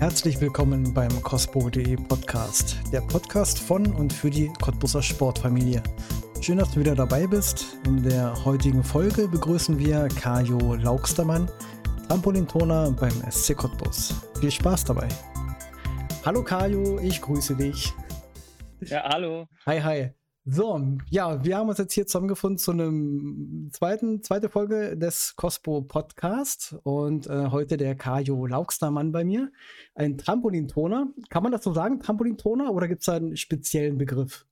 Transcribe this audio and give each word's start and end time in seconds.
Herzlich 0.00 0.40
willkommen 0.40 0.94
beim 0.94 1.10
Cospo.de 1.22 1.94
Podcast, 1.96 2.78
der 2.90 3.02
Podcast 3.02 3.58
von 3.58 3.84
und 3.92 4.10
für 4.10 4.30
die 4.30 4.50
Cottbusser 4.58 5.02
Sportfamilie. 5.02 5.82
Schön, 6.40 6.56
dass 6.56 6.70
du 6.70 6.80
wieder 6.80 6.94
dabei 6.94 7.26
bist. 7.26 7.76
In 7.84 8.02
der 8.02 8.46
heutigen 8.46 8.82
Folge 8.82 9.28
begrüßen 9.28 9.78
wir 9.78 10.08
Kajo 10.08 10.74
Laugstermann, 10.76 11.50
Trampolintoner 12.08 12.92
beim 12.92 13.12
SC 13.30 13.54
Cottbus. 13.54 14.14
Viel 14.40 14.50
Spaß 14.50 14.86
dabei. 14.86 15.08
Hallo 16.24 16.42
Kajo, 16.42 16.98
ich 17.00 17.20
grüße 17.20 17.54
dich. 17.54 17.92
Ja, 18.80 19.02
hallo. 19.06 19.48
Hi, 19.66 19.82
hi. 19.82 20.19
So, 20.52 20.98
ja, 21.10 21.44
wir 21.44 21.56
haben 21.56 21.68
uns 21.68 21.78
jetzt 21.78 21.92
hier 21.92 22.08
zusammengefunden 22.08 22.58
zu 22.58 22.72
einem 22.72 23.70
zweiten, 23.72 24.20
zweite 24.24 24.48
Folge 24.48 24.96
des 24.96 25.36
Cospo 25.36 25.82
Podcast 25.82 26.74
und 26.82 27.28
äh, 27.28 27.50
heute 27.52 27.76
der 27.76 27.94
Kajo 27.94 28.46
Laugstermann 28.46 29.12
bei 29.12 29.22
mir. 29.22 29.52
Ein 29.94 30.18
Trampolintoner. 30.18 31.06
Kann 31.28 31.44
man 31.44 31.52
das 31.52 31.62
so 31.62 31.72
sagen, 31.72 32.00
Trampolintoner, 32.00 32.72
oder 32.72 32.88
gibt 32.88 33.02
es 33.02 33.06
da 33.06 33.14
einen 33.14 33.36
speziellen 33.36 33.96
Begriff? 33.96 34.44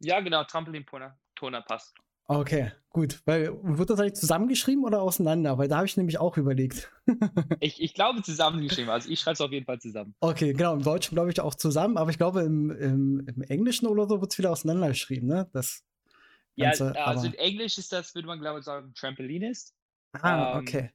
Ja, 0.00 0.18
genau, 0.18 0.42
Trampolintoner 0.42 1.16
Toner 1.36 1.62
passt. 1.62 1.94
Okay, 2.28 2.72
gut. 2.90 3.20
Weil 3.24 3.52
wird 3.62 3.90
das 3.90 4.00
eigentlich 4.00 4.14
zusammengeschrieben 4.14 4.84
oder 4.84 5.00
auseinander? 5.00 5.58
Weil 5.58 5.68
da 5.68 5.76
habe 5.76 5.86
ich 5.86 5.96
nämlich 5.96 6.18
auch 6.18 6.36
überlegt. 6.36 6.92
ich, 7.60 7.80
ich 7.80 7.94
glaube 7.94 8.22
zusammengeschrieben. 8.22 8.90
Also 8.90 9.08
ich 9.10 9.20
schreibe 9.20 9.34
es 9.34 9.40
auf 9.40 9.52
jeden 9.52 9.64
Fall 9.64 9.80
zusammen. 9.80 10.14
Okay, 10.20 10.52
genau. 10.52 10.74
Im 10.74 10.82
Deutschen 10.82 11.14
glaube 11.14 11.30
ich 11.30 11.40
auch 11.40 11.54
zusammen, 11.54 11.96
aber 11.96 12.10
ich 12.10 12.18
glaube 12.18 12.42
im, 12.42 12.70
im, 12.70 13.26
im 13.28 13.42
Englischen 13.42 13.86
oder 13.86 14.08
so 14.08 14.20
wird 14.20 14.32
es 14.32 14.38
wieder 14.38 14.50
auseinandergeschrieben, 14.50 15.28
ne? 15.28 15.48
Das 15.52 15.84
Ganze, 16.58 16.94
ja, 16.96 17.04
also 17.04 17.26
in 17.26 17.34
Englisch 17.34 17.76
ist 17.76 17.92
das, 17.92 18.14
würde 18.14 18.28
man 18.28 18.40
glaube 18.40 18.60
ich 18.60 18.64
sagen, 18.64 18.92
Trampolinist. 18.94 19.74
Ah, 20.12 20.52
ähm, 20.54 20.58
okay. 20.60 20.90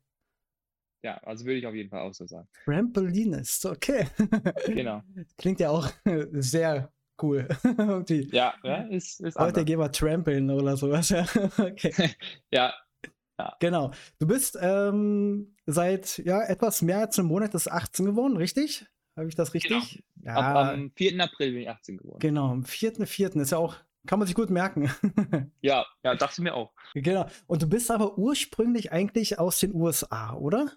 Ja, 1.04 1.18
also 1.20 1.46
würde 1.46 1.60
ich 1.60 1.68
auf 1.68 1.74
jeden 1.74 1.90
Fall 1.90 2.02
auch 2.02 2.14
so 2.14 2.26
sagen. 2.26 2.48
Trampolinist, 2.66 3.66
okay. 3.66 4.08
genau. 4.66 5.02
Klingt 5.38 5.60
ja 5.60 5.70
auch 5.70 5.90
sehr 6.32 6.92
cool. 7.22 7.48
ja, 8.32 8.54
ja, 8.64 8.76
ist, 8.84 9.20
ist 9.20 9.38
Heute 9.38 9.66
gehen 9.66 9.80
wir 9.80 9.92
trampeln 9.92 10.50
oder 10.50 10.78
sowas. 10.78 11.10
Ja, 11.10 11.26
okay. 11.58 12.16
ja. 12.52 12.74
ja. 13.40 13.56
Genau. 13.60 13.92
Du 14.20 14.28
bist 14.28 14.58
ähm, 14.62 15.56
seit 15.66 16.18
ja, 16.20 16.44
etwas 16.44 16.82
mehr 16.82 17.00
als 17.00 17.20
einem 17.20 17.28
Monat 17.28 17.54
des 17.54 17.68
18 17.68 18.06
geworden, 18.06 18.38
richtig? 18.38 18.86
Habe 19.16 19.28
ich 19.28 19.36
das 19.36 19.54
richtig? 19.54 20.04
Genau. 20.16 20.36
Ja. 20.36 20.62
Am, 20.62 20.70
am 20.70 20.92
4. 20.96 21.20
April 21.22 21.52
bin 21.52 21.62
ich 21.62 21.70
18 21.70 21.98
geworden. 21.98 22.20
Genau, 22.20 22.50
am 22.50 22.64
4.4. 22.64 23.40
ist 23.42 23.52
ja 23.52 23.58
auch, 23.58 23.76
kann 24.08 24.20
man 24.20 24.28
sich 24.28 24.36
gut 24.36 24.50
merken. 24.50 24.92
ja, 25.62 25.86
ja, 26.04 26.16
dachte 26.16 26.36
ich 26.38 26.44
mir 26.44 26.54
auch. 26.54 26.72
Genau. 26.94 27.28
Und 27.48 27.62
du 27.62 27.68
bist 27.68 27.92
aber 27.92 28.18
ursprünglich 28.18 28.92
eigentlich 28.92 29.40
aus 29.40 29.60
den 29.60 29.74
USA, 29.76 30.34
oder? 30.34 30.72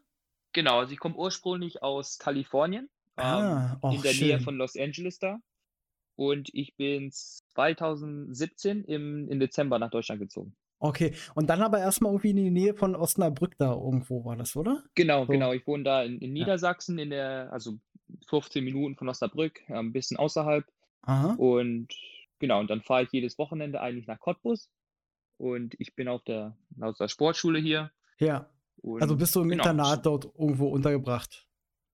Genau, 0.52 0.80
also 0.80 0.92
ich 0.92 0.98
komme 0.98 1.16
ursprünglich 1.16 1.82
aus 1.82 2.18
Kalifornien. 2.18 2.88
Ah, 3.16 3.76
ähm, 3.82 3.92
in 3.92 4.02
der 4.02 4.10
schön. 4.10 4.26
Nähe 4.26 4.40
von 4.40 4.56
Los 4.56 4.76
Angeles 4.76 5.18
da 5.18 5.38
und 6.16 6.50
ich 6.52 6.76
bin 6.76 7.10
2017 7.10 8.84
im, 8.84 9.28
im 9.28 9.40
Dezember 9.40 9.78
nach 9.78 9.90
Deutschland 9.90 10.20
gezogen. 10.20 10.54
Okay, 10.78 11.14
und 11.34 11.48
dann 11.48 11.62
aber 11.62 11.78
erstmal 11.78 12.12
irgendwie 12.12 12.30
in 12.30 12.36
die 12.36 12.50
Nähe 12.50 12.74
von 12.74 12.94
Osnabrück 12.94 13.56
da 13.58 13.72
irgendwo 13.72 14.24
war 14.24 14.36
das, 14.36 14.54
oder? 14.54 14.82
Genau, 14.94 15.24
so. 15.24 15.32
genau. 15.32 15.52
Ich 15.52 15.66
wohne 15.66 15.84
da 15.84 16.02
in, 16.02 16.18
in 16.18 16.32
Niedersachsen, 16.32 16.98
ja. 16.98 17.04
in 17.04 17.10
der, 17.10 17.52
also 17.52 17.78
15 18.28 18.62
Minuten 18.62 18.96
von 18.96 19.08
Osnabrück, 19.08 19.62
ein 19.68 19.92
bisschen 19.92 20.18
außerhalb. 20.18 20.64
Aha. 21.02 21.34
Und 21.38 21.88
genau, 22.38 22.60
und 22.60 22.68
dann 22.68 22.82
fahre 22.82 23.04
ich 23.04 23.12
jedes 23.12 23.38
Wochenende 23.38 23.80
eigentlich 23.80 24.06
nach 24.06 24.20
Cottbus. 24.20 24.68
Und 25.38 25.74
ich 25.78 25.94
bin 25.94 26.08
auf 26.08 26.22
der, 26.24 26.56
auf 26.80 26.96
der 26.98 27.08
Sportschule 27.08 27.58
hier. 27.58 27.90
Ja. 28.18 28.50
Und 28.82 29.00
also 29.00 29.16
bist 29.16 29.34
du 29.34 29.40
im 29.40 29.48
genau. 29.48 29.62
Internat 29.62 30.04
dort 30.04 30.26
irgendwo 30.38 30.68
untergebracht? 30.68 31.46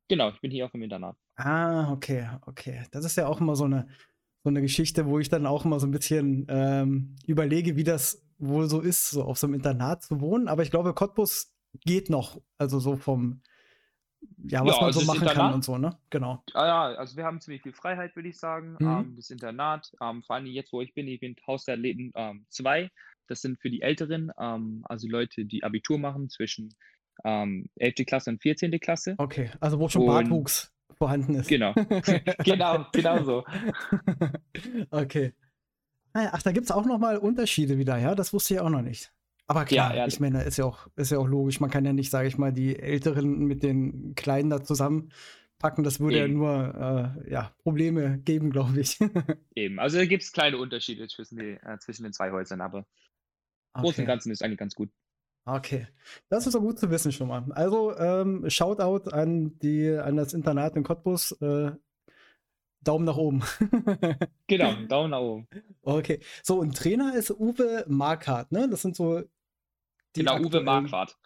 Genau, 0.08 0.30
ich 0.30 0.40
bin 0.40 0.50
hier 0.50 0.66
auch 0.66 0.74
im 0.74 0.82
Internat. 0.82 1.16
Ah, 1.36 1.92
okay, 1.92 2.28
okay. 2.46 2.84
Das 2.90 3.04
ist 3.04 3.16
ja 3.16 3.28
auch 3.28 3.40
immer 3.40 3.54
so 3.54 3.64
eine, 3.64 3.88
so 4.42 4.48
eine 4.48 4.62
Geschichte, 4.62 5.06
wo 5.06 5.18
ich 5.18 5.28
dann 5.28 5.46
auch 5.46 5.64
immer 5.64 5.80
so 5.80 5.86
ein 5.86 5.90
bisschen 5.90 6.46
ähm, 6.48 7.16
überlege, 7.26 7.76
wie 7.76 7.84
das 7.84 8.26
wohl 8.38 8.68
so 8.68 8.80
ist, 8.80 9.10
so 9.10 9.22
auf 9.22 9.38
so 9.38 9.46
einem 9.46 9.54
Internat 9.54 10.02
zu 10.02 10.20
wohnen. 10.20 10.48
Aber 10.48 10.62
ich 10.62 10.70
glaube, 10.70 10.94
Cottbus 10.94 11.52
geht 11.84 12.08
noch, 12.08 12.40
also 12.56 12.78
so 12.78 12.96
vom, 12.96 13.42
ja, 14.38 14.64
was 14.64 14.74
ja, 14.74 14.80
man 14.80 14.84
also 14.86 15.00
so 15.00 15.06
machen 15.06 15.18
Internat, 15.18 15.36
kann 15.36 15.54
und 15.54 15.64
so, 15.64 15.76
ne? 15.76 15.98
Genau. 16.08 16.42
Ja, 16.54 16.66
ja, 16.66 16.98
also 16.98 17.16
wir 17.16 17.24
haben 17.24 17.40
ziemlich 17.40 17.62
viel 17.62 17.74
Freiheit, 17.74 18.16
würde 18.16 18.30
ich 18.30 18.38
sagen. 18.38 18.76
Mhm. 18.78 18.88
Ähm, 18.88 19.16
das 19.16 19.28
Internat, 19.30 19.92
ähm, 20.00 20.22
vor 20.22 20.36
allem 20.36 20.46
jetzt, 20.46 20.72
wo 20.72 20.80
ich 20.80 20.94
bin, 20.94 21.06
ich 21.06 21.20
bin 21.20 21.36
Haus 21.46 21.66
der 21.66 21.74
Athleten 21.74 22.12
2. 22.48 22.80
Ähm, 22.80 22.90
das 23.28 23.42
sind 23.42 23.60
für 23.60 23.70
die 23.70 23.82
Älteren, 23.82 24.32
ähm, 24.40 24.82
also 24.88 25.06
Leute, 25.06 25.44
die 25.44 25.62
Abitur 25.62 25.98
machen 25.98 26.30
zwischen 26.30 26.74
ähm, 27.24 27.66
11. 27.76 28.06
Klasse 28.06 28.30
und 28.30 28.42
14. 28.42 28.72
Klasse. 28.80 29.14
Okay, 29.18 29.50
also 29.60 29.78
wo 29.78 29.88
schon 29.88 30.02
und, 30.02 30.08
Bartwuchs 30.08 30.72
vorhanden 30.96 31.34
ist. 31.34 31.48
Genau, 31.48 31.74
genau, 32.44 32.86
genau 32.92 33.24
so. 33.24 33.44
okay. 34.90 35.34
Ah 36.12 36.30
ach, 36.32 36.42
da 36.42 36.52
gibt 36.52 36.64
es 36.64 36.72
auch 36.72 36.84
noch 36.84 36.98
mal 36.98 37.18
Unterschiede 37.18 37.78
wieder, 37.78 37.96
ja? 37.98 38.14
Das 38.14 38.32
wusste 38.32 38.54
ich 38.54 38.60
auch 38.60 38.70
noch 38.70 38.82
nicht. 38.82 39.12
Aber 39.50 39.64
klar, 39.64 39.90
ja, 39.90 40.02
ja. 40.02 40.06
ich 40.06 40.20
meine, 40.20 40.44
ist 40.44 40.58
ja, 40.58 40.64
auch, 40.64 40.86
ist 40.94 41.10
ja 41.10 41.18
auch 41.18 41.26
logisch. 41.26 41.58
Man 41.58 41.70
kann 41.70 41.84
ja 41.84 41.92
nicht, 41.92 42.10
sage 42.10 42.28
ich 42.28 42.38
mal, 42.38 42.52
die 42.52 42.78
Älteren 42.78 43.46
mit 43.46 43.64
den 43.64 44.14
Kleinen 44.14 44.48
da 44.48 44.62
zusammenpacken. 44.62 45.82
Das 45.82 45.98
würde 45.98 46.18
Eben. 46.18 46.32
ja 46.32 46.38
nur 46.38 47.24
äh, 47.26 47.32
ja, 47.32 47.52
Probleme 47.64 48.18
geben, 48.18 48.50
glaube 48.50 48.78
ich. 48.78 48.98
Eben, 49.56 49.80
also 49.80 49.98
da 49.98 50.04
gibt 50.04 50.22
es 50.22 50.30
kleine 50.30 50.56
Unterschiede 50.56 51.08
zwischen, 51.08 51.38
die, 51.38 51.58
äh, 51.62 51.78
zwischen 51.80 52.04
den 52.04 52.12
zwei 52.12 52.30
Häusern, 52.30 52.60
aber 52.60 52.86
okay. 53.72 53.82
Großen 53.82 54.04
und 54.04 54.06
Ganzen 54.06 54.30
ist 54.30 54.44
eigentlich 54.44 54.58
ganz 54.58 54.76
gut. 54.76 54.90
Okay, 55.56 55.86
das 56.28 56.46
ist 56.46 56.54
doch 56.54 56.60
gut 56.60 56.78
zu 56.78 56.90
wissen 56.90 57.12
schon 57.12 57.28
mal. 57.28 57.44
Also, 57.52 57.96
ähm, 57.96 58.48
Shoutout 58.48 59.10
an, 59.10 59.58
die, 59.58 59.90
an 59.90 60.16
das 60.16 60.32
Internat 60.32 60.76
in 60.76 60.84
Cottbus. 60.84 61.32
Äh, 61.40 61.72
Daumen 62.82 63.04
nach 63.04 63.16
oben. 63.16 63.42
genau, 64.46 64.72
Daumen 64.86 65.10
nach 65.10 65.20
oben. 65.20 65.48
Okay, 65.82 66.20
so 66.42 66.58
und 66.58 66.76
Trainer 66.76 67.14
ist 67.14 67.30
Uwe 67.30 67.84
Markart, 67.88 68.52
ne? 68.52 68.68
Das 68.70 68.82
sind 68.82 68.96
so. 68.96 69.20
Die 70.16 70.20
genau, 70.20 70.38
Uwe 70.38 70.60
Marquardt. 70.60 71.16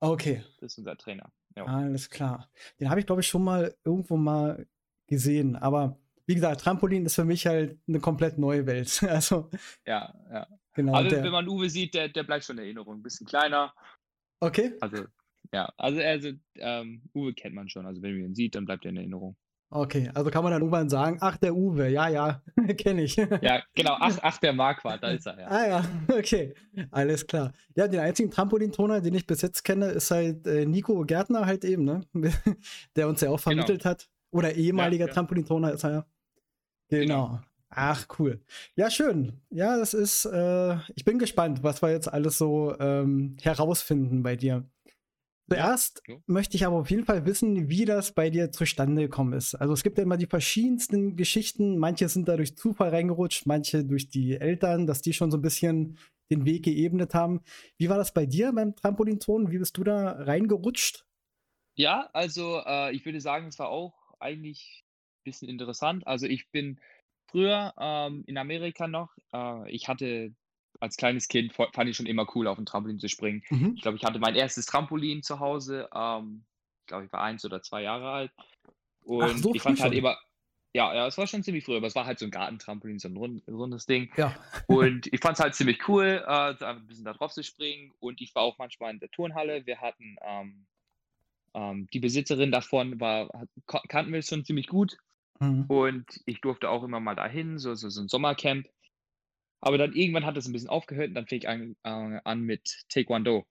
Okay. 0.00 0.42
Das 0.60 0.72
ist 0.72 0.78
unser 0.78 0.96
Trainer. 0.96 1.32
Ja. 1.56 1.64
Alles 1.64 2.10
klar. 2.10 2.50
Den 2.80 2.90
habe 2.90 3.00
ich, 3.00 3.06
glaube 3.06 3.20
ich, 3.20 3.28
schon 3.28 3.44
mal 3.44 3.74
irgendwo 3.84 4.16
mal 4.16 4.66
gesehen. 5.06 5.56
Aber 5.56 5.98
wie 6.26 6.34
gesagt, 6.34 6.60
Trampolin 6.60 7.06
ist 7.06 7.14
für 7.14 7.24
mich 7.24 7.46
halt 7.46 7.78
eine 7.86 8.00
komplett 8.00 8.38
neue 8.38 8.66
Welt. 8.66 9.02
Also. 9.08 9.50
Ja, 9.86 10.14
ja. 10.30 10.46
Genau. 10.74 10.92
Also, 10.92 11.10
der, 11.10 11.24
wenn 11.24 11.32
man 11.32 11.48
Uwe 11.48 11.70
sieht, 11.70 11.94
der, 11.94 12.08
der 12.08 12.24
bleibt 12.24 12.44
schon 12.44 12.58
in 12.58 12.64
Erinnerung. 12.64 12.96
Ein 12.96 13.02
bisschen 13.02 13.26
kleiner. 13.26 13.72
Okay. 14.40 14.74
Also, 14.80 15.04
ja. 15.52 15.72
Also, 15.76 16.00
also 16.00 16.30
ähm, 16.56 17.02
Uwe 17.14 17.32
kennt 17.34 17.54
man 17.54 17.68
schon. 17.68 17.86
Also, 17.86 18.02
wenn 18.02 18.12
man 18.12 18.30
ihn 18.30 18.34
sieht, 18.34 18.54
dann 18.54 18.64
bleibt 18.64 18.84
er 18.84 18.90
in 18.90 18.96
Erinnerung. 18.96 19.36
Okay, 19.76 20.08
also 20.14 20.30
kann 20.30 20.44
man 20.44 20.52
dann 20.52 20.62
irgendwann 20.62 20.88
sagen, 20.88 21.18
ach, 21.20 21.36
der 21.36 21.52
Uwe, 21.52 21.88
ja, 21.88 22.08
ja, 22.08 22.42
kenne 22.78 23.02
ich. 23.02 23.16
Ja, 23.16 23.60
genau, 23.74 23.96
ach, 23.98 24.16
ach, 24.22 24.38
der 24.38 24.52
Marquardt, 24.52 25.02
da 25.02 25.08
ist 25.08 25.26
er, 25.26 25.40
ja. 25.40 25.48
Ah 25.48 25.66
ja, 25.66 25.84
okay, 26.16 26.54
alles 26.92 27.26
klar. 27.26 27.52
Ja, 27.74 27.88
den 27.88 27.98
einzigen 27.98 28.30
Trampolintoner, 28.30 29.00
den 29.00 29.14
ich 29.14 29.26
bis 29.26 29.42
jetzt 29.42 29.64
kenne, 29.64 29.86
ist 29.86 30.12
halt 30.12 30.46
äh, 30.46 30.64
Nico 30.64 31.04
Gärtner 31.04 31.46
halt 31.46 31.64
eben, 31.64 31.82
ne? 31.82 32.02
der 32.94 33.08
uns 33.08 33.20
ja 33.20 33.30
auch 33.30 33.32
genau. 33.32 33.38
vermittelt 33.38 33.82
genau. 33.82 33.90
hat. 33.90 34.08
Oder 34.30 34.54
ehemaliger 34.54 35.06
ja, 35.06 35.08
ja. 35.08 35.14
Trampolintoner 35.14 35.72
ist 35.72 35.82
er 35.82 35.90
ja. 35.90 36.06
Genau. 36.90 37.26
genau. 37.26 37.40
Ach, 37.76 38.06
cool. 38.18 38.40
Ja, 38.76 38.90
schön. 38.90 39.40
Ja, 39.50 39.76
das 39.76 39.94
ist, 39.94 40.26
äh, 40.26 40.76
ich 40.94 41.04
bin 41.04 41.18
gespannt, 41.18 41.62
was 41.62 41.82
wir 41.82 41.90
jetzt 41.90 42.12
alles 42.12 42.38
so 42.38 42.78
ähm, 42.78 43.36
herausfinden 43.42 44.22
bei 44.22 44.36
dir. 44.36 44.64
Zuerst 45.48 46.02
ja. 46.06 46.16
möchte 46.26 46.56
ich 46.56 46.64
aber 46.64 46.76
auf 46.76 46.90
jeden 46.90 47.04
Fall 47.04 47.26
wissen, 47.26 47.68
wie 47.68 47.84
das 47.84 48.12
bei 48.12 48.30
dir 48.30 48.50
zustande 48.50 49.02
gekommen 49.02 49.34
ist. 49.34 49.54
Also 49.54 49.74
es 49.74 49.82
gibt 49.82 49.98
ja 49.98 50.04
immer 50.04 50.16
die 50.16 50.26
verschiedensten 50.26 51.16
Geschichten. 51.16 51.76
Manche 51.76 52.08
sind 52.08 52.28
da 52.28 52.36
durch 52.36 52.56
Zufall 52.56 52.90
reingerutscht, 52.90 53.46
manche 53.46 53.84
durch 53.84 54.08
die 54.08 54.36
Eltern, 54.36 54.86
dass 54.86 55.02
die 55.02 55.12
schon 55.12 55.30
so 55.30 55.36
ein 55.36 55.42
bisschen 55.42 55.98
den 56.30 56.46
Weg 56.46 56.64
geebnet 56.64 57.14
haben. 57.14 57.42
Wie 57.76 57.90
war 57.90 57.98
das 57.98 58.14
bei 58.14 58.24
dir 58.24 58.52
beim 58.52 58.74
Trampolinton? 58.74 59.50
Wie 59.50 59.58
bist 59.58 59.76
du 59.76 59.84
da 59.84 60.12
reingerutscht? 60.12 61.04
Ja, 61.74 62.08
also 62.12 62.62
äh, 62.64 62.94
ich 62.94 63.04
würde 63.04 63.20
sagen, 63.20 63.48
es 63.48 63.58
war 63.58 63.68
auch 63.68 64.14
eigentlich 64.20 64.84
ein 65.20 65.24
bisschen 65.24 65.48
interessant. 65.48 66.06
Also 66.06 66.26
ich 66.26 66.50
bin 66.50 66.80
früher 67.34 67.74
ähm, 67.78 68.22
in 68.28 68.38
Amerika 68.38 68.86
noch, 68.86 69.10
äh, 69.32 69.68
ich 69.68 69.88
hatte 69.88 70.32
als 70.78 70.96
kleines 70.96 71.26
Kind, 71.26 71.52
fand 71.52 71.88
ich 71.88 71.96
schon 71.96 72.06
immer 72.06 72.26
cool, 72.34 72.46
auf 72.46 72.58
ein 72.58 72.66
Trampolin 72.66 73.00
zu 73.00 73.08
springen. 73.08 73.42
Mhm. 73.50 73.72
Ich 73.74 73.82
glaube, 73.82 73.96
ich 73.96 74.04
hatte 74.04 74.20
mein 74.20 74.36
erstes 74.36 74.66
Trampolin 74.66 75.22
zu 75.22 75.40
Hause. 75.40 75.88
Ähm, 75.94 76.44
ich 76.82 76.86
glaube, 76.86 77.06
ich 77.06 77.12
war 77.12 77.22
eins 77.22 77.44
oder 77.44 77.60
zwei 77.62 77.82
Jahre 77.82 78.10
alt. 78.10 78.32
Und 79.02 79.22
Ach, 79.24 79.36
so 79.36 79.54
ich 79.54 79.62
fand 79.62 79.80
halt 79.80 79.94
immer, 79.94 80.16
ja, 80.74 80.94
ja, 80.94 81.06
es 81.06 81.18
war 81.18 81.26
schon 81.26 81.42
ziemlich 81.42 81.64
früh, 81.64 81.76
aber 81.76 81.86
es 81.88 81.94
war 81.94 82.06
halt 82.06 82.18
so 82.18 82.24
ein 82.24 82.30
Gartentrampolin, 82.30 82.98
so 82.98 83.08
ein 83.08 83.16
rund, 83.16 83.42
rundes 83.48 83.86
Ding. 83.86 84.12
Ja. 84.16 84.36
Und 84.66 85.12
ich 85.12 85.20
fand 85.20 85.38
es 85.38 85.42
halt 85.42 85.54
ziemlich 85.54 85.88
cool, 85.88 86.22
äh, 86.26 86.64
ein 86.64 86.86
bisschen 86.86 87.04
da 87.04 87.14
drauf 87.14 87.32
zu 87.32 87.42
springen. 87.42 87.92
Und 87.98 88.20
ich 88.20 88.34
war 88.34 88.42
auch 88.42 88.58
manchmal 88.58 88.92
in 88.92 89.00
der 89.00 89.10
Turnhalle. 89.10 89.66
Wir 89.66 89.80
hatten 89.80 90.16
ähm, 90.22 90.66
ähm, 91.54 91.88
die 91.92 92.00
Besitzerin 92.00 92.52
davon, 92.52 93.00
war, 93.00 93.28
kannten 93.66 94.12
wir 94.12 94.22
schon 94.22 94.44
ziemlich 94.44 94.68
gut. 94.68 94.98
Mhm. 95.40 95.64
Und 95.64 96.06
ich 96.26 96.40
durfte 96.40 96.68
auch 96.68 96.82
immer 96.82 97.00
mal 97.00 97.14
dahin, 97.14 97.58
so, 97.58 97.74
so, 97.74 97.88
so 97.88 98.00
ein 98.00 98.08
Sommercamp. 98.08 98.68
Aber 99.60 99.78
dann 99.78 99.92
irgendwann 99.92 100.26
hat 100.26 100.36
es 100.36 100.46
ein 100.46 100.52
bisschen 100.52 100.68
aufgehört 100.68 101.08
und 101.08 101.14
dann 101.14 101.26
fing 101.26 101.38
ich 101.38 101.48
an, 101.48 101.76
äh, 101.84 102.20
an 102.24 102.40
mit 102.42 102.84
Taekwondo. 102.88 103.46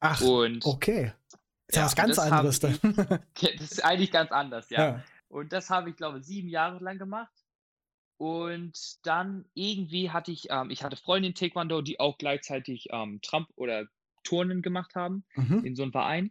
Ach, 0.00 0.20
und, 0.20 0.64
okay. 0.66 1.12
Ist 1.68 1.76
ja, 1.76 1.84
was 1.84 1.96
ganz 1.96 2.18
anderes 2.18 2.58
dann. 2.60 2.78
das 3.40 3.72
ist 3.72 3.84
eigentlich 3.84 4.10
ganz 4.10 4.32
anders, 4.32 4.68
ja. 4.70 4.78
ja. 4.78 5.04
Und 5.28 5.52
das 5.52 5.70
habe 5.70 5.90
ich, 5.90 5.96
glaube 5.96 6.18
ich, 6.18 6.24
sieben 6.24 6.48
Jahre 6.48 6.82
lang 6.82 6.98
gemacht. 6.98 7.32
Und 8.16 8.78
dann 9.02 9.44
irgendwie 9.54 10.10
hatte 10.10 10.30
ich, 10.30 10.48
ähm, 10.50 10.70
ich 10.70 10.84
hatte 10.84 10.96
Freunde 10.96 11.28
in 11.28 11.34
Taekwondo, 11.34 11.82
die 11.82 11.98
auch 12.00 12.18
gleichzeitig 12.18 12.88
ähm, 12.90 13.20
Trump 13.22 13.48
oder 13.56 13.86
Turnen 14.22 14.62
gemacht 14.62 14.94
haben 14.94 15.24
mhm. 15.34 15.64
in 15.64 15.76
so 15.76 15.82
einem 15.82 15.92
Verein. 15.92 16.30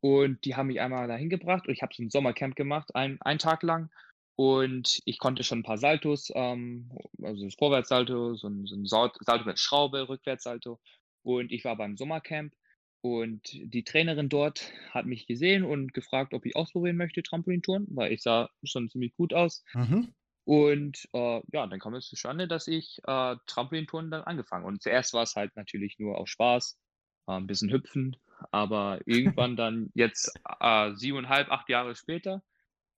Und 0.00 0.44
die 0.44 0.54
haben 0.54 0.68
mich 0.68 0.80
einmal 0.80 1.08
dahin 1.08 1.28
gebracht 1.28 1.66
und 1.66 1.74
ich 1.74 1.82
habe 1.82 1.92
so 1.94 2.02
ein 2.02 2.10
Sommercamp 2.10 2.54
gemacht, 2.54 2.94
ein, 2.94 3.20
einen 3.20 3.40
Tag 3.40 3.62
lang. 3.62 3.90
Und 4.40 5.00
ich 5.04 5.18
konnte 5.18 5.42
schon 5.42 5.58
ein 5.58 5.64
paar 5.64 5.78
Saltos, 5.78 6.30
ähm, 6.32 6.92
also 7.20 7.44
das 7.44 7.56
Vorwärtssalto, 7.56 8.36
so 8.36 8.46
ein, 8.46 8.66
so 8.66 8.76
ein 8.76 8.86
Salto 8.86 9.44
mit 9.44 9.58
Schraube, 9.58 10.08
Rückwärtssalto. 10.08 10.78
Und 11.24 11.50
ich 11.50 11.64
war 11.64 11.76
beim 11.76 11.96
Sommercamp 11.96 12.54
und 13.00 13.50
die 13.52 13.82
Trainerin 13.82 14.28
dort 14.28 14.70
hat 14.92 15.06
mich 15.06 15.26
gesehen 15.26 15.64
und 15.64 15.92
gefragt, 15.92 16.34
ob 16.34 16.46
ich 16.46 16.54
ausprobieren 16.54 16.96
möchte, 16.96 17.24
Trampolintouren, 17.24 17.88
weil 17.90 18.12
ich 18.12 18.22
sah 18.22 18.48
schon 18.62 18.88
ziemlich 18.88 19.12
gut 19.16 19.34
aus. 19.34 19.64
Mhm. 19.74 20.14
Und 20.44 21.08
äh, 21.14 21.40
ja, 21.52 21.66
dann 21.66 21.80
kam 21.80 21.94
es 21.94 22.06
zustande, 22.06 22.46
dass 22.46 22.68
ich 22.68 22.98
äh, 23.08 23.34
Trampolintouren 23.46 24.12
dann 24.12 24.22
angefangen. 24.22 24.66
Und 24.66 24.84
zuerst 24.84 25.14
war 25.14 25.24
es 25.24 25.34
halt 25.34 25.56
natürlich 25.56 25.98
nur 25.98 26.16
auf 26.16 26.28
Spaß, 26.28 26.78
äh, 27.26 27.32
ein 27.32 27.48
bisschen 27.48 27.72
hüpfen, 27.72 28.16
aber 28.52 29.00
irgendwann 29.04 29.56
dann 29.56 29.90
jetzt 29.94 30.32
äh, 30.60 30.94
siebeneinhalb, 30.94 31.50
acht 31.50 31.68
Jahre 31.68 31.96
später 31.96 32.44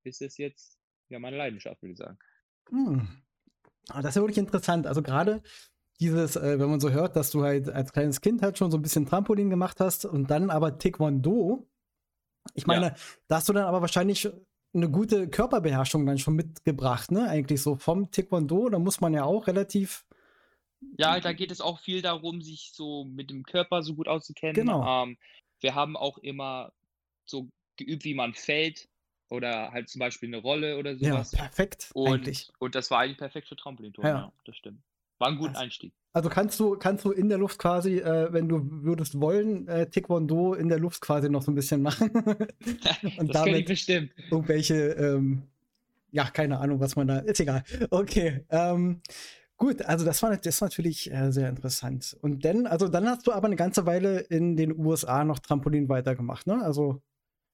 ist 0.04 0.20
es 0.20 0.36
jetzt 0.36 0.79
ja 1.10 1.18
meine 1.18 1.36
Leidenschaft, 1.36 1.82
würde 1.82 1.92
ich 1.92 1.98
sagen. 1.98 2.18
Hm. 2.70 3.08
Ah, 3.88 4.02
das 4.02 4.10
ist 4.10 4.16
ja 4.16 4.22
wirklich 4.22 4.38
interessant. 4.38 4.86
Also 4.86 5.02
gerade 5.02 5.42
dieses, 6.00 6.36
äh, 6.36 6.58
wenn 6.58 6.70
man 6.70 6.80
so 6.80 6.90
hört, 6.90 7.16
dass 7.16 7.30
du 7.30 7.42
halt 7.42 7.68
als 7.68 7.92
kleines 7.92 8.20
Kind 8.20 8.42
halt 8.42 8.56
schon 8.56 8.70
so 8.70 8.78
ein 8.78 8.82
bisschen 8.82 9.06
Trampolin 9.06 9.50
gemacht 9.50 9.80
hast 9.80 10.04
und 10.04 10.30
dann 10.30 10.50
aber 10.50 10.78
Taekwondo. 10.78 11.68
Ich 12.54 12.66
meine, 12.66 12.86
ja. 12.86 12.94
da 13.28 13.36
hast 13.36 13.48
du 13.48 13.52
dann 13.52 13.64
aber 13.64 13.82
wahrscheinlich 13.82 14.28
eine 14.72 14.90
gute 14.90 15.28
Körperbeherrschung 15.28 16.06
dann 16.06 16.18
schon 16.18 16.36
mitgebracht, 16.36 17.10
ne? 17.10 17.28
Eigentlich 17.28 17.60
so 17.60 17.76
vom 17.76 18.10
Taekwondo, 18.10 18.68
da 18.70 18.78
muss 18.78 19.00
man 19.00 19.12
ja 19.12 19.24
auch 19.24 19.46
relativ. 19.46 20.06
Ja, 20.96 21.20
da 21.20 21.32
geht 21.34 21.50
es 21.50 21.60
auch 21.60 21.80
viel 21.80 22.00
darum, 22.00 22.40
sich 22.40 22.72
so 22.72 23.04
mit 23.04 23.28
dem 23.28 23.42
Körper 23.42 23.82
so 23.82 23.94
gut 23.94 24.08
auszukennen. 24.08 24.54
Genau. 24.54 25.02
Ähm, 25.04 25.18
wir 25.60 25.74
haben 25.74 25.96
auch 25.96 26.16
immer 26.18 26.72
so 27.26 27.50
geübt, 27.76 28.04
wie 28.04 28.14
man 28.14 28.32
fällt 28.32 28.88
oder 29.30 29.72
halt 29.72 29.88
zum 29.88 30.00
Beispiel 30.00 30.28
eine 30.28 30.38
Rolle 30.38 30.76
oder 30.76 30.96
sowas. 30.96 31.32
Ja, 31.32 31.38
perfekt. 31.38 31.90
Und, 31.94 32.12
eigentlich. 32.12 32.50
und 32.58 32.74
das 32.74 32.90
war 32.90 33.00
eigentlich 33.00 33.18
perfekt 33.18 33.48
für 33.48 33.56
Trampolinturm, 33.56 34.06
ja. 34.06 34.14
ja, 34.14 34.32
das 34.44 34.56
stimmt. 34.56 34.82
War 35.18 35.28
ein 35.28 35.36
guter 35.36 35.50
also, 35.50 35.62
Einstieg. 35.62 35.92
Also 36.12 36.28
kannst 36.28 36.58
du, 36.58 36.76
kannst 36.76 37.04
du 37.04 37.12
in 37.12 37.28
der 37.28 37.38
Luft 37.38 37.58
quasi, 37.58 37.98
äh, 37.98 38.32
wenn 38.32 38.48
du 38.48 38.60
würdest 38.82 39.20
wollen, 39.20 39.68
äh, 39.68 39.88
Taekwondo 39.88 40.54
in 40.54 40.68
der 40.68 40.78
Luft 40.78 41.00
quasi 41.00 41.28
noch 41.28 41.42
so 41.42 41.52
ein 41.52 41.54
bisschen 41.54 41.82
machen. 41.82 42.10
Und 43.18 43.28
das 43.28 43.44
damit 43.44 43.60
ich 43.60 43.64
bestimmt. 43.66 44.12
Irgendwelche, 44.30 44.74
ähm, 44.74 45.42
ja, 46.10 46.24
keine 46.24 46.58
Ahnung, 46.58 46.80
was 46.80 46.96
man 46.96 47.06
da, 47.06 47.18
ist 47.18 47.40
egal. 47.40 47.62
Okay, 47.90 48.44
ähm, 48.50 49.00
Gut, 49.60 49.82
also 49.82 50.06
das 50.06 50.22
war 50.22 50.34
das 50.34 50.62
natürlich 50.62 51.12
äh, 51.12 51.30
sehr 51.32 51.50
interessant. 51.50 52.16
Und 52.22 52.46
dann, 52.46 52.66
also 52.66 52.88
dann 52.88 53.06
hast 53.06 53.26
du 53.26 53.32
aber 53.32 53.46
eine 53.46 53.56
ganze 53.56 53.84
Weile 53.84 54.20
in 54.20 54.56
den 54.56 54.74
USA 54.74 55.22
noch 55.22 55.38
Trampolin 55.38 55.90
weitergemacht, 55.90 56.46
ne? 56.46 56.62
Also 56.62 57.02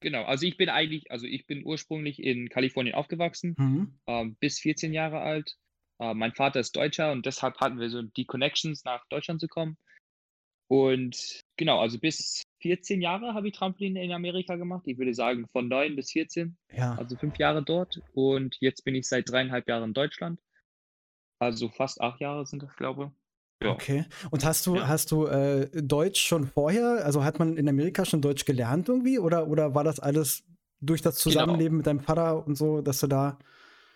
Genau, 0.06 0.22
also 0.22 0.46
ich 0.46 0.56
bin 0.56 0.68
eigentlich, 0.68 1.10
also 1.10 1.26
ich 1.26 1.48
bin 1.48 1.66
ursprünglich 1.66 2.22
in 2.22 2.48
Kalifornien 2.48 2.94
aufgewachsen, 2.94 3.56
mhm. 3.58 3.98
ähm, 4.06 4.36
bis 4.38 4.60
14 4.60 4.92
Jahre 4.92 5.18
alt. 5.18 5.56
Äh, 5.98 6.14
mein 6.14 6.30
Vater 6.30 6.60
ist 6.60 6.76
Deutscher 6.76 7.10
und 7.10 7.26
deshalb 7.26 7.58
hatten 7.58 7.80
wir 7.80 7.90
so 7.90 8.02
die 8.02 8.24
Connections, 8.24 8.84
nach 8.84 9.04
Deutschland 9.08 9.40
zu 9.40 9.48
kommen. 9.48 9.76
Und 10.68 11.40
genau, 11.56 11.80
also 11.80 11.98
bis 11.98 12.44
14 12.62 13.02
Jahre 13.02 13.34
habe 13.34 13.48
ich 13.48 13.54
Trampolin 13.54 13.96
in 13.96 14.12
Amerika 14.12 14.54
gemacht. 14.54 14.84
Ich 14.86 14.96
würde 14.96 15.12
sagen 15.12 15.48
von 15.48 15.66
9 15.66 15.96
bis 15.96 16.12
14, 16.12 16.56
ja. 16.70 16.94
also 16.94 17.16
fünf 17.16 17.36
Jahre 17.38 17.64
dort. 17.64 18.00
Und 18.12 18.56
jetzt 18.60 18.84
bin 18.84 18.94
ich 18.94 19.08
seit 19.08 19.28
dreieinhalb 19.28 19.66
Jahren 19.66 19.88
in 19.88 19.92
Deutschland. 19.92 20.40
Also 21.40 21.68
fast 21.68 22.00
acht 22.00 22.20
Jahre 22.20 22.46
sind 22.46 22.62
das, 22.62 22.76
glaube 22.76 23.06
ich. 23.06 23.25
Ja. 23.62 23.70
Okay. 23.70 24.04
Und 24.30 24.44
hast 24.44 24.66
du, 24.66 24.76
ja. 24.76 24.88
hast 24.88 25.10
du 25.10 25.26
äh, 25.26 25.68
Deutsch 25.72 26.20
schon 26.20 26.46
vorher, 26.46 27.04
also 27.04 27.24
hat 27.24 27.38
man 27.38 27.56
in 27.56 27.68
Amerika 27.68 28.04
schon 28.04 28.20
Deutsch 28.20 28.44
gelernt 28.44 28.88
irgendwie? 28.88 29.18
Oder, 29.18 29.48
oder 29.48 29.74
war 29.74 29.84
das 29.84 29.98
alles 29.98 30.44
durch 30.80 31.00
das 31.00 31.22
genau. 31.22 31.32
Zusammenleben 31.32 31.70
genau. 31.70 31.76
mit 31.78 31.86
deinem 31.86 32.00
Vater 32.00 32.46
und 32.46 32.56
so, 32.56 32.82
dass 32.82 33.00
du 33.00 33.06
da. 33.06 33.38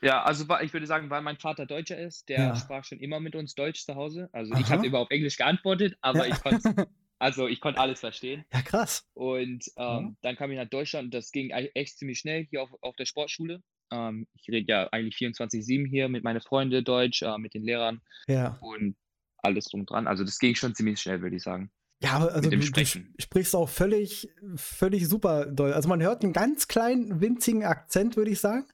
Ja, 0.02 0.22
also 0.22 0.46
ich 0.62 0.72
würde 0.72 0.86
sagen, 0.86 1.10
weil 1.10 1.20
mein 1.20 1.36
Vater 1.36 1.66
Deutscher 1.66 1.98
ist, 1.98 2.28
der 2.30 2.38
ja. 2.38 2.56
sprach 2.56 2.84
schon 2.84 3.00
immer 3.00 3.20
mit 3.20 3.36
uns 3.36 3.54
Deutsch 3.54 3.84
zu 3.84 3.94
Hause. 3.96 4.30
Also 4.32 4.54
Aha. 4.54 4.60
ich 4.60 4.70
habe 4.70 4.86
immer 4.86 4.98
auf 4.98 5.10
Englisch 5.10 5.36
geantwortet, 5.36 5.96
aber 6.00 6.26
ich 6.26 6.40
konnte 6.42 6.88
also 7.18 7.46
ich 7.46 7.60
konnte 7.60 7.80
alles 7.80 8.00
verstehen. 8.00 8.46
Ja, 8.50 8.62
krass. 8.62 9.06
Und 9.12 9.64
ähm, 9.76 10.16
dann 10.22 10.36
kam 10.36 10.50
ich 10.50 10.56
nach 10.56 10.70
Deutschland 10.70 11.06
und 11.06 11.14
das 11.14 11.32
ging 11.32 11.50
echt 11.50 11.98
ziemlich 11.98 12.18
schnell 12.18 12.46
hier 12.48 12.62
auf, 12.62 12.70
auf 12.80 12.96
der 12.96 13.04
Sportschule. 13.04 13.62
Ähm, 13.92 14.26
ich 14.32 14.48
rede 14.48 14.72
ja 14.72 14.88
eigentlich 14.90 15.16
24-7 15.16 15.86
hier 15.86 16.08
mit 16.08 16.24
meinen 16.24 16.40
Freunden 16.40 16.82
Deutsch, 16.82 17.20
äh, 17.20 17.36
mit 17.36 17.52
den 17.52 17.62
Lehrern. 17.62 18.00
Ja. 18.26 18.58
Und 18.62 18.96
alles 19.42 19.66
drum 19.66 19.86
dran. 19.86 20.06
Also 20.06 20.24
das 20.24 20.38
ging 20.38 20.54
schon 20.54 20.74
ziemlich 20.74 21.00
schnell, 21.00 21.22
würde 21.22 21.36
ich 21.36 21.42
sagen. 21.42 21.70
Ja, 22.02 22.12
aber 22.12 22.32
also 22.32 22.48
du, 22.48 22.56
du, 22.56 22.86
sprichst 23.18 23.54
auch 23.54 23.68
völlig, 23.68 24.30
völlig 24.56 25.06
super 25.06 25.44
doll. 25.44 25.74
Also 25.74 25.86
man 25.86 26.00
hört 26.00 26.24
einen 26.24 26.32
ganz 26.32 26.66
kleinen, 26.66 27.20
winzigen 27.20 27.64
Akzent, 27.64 28.16
würde 28.16 28.30
ich 28.30 28.40
sagen. 28.40 28.64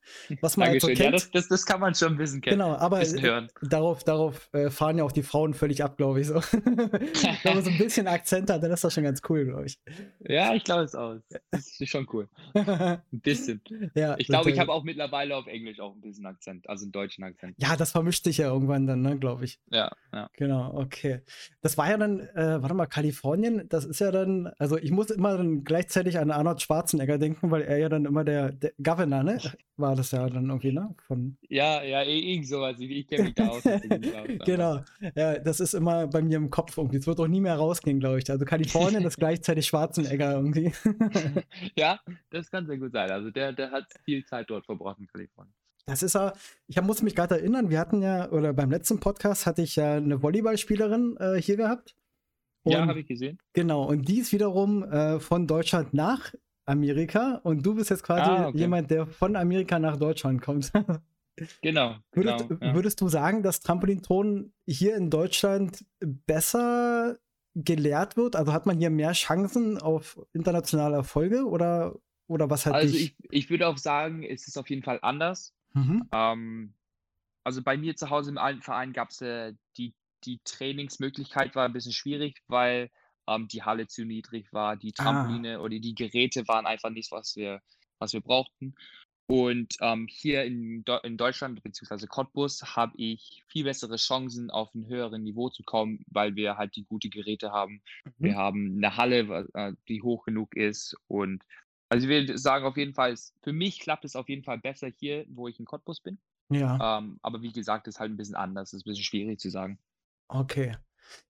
Was 0.40 0.56
man 0.56 0.68
halt 0.68 0.80
so 0.80 0.86
kennt. 0.86 1.00
Ja, 1.00 1.10
das, 1.10 1.32
das, 1.32 1.48
das, 1.48 1.66
kann 1.66 1.80
man 1.80 1.92
schon 1.96 2.12
ein 2.12 2.18
bisschen 2.18 2.40
kennen. 2.40 2.60
Genau, 2.60 2.76
aber 2.76 3.00
hören. 3.00 3.48
darauf, 3.62 4.04
darauf 4.04 4.48
äh, 4.52 4.70
fahren 4.70 4.98
ja 4.98 5.04
auch 5.04 5.10
die 5.10 5.24
Frauen 5.24 5.54
völlig 5.54 5.82
ab, 5.82 5.96
glaube 5.96 6.20
ich. 6.20 6.28
So. 6.28 6.34
Wenn 6.52 7.54
man 7.54 7.64
so 7.64 7.70
ein 7.70 7.78
bisschen 7.78 8.06
Akzent 8.06 8.48
hat, 8.48 8.62
dann 8.62 8.70
ist 8.70 8.84
das 8.84 8.94
schon 8.94 9.02
ganz 9.02 9.20
cool, 9.28 9.44
glaube 9.44 9.66
ich. 9.66 9.80
Ja, 10.20 10.54
ich 10.54 10.62
glaube 10.62 10.84
es 10.84 10.94
auch. 10.94 11.16
Das 11.50 11.80
ist 11.80 11.88
schon 11.88 12.06
cool. 12.12 12.28
ein 12.54 13.00
bisschen. 13.10 13.60
Ja, 13.96 14.14
ich 14.18 14.28
glaube, 14.28 14.52
ich 14.52 14.60
habe 14.60 14.72
auch 14.72 14.84
mittlerweile 14.84 15.34
auf 15.34 15.48
Englisch 15.48 15.80
auch 15.80 15.96
ein 15.96 16.00
bisschen 16.00 16.26
Akzent, 16.26 16.68
also 16.68 16.84
einen 16.84 16.92
deutschen 16.92 17.24
Akzent. 17.24 17.56
Ja, 17.58 17.74
das 17.74 17.90
vermischt 17.90 18.22
sich 18.22 18.38
ja 18.38 18.46
irgendwann 18.46 18.86
dann, 18.86 19.02
ne, 19.02 19.18
glaube 19.18 19.46
ich. 19.46 19.58
Ja, 19.72 19.90
ja. 20.12 20.30
Genau, 20.34 20.74
okay. 20.74 21.22
Das 21.60 21.76
war 21.76 21.90
ja 21.90 21.96
dann, 21.96 22.20
äh, 22.20 22.62
warte 22.62 22.74
mal, 22.74 22.86
Kalifornien. 22.86 23.15
Kalifornien, 23.16 23.68
das 23.68 23.84
ist 23.84 24.00
ja 24.00 24.10
dann, 24.10 24.52
also 24.58 24.76
ich 24.76 24.90
muss 24.90 25.10
immer 25.10 25.36
dann 25.36 25.64
gleichzeitig 25.64 26.18
an 26.18 26.30
Arnold 26.30 26.60
Schwarzenegger 26.60 27.18
denken, 27.18 27.50
weil 27.50 27.62
er 27.62 27.78
ja 27.78 27.88
dann 27.88 28.04
immer 28.04 28.24
der, 28.24 28.52
der 28.52 28.72
Governor, 28.82 29.22
ne? 29.22 29.38
War 29.76 29.96
das 29.96 30.10
ja 30.10 30.28
dann 30.28 30.48
irgendwie, 30.48 30.72
ne? 30.72 30.94
Von 31.06 31.36
ja, 31.48 31.82
ja, 31.82 32.02
irgend 32.02 32.46
sowas. 32.46 32.78
Ich, 32.78 32.90
ich 32.90 33.06
kenne 33.06 33.24
mich 33.24 33.34
da 33.34 33.48
aus. 33.48 33.62
genau. 34.44 34.80
Ja, 35.14 35.38
das 35.38 35.60
ist 35.60 35.74
immer 35.74 36.06
bei 36.06 36.22
mir 36.22 36.36
im 36.36 36.50
Kopf 36.50 36.76
irgendwie. 36.76 36.98
Es 36.98 37.06
wird 37.06 37.20
auch 37.20 37.26
nie 37.26 37.40
mehr 37.40 37.56
rausgehen, 37.56 38.00
glaube 38.00 38.18
ich. 38.18 38.30
Also 38.30 38.44
Kalifornien 38.44 39.04
ist 39.04 39.16
gleichzeitig 39.18 39.66
Schwarzenegger 39.66 40.32
irgendwie. 40.32 40.72
ja, 41.76 41.98
das 42.30 42.50
kann 42.50 42.66
sehr 42.66 42.78
gut 42.78 42.92
sein. 42.92 43.10
Also 43.10 43.30
der, 43.30 43.52
der 43.52 43.70
hat 43.70 43.84
viel 44.04 44.24
Zeit 44.24 44.50
dort 44.50 44.66
verbracht 44.66 44.98
in 44.98 45.06
Kalifornien. 45.06 45.54
Das 45.86 46.02
ist 46.02 46.14
ja, 46.14 46.32
ich 46.66 46.80
muss 46.82 47.02
mich 47.02 47.14
gerade 47.14 47.36
erinnern, 47.36 47.70
wir 47.70 47.78
hatten 47.78 48.02
ja, 48.02 48.28
oder 48.30 48.52
beim 48.52 48.70
letzten 48.70 48.98
Podcast 48.98 49.46
hatte 49.46 49.62
ich 49.62 49.76
ja 49.76 49.94
eine 49.94 50.20
Volleyballspielerin 50.20 51.16
äh, 51.18 51.40
hier 51.40 51.56
gehabt. 51.56 51.94
Und, 52.66 52.72
ja, 52.72 52.86
habe 52.86 52.98
ich 52.98 53.06
gesehen. 53.06 53.38
Genau, 53.52 53.84
und 53.84 54.08
die 54.08 54.18
ist 54.18 54.32
wiederum 54.32 54.82
äh, 54.82 55.20
von 55.20 55.46
Deutschland 55.46 55.94
nach 55.94 56.34
Amerika 56.64 57.40
und 57.44 57.64
du 57.64 57.76
bist 57.76 57.90
jetzt 57.90 58.02
quasi 58.02 58.28
ah, 58.28 58.48
okay. 58.48 58.58
jemand, 58.58 58.90
der 58.90 59.06
von 59.06 59.36
Amerika 59.36 59.78
nach 59.78 59.96
Deutschland 59.96 60.42
kommt. 60.42 60.72
genau. 61.62 61.94
Würdest, 62.10 62.48
genau 62.48 62.60
ja. 62.60 62.74
würdest 62.74 63.00
du 63.00 63.08
sagen, 63.08 63.44
dass 63.44 63.60
Trampolinton 63.60 64.52
hier 64.66 64.96
in 64.96 65.10
Deutschland 65.10 65.84
besser 66.00 67.18
gelehrt 67.54 68.16
wird? 68.16 68.34
Also 68.34 68.52
hat 68.52 68.66
man 68.66 68.80
hier 68.80 68.90
mehr 68.90 69.12
Chancen 69.12 69.78
auf 69.78 70.20
internationale 70.32 70.96
Erfolge 70.96 71.46
oder, 71.46 71.94
oder 72.26 72.50
was 72.50 72.66
hat 72.66 72.74
Also 72.74 72.92
dich? 72.92 73.14
ich, 73.20 73.28
ich 73.30 73.50
würde 73.50 73.68
auch 73.68 73.78
sagen, 73.78 74.24
es 74.24 74.48
ist 74.48 74.58
auf 74.58 74.68
jeden 74.68 74.82
Fall 74.82 74.98
anders. 75.02 75.54
Mhm. 75.72 76.08
Ähm, 76.10 76.74
also 77.44 77.62
bei 77.62 77.76
mir 77.76 77.94
zu 77.94 78.10
Hause 78.10 78.30
im 78.30 78.38
alten 78.38 78.62
Verein 78.62 78.92
gab 78.92 79.10
es 79.10 79.20
äh, 79.22 79.54
die 79.76 79.94
die 80.26 80.40
Trainingsmöglichkeit 80.44 81.54
war 81.54 81.64
ein 81.64 81.72
bisschen 81.72 81.92
schwierig, 81.92 82.42
weil 82.48 82.90
ähm, 83.28 83.48
die 83.48 83.62
Halle 83.62 83.86
zu 83.86 84.04
niedrig 84.04 84.52
war, 84.52 84.76
die 84.76 84.92
ah. 84.98 85.02
Trampoline 85.02 85.56
ah. 85.56 85.60
oder 85.60 85.78
die 85.78 85.94
Geräte 85.94 86.46
waren 86.48 86.66
einfach 86.66 86.90
nicht, 86.90 87.10
was 87.12 87.36
wir, 87.36 87.60
was 87.98 88.12
wir 88.12 88.20
brauchten. 88.20 88.74
Und 89.28 89.74
ähm, 89.80 90.06
hier 90.08 90.44
in, 90.44 90.84
in 91.02 91.16
Deutschland 91.16 91.60
bzw. 91.60 92.06
Cottbus 92.06 92.62
habe 92.76 92.92
ich 92.96 93.42
viel 93.48 93.64
bessere 93.64 93.96
Chancen, 93.96 94.50
auf 94.50 94.72
ein 94.74 94.86
höheres 94.86 95.18
Niveau 95.18 95.48
zu 95.48 95.64
kommen, 95.64 96.04
weil 96.06 96.36
wir 96.36 96.56
halt 96.56 96.76
die 96.76 96.84
gute 96.84 97.08
Geräte 97.08 97.50
haben. 97.50 97.82
Mhm. 98.04 98.12
Wir 98.18 98.36
haben 98.36 98.76
eine 98.76 98.96
Halle, 98.96 99.48
äh, 99.54 99.72
die 99.88 100.02
hoch 100.02 100.24
genug 100.24 100.54
ist. 100.54 100.96
Und 101.08 101.42
also 101.88 102.06
ich 102.06 102.08
will 102.08 102.38
sagen, 102.38 102.66
auf 102.66 102.76
jeden 102.76 102.94
Fall, 102.94 103.16
für 103.42 103.52
mich 103.52 103.80
klappt 103.80 104.04
es 104.04 104.14
auf 104.14 104.28
jeden 104.28 104.44
Fall 104.44 104.58
besser 104.58 104.88
hier, 104.96 105.24
wo 105.28 105.48
ich 105.48 105.58
in 105.58 105.66
Cottbus 105.66 106.00
bin. 106.00 106.18
Ja. 106.48 106.98
Ähm, 106.98 107.18
aber 107.22 107.42
wie 107.42 107.52
gesagt, 107.52 107.88
ist 107.88 107.98
halt 107.98 108.12
ein 108.12 108.16
bisschen 108.16 108.36
anders, 108.36 108.72
ist 108.72 108.86
ein 108.86 108.90
bisschen 108.90 109.04
schwierig 109.04 109.40
zu 109.40 109.50
sagen. 109.50 109.80
Okay. 110.28 110.76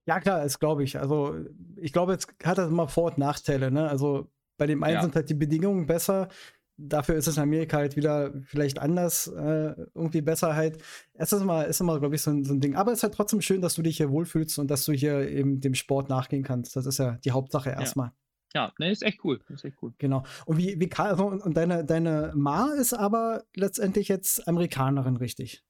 Ja, 0.07 0.21
klar, 0.21 0.43
das 0.43 0.59
glaube 0.59 0.85
ich. 0.85 0.99
Also, 0.99 1.37
ich 1.77 1.93
glaube, 1.93 2.13
jetzt 2.13 2.29
hat 2.45 2.59
das 2.59 2.71
immer 2.71 2.89
Vor- 2.89 3.11
und 3.11 3.19
Nachteile, 3.19 3.71
ne? 3.71 3.89
Also, 3.89 4.31
bei 4.57 4.67
dem 4.67 4.83
einen 4.83 4.95
ja. 4.95 5.03
sind 5.03 5.15
halt 5.15 5.29
die 5.29 5.35
Bedingungen 5.35 5.87
besser. 5.87 6.29
Dafür 6.79 7.15
ist 7.15 7.27
es 7.27 7.37
in 7.37 7.43
Amerika 7.43 7.79
halt 7.79 7.97
wieder 7.97 8.33
vielleicht 8.45 8.79
anders, 8.79 9.29
äh, 9.29 9.75
irgendwie 9.95 10.21
besser 10.21 10.55
halt. 10.55 10.83
Es 11.15 11.33
ist 11.33 11.41
immer, 11.41 11.67
ist 11.67 11.81
immer 11.81 11.99
glaube 11.99 12.15
ich, 12.15 12.23
so 12.23 12.31
ein, 12.31 12.45
so 12.45 12.53
ein 12.53 12.61
Ding. 12.61 12.77
Aber 12.77 12.93
es 12.93 12.99
ist 12.99 13.03
halt 13.03 13.15
trotzdem 13.15 13.41
schön, 13.41 13.63
dass 13.63 13.75
du 13.75 13.83
dich 13.83 13.97
hier 13.97 14.11
wohlfühlst 14.11 14.59
und 14.59 14.71
dass 14.71 14.85
du 14.85 14.93
hier 14.93 15.29
eben 15.29 15.61
dem 15.61 15.75
Sport 15.75 16.11
nachgehen 16.11 16.43
kannst. 16.43 16.77
Das 16.77 16.85
ist 16.85 16.99
ja 16.99 17.19
die 17.25 17.31
Hauptsache 17.31 17.71
erstmal. 17.71 18.13
Ja, 18.55 18.73
ne, 18.79 18.91
ist 18.91 19.03
echt 19.03 19.25
cool. 19.25 19.41
Ist 19.49 19.65
echt 19.65 19.77
cool. 19.83 19.93
Genau. 19.99 20.25
Und 20.45 20.59
wie, 20.59 20.79
wie 20.79 20.91
also, 20.97 21.27
und 21.27 21.57
deine, 21.57 21.85
deine 21.85 22.33
Ma 22.35 22.73
ist 22.73 22.95
aber 22.95 23.45
letztendlich 23.55 24.09
jetzt 24.09 24.47
Amerikanerin, 24.47 25.17
richtig? 25.17 25.63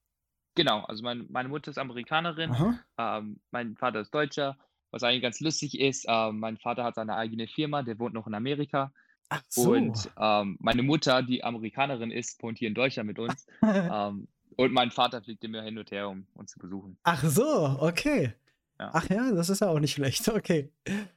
Genau, 0.57 0.81
also 0.85 1.05
mein, 1.05 1.27
meine 1.29 1.49
Mutter 1.49 1.71
ist 1.71 1.79
Amerikanerin, 1.79 2.51
ähm, 2.99 3.39
mein 3.51 3.77
Vater 3.77 4.01
ist 4.01 4.13
Deutscher, 4.13 4.57
was 4.91 5.03
eigentlich 5.03 5.23
ganz 5.23 5.39
lustig 5.41 5.79
ist. 5.79 6.07
Ähm, 6.09 6.41
mein 6.41 6.57
Vater 6.57 6.83
hat 6.83 6.97
seine 6.97 7.15
eigene 7.15 7.47
Firma, 7.47 7.83
der 7.83 7.99
wohnt 7.99 8.15
noch 8.15 8.27
in 8.27 8.35
Amerika. 8.35 8.91
Ach 9.29 9.43
so. 9.49 9.73
Und 9.73 10.11
ähm, 10.19 10.57
meine 10.61 10.83
Mutter, 10.83 11.23
die 11.23 11.45
Amerikanerin 11.45 12.11
ist, 12.11 12.43
wohnt 12.43 12.59
hier 12.59 12.69
in 12.69 12.75
Deutschland 12.75 13.07
mit 13.07 13.19
uns. 13.19 13.47
ähm, 13.63 14.29
und 14.57 14.73
mein 14.73 14.91
Vater 14.91 15.21
fliegt 15.23 15.45
immer 15.45 15.63
hin 15.63 15.77
und 15.79 15.91
her, 15.91 16.09
um 16.09 16.27
uns 16.35 16.53
zu 16.53 16.59
besuchen. 16.59 16.97
Ach 17.03 17.23
so, 17.23 17.77
okay. 17.81 18.33
Ja. 18.79 18.91
Ach 18.93 19.09
ja, 19.09 19.33
das 19.33 19.49
ist 19.49 19.61
ja 19.61 19.69
auch 19.69 19.81
nicht 19.81 19.93
schlecht. 19.93 20.29
Okay. 20.37 20.71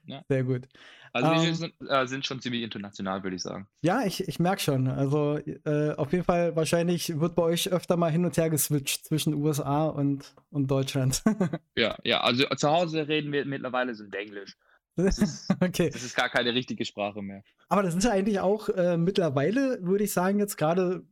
Ja. 0.06 0.24
Sehr 0.28 0.44
gut. 0.44 0.66
Also 1.12 1.30
wir 1.30 1.48
ähm, 1.48 1.54
sind, 1.54 1.74
äh, 1.88 2.06
sind, 2.06 2.24
schon 2.24 2.40
ziemlich 2.40 2.62
international, 2.62 3.22
würde 3.22 3.36
ich 3.36 3.42
sagen. 3.42 3.66
Ja, 3.82 4.02
ich, 4.04 4.26
ich 4.28 4.38
merke 4.38 4.62
schon. 4.62 4.86
Also 4.86 5.38
äh, 5.38 5.92
auf 5.94 6.12
jeden 6.12 6.24
Fall, 6.24 6.54
wahrscheinlich 6.56 7.20
wird 7.20 7.34
bei 7.34 7.42
euch 7.42 7.70
öfter 7.70 7.96
mal 7.96 8.10
hin 8.10 8.24
und 8.24 8.36
her 8.36 8.48
geswitcht 8.48 9.04
zwischen 9.04 9.34
USA 9.34 9.86
und, 9.86 10.34
und 10.50 10.70
Deutschland. 10.70 11.22
ja, 11.76 11.96
ja, 12.04 12.20
also 12.20 12.44
zu 12.56 12.70
Hause 12.70 13.08
reden 13.08 13.32
wir 13.32 13.44
mittlerweile 13.44 13.94
so 13.94 14.04
Englisch. 14.04 14.56
Das 14.96 15.18
ist, 15.18 15.50
okay. 15.60 15.90
das 15.90 16.02
ist 16.02 16.16
gar 16.16 16.28
keine 16.28 16.54
richtige 16.54 16.84
Sprache 16.84 17.22
mehr. 17.22 17.42
Aber 17.68 17.82
das 17.82 17.94
ist 17.94 18.04
ja 18.04 18.12
eigentlich 18.12 18.40
auch 18.40 18.68
äh, 18.68 18.96
mittlerweile, 18.96 19.78
würde 19.82 20.04
ich 20.04 20.12
sagen, 20.12 20.38
jetzt 20.38 20.56
gerade 20.56 21.04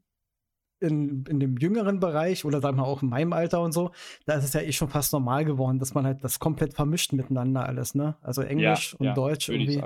in, 0.81 1.25
in 1.29 1.41
dem 1.41 1.57
jüngeren 1.57 2.01
Bereich 2.01 2.45
oder 2.45 2.61
sagen 2.61 2.77
wir 2.77 2.85
auch 2.85 3.03
in 3.03 3.09
meinem 3.09 3.33
Alter 3.33 3.61
und 3.63 3.73
so, 3.73 3.91
da 4.27 4.35
ist 4.35 4.45
es 4.45 4.53
ja 4.53 4.61
eh 4.61 4.73
schon 4.73 4.89
fast 4.89 5.13
normal 5.13 5.45
geworden, 5.45 5.79
dass 5.79 5.95
man 5.95 6.05
halt 6.05 6.23
das 6.23 6.39
komplett 6.39 6.75
vermischt 6.75 7.13
miteinander 7.13 7.67
alles, 7.67 7.95
ne? 7.95 8.17
Also 8.23 8.43
Englisch 8.43 8.93
ja, 8.93 8.99
und 8.99 9.07
ja, 9.07 9.15
Deutsch 9.15 9.49
irgendwie. 9.49 9.83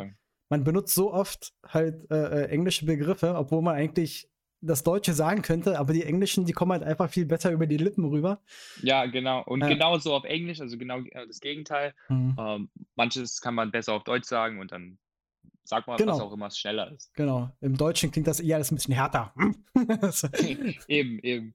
Man 0.48 0.64
benutzt 0.64 0.94
so 0.94 1.12
oft 1.12 1.54
halt 1.66 2.10
äh, 2.10 2.42
äh, 2.42 2.48
englische 2.48 2.84
Begriffe, 2.84 3.34
obwohl 3.36 3.62
man 3.62 3.74
eigentlich 3.74 4.28
das 4.62 4.84
Deutsche 4.84 5.12
sagen 5.12 5.42
könnte, 5.42 5.78
aber 5.78 5.92
die 5.92 6.04
Englischen, 6.04 6.44
die 6.46 6.52
kommen 6.52 6.72
halt 6.72 6.84
einfach 6.84 7.10
viel 7.10 7.26
besser 7.26 7.50
über 7.50 7.66
die 7.66 7.76
Lippen 7.76 8.04
rüber. 8.04 8.40
Ja, 8.80 9.06
genau. 9.06 9.42
Und 9.44 9.62
äh, 9.62 9.68
genau 9.68 9.98
so 9.98 10.14
auf 10.14 10.24
Englisch, 10.24 10.60
also 10.60 10.78
genau 10.78 11.00
äh, 11.00 11.26
das 11.26 11.40
Gegenteil. 11.40 11.94
Mhm. 12.08 12.36
Ähm, 12.38 12.70
manches 12.94 13.40
kann 13.40 13.54
man 13.54 13.72
besser 13.72 13.94
auf 13.94 14.04
Deutsch 14.04 14.28
sagen 14.28 14.60
und 14.60 14.70
dann 14.70 14.98
Sag 15.64 15.86
mal, 15.86 15.96
genau. 15.96 16.14
was 16.14 16.20
auch 16.20 16.32
immer 16.32 16.50
schneller 16.50 16.90
ist. 16.90 17.14
Genau. 17.14 17.50
Im 17.60 17.76
Deutschen 17.76 18.10
klingt 18.10 18.26
das 18.26 18.40
eher 18.40 18.56
alles 18.56 18.72
ein 18.72 18.76
bisschen 18.76 18.94
härter. 18.94 19.32
eben, 20.88 21.18
eben. 21.20 21.54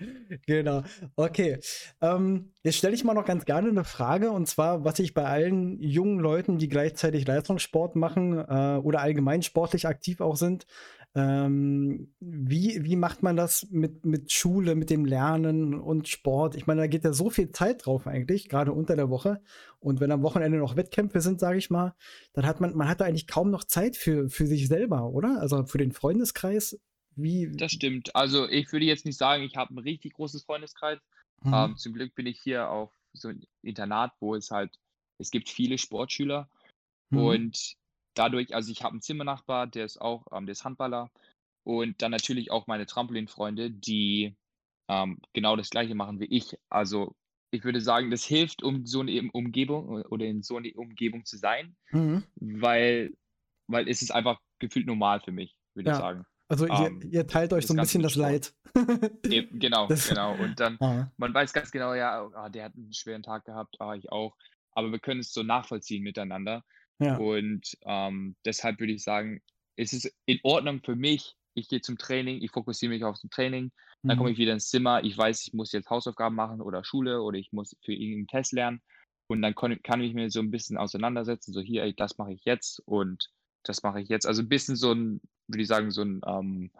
genau. 0.46 0.82
Okay. 1.16 1.58
Ähm, 2.00 2.52
jetzt 2.62 2.76
stelle 2.76 2.94
ich 2.94 3.02
mal 3.02 3.14
noch 3.14 3.24
ganz 3.24 3.44
gerne 3.44 3.68
eine 3.68 3.84
Frage 3.84 4.30
und 4.30 4.46
zwar, 4.46 4.84
was 4.84 5.00
ich 5.00 5.12
bei 5.12 5.24
allen 5.24 5.80
jungen 5.82 6.20
Leuten, 6.20 6.58
die 6.58 6.68
gleichzeitig 6.68 7.26
Leistungssport 7.26 7.96
machen 7.96 8.38
äh, 8.38 8.80
oder 8.82 9.00
allgemein 9.00 9.42
sportlich 9.42 9.88
aktiv 9.88 10.20
auch 10.20 10.36
sind, 10.36 10.66
ähm, 11.14 12.14
wie, 12.20 12.84
wie 12.84 12.96
macht 12.96 13.22
man 13.22 13.36
das 13.36 13.66
mit, 13.70 14.04
mit 14.04 14.30
Schule, 14.30 14.74
mit 14.74 14.90
dem 14.90 15.04
Lernen 15.04 15.74
und 15.74 16.06
Sport? 16.06 16.54
Ich 16.54 16.66
meine, 16.66 16.82
da 16.82 16.86
geht 16.86 17.04
ja 17.04 17.12
so 17.12 17.30
viel 17.30 17.50
Zeit 17.50 17.86
drauf 17.86 18.06
eigentlich, 18.06 18.48
gerade 18.48 18.72
unter 18.72 18.94
der 18.94 19.10
Woche. 19.10 19.42
Und 19.80 20.00
wenn 20.00 20.12
am 20.12 20.22
Wochenende 20.22 20.58
noch 20.58 20.76
Wettkämpfe 20.76 21.20
sind, 21.20 21.40
sage 21.40 21.58
ich 21.58 21.70
mal, 21.70 21.94
dann 22.34 22.46
hat 22.46 22.60
man, 22.60 22.76
man 22.76 22.88
hat 22.88 23.00
da 23.00 23.06
eigentlich 23.06 23.26
kaum 23.26 23.50
noch 23.50 23.64
Zeit 23.64 23.96
für, 23.96 24.28
für 24.28 24.46
sich 24.46 24.68
selber, 24.68 25.10
oder? 25.10 25.40
Also 25.40 25.64
für 25.64 25.78
den 25.78 25.92
Freundeskreis. 25.92 26.78
Wie? 27.16 27.50
Das 27.56 27.72
stimmt. 27.72 28.14
Also 28.14 28.48
ich 28.48 28.70
würde 28.70 28.86
jetzt 28.86 29.06
nicht 29.06 29.18
sagen, 29.18 29.42
ich 29.42 29.56
habe 29.56 29.74
ein 29.74 29.78
richtig 29.78 30.12
großes 30.14 30.44
Freundeskreis. 30.44 30.98
Mhm. 31.42 31.54
Ähm, 31.54 31.76
zum 31.76 31.94
Glück 31.94 32.14
bin 32.14 32.26
ich 32.26 32.40
hier 32.40 32.70
auf 32.70 32.92
so 33.12 33.28
ein 33.28 33.44
Internat, 33.62 34.12
wo 34.20 34.34
es 34.34 34.50
halt, 34.50 34.78
es 35.18 35.30
gibt 35.30 35.48
viele 35.48 35.78
Sportschüler. 35.78 36.48
Mhm. 37.10 37.18
Und 37.18 37.76
dadurch, 38.18 38.54
also 38.54 38.70
ich 38.72 38.82
habe 38.82 38.92
einen 38.92 39.02
Zimmernachbar, 39.02 39.66
der 39.66 39.84
ist 39.84 40.00
auch, 40.00 40.26
ähm, 40.32 40.46
der 40.46 40.52
ist 40.52 40.64
Handballer. 40.64 41.10
Und 41.64 42.02
dann 42.02 42.10
natürlich 42.10 42.50
auch 42.50 42.66
meine 42.66 42.86
Trampolinfreunde, 42.86 43.70
die 43.70 44.34
ähm, 44.88 45.20
genau 45.34 45.54
das 45.56 45.70
gleiche 45.70 45.94
machen 45.94 46.18
wie 46.18 46.24
ich. 46.24 46.56
Also 46.70 47.14
ich 47.50 47.64
würde 47.64 47.80
sagen, 47.80 48.10
das 48.10 48.24
hilft, 48.24 48.62
um 48.62 48.86
so 48.86 49.00
eine 49.00 49.30
Umgebung 49.32 50.02
oder 50.04 50.24
in 50.24 50.42
so 50.42 50.56
eine 50.56 50.72
Umgebung 50.74 51.24
zu 51.24 51.36
sein, 51.36 51.76
mhm. 51.90 52.24
weil, 52.36 53.14
weil 53.66 53.88
es 53.88 54.02
ist 54.02 54.10
einfach 54.10 54.40
gefühlt 54.58 54.86
normal 54.86 55.20
für 55.20 55.32
mich, 55.32 55.56
würde 55.74 55.90
ja. 55.90 55.96
ich 55.96 56.00
sagen. 56.00 56.24
Also 56.48 56.66
ihr, 56.66 56.72
um, 56.72 57.02
ähm, 57.02 57.10
ihr 57.10 57.26
teilt 57.26 57.52
euch 57.52 57.66
so 57.66 57.74
ein 57.74 57.80
bisschen 57.80 58.02
das 58.02 58.16
Leid. 58.16 58.54
Eben, 59.28 59.58
genau, 59.58 59.86
das, 59.88 60.08
genau. 60.08 60.34
Und 60.34 60.58
dann, 60.58 60.78
ah. 60.80 61.12
man 61.18 61.34
weiß 61.34 61.52
ganz 61.52 61.70
genau, 61.70 61.92
ja, 61.92 62.24
oh, 62.24 62.48
der 62.48 62.64
hat 62.64 62.74
einen 62.74 62.92
schweren 62.94 63.22
Tag 63.22 63.44
gehabt, 63.44 63.76
oh, 63.80 63.92
ich 63.92 64.10
auch. 64.10 64.34
Aber 64.72 64.90
wir 64.90 64.98
können 64.98 65.20
es 65.20 65.32
so 65.32 65.42
nachvollziehen 65.42 66.02
miteinander. 66.02 66.64
Ja. 66.98 67.16
Und 67.16 67.76
ähm, 67.82 68.36
deshalb 68.44 68.80
würde 68.80 68.92
ich 68.92 69.02
sagen, 69.02 69.40
es 69.76 69.92
ist 69.92 70.12
in 70.26 70.40
Ordnung 70.42 70.80
für 70.84 70.96
mich. 70.96 71.36
Ich 71.54 71.68
gehe 71.68 71.80
zum 71.80 71.98
Training, 71.98 72.40
ich 72.42 72.50
fokussiere 72.50 72.90
mich 72.90 73.02
auf 73.04 73.18
das 73.20 73.30
Training, 73.30 73.72
dann 74.02 74.16
komme 74.16 74.30
mhm. 74.30 74.34
ich 74.34 74.38
wieder 74.38 74.52
ins 74.52 74.68
Zimmer. 74.68 75.02
Ich 75.02 75.18
weiß, 75.18 75.46
ich 75.46 75.54
muss 75.54 75.72
jetzt 75.72 75.90
Hausaufgaben 75.90 76.36
machen 76.36 76.60
oder 76.60 76.84
Schule 76.84 77.20
oder 77.22 77.36
ich 77.36 77.52
muss 77.52 77.76
für 77.84 77.92
irgendeinen 77.92 78.28
Test 78.28 78.52
lernen. 78.52 78.80
Und 79.28 79.42
dann 79.42 79.54
kann, 79.54 79.82
kann 79.82 80.00
ich 80.00 80.14
mir 80.14 80.30
so 80.30 80.40
ein 80.40 80.50
bisschen 80.50 80.78
auseinandersetzen, 80.78 81.52
so 81.52 81.60
hier, 81.60 81.82
ey, 81.82 81.94
das 81.94 82.16
mache 82.16 82.32
ich 82.32 82.44
jetzt 82.44 82.80
und 82.86 83.28
das 83.64 83.82
mache 83.82 84.00
ich 84.00 84.08
jetzt. 84.08 84.26
Also 84.26 84.42
ein 84.42 84.48
bisschen 84.48 84.76
so 84.76 84.92
ein, 84.92 85.20
würde 85.48 85.62
ich 85.62 85.68
sagen, 85.68 85.90
so 85.90 86.02
ein, 86.02 86.20
ähm, 86.26 86.70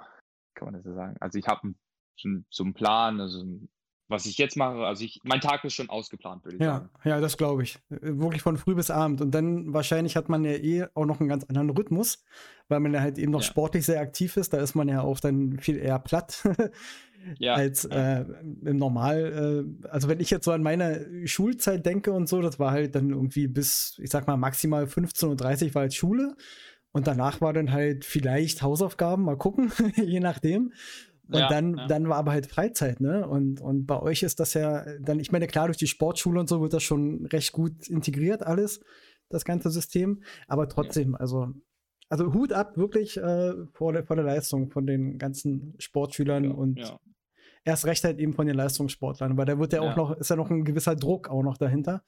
kann 0.54 0.66
man 0.66 0.74
das 0.74 0.84
so 0.84 0.94
sagen? 0.94 1.16
Also 1.20 1.38
ich 1.38 1.46
habe 1.46 1.74
so, 2.16 2.28
so 2.48 2.64
einen 2.64 2.74
Plan, 2.74 3.20
also 3.20 3.42
ein 3.42 3.68
was 4.08 4.24
ich 4.24 4.38
jetzt 4.38 4.56
mache, 4.56 4.78
also 4.78 5.04
ich, 5.04 5.20
mein 5.22 5.40
Tag 5.40 5.64
ist 5.64 5.74
schon 5.74 5.90
ausgeplant, 5.90 6.44
würde 6.44 6.56
ich 6.56 6.62
ja, 6.62 6.78
sagen. 6.78 6.90
Ja, 7.04 7.20
das 7.20 7.36
glaube 7.36 7.62
ich. 7.62 7.78
Wirklich 7.90 8.42
von 8.42 8.56
früh 8.56 8.74
bis 8.74 8.90
Abend. 8.90 9.20
Und 9.20 9.32
dann 9.32 9.72
wahrscheinlich 9.74 10.16
hat 10.16 10.30
man 10.30 10.44
ja 10.44 10.52
eh 10.52 10.86
auch 10.94 11.04
noch 11.04 11.20
einen 11.20 11.28
ganz 11.28 11.44
anderen 11.44 11.70
Rhythmus, 11.70 12.24
weil 12.68 12.80
man 12.80 12.94
ja 12.94 13.00
halt 13.00 13.18
eben 13.18 13.32
noch 13.32 13.42
ja. 13.42 13.46
sportlich 13.46 13.84
sehr 13.84 14.00
aktiv 14.00 14.36
ist. 14.38 14.54
Da 14.54 14.58
ist 14.58 14.74
man 14.74 14.88
ja 14.88 15.02
auch 15.02 15.20
dann 15.20 15.58
viel 15.58 15.76
eher 15.76 15.98
platt. 15.98 16.48
ja, 17.38 17.54
als 17.54 17.84
äh, 17.84 18.24
im 18.64 18.78
Normal. 18.78 19.66
Äh, 19.84 19.88
also 19.88 20.08
wenn 20.08 20.20
ich 20.20 20.30
jetzt 20.30 20.46
so 20.46 20.52
an 20.52 20.62
meine 20.62 21.26
Schulzeit 21.26 21.84
denke 21.84 22.12
und 22.12 22.28
so, 22.28 22.40
das 22.40 22.58
war 22.58 22.70
halt 22.70 22.94
dann 22.94 23.10
irgendwie 23.10 23.46
bis, 23.46 23.98
ich 24.02 24.10
sag 24.10 24.26
mal, 24.26 24.38
maximal 24.38 24.84
15.30 24.84 25.68
Uhr 25.68 25.74
war 25.74 25.82
halt 25.82 25.94
Schule. 25.94 26.34
Und 26.92 27.06
danach 27.06 27.42
war 27.42 27.52
dann 27.52 27.70
halt 27.70 28.06
vielleicht 28.06 28.62
Hausaufgaben, 28.62 29.24
mal 29.24 29.36
gucken, 29.36 29.70
je 29.96 30.20
nachdem. 30.20 30.72
Und 31.28 31.40
ja, 31.40 31.48
dann, 31.48 31.76
ja. 31.76 31.86
dann 31.86 32.08
war 32.08 32.16
aber 32.16 32.32
halt 32.32 32.46
Freizeit, 32.46 33.00
ne? 33.00 33.28
Und, 33.28 33.60
und 33.60 33.86
bei 33.86 34.00
euch 34.00 34.22
ist 34.22 34.40
das 34.40 34.54
ja 34.54 34.84
dann, 34.98 35.20
ich 35.20 35.30
meine, 35.30 35.46
klar, 35.46 35.66
durch 35.66 35.76
die 35.76 35.86
Sportschule 35.86 36.40
und 36.40 36.48
so 36.48 36.62
wird 36.62 36.72
das 36.72 36.82
schon 36.82 37.26
recht 37.26 37.52
gut 37.52 37.86
integriert, 37.88 38.42
alles, 38.42 38.80
das 39.28 39.44
ganze 39.44 39.70
System. 39.70 40.22
Aber 40.46 40.68
trotzdem, 40.68 41.12
ja. 41.12 41.18
also, 41.18 41.48
also 42.08 42.32
Hut 42.32 42.54
ab 42.54 42.78
wirklich 42.78 43.18
äh, 43.18 43.52
vor, 43.74 43.92
der, 43.92 44.04
vor 44.04 44.16
der 44.16 44.24
Leistung 44.24 44.70
von 44.70 44.86
den 44.86 45.18
ganzen 45.18 45.74
Sportschülern 45.78 46.50
und 46.50 46.98
erst 47.64 47.84
recht 47.84 48.04
halt 48.04 48.18
eben 48.18 48.32
von 48.32 48.46
den 48.46 48.56
Leistungssportlern, 48.56 49.36
weil 49.36 49.44
da 49.44 49.58
wird 49.58 49.74
ja 49.74 49.82
auch 49.82 49.96
noch, 49.96 50.16
ist 50.16 50.30
ja 50.30 50.36
noch 50.36 50.50
ein 50.50 50.64
gewisser 50.64 50.96
Druck 50.96 51.28
auch 51.28 51.42
noch 51.42 51.58
dahinter. 51.58 52.02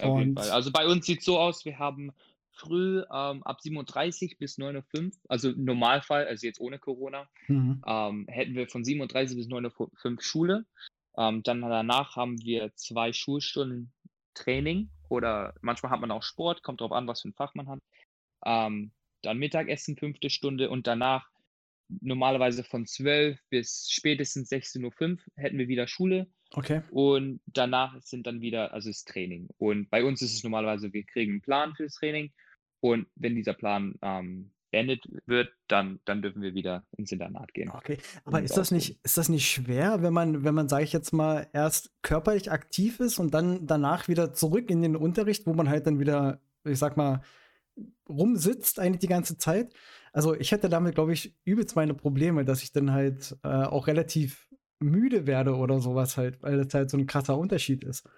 Auf 0.00 0.18
jeden 0.18 0.34
Fall. 0.34 0.50
Also 0.50 0.70
bei 0.72 0.86
uns 0.86 1.04
sieht 1.04 1.20
es 1.20 1.24
so 1.26 1.38
aus, 1.38 1.64
wir 1.66 1.78
haben 1.78 2.12
früh 2.58 3.00
ähm, 3.00 3.42
ab 3.42 3.60
37 3.60 4.38
bis 4.38 4.58
9.05 4.58 5.04
Uhr, 5.04 5.12
also 5.28 5.50
im 5.50 5.64
Normalfall, 5.64 6.26
also 6.26 6.46
jetzt 6.46 6.60
ohne 6.60 6.78
Corona, 6.78 7.28
mhm. 7.46 7.82
ähm, 7.86 8.26
hätten 8.28 8.54
wir 8.54 8.68
von 8.68 8.84
37 8.84 9.36
bis 9.36 9.48
9.05 9.48 10.14
Uhr 10.14 10.22
Schule. 10.22 10.66
Ähm, 11.16 11.42
dann 11.42 11.62
danach 11.62 12.16
haben 12.16 12.40
wir 12.42 12.74
zwei 12.74 13.12
Schulstunden 13.12 13.92
Training 14.34 14.90
oder 15.08 15.54
manchmal 15.60 15.90
hat 15.90 16.00
man 16.00 16.10
auch 16.10 16.22
Sport, 16.22 16.62
kommt 16.62 16.80
darauf 16.80 16.92
an, 16.92 17.06
was 17.06 17.22
für 17.22 17.28
ein 17.28 17.34
Fach 17.34 17.54
man 17.54 17.68
hat. 17.68 17.80
Ähm, 18.44 18.92
dann 19.22 19.38
Mittagessen, 19.38 19.96
fünfte 19.96 20.30
Stunde 20.30 20.70
und 20.70 20.86
danach 20.86 21.28
normalerweise 22.00 22.64
von 22.64 22.86
12 22.86 23.40
bis 23.50 23.88
spätestens 23.90 24.50
16.05 24.50 25.10
Uhr 25.10 25.18
hätten 25.36 25.58
wir 25.58 25.68
wieder 25.68 25.88
Schule. 25.88 26.28
Okay. 26.52 26.82
Und 26.90 27.40
danach 27.46 28.00
sind 28.02 28.26
dann 28.26 28.40
wieder, 28.40 28.72
also 28.72 28.90
das 28.90 29.04
Training. 29.04 29.48
Und 29.58 29.90
bei 29.90 30.04
uns 30.04 30.22
ist 30.22 30.34
es 30.34 30.44
normalerweise, 30.44 30.92
wir 30.92 31.04
kriegen 31.04 31.32
einen 31.32 31.40
Plan 31.40 31.74
für 31.74 31.84
das 31.84 31.94
Training 31.94 32.32
und 32.80 33.06
wenn 33.16 33.34
dieser 33.34 33.54
Plan 33.54 33.94
ähm, 34.02 34.50
beendet 34.70 35.04
wird, 35.26 35.50
dann, 35.66 36.00
dann 36.04 36.22
dürfen 36.22 36.42
wir 36.42 36.54
wieder 36.54 36.84
ins 36.96 37.12
Internat 37.12 37.54
gehen. 37.54 37.70
Okay, 37.70 37.98
aber 38.24 38.42
ist 38.42 38.56
das 38.56 38.70
nicht, 38.70 38.98
ist 39.02 39.16
das 39.16 39.28
nicht 39.28 39.48
schwer, 39.48 40.02
wenn 40.02 40.12
man, 40.12 40.44
wenn 40.44 40.54
man, 40.54 40.68
sage 40.68 40.84
ich 40.84 40.92
jetzt 40.92 41.12
mal, 41.12 41.48
erst 41.52 41.90
körperlich 42.02 42.52
aktiv 42.52 43.00
ist 43.00 43.18
und 43.18 43.32
dann 43.32 43.66
danach 43.66 44.08
wieder 44.08 44.32
zurück 44.32 44.70
in 44.70 44.82
den 44.82 44.96
Unterricht, 44.96 45.46
wo 45.46 45.54
man 45.54 45.68
halt 45.68 45.86
dann 45.86 45.98
wieder, 45.98 46.40
ich 46.64 46.78
sag 46.78 46.96
mal, 46.96 47.22
rumsitzt 48.08 48.78
eigentlich 48.78 49.00
die 49.00 49.08
ganze 49.08 49.38
Zeit? 49.38 49.72
Also 50.12 50.34
ich 50.34 50.52
hätte 50.52 50.68
damit, 50.68 50.94
glaube 50.94 51.12
ich, 51.12 51.34
übelst 51.44 51.76
meine 51.76 51.94
Probleme, 51.94 52.44
dass 52.44 52.62
ich 52.62 52.72
dann 52.72 52.92
halt 52.92 53.36
äh, 53.44 53.48
auch 53.48 53.86
relativ 53.86 54.48
müde 54.80 55.26
werde 55.26 55.56
oder 55.56 55.80
sowas 55.80 56.16
halt, 56.16 56.42
weil 56.42 56.62
das 56.62 56.72
halt 56.74 56.90
so 56.90 56.96
ein 56.96 57.06
krasser 57.06 57.36
Unterschied 57.36 57.84
ist. 57.84 58.08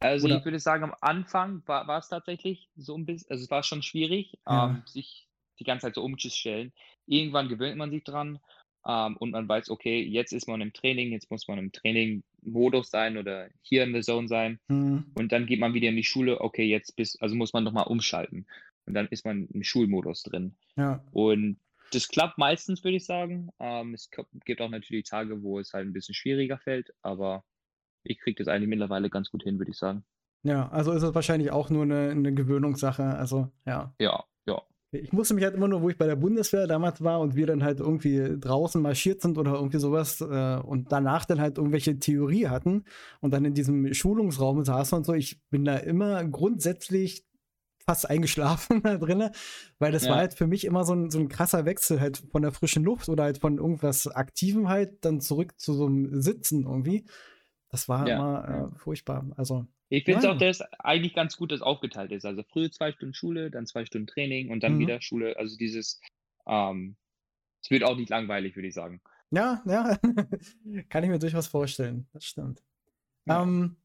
Also 0.00 0.26
Oder? 0.26 0.38
ich 0.38 0.44
würde 0.44 0.60
sagen, 0.60 0.84
am 0.84 0.94
Anfang 1.00 1.62
war, 1.66 1.88
war 1.88 1.98
es 1.98 2.08
tatsächlich 2.08 2.68
so 2.76 2.96
ein 2.96 3.04
bisschen, 3.04 3.30
also 3.30 3.42
es 3.42 3.50
war 3.50 3.62
schon 3.62 3.82
schwierig, 3.82 4.38
ja. 4.46 4.70
ähm, 4.70 4.82
sich 4.86 5.28
die 5.58 5.64
ganze 5.64 5.86
Zeit 5.86 5.96
so 5.96 6.02
umzustellen. 6.02 6.72
Irgendwann 7.06 7.48
gewöhnt 7.48 7.76
man 7.76 7.90
sich 7.90 8.04
dran 8.04 8.38
ähm, 8.86 9.16
und 9.16 9.32
man 9.32 9.48
weiß, 9.48 9.70
okay, 9.70 10.00
jetzt 10.02 10.32
ist 10.32 10.46
man 10.46 10.60
im 10.60 10.72
Training, 10.72 11.10
jetzt 11.10 11.30
muss 11.30 11.48
man 11.48 11.58
im 11.58 11.72
Training-Modus 11.72 12.90
sein 12.90 13.18
oder 13.18 13.48
hier 13.62 13.82
in 13.82 13.92
der 13.92 14.02
Zone 14.02 14.28
sein. 14.28 14.60
Mhm. 14.68 15.10
Und 15.14 15.32
dann 15.32 15.46
geht 15.46 15.58
man 15.58 15.74
wieder 15.74 15.88
in 15.88 15.96
die 15.96 16.04
Schule, 16.04 16.40
okay, 16.40 16.64
jetzt 16.64 16.94
bis, 16.94 17.20
also 17.20 17.34
muss 17.34 17.52
man 17.52 17.64
nochmal 17.64 17.86
umschalten. 17.88 18.46
und 18.86 18.94
dann 18.94 19.08
ist 19.08 19.24
man 19.24 19.48
im 19.48 19.62
Schulmodus 19.62 20.22
drin. 20.22 20.56
Ja. 20.76 21.04
Und 21.12 21.58
das 21.92 22.08
klappt 22.08 22.38
meistens, 22.38 22.84
würde 22.84 22.96
ich 22.96 23.04
sagen. 23.04 23.50
Ähm, 23.58 23.94
es 23.94 24.10
gibt 24.44 24.60
auch 24.60 24.70
natürlich 24.70 25.08
Tage, 25.08 25.42
wo 25.42 25.58
es 25.58 25.72
halt 25.72 25.86
ein 25.86 25.92
bisschen 25.92 26.14
schwieriger 26.14 26.58
fällt, 26.58 26.92
aber 27.02 27.44
ich 28.08 28.18
kriege 28.20 28.42
das 28.42 28.48
eigentlich 28.48 28.68
mittlerweile 28.68 29.10
ganz 29.10 29.30
gut 29.30 29.42
hin, 29.42 29.58
würde 29.58 29.70
ich 29.70 29.78
sagen. 29.78 30.04
Ja, 30.42 30.68
also 30.68 30.92
ist 30.92 31.02
es 31.02 31.14
wahrscheinlich 31.14 31.50
auch 31.50 31.70
nur 31.70 31.82
eine, 31.82 32.10
eine 32.10 32.32
Gewöhnungssache. 32.32 33.04
Also, 33.04 33.48
ja. 33.66 33.94
Ja, 33.98 34.24
ja. 34.46 34.62
Ich 34.90 35.12
musste 35.12 35.34
mich 35.34 35.44
halt 35.44 35.54
immer 35.54 35.68
nur, 35.68 35.82
wo 35.82 35.90
ich 35.90 35.98
bei 35.98 36.06
der 36.06 36.16
Bundeswehr 36.16 36.66
damals 36.66 37.02
war 37.02 37.20
und 37.20 37.34
wir 37.34 37.46
dann 37.46 37.62
halt 37.62 37.80
irgendwie 37.80 38.38
draußen 38.38 38.80
marschiert 38.80 39.20
sind 39.20 39.36
oder 39.36 39.54
irgendwie 39.54 39.78
sowas 39.78 40.20
äh, 40.20 40.56
und 40.56 40.92
danach 40.92 41.24
dann 41.24 41.40
halt 41.40 41.58
irgendwelche 41.58 41.98
Theorie 41.98 42.46
hatten 42.46 42.84
und 43.20 43.32
dann 43.32 43.44
in 43.44 43.54
diesem 43.54 43.92
Schulungsraum 43.92 44.64
saßen 44.64 44.96
und 44.96 45.04
so. 45.04 45.12
Ich 45.12 45.40
bin 45.50 45.64
da 45.64 45.76
immer 45.76 46.24
grundsätzlich 46.24 47.26
fast 47.88 48.08
eingeschlafen 48.08 48.80
da 48.84 48.98
drin, 48.98 49.30
weil 49.78 49.92
das 49.92 50.04
ja. 50.04 50.10
war 50.10 50.18
halt 50.18 50.34
für 50.34 50.46
mich 50.46 50.64
immer 50.64 50.84
so 50.84 50.94
ein, 50.94 51.10
so 51.10 51.18
ein 51.18 51.28
krasser 51.28 51.64
Wechsel 51.64 52.00
halt 52.00 52.22
von 52.30 52.42
der 52.42 52.52
frischen 52.52 52.84
Luft 52.84 53.08
oder 53.08 53.24
halt 53.24 53.38
von 53.38 53.58
irgendwas 53.58 54.06
Aktivem 54.06 54.68
halt 54.68 55.04
dann 55.04 55.20
zurück 55.20 55.58
zu 55.58 55.72
so 55.72 55.86
einem 55.86 56.20
Sitzen 56.20 56.64
irgendwie. 56.64 57.06
Das 57.70 57.88
war 57.88 58.08
ja. 58.08 58.16
immer 58.16 58.70
äh, 58.72 58.78
furchtbar. 58.78 59.26
Also 59.36 59.66
ich 59.90 60.04
finde 60.04 60.20
es 60.20 60.26
auch, 60.26 60.38
dass 60.38 60.60
eigentlich 60.78 61.14
ganz 61.14 61.36
gut, 61.36 61.50
dass 61.50 61.62
aufgeteilt 61.62 62.12
ist. 62.12 62.24
Also 62.24 62.42
früh 62.42 62.70
zwei 62.70 62.92
Stunden 62.92 63.14
Schule, 63.14 63.50
dann 63.50 63.66
zwei 63.66 63.84
Stunden 63.84 64.06
Training 64.06 64.50
und 64.50 64.62
dann 64.62 64.74
mhm. 64.74 64.80
wieder 64.80 65.00
Schule. 65.00 65.36
Also 65.38 65.56
dieses, 65.56 66.00
ähm, 66.46 66.96
es 67.62 67.70
wird 67.70 67.84
auch 67.84 67.96
nicht 67.96 68.10
langweilig, 68.10 68.54
würde 68.54 68.68
ich 68.68 68.74
sagen. 68.74 69.00
Ja, 69.30 69.62
ja, 69.66 69.96
kann 70.88 71.04
ich 71.04 71.10
mir 71.10 71.18
durchaus 71.18 71.46
vorstellen. 71.46 72.06
Das 72.12 72.24
stimmt. 72.24 72.62
Ja. 73.26 73.42
Ähm, 73.42 73.76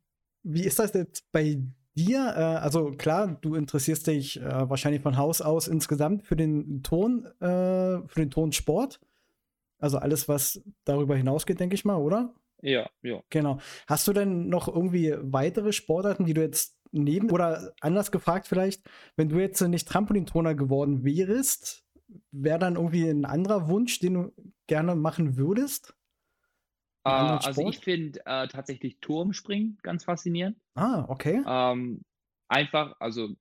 wie 0.43 0.63
ist 0.63 0.79
das 0.79 0.93
jetzt 0.93 1.31
bei 1.31 1.61
dir? 1.95 2.33
Äh, 2.35 2.41
also 2.41 2.91
klar, 2.91 3.37
du 3.41 3.55
interessierst 3.55 4.07
dich 4.07 4.41
äh, 4.41 4.69
wahrscheinlich 4.69 5.01
von 5.01 5.17
Haus 5.17 5.41
aus 5.41 5.67
insgesamt 5.67 6.23
für 6.23 6.35
den 6.35 6.83
Ton, 6.83 7.25
äh, 7.39 8.07
für 8.07 8.19
den 8.19 8.31
Tonsport. 8.31 8.99
Also 9.79 9.97
alles, 9.97 10.27
was 10.27 10.61
darüber 10.85 11.15
hinausgeht, 11.15 11.59
denke 11.59 11.75
ich 11.75 11.85
mal, 11.85 11.97
oder? 11.97 12.33
Ja, 12.63 12.89
ja. 13.01 13.21
Genau. 13.29 13.59
Hast 13.87 14.07
du 14.07 14.13
denn 14.13 14.47
noch 14.47 14.69
irgendwie 14.69 15.13
weitere 15.19 15.73
Sportarten, 15.73 16.25
die 16.25 16.33
du 16.33 16.41
jetzt 16.41 16.77
neben 16.91 17.29
oder 17.29 17.73
anders 17.81 18.11
gefragt 18.11 18.47
vielleicht, 18.47 18.89
wenn 19.17 19.29
du 19.29 19.39
jetzt 19.39 19.61
nicht 19.61 19.87
Trampolintoner 19.87 20.55
geworden 20.55 21.03
wärst, 21.03 21.83
wäre 22.31 22.59
dann 22.59 22.75
irgendwie 22.75 23.09
ein 23.09 23.25
anderer 23.25 23.67
Wunsch, 23.67 23.99
den 23.99 24.13
du 24.13 24.33
gerne 24.67 24.95
machen 24.95 25.35
würdest? 25.35 25.93
Uh, 27.05 27.09
also 27.09 27.67
ich 27.67 27.79
finde 27.79 28.19
uh, 28.19 28.47
tatsächlich 28.47 28.99
Turmspringen 29.01 29.77
ganz 29.81 30.05
faszinierend. 30.05 30.57
Ah, 30.75 31.05
okay. 31.09 31.43
Ähm, 31.45 32.01
einfach, 32.47 32.95
also 32.99 33.35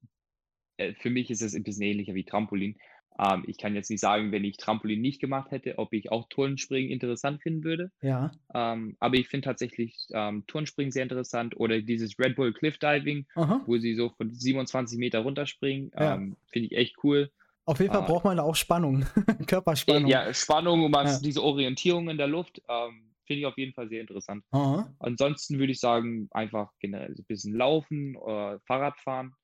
äh, 0.79 0.95
für 0.95 1.11
mich 1.11 1.31
ist 1.31 1.43
es 1.43 1.55
ein 1.55 1.63
bisschen 1.63 1.83
ähnlicher 1.83 2.15
wie 2.15 2.25
Trampolin. 2.25 2.77
Ähm, 3.19 3.45
ich 3.47 3.59
kann 3.59 3.75
jetzt 3.75 3.91
nicht 3.91 4.01
sagen, 4.01 4.33
wenn 4.33 4.45
ich 4.45 4.57
Trampolin 4.57 5.01
nicht 5.01 5.21
gemacht 5.21 5.51
hätte, 5.51 5.79
ob 5.79 5.93
ich 5.93 6.11
auch 6.11 6.29
Turnspringen 6.29 6.91
interessant 6.91 7.43
finden 7.43 7.65
würde. 7.65 7.91
Ja. 8.01 8.33
Ähm, 8.55 8.97
aber 9.01 9.17
ich 9.17 9.29
finde 9.29 9.47
tatsächlich 9.47 10.09
ähm, 10.13 10.45
Turnspringen 10.47 10.93
sehr 10.93 11.03
interessant 11.03 11.57
oder 11.57 11.81
dieses 11.81 12.19
Red 12.19 12.37
Bull 12.37 12.53
Cliff 12.53 12.79
Diving, 12.79 13.27
Aha. 13.35 13.63
wo 13.67 13.79
sie 13.79 13.95
so 13.95 14.11
von 14.11 14.33
27 14.33 14.99
Meter 14.99 15.21
runterspringen. 15.21 15.91
Ja. 15.95 16.15
Ähm, 16.15 16.37
finde 16.51 16.67
ich 16.67 16.77
echt 16.77 16.97
cool. 17.05 17.31
Auf 17.65 17.79
jeden 17.79 17.93
Fall 17.93 18.03
äh, 18.03 18.07
braucht 18.07 18.25
man 18.25 18.37
da 18.37 18.43
auch 18.43 18.57
Spannung, 18.57 19.05
Körperspannung. 19.47 20.09
Ja, 20.09 20.33
Spannung 20.35 20.85
und 20.85 20.93
ja. 20.93 21.19
diese 21.21 21.43
Orientierung 21.43 22.09
in 22.09 22.19
der 22.19 22.27
Luft. 22.27 22.61
Ähm, 22.69 23.13
finde 23.25 23.41
ich 23.41 23.47
auf 23.47 23.57
jeden 23.57 23.73
Fall 23.73 23.89
sehr 23.89 24.01
interessant. 24.01 24.45
Aha. 24.51 24.93
Ansonsten 24.99 25.59
würde 25.59 25.73
ich 25.73 25.81
sagen, 25.81 26.29
einfach 26.33 26.73
generell 26.81 27.15
ein 27.17 27.25
bisschen 27.25 27.55
laufen 27.55 28.17
oder 28.17 28.61
Fahrradfahren 28.67 29.35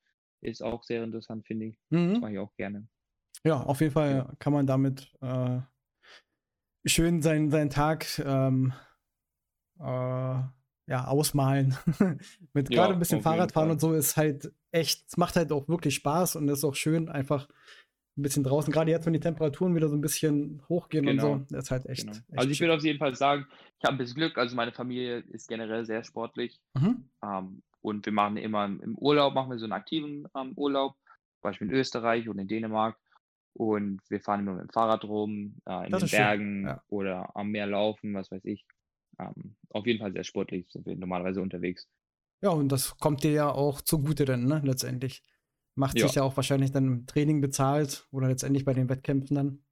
ist 0.41 0.63
auch 0.63 0.85
sehr 0.85 1.05
interessant, 1.05 1.47
finde 1.47 1.67
ich. 1.67 1.79
Mhm. 1.91 2.15
Das 2.15 2.21
mache 2.21 2.33
ich 2.33 2.39
auch 2.39 2.55
gerne. 2.57 2.87
Ja, 3.45 3.63
auf 3.63 3.81
jeden 3.81 3.93
Fall 3.93 4.11
ja. 4.11 4.33
kann 4.39 4.53
man 4.53 4.67
damit 4.67 5.13
äh, 5.21 5.61
schön 6.87 7.23
seinen, 7.23 7.51
seinen 7.51 7.71
Tag 7.71 8.07
ähm, 8.19 8.73
äh, 9.79 10.43
ja, 10.89 11.05
ausmalen. 11.07 11.77
Mit 12.55 12.71
ja, 12.71 12.83
gerade 12.83 12.95
ein 12.95 12.99
bisschen 12.99 13.23
Fahrradfahren 13.23 13.71
und 13.71 13.81
so 13.81 13.93
ist 13.93 14.17
halt 14.17 14.53
echt, 14.73 15.07
es 15.07 15.17
macht 15.17 15.37
halt 15.37 15.53
auch 15.53 15.69
wirklich 15.69 15.95
Spaß 15.95 16.37
und 16.37 16.49
ist 16.49 16.65
auch 16.65 16.75
schön, 16.75 17.09
einfach 17.09 17.49
ein 18.17 18.23
bisschen 18.23 18.43
draußen. 18.43 18.73
Gerade 18.73 18.91
jetzt, 18.91 19.07
wenn 19.07 19.13
die 19.13 19.21
Temperaturen 19.21 19.75
wieder 19.75 19.89
so 19.89 19.97
ein 19.97 20.01
bisschen 20.01 20.63
hochgehen 20.69 21.07
genau. 21.07 21.33
und 21.33 21.49
so, 21.51 21.57
ist 21.57 21.71
halt 21.71 21.87
echt. 21.87 22.07
Genau. 22.07 22.13
echt 22.13 22.39
also 22.39 22.51
ich 22.51 22.61
würde 22.61 22.75
auf 22.75 22.83
jeden 22.83 22.99
Fall 22.99 23.15
sagen, 23.15 23.47
ich 23.79 23.85
habe 23.85 23.95
ein 23.95 23.99
bisschen 23.99 24.17
Glück. 24.17 24.39
Also 24.39 24.57
meine 24.57 24.73
Familie 24.73 25.19
ist 25.19 25.49
generell 25.49 25.85
sehr 25.85 26.03
sportlich. 26.05 26.61
Mhm. 26.75 27.09
Ähm, 27.23 27.63
und 27.81 28.05
wir 28.05 28.13
machen 28.13 28.37
immer 28.37 28.65
im 28.65 28.97
Urlaub, 28.99 29.35
machen 29.35 29.51
wir 29.51 29.59
so 29.59 29.67
einen 29.67 29.73
aktiven 29.73 30.27
ähm, 30.37 30.53
Urlaub, 30.57 30.97
zum 31.05 31.43
Beispiel 31.43 31.69
in 31.69 31.75
Österreich 31.75 32.29
und 32.29 32.39
in 32.39 32.49
Dänemark. 32.49 32.99
Und 33.55 34.01
wir 34.09 34.21
fahren 34.21 34.41
immer 34.41 34.55
mit 34.55 34.63
dem 34.63 34.71
Fahrrad 34.71 35.05
rum, 35.05 35.57
äh, 35.67 35.87
in 35.87 35.93
das 35.93 36.03
den 36.03 36.11
Bergen 36.11 36.67
ja. 36.67 36.83
oder 36.89 37.35
am 37.35 37.51
Meer 37.51 37.67
laufen, 37.67 38.15
was 38.15 38.31
weiß 38.31 38.45
ich. 38.45 38.65
Ähm, 39.19 39.57
auf 39.71 39.87
jeden 39.87 39.99
Fall 39.99 40.13
sehr 40.13 40.25
sportlich 40.25 40.71
sind 40.71 40.87
wir 40.87 40.97
normalerweise 40.97 41.43
unterwegs. 41.43 41.89
Ja, 42.41 42.51
und 42.51 42.71
das 42.71 42.97
kommt 42.99 43.25
dir 43.25 43.33
ja 43.33 43.51
auch 43.51 43.81
zugute 43.81 44.25
dann, 44.25 44.45
ne, 44.45 44.61
letztendlich. 44.65 45.23
Macht 45.75 45.99
ja. 45.99 46.07
sich 46.07 46.17
ja 46.17 46.23
auch 46.23 46.37
wahrscheinlich 46.37 46.73
dann 46.73 46.87
im 46.87 47.07
Training 47.07 47.41
bezahlt 47.41 48.07
oder 48.11 48.29
letztendlich 48.29 48.65
bei 48.65 48.75
den 48.75 48.89
Wettkämpfen 48.89 49.37
dann. 49.37 49.65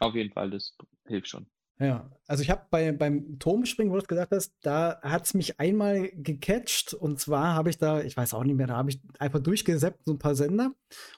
Auf 0.00 0.14
jeden 0.14 0.32
Fall, 0.32 0.50
das 0.50 0.76
hilft 1.06 1.28
schon. 1.28 1.46
Ja, 1.82 2.08
also 2.28 2.44
ich 2.44 2.50
habe 2.50 2.62
bei, 2.70 2.92
beim 2.92 3.40
Turmspringen, 3.40 3.92
wo 3.92 3.98
du 3.98 4.06
gesagt 4.06 4.30
hast, 4.30 4.54
da 4.62 5.00
hat 5.02 5.24
es 5.24 5.34
mich 5.34 5.58
einmal 5.58 6.10
gecatcht 6.14 6.94
und 6.94 7.18
zwar 7.18 7.54
habe 7.54 7.70
ich 7.70 7.78
da, 7.78 8.02
ich 8.02 8.16
weiß 8.16 8.34
auch 8.34 8.44
nicht 8.44 8.54
mehr, 8.54 8.68
da 8.68 8.76
habe 8.76 8.90
ich 8.90 9.00
einfach 9.18 9.40
durchgesäppt, 9.40 10.02
so 10.06 10.12
ein 10.12 10.20
paar 10.20 10.36
Sender 10.36 10.72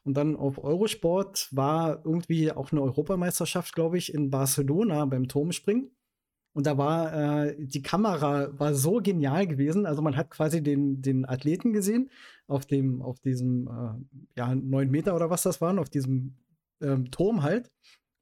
und 0.05 0.17
dann 0.17 0.37
auf 0.37 0.57
Eurosport 0.57 1.49
war 1.51 2.01
irgendwie 2.07 2.51
auch 2.51 2.73
eine 2.73 2.81
Europameisterschaft, 2.81 3.75
glaube 3.75 3.99
ich, 3.99 4.15
in 4.15 4.31
Barcelona 4.31 5.05
beim 5.05 5.29
Turmspringen. 5.29 5.91
Und 6.55 6.67
da 6.67 6.79
war 6.79 7.47
äh, 7.47 7.57
die 7.59 7.83
Kamera 7.83 8.49
war 8.59 8.75
so 8.75 9.01
genial 9.03 9.47
gewesen. 9.47 9.87
Also 9.87 10.03
man 10.03 10.17
hat 10.17 10.31
quasi 10.31 10.63
den, 10.63 11.03
den 11.03 11.29
Athleten 11.29 11.73
gesehen 11.73 12.11
auf 12.47 12.65
dem, 12.65 13.03
auf 13.03 13.19
diesem, 13.19 13.67
äh, 13.67 14.39
ja, 14.39 14.55
neun 14.55 14.89
Meter 14.89 15.17
oder 15.17 15.31
was 15.31 15.43
das 15.43 15.61
waren, 15.61 15.81
auf 15.81 15.91
diesem 15.91 16.37
ähm, 16.81 17.11
Turm 17.11 17.43
halt. 17.43 17.71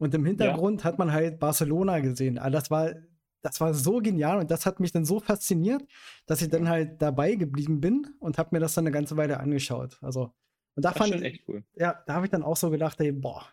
Und 0.03 0.13
im 0.15 0.27
Hintergrund 0.27 0.81
ja. 0.81 0.85
hat 0.87 0.99
man 0.99 1.13
halt 1.13 1.39
Barcelona 1.39 2.01
gesehen. 2.01 2.37
Also 2.37 2.59
das 2.59 2.73
war, 2.73 2.93
das 3.41 3.61
war 3.61 3.73
so 3.73 4.01
genial 4.01 4.41
und 4.41 4.51
das 4.51 4.67
hat 4.67 4.81
mich 4.81 4.91
dann 4.91 5.05
so 5.05 5.21
fasziniert, 5.21 5.85
dass 6.27 6.43
ich 6.43 6.49
dann 6.49 6.69
halt 6.69 7.01
dabei 7.01 7.37
geblieben 7.37 7.81
bin 7.81 8.09
und 8.19 8.37
habe 8.37 8.49
mir 8.51 8.59
das 8.59 8.75
dann 8.75 8.85
eine 8.85 8.91
ganze 8.91 9.17
Weile 9.17 9.39
angeschaut. 9.39 9.99
Also, 10.03 10.35
und 10.75 10.85
da 10.85 10.91
das 10.91 10.99
fand 10.99 11.15
ich, 11.15 11.23
echt 11.23 11.49
cool. 11.49 11.63
ja, 11.77 12.03
da 12.05 12.15
habe 12.15 12.27
ich 12.27 12.33
dann 12.33 12.43
auch 12.43 12.57
so 12.57 12.71
gedacht, 12.71 13.01
ey, 13.01 13.13
boah, 13.13 13.47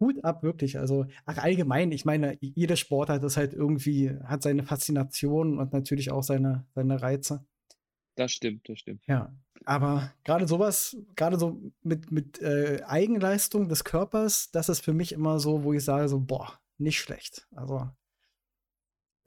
Hut 0.00 0.24
ab, 0.24 0.42
wirklich. 0.42 0.78
Also, 0.78 1.04
ach, 1.26 1.36
allgemein, 1.36 1.92
ich 1.92 2.06
meine, 2.06 2.38
jeder 2.40 2.76
Sport 2.76 3.10
hat 3.10 3.22
das 3.22 3.36
halt 3.36 3.52
irgendwie, 3.52 4.16
hat 4.24 4.42
seine 4.42 4.62
Faszination 4.62 5.58
und 5.58 5.74
natürlich 5.74 6.10
auch 6.10 6.22
seine, 6.22 6.64
seine 6.74 7.02
Reize. 7.02 7.44
Das 8.14 8.32
stimmt, 8.32 8.66
das 8.70 8.78
stimmt. 8.78 9.04
Ja, 9.06 9.36
aber 9.64 10.12
gerade 10.24 10.46
sowas, 10.46 10.96
gerade 11.16 11.38
so 11.38 11.60
mit, 11.82 12.10
mit 12.10 12.40
äh, 12.40 12.82
Eigenleistung 12.86 13.68
des 13.68 13.84
Körpers, 13.84 14.50
das 14.50 14.68
ist 14.68 14.84
für 14.84 14.92
mich 14.92 15.12
immer 15.12 15.40
so, 15.40 15.64
wo 15.64 15.72
ich 15.72 15.84
sage 15.84 16.08
so, 16.08 16.20
boah, 16.20 16.58
nicht 16.78 17.00
schlecht. 17.00 17.46
Also 17.54 17.88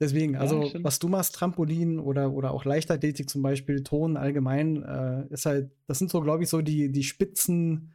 deswegen, 0.00 0.36
also 0.36 0.62
ja, 0.62 0.84
was 0.84 0.98
du 0.98 1.08
machst, 1.08 1.34
Trampolin 1.34 1.98
oder, 1.98 2.32
oder 2.32 2.52
auch 2.52 2.64
Leichtathletik 2.64 3.28
zum 3.28 3.42
Beispiel, 3.42 3.82
Ton 3.82 4.16
allgemein, 4.16 4.82
äh, 4.82 5.26
ist 5.32 5.46
halt, 5.46 5.70
das 5.86 5.98
sind 5.98 6.10
so, 6.10 6.20
glaube 6.20 6.42
ich, 6.42 6.48
so 6.48 6.62
die, 6.62 6.90
die 6.90 7.04
Spitzen 7.04 7.92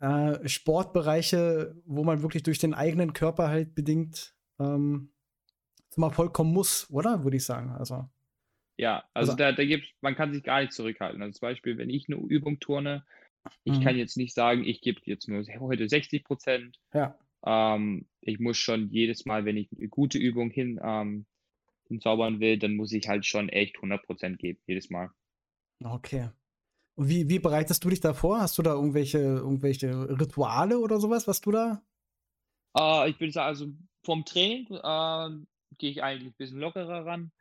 äh, 0.00 0.48
Sportbereiche, 0.48 1.76
wo 1.86 2.04
man 2.04 2.22
wirklich 2.22 2.42
durch 2.42 2.58
den 2.58 2.74
eigenen 2.74 3.12
Körper 3.12 3.48
halt 3.48 3.74
bedingt 3.74 4.34
ähm, 4.58 5.10
zum 5.90 6.02
Erfolg 6.02 6.32
kommen 6.32 6.52
muss, 6.52 6.90
oder? 6.90 7.24
Würde 7.24 7.36
ich 7.36 7.44
sagen. 7.44 7.70
Also. 7.70 8.08
Ja, 8.78 9.04
also, 9.14 9.32
also 9.32 9.36
da, 9.36 9.52
da 9.52 9.64
gibt 9.64 9.86
man 10.00 10.14
kann 10.14 10.32
sich 10.32 10.42
gar 10.42 10.60
nicht 10.60 10.72
zurückhalten. 10.72 11.22
Also 11.22 11.38
zum 11.38 11.48
Beispiel, 11.48 11.78
wenn 11.78 11.90
ich 11.90 12.08
eine 12.08 12.16
Übung 12.16 12.58
turne, 12.58 13.04
ich 13.64 13.78
mhm. 13.78 13.82
kann 13.82 13.96
jetzt 13.96 14.16
nicht 14.16 14.34
sagen, 14.34 14.64
ich 14.64 14.80
gebe 14.80 15.00
jetzt 15.04 15.28
nur 15.28 15.44
heute 15.60 15.88
60 15.88 16.24
Prozent. 16.24 16.78
Ja. 16.94 17.18
Ähm, 17.44 18.06
ich 18.20 18.38
muss 18.38 18.56
schon 18.56 18.88
jedes 18.90 19.24
Mal, 19.26 19.44
wenn 19.44 19.56
ich 19.56 19.68
eine 19.76 19.88
gute 19.88 20.18
Übung 20.18 20.50
hin, 20.50 20.80
ähm, 20.82 21.26
hinzaubern 21.88 22.40
will, 22.40 22.58
dann 22.58 22.76
muss 22.76 22.92
ich 22.92 23.08
halt 23.08 23.26
schon 23.26 23.48
echt 23.48 23.76
100 23.76 24.02
Prozent 24.04 24.38
geben, 24.38 24.60
jedes 24.66 24.90
Mal. 24.90 25.10
Okay. 25.82 26.30
Und 26.94 27.08
wie, 27.08 27.28
wie 27.28 27.38
bereitest 27.38 27.84
du 27.84 27.88
dich 27.88 28.00
da 28.00 28.14
vor? 28.14 28.40
Hast 28.40 28.58
du 28.58 28.62
da 28.62 28.72
irgendwelche, 28.74 29.18
irgendwelche 29.18 30.08
Rituale 30.20 30.78
oder 30.78 31.00
sowas, 31.00 31.26
was 31.26 31.40
du 31.40 31.50
da? 31.50 31.82
Äh, 32.76 33.10
ich 33.10 33.18
würde 33.18 33.32
sagen, 33.32 33.48
also 33.48 33.66
vom 34.04 34.24
Training 34.24 34.66
äh, 34.70 35.46
gehe 35.78 35.90
ich 35.90 36.02
eigentlich 36.02 36.32
ein 36.34 36.36
bisschen 36.38 36.60
lockerer 36.60 37.06
ran. 37.06 37.32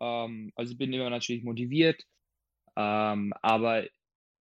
Ähm, 0.00 0.52
also 0.56 0.76
bin 0.76 0.92
immer 0.92 1.10
natürlich 1.10 1.44
motiviert, 1.44 2.04
ähm, 2.76 3.34
aber 3.42 3.86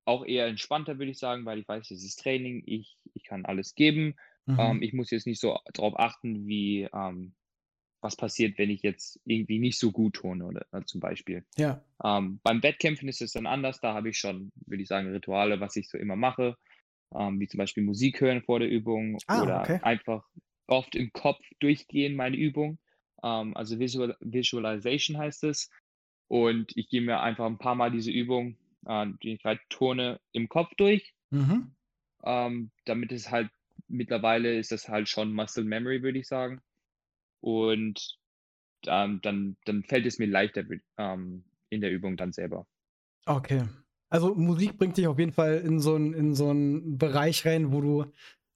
auch 0.05 0.25
eher 0.25 0.47
entspannter, 0.47 0.99
würde 0.99 1.11
ich 1.11 1.19
sagen, 1.19 1.45
weil 1.45 1.59
ich 1.59 1.67
weiß, 1.67 1.91
es 1.91 2.03
ist 2.03 2.19
Training, 2.21 2.63
ich, 2.65 2.97
ich 3.13 3.23
kann 3.23 3.45
alles 3.45 3.75
geben. 3.75 4.15
Mhm. 4.47 4.59
Ähm, 4.59 4.81
ich 4.83 4.93
muss 4.93 5.11
jetzt 5.11 5.27
nicht 5.27 5.39
so 5.41 5.59
darauf 5.73 5.97
achten, 5.99 6.47
wie 6.47 6.89
ähm, 6.93 7.35
was 8.01 8.15
passiert, 8.15 8.57
wenn 8.57 8.69
ich 8.69 8.81
jetzt 8.81 9.19
irgendwie 9.25 9.59
nicht 9.59 9.79
so 9.79 9.91
gut 9.91 10.15
tone 10.15 10.45
oder 10.45 10.65
äh, 10.71 10.83
zum 10.85 10.99
Beispiel. 11.01 11.45
Ja. 11.57 11.83
Ähm, 12.03 12.39
beim 12.43 12.63
Wettkämpfen 12.63 13.07
ist 13.09 13.21
es 13.21 13.33
dann 13.33 13.47
anders, 13.47 13.79
da 13.81 13.93
habe 13.93 14.09
ich 14.09 14.17
schon, 14.17 14.51
würde 14.67 14.83
ich 14.83 14.89
sagen, 14.89 15.11
Rituale, 15.11 15.59
was 15.59 15.75
ich 15.77 15.89
so 15.89 15.97
immer 15.97 16.15
mache. 16.15 16.57
ähm, 17.15 17.39
wie 17.39 17.47
zum 17.47 17.59
Beispiel 17.59 17.83
Musik 17.83 18.21
hören 18.21 18.43
vor 18.43 18.59
der 18.59 18.69
Übung 18.69 19.19
Ah, 19.27 19.43
oder 19.43 19.73
okay. 19.73 19.79
einfach 19.81 20.25
oft 20.67 20.95
im 20.95 21.11
Kopf 21.13 21.41
durchgehen, 21.59 22.15
meine 22.15 22.37
Übung. 22.37 22.79
Ähm, 23.23 23.55
also 23.57 23.79
Visual 23.79 24.15
Visualization 24.21 25.17
heißt 25.17 25.43
es. 25.45 25.69
Und 26.27 26.75
ich 26.77 26.89
gehe 26.89 27.01
mir 27.01 27.21
einfach 27.21 27.45
ein 27.45 27.57
paar 27.59 27.75
Mal 27.75 27.91
diese 27.91 28.11
Übung, 28.11 28.57
äh, 28.85 29.07
die 29.23 29.33
ich 29.33 29.45
halt 29.45 29.61
turne, 29.69 30.19
im 30.31 30.49
Kopf 30.49 30.73
durch, 30.77 31.13
Mhm. 31.31 31.75
ähm, 32.23 32.71
damit 32.85 33.11
es 33.11 33.31
halt 33.31 33.49
mittlerweile 33.87 34.57
ist 34.57 34.71
das 34.71 34.87
halt 34.89 35.09
schon 35.09 35.33
Muscle 35.33 35.63
Memory, 35.63 36.01
würde 36.03 36.19
ich 36.19 36.27
sagen. 36.27 36.61
Und 37.41 38.17
ähm, 38.87 39.19
dann, 39.23 39.57
dann 39.65 39.83
fällt 39.83 40.05
es 40.05 40.19
mir 40.19 40.27
leichter 40.27 40.63
ähm, 40.97 41.45
in 41.69 41.81
der 41.81 41.91
Übung 41.91 42.17
dann 42.17 42.33
selber. 42.33 42.67
Okay. 43.25 43.63
Also 44.09 44.35
Musik 44.35 44.77
bringt 44.77 44.97
dich 44.97 45.07
auf 45.07 45.17
jeden 45.17 45.31
Fall 45.31 45.57
in 45.59 45.79
so 45.79 45.95
einen 45.95 46.13
in 46.13 46.35
so 46.35 46.49
einen 46.49 46.97
Bereich 46.97 47.45
rein, 47.45 47.71
wo 47.73 47.81
du 47.81 48.05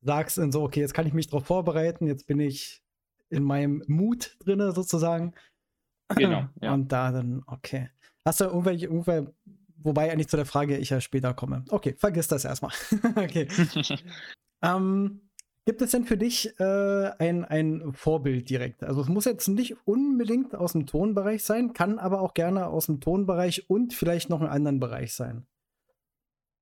sagst, 0.02 0.38
in 0.38 0.52
so, 0.52 0.64
okay, 0.64 0.82
jetzt 0.82 0.94
kann 0.94 1.08
ich 1.08 1.14
mich 1.14 1.28
darauf 1.28 1.46
vorbereiten, 1.48 2.06
jetzt 2.06 2.28
bin 2.28 2.40
ich 2.40 2.84
in 3.30 3.44
meinem 3.44 3.84
Mut 3.88 4.38
drinne 4.40 4.72
sozusagen. 4.72 5.34
Genau, 6.16 6.48
ja. 6.62 6.74
Und 6.74 6.92
da 6.92 7.12
dann, 7.12 7.44
okay. 7.48 7.90
Hast 8.26 8.42
du 8.42 8.46
irgendwelche, 8.46 8.88
irgendwelche, 8.88 9.34
wobei 9.78 10.12
eigentlich 10.12 10.28
zu 10.28 10.38
der 10.38 10.46
Frage 10.46 10.78
ich 10.78 10.90
ja 10.90 11.02
später 11.02 11.34
komme. 11.34 11.64
Okay, 11.70 11.96
vergiss 11.98 12.28
das 12.28 12.46
erstmal. 12.46 12.72
okay. 13.16 13.48
ähm, 14.62 15.22
gibt 15.66 15.82
es 15.82 15.92
denn 15.92 16.06
für 16.06 16.18
dich 16.18 16.60
äh, 16.60 17.12
ein, 17.20 17.46
ein 17.46 17.94
Vorbild 17.94 18.50
direkt? 18.50 18.84
Also 18.84 19.02
es 19.02 19.08
muss 19.08 19.26
jetzt 19.26 19.48
nicht 19.48 19.76
unbedingt 19.86 20.56
aus 20.56 20.74
dem 20.74 20.86
Tonbereich 20.86 21.44
sein, 21.44 21.74
kann 21.74 22.00
aber 22.00 22.22
auch 22.22 22.34
gerne 22.34 22.68
aus 22.68 22.88
dem 22.88 23.00
Tonbereich 23.00 23.70
und 23.70 23.94
vielleicht 23.94 24.30
noch 24.30 24.42
einen 24.42 24.50
anderen 24.50 24.80
Bereich 24.80 25.14
sein. 25.14 25.46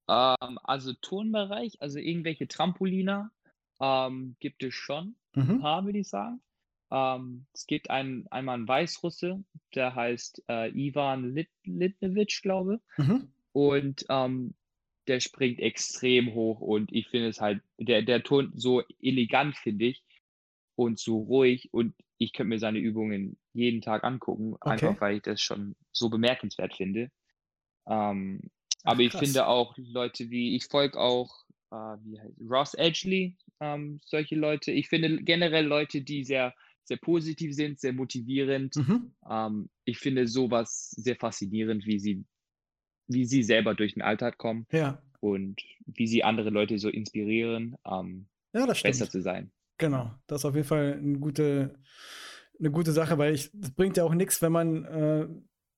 Ähm, 0.07 0.59
also 0.63 0.93
Tonbereich, 0.93 1.81
also 1.81 1.99
irgendwelche 1.99 2.47
Trampoliner 2.47 3.31
ähm, 3.79 4.35
gibt 4.39 4.63
es 4.63 4.73
schon, 4.73 5.15
ein 5.35 5.47
Mhm. 5.47 5.61
paar 5.61 5.85
würde 5.85 5.99
ich 5.99 6.09
sagen. 6.09 6.41
Ähm, 6.95 7.45
es 7.53 7.67
gibt 7.67 7.89
einen, 7.91 8.27
einmal 8.29 8.55
einen 8.55 8.69
Weißrusse, 8.69 9.43
der 9.75 9.95
heißt 9.95 10.43
äh, 10.49 10.71
Ivan 10.71 11.35
Lit 11.35 11.49
Litnevich, 11.65 12.41
glaube 12.41 12.81
Mhm. 12.97 13.27
Und 13.53 14.05
ähm, 14.09 14.55
der 15.07 15.19
springt 15.19 15.59
extrem 15.59 16.33
hoch 16.33 16.61
und 16.61 16.91
ich 16.93 17.09
finde 17.09 17.29
es 17.29 17.41
halt, 17.41 17.61
der, 17.77 18.01
der 18.01 18.23
Ton 18.23 18.53
so 18.55 18.81
elegant, 19.01 19.57
finde 19.57 19.87
ich, 19.87 20.03
und 20.75 20.99
so 20.99 21.19
ruhig 21.19 21.69
und 21.73 21.95
ich 22.17 22.33
könnte 22.33 22.49
mir 22.49 22.59
seine 22.59 22.79
Übungen 22.79 23.37
jeden 23.53 23.81
Tag 23.81 24.03
angucken, 24.05 24.55
Okay. 24.61 24.71
einfach 24.71 25.01
weil 25.01 25.17
ich 25.17 25.23
das 25.23 25.41
schon 25.41 25.75
so 25.91 26.09
bemerkenswert 26.09 26.75
finde. 26.75 27.11
Ähm, 27.87 28.41
Ach, 28.83 28.91
aber 28.91 29.01
ich 29.01 29.11
krass. 29.11 29.19
finde 29.19 29.47
auch 29.47 29.75
Leute 29.77 30.29
wie, 30.29 30.55
ich 30.55 30.65
folge 30.65 30.99
auch, 30.99 31.43
äh, 31.71 31.75
wie 32.03 32.19
heißt 32.19 32.41
Ross 32.49 32.73
Edgley, 32.75 33.37
ähm, 33.59 33.99
solche 34.05 34.35
Leute. 34.35 34.71
Ich 34.71 34.87
finde 34.89 35.23
generell 35.23 35.65
Leute, 35.65 36.01
die 36.01 36.23
sehr, 36.23 36.53
sehr 36.85 36.97
positiv 36.97 37.53
sind, 37.53 37.79
sehr 37.79 37.93
motivierend. 37.93 38.75
Mhm. 38.75 39.11
Ähm, 39.29 39.69
ich 39.83 39.97
finde 39.97 40.27
sowas 40.27 40.91
sehr 40.91 41.15
faszinierend, 41.15 41.85
wie 41.85 41.99
sie, 41.99 42.25
wie 43.07 43.25
sie 43.25 43.43
selber 43.43 43.73
durch 43.75 43.93
den 43.93 44.03
Alltag 44.03 44.37
kommen 44.37 44.67
Ja. 44.71 45.01
und 45.19 45.61
wie 45.85 46.07
sie 46.07 46.23
andere 46.23 46.49
Leute 46.49 46.77
so 46.77 46.89
inspirieren, 46.89 47.75
ähm, 47.85 48.27
Ja, 48.53 48.65
besser 48.65 49.09
zu 49.09 49.21
sein. 49.21 49.51
Genau. 49.77 50.13
Das 50.27 50.41
ist 50.41 50.45
auf 50.45 50.55
jeden 50.55 50.67
Fall 50.67 50.93
eine 50.93 51.19
gute, 51.19 51.77
eine 52.59 52.71
gute 52.71 52.91
Sache, 52.93 53.17
weil 53.17 53.33
ich, 53.33 53.51
das 53.53 53.71
bringt 53.71 53.97
ja 53.97 54.03
auch 54.05 54.13
nichts, 54.13 54.41
wenn 54.41 54.51
man, 54.53 54.85
äh, 54.85 55.27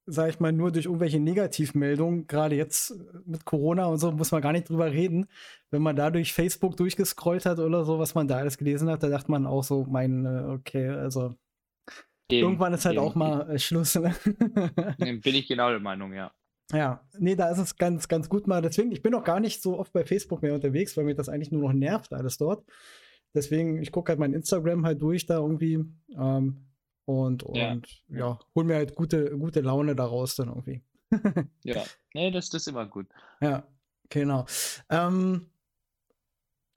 sag 0.07 0.29
ich 0.29 0.39
mal, 0.39 0.53
nur 0.53 0.71
durch 0.71 0.85
irgendwelche 0.85 1.19
Negativmeldungen, 1.19 2.27
gerade 2.27 2.55
jetzt 2.55 2.95
mit 3.25 3.45
Corona 3.45 3.85
und 3.85 3.99
so, 3.99 4.11
muss 4.11 4.31
man 4.31 4.41
gar 4.41 4.53
nicht 4.53 4.69
drüber 4.69 4.91
reden. 4.91 5.27
Wenn 5.69 5.81
man 5.81 5.97
da 5.97 6.09
durch 6.09 6.33
Facebook 6.33 6.77
durchgescrollt 6.77 7.45
hat 7.45 7.59
oder 7.59 7.83
so, 7.83 7.99
was 7.99 8.15
man 8.15 8.27
da 8.27 8.37
alles 8.37 8.57
gelesen 8.57 8.89
hat, 8.89 9.03
da 9.03 9.09
dachte 9.09 9.29
man 9.29 9.45
auch 9.45 9.63
so, 9.63 9.85
mein, 9.89 10.25
äh, 10.25 10.43
okay, 10.47 10.87
also 10.89 11.35
Eben, 12.29 12.43
irgendwann 12.43 12.73
ist 12.73 12.85
halt 12.85 12.95
eben. 12.95 13.05
auch 13.05 13.15
mal 13.15 13.49
äh, 13.49 13.59
Schluss. 13.59 13.95
Ne? 13.95 14.15
Bin 14.97 15.21
ich 15.35 15.47
genau 15.47 15.69
der 15.69 15.79
Meinung, 15.79 16.13
ja. 16.13 16.31
Ja, 16.73 17.01
nee, 17.17 17.35
da 17.35 17.49
ist 17.49 17.59
es 17.59 17.77
ganz, 17.77 18.07
ganz 18.07 18.27
gut 18.27 18.47
mal. 18.47 18.61
Deswegen, 18.61 18.91
ich 18.91 19.01
bin 19.01 19.13
auch 19.13 19.23
gar 19.23 19.39
nicht 19.39 19.61
so 19.61 19.79
oft 19.79 19.93
bei 19.93 20.03
Facebook 20.03 20.41
mehr 20.41 20.53
unterwegs, 20.53 20.97
weil 20.97 21.05
mir 21.05 21.15
das 21.15 21.29
eigentlich 21.29 21.51
nur 21.51 21.61
noch 21.61 21.73
nervt, 21.73 22.11
alles 22.13 22.37
dort. 22.37 22.65
Deswegen, 23.33 23.81
ich 23.81 23.91
gucke 23.91 24.09
halt 24.09 24.19
mein 24.19 24.33
Instagram 24.33 24.85
halt 24.85 25.01
durch 25.01 25.25
da 25.25 25.37
irgendwie 25.37 25.85
ähm, 26.17 26.66
und, 27.07 27.45
Ja. 27.53 27.71
und 27.71 27.87
ja, 28.09 28.37
hol 28.53 28.65
mir 28.65 28.75
halt 28.75 28.93
gute, 28.93 29.37
gute 29.37 29.61
Laune 29.61 29.95
daraus 29.95 30.35
dann 30.35 30.49
irgendwie. 30.49 30.83
Ja, 31.63 31.85
nee, 32.13 32.31
das, 32.31 32.49
das 32.49 32.63
ist 32.63 32.67
immer 32.67 32.85
gut. 32.85 33.07
Ja, 33.39 33.65
genau. 34.09 34.45
Ähm, 34.89 35.49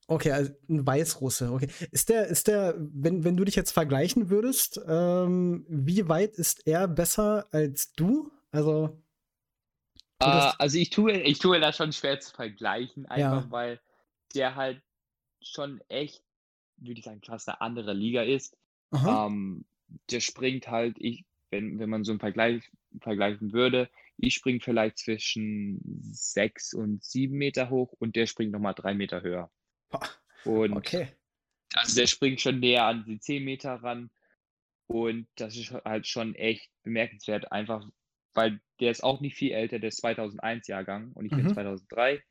okay, 0.06 0.30
also 0.30 0.52
ein 0.68 0.86
Weißrusse. 0.86 1.50
Okay. 1.52 1.68
Ist 1.90 2.10
der, 2.10 2.28
ist 2.28 2.46
der, 2.46 2.76
wenn, 2.78 3.24
wenn 3.24 3.36
du 3.36 3.44
dich 3.44 3.56
jetzt 3.56 3.72
vergleichen 3.72 4.30
würdest, 4.30 4.80
ähm, 4.86 5.66
wie 5.68 6.08
weit 6.08 6.36
ist 6.36 6.64
er 6.64 6.86
besser 6.86 7.48
als 7.50 7.92
du? 7.94 8.30
Also, 8.52 9.02
Äh, 10.20 10.26
würdest, 10.26 10.60
also 10.60 10.78
ich 10.78 10.90
tue, 10.90 11.12
ich 11.22 11.40
tue 11.40 11.58
das 11.58 11.76
schon 11.76 11.92
schwer 11.92 12.20
zu 12.20 12.32
vergleichen, 12.32 13.06
einfach 13.06 13.44
ja. 13.46 13.50
weil 13.50 13.80
der 14.36 14.54
halt 14.54 14.80
schon 15.42 15.80
echt, 15.88 16.22
würde 16.76 17.00
ich 17.00 17.04
sagen, 17.04 17.20
fast 17.26 17.48
eine 17.48 17.60
andere 17.60 17.94
Liga 17.94 18.22
ist. 18.22 18.56
Ähm, 18.92 19.64
der 20.10 20.20
springt 20.20 20.68
halt, 20.68 20.96
ich, 20.98 21.24
wenn, 21.50 21.78
wenn 21.78 21.90
man 21.90 22.04
so 22.04 22.12
einen 22.12 22.20
Vergleich 22.20 22.70
vergleichen 23.00 23.52
würde, 23.52 23.90
ich 24.16 24.34
springe 24.34 24.60
vielleicht 24.60 24.98
zwischen 24.98 25.80
sechs 26.12 26.74
und 26.74 27.02
sieben 27.04 27.36
Meter 27.38 27.70
hoch 27.70 27.92
und 27.98 28.16
der 28.16 28.26
springt 28.26 28.52
nochmal 28.52 28.74
drei 28.74 28.94
Meter 28.94 29.22
höher. 29.22 29.50
Und 30.44 30.76
Okay. 30.76 31.08
also 31.74 31.96
der 32.00 32.06
springt 32.06 32.40
schon 32.40 32.60
näher 32.60 32.84
an 32.84 33.04
die 33.06 33.20
zehn 33.20 33.44
Meter 33.44 33.74
ran 33.76 34.10
und 34.86 35.28
das 35.36 35.56
ist 35.56 35.72
halt 35.72 36.06
schon 36.06 36.34
echt 36.34 36.70
bemerkenswert, 36.82 37.52
einfach 37.52 37.86
weil 38.34 38.60
der 38.80 38.90
ist 38.92 39.04
auch 39.04 39.20
nicht 39.20 39.36
viel 39.36 39.52
älter, 39.52 39.78
der 39.78 39.88
ist 39.88 39.98
2001 39.98 40.66
Jahrgang 40.68 41.12
und 41.14 41.26
ich 41.26 41.34
bin 41.34 41.48
Mhm. 41.48 41.48
2003 41.48 42.22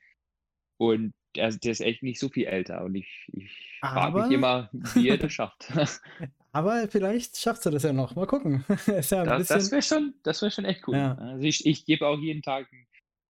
und 0.78 1.14
der, 1.36 1.52
der 1.52 1.72
ist 1.72 1.82
echt 1.82 2.04
nicht 2.04 2.20
so 2.20 2.30
viel 2.30 2.46
älter 2.46 2.84
und 2.84 2.96
ich, 2.96 3.30
ich 3.34 3.80
frage 3.82 4.22
mich 4.22 4.32
immer, 4.32 4.70
wie 4.72 5.10
er 5.10 5.18
das 5.18 5.32
schafft. 5.34 5.72
aber 6.52 6.88
vielleicht 6.88 7.38
schaffst 7.38 7.66
du 7.66 7.70
das 7.70 7.84
ja 7.84 7.94
noch. 7.94 8.16
Mal 8.16 8.26
gucken. 8.28 8.66
Ist 8.88 9.12
ja 9.12 9.22
ein 9.22 9.28
Das, 9.28 9.48
das 9.48 9.70
bisschen. 9.70 9.72
wäre 9.72 9.82
schon, 9.82 10.14
das 10.24 10.42
wäre 10.42 10.52
schon 10.52 10.66
echt 10.66 10.88
cool. 10.88 10.96
Ja. 10.96 11.16
Also 11.16 11.44
ich, 11.44 11.66
ich 11.66 11.86
gebe 11.86 12.08
auch 12.08 12.20
jeden 12.20 12.42
Tag 12.42 12.68
ein, 12.72 12.88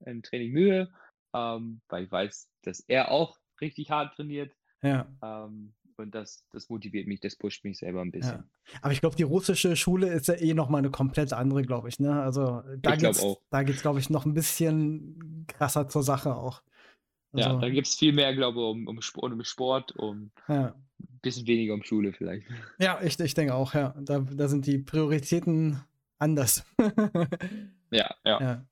ein 0.05 0.23
Training 0.23 0.51
Mühe, 0.51 0.91
ähm, 1.33 1.81
weil 1.89 2.05
ich 2.05 2.11
weiß, 2.11 2.49
dass 2.63 2.81
er 2.81 3.11
auch 3.11 3.37
richtig 3.61 3.89
hart 3.89 4.15
trainiert. 4.15 4.53
Ja, 4.83 5.07
Ähm, 5.23 5.73
und 5.99 6.13
das, 6.13 6.45
das 6.51 6.69
motiviert 6.69 7.07
mich, 7.07 7.19
das 7.21 7.35
pusht 7.35 7.63
mich 7.63 7.79
selber 7.79 8.01
ein 8.01 8.11
ja. 8.13 8.19
bisschen. 8.19 8.49
Aber 8.81 8.93
ich 8.93 9.01
glaube, 9.01 9.15
die 9.15 9.23
russische 9.23 9.75
Schule 9.75 10.07
ist 10.09 10.27
ja 10.27 10.35
eh 10.35 10.53
noch 10.53 10.69
mal 10.69 10.77
eine 10.77 10.91
komplett 10.91 11.33
andere, 11.33 11.63
glaube 11.63 11.89
ich. 11.89 11.99
Ne? 11.99 12.21
Also 12.21 12.61
da 12.77 12.91
auch. 12.91 13.41
da 13.49 13.63
geht's, 13.63 13.81
glaube 13.81 13.99
ich, 13.99 14.09
noch 14.11 14.25
ein 14.25 14.35
bisschen 14.35 15.45
krasser 15.47 15.87
zur 15.87 16.03
Sache 16.03 16.35
auch. 16.35 16.61
Ja, 17.37 17.49
da 17.49 17.55
Also, 17.55 17.69
gibt 17.69 17.87
es 17.87 17.95
viel 17.95 18.13
mehr, 18.13 18.33
glaube 18.35 18.59
ich, 18.59 18.65
um, 18.65 18.87
um, 18.87 19.01
Sport, 19.01 19.33
um 19.33 19.43
Sport, 19.43 19.91
um 19.95 20.31
ja. 20.47 20.67
ein 20.99 21.19
bisschen 21.21 21.47
weniger 21.47 21.73
um 21.73 21.83
Schule 21.83 22.13
vielleicht. 22.13 22.47
Ja, 22.79 22.99
ich, 23.01 23.19
ich 23.19 23.33
denke 23.33 23.53
auch, 23.53 23.73
ja. 23.73 23.95
Da, 23.99 24.19
da 24.19 24.47
sind 24.47 24.65
die 24.65 24.77
Prioritäten 24.77 25.81
anders. 26.17 26.65
Ja, 27.89 28.13
ja. 28.25 28.41
Ja. 28.41 28.65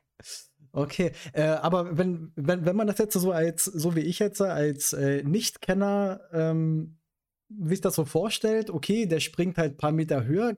Okay, 0.72 1.14
äh, 1.32 1.44
aber 1.44 1.98
wenn, 1.98 2.34
wenn, 2.36 2.66
wenn 2.66 2.76
man 2.76 2.88
das 2.88 2.98
jetzt 2.98 3.14
so 3.14 3.32
als, 3.32 3.64
so 3.64 3.96
wie 3.96 4.02
ich 4.02 4.20
jetzt, 4.20 4.42
als 4.42 4.92
äh, 4.92 5.24
Nichtkenner 5.24 6.20
ähm, 6.34 6.98
sich 7.48 7.80
das 7.80 7.96
so 7.96 8.04
vorstellt, 8.04 8.70
okay, 8.70 9.06
der 9.06 9.22
springt 9.22 9.58
halt 9.58 9.74
ein 9.76 9.78
paar 9.78 9.94
Meter 9.94 10.26
höher, 10.26 10.58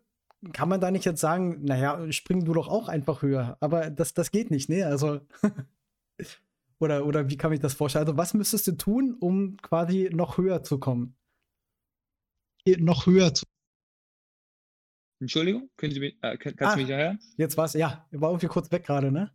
kann 0.54 0.70
man 0.70 0.82
da 0.82 0.89
nicht 0.89 1.06
jetzt 1.06 1.22
sagen, 1.22 1.63
naja, 1.63 2.12
spring 2.12 2.46
du 2.46 2.54
doch 2.54 2.67
auch 2.67 2.88
einfach 2.88 3.22
höher. 3.22 3.58
Aber 3.60 3.91
das, 3.91 4.13
das 4.13 4.32
geht 4.32 4.50
nicht, 4.50 4.70
ne? 4.70 4.86
Also, 4.86 5.20
oder, 6.80 7.06
oder 7.06 7.30
wie 7.30 7.38
kann 7.38 7.52
ich 7.54 7.60
das 7.60 7.74
vorstellen? 7.74 8.06
Also, 8.06 8.18
was 8.18 8.34
müsstest 8.34 8.68
du 8.68 8.74
tun, 8.74 9.16
um 9.20 9.58
quasi 9.58 10.10
noch 10.13 10.38
höher 10.38 10.63
zu 10.63 10.80
kommen? 10.80 11.16
Noch 12.80 13.06
höher 13.06 13.34
zu. 13.34 13.46
Entschuldigung, 15.20 15.70
können 15.78 15.94
Sie 15.94 16.00
mich, 16.00 16.18
äh, 16.22 16.38
kann- 16.38 16.56
kannst 16.56 16.76
du 16.76 16.80
mich 16.82 16.94
Ah, 16.94 16.98
hören? 16.98 17.20
jetzt 17.38 17.58
war's, 17.58 17.74
ja, 17.74 18.06
war 18.12 18.30
irgendwie 18.30 18.48
kurz 18.48 18.72
weg 18.72 18.86
gerade, 18.86 19.12
ne? 19.12 19.32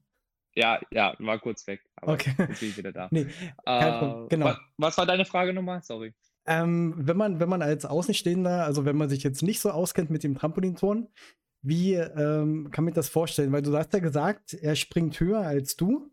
Ja, 0.55 0.81
ja, 0.93 1.17
war 1.19 1.39
kurz 1.41 1.67
weg, 1.67 1.81
aber 1.97 2.13
Okay. 2.13 2.35
jetzt 2.39 2.61
bin 2.61 2.69
ich 2.69 2.77
wieder 2.77 2.93
da. 2.93 3.09
Nee, 3.11 3.25
kein 3.65 3.99
Problem. 3.99 4.25
Äh, 4.27 4.29
Genau. 4.29 4.47
wa 4.47 4.61
was 4.77 4.99
war 4.99 5.07
deine 5.07 5.25
Frage 5.25 5.53
nochmal? 5.53 5.83
Sorry. 5.83 6.15
Ähm, 6.45 6.95
wenn 6.99 7.17
man, 7.17 7.41
wenn 7.41 7.49
man 7.49 7.63
als 7.63 7.85
Außenstehender, 7.85 8.65
also 8.65 8.85
wenn 8.85 8.97
man 8.97 9.09
sich 9.09 9.23
jetzt 9.23 9.43
nicht 9.43 9.61
so 9.61 9.71
auskennt 9.71 10.11
mit 10.11 10.23
dem 10.25 10.35
Trampolinturnen, 10.37 11.09
wie 11.63 11.95
ähm, 11.95 12.71
kann 12.71 12.85
man 12.85 12.93
das 12.95 13.09
vorstellen? 13.09 13.53
Weil 13.53 13.63
du 13.63 13.77
hast 13.77 13.93
ja 13.93 14.01
gesagt, 14.01 14.53
er 14.55 14.75
springt 14.77 15.19
höher 15.21 15.41
als 15.41 15.77
du. 15.77 16.11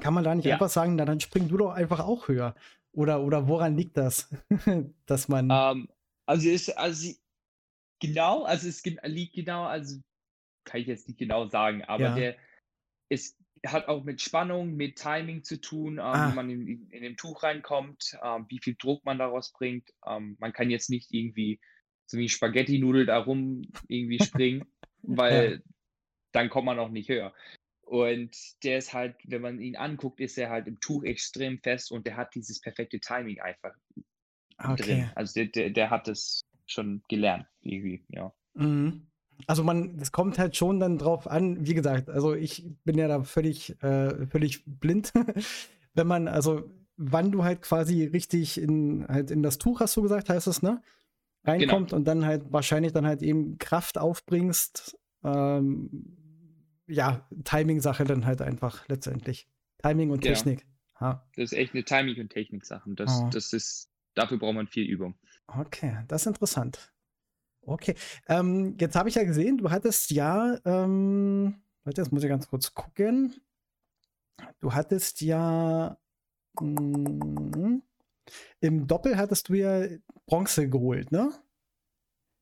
Kann 0.00 0.14
man 0.14 0.24
da 0.24 0.34
nicht 0.34 0.46
Ja. 0.46 0.54
einfach 0.54 0.68
sagen, 0.68 0.96
na 0.96 1.04
dann 1.04 1.20
spring 1.20 1.48
du 1.48 1.56
doch 1.56 1.72
einfach 1.72 2.00
auch 2.00 2.28
höher? 2.28 2.54
Oder, 2.92 3.22
oder 3.22 3.48
woran 3.48 3.76
liegt 3.76 3.96
das? 3.96 4.28
Dass 5.06 5.28
man. 5.28 5.48
Ähm, 5.50 5.88
also 6.26 6.48
ist, 6.48 6.70
also 6.78 7.12
genau, 8.00 8.44
also 8.44 8.68
es 8.68 8.84
liegt 8.84 9.34
genau, 9.34 9.64
also 9.64 10.00
kann 10.64 10.80
ich 10.80 10.86
jetzt 10.86 11.08
nicht 11.08 11.18
genau 11.18 11.46
sagen, 11.48 11.82
aber 11.84 12.04
Ja. 12.04 12.14
der 12.14 12.36
ist 13.08 13.38
hat 13.64 13.86
auch 13.86 14.02
mit 14.02 14.20
Spannung, 14.20 14.74
mit 14.74 14.96
Timing 14.98 15.44
zu 15.44 15.60
tun, 15.60 15.94
ähm, 15.94 16.00
Ah. 16.04 16.30
wie 16.30 16.34
man 16.34 16.50
in, 16.50 16.88
in 16.90 17.02
dem 17.04 17.16
Tuch 17.16 17.44
reinkommt, 17.44 18.18
ähm, 18.20 18.46
wie 18.48 18.58
viel 18.58 18.74
Druck 18.76 19.04
man 19.04 19.18
daraus 19.18 19.52
bringt. 19.52 19.88
Ähm, 20.04 20.36
man 20.40 20.52
kann 20.52 20.68
jetzt 20.68 20.90
nicht 20.90 21.12
irgendwie 21.12 21.60
so 22.10 22.18
wie 22.18 22.28
Spaghetti-Nudel 22.28 23.06
da 23.06 23.18
rum 23.18 23.62
irgendwie 23.86 24.18
springen, 24.18 24.64
weil 25.02 25.62
dann 26.32 26.50
kommt 26.50 26.66
man 26.66 26.80
auch 26.80 26.88
nicht 26.88 27.08
höher. 27.08 27.32
Und 27.92 28.34
der 28.64 28.78
ist 28.78 28.94
halt, 28.94 29.16
wenn 29.24 29.42
man 29.42 29.60
ihn 29.60 29.76
anguckt, 29.76 30.18
ist 30.18 30.38
er 30.38 30.48
halt 30.48 30.66
im 30.66 30.80
Tuch 30.80 31.04
extrem 31.04 31.58
fest 31.58 31.92
und 31.92 32.06
der 32.06 32.16
hat 32.16 32.34
dieses 32.34 32.58
perfekte 32.58 32.98
Timing 32.98 33.38
einfach 33.42 33.74
drin. 33.94 34.04
Okay. 34.56 35.10
Also 35.14 35.34
der, 35.34 35.46
der, 35.48 35.68
der 35.68 35.90
hat 35.90 36.08
das 36.08 36.40
schon 36.64 37.02
gelernt, 37.10 37.44
irgendwie, 37.60 38.02
ja. 38.08 38.32
Mhm. 38.54 39.08
Also 39.46 39.62
man, 39.62 39.98
es 40.00 40.10
kommt 40.10 40.38
halt 40.38 40.56
schon 40.56 40.80
dann 40.80 40.96
drauf 40.96 41.26
an, 41.26 41.66
wie 41.66 41.74
gesagt, 41.74 42.08
also 42.08 42.32
ich 42.32 42.64
bin 42.84 42.96
ja 42.96 43.08
da 43.08 43.24
völlig, 43.24 43.78
äh, 43.82 44.26
völlig 44.26 44.64
blind. 44.64 45.12
Wenn 45.92 46.06
man, 46.06 46.28
also 46.28 46.70
wann 46.96 47.30
du 47.30 47.44
halt 47.44 47.60
quasi 47.60 48.04
richtig 48.04 48.58
in, 48.58 49.06
halt 49.06 49.30
in 49.30 49.42
das 49.42 49.58
Tuch, 49.58 49.80
hast 49.80 49.98
du 49.98 50.02
gesagt, 50.02 50.30
heißt 50.30 50.46
es, 50.46 50.62
ne? 50.62 50.80
Reinkommt 51.44 51.92
und 51.92 52.04
dann 52.06 52.24
halt 52.24 52.50
wahrscheinlich 52.54 52.94
dann 52.94 53.04
halt 53.04 53.20
eben 53.20 53.58
Kraft 53.58 53.98
aufbringst. 53.98 54.98
Ähm, 55.24 56.21
ja, 56.92 57.26
Timing-Sache 57.44 58.04
dann 58.04 58.26
halt 58.26 58.42
einfach 58.42 58.86
letztendlich. 58.88 59.48
Timing 59.82 60.10
und. 60.10 60.20
Technik. 60.20 60.66
Ha. 61.00 61.26
Das 61.36 61.52
ist 61.52 61.58
echt 61.58 61.74
eine 61.74 61.84
Timing- 61.84 62.20
und 62.20 62.30
Technik-Sache. 62.30 62.90
Das, 62.94 63.10
Oh. 63.20 63.28
das 63.32 63.52
ist, 63.52 63.90
dafür 64.14 64.38
braucht 64.38 64.54
man 64.54 64.66
viel 64.68 64.84
Übung. 64.86 65.14
Okay, 65.46 66.04
das 66.08 66.22
ist 66.22 66.26
interessant. 66.26 66.92
Okay, 67.64 67.94
ähm, 68.28 68.76
jetzt 68.80 68.96
habe 68.96 69.08
ich 69.08 69.14
ja 69.14 69.24
gesehen, 69.24 69.58
du 69.58 69.70
hattest 69.70 70.10
ja, 70.10 70.58
ähm, 70.64 71.62
warte, 71.84 72.00
jetzt 72.00 72.12
muss 72.12 72.22
ich 72.22 72.28
ganz 72.28 72.48
kurz 72.48 72.74
gucken. 72.74 73.34
Du 74.60 74.72
hattest 74.74 75.20
ja 75.20 75.96
mm, 76.60 77.78
im 78.60 78.86
Doppel 78.86 79.16
hattest 79.16 79.48
du 79.48 79.54
ja 79.54 79.86
Bronze 80.26 80.68
geholt, 80.68 81.12
ne? 81.12 81.32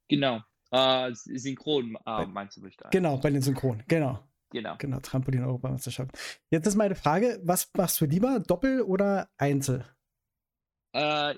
Genau. 0.08 0.40
Äh, 0.70 1.10
synchron 1.14 1.96
äh, 2.06 2.26
meinst 2.26 2.56
du 2.56 2.62
bestimmt. 2.62 2.90
Genau, 2.90 3.16
bei 3.18 3.30
den 3.30 3.42
Synchronen, 3.42 3.82
genau. 3.88 4.20
Genau. 4.50 4.76
Genau, 4.78 4.98
Trampolin-Europameisterschaft. 5.00 6.18
Jetzt 6.50 6.66
ist 6.66 6.76
meine 6.76 6.96
Frage, 6.96 7.40
was 7.44 7.70
machst 7.76 8.00
du 8.00 8.04
lieber, 8.04 8.40
Doppel 8.40 8.82
oder 8.82 9.30
Einzel? 9.38 9.84
Äh, 10.92 11.36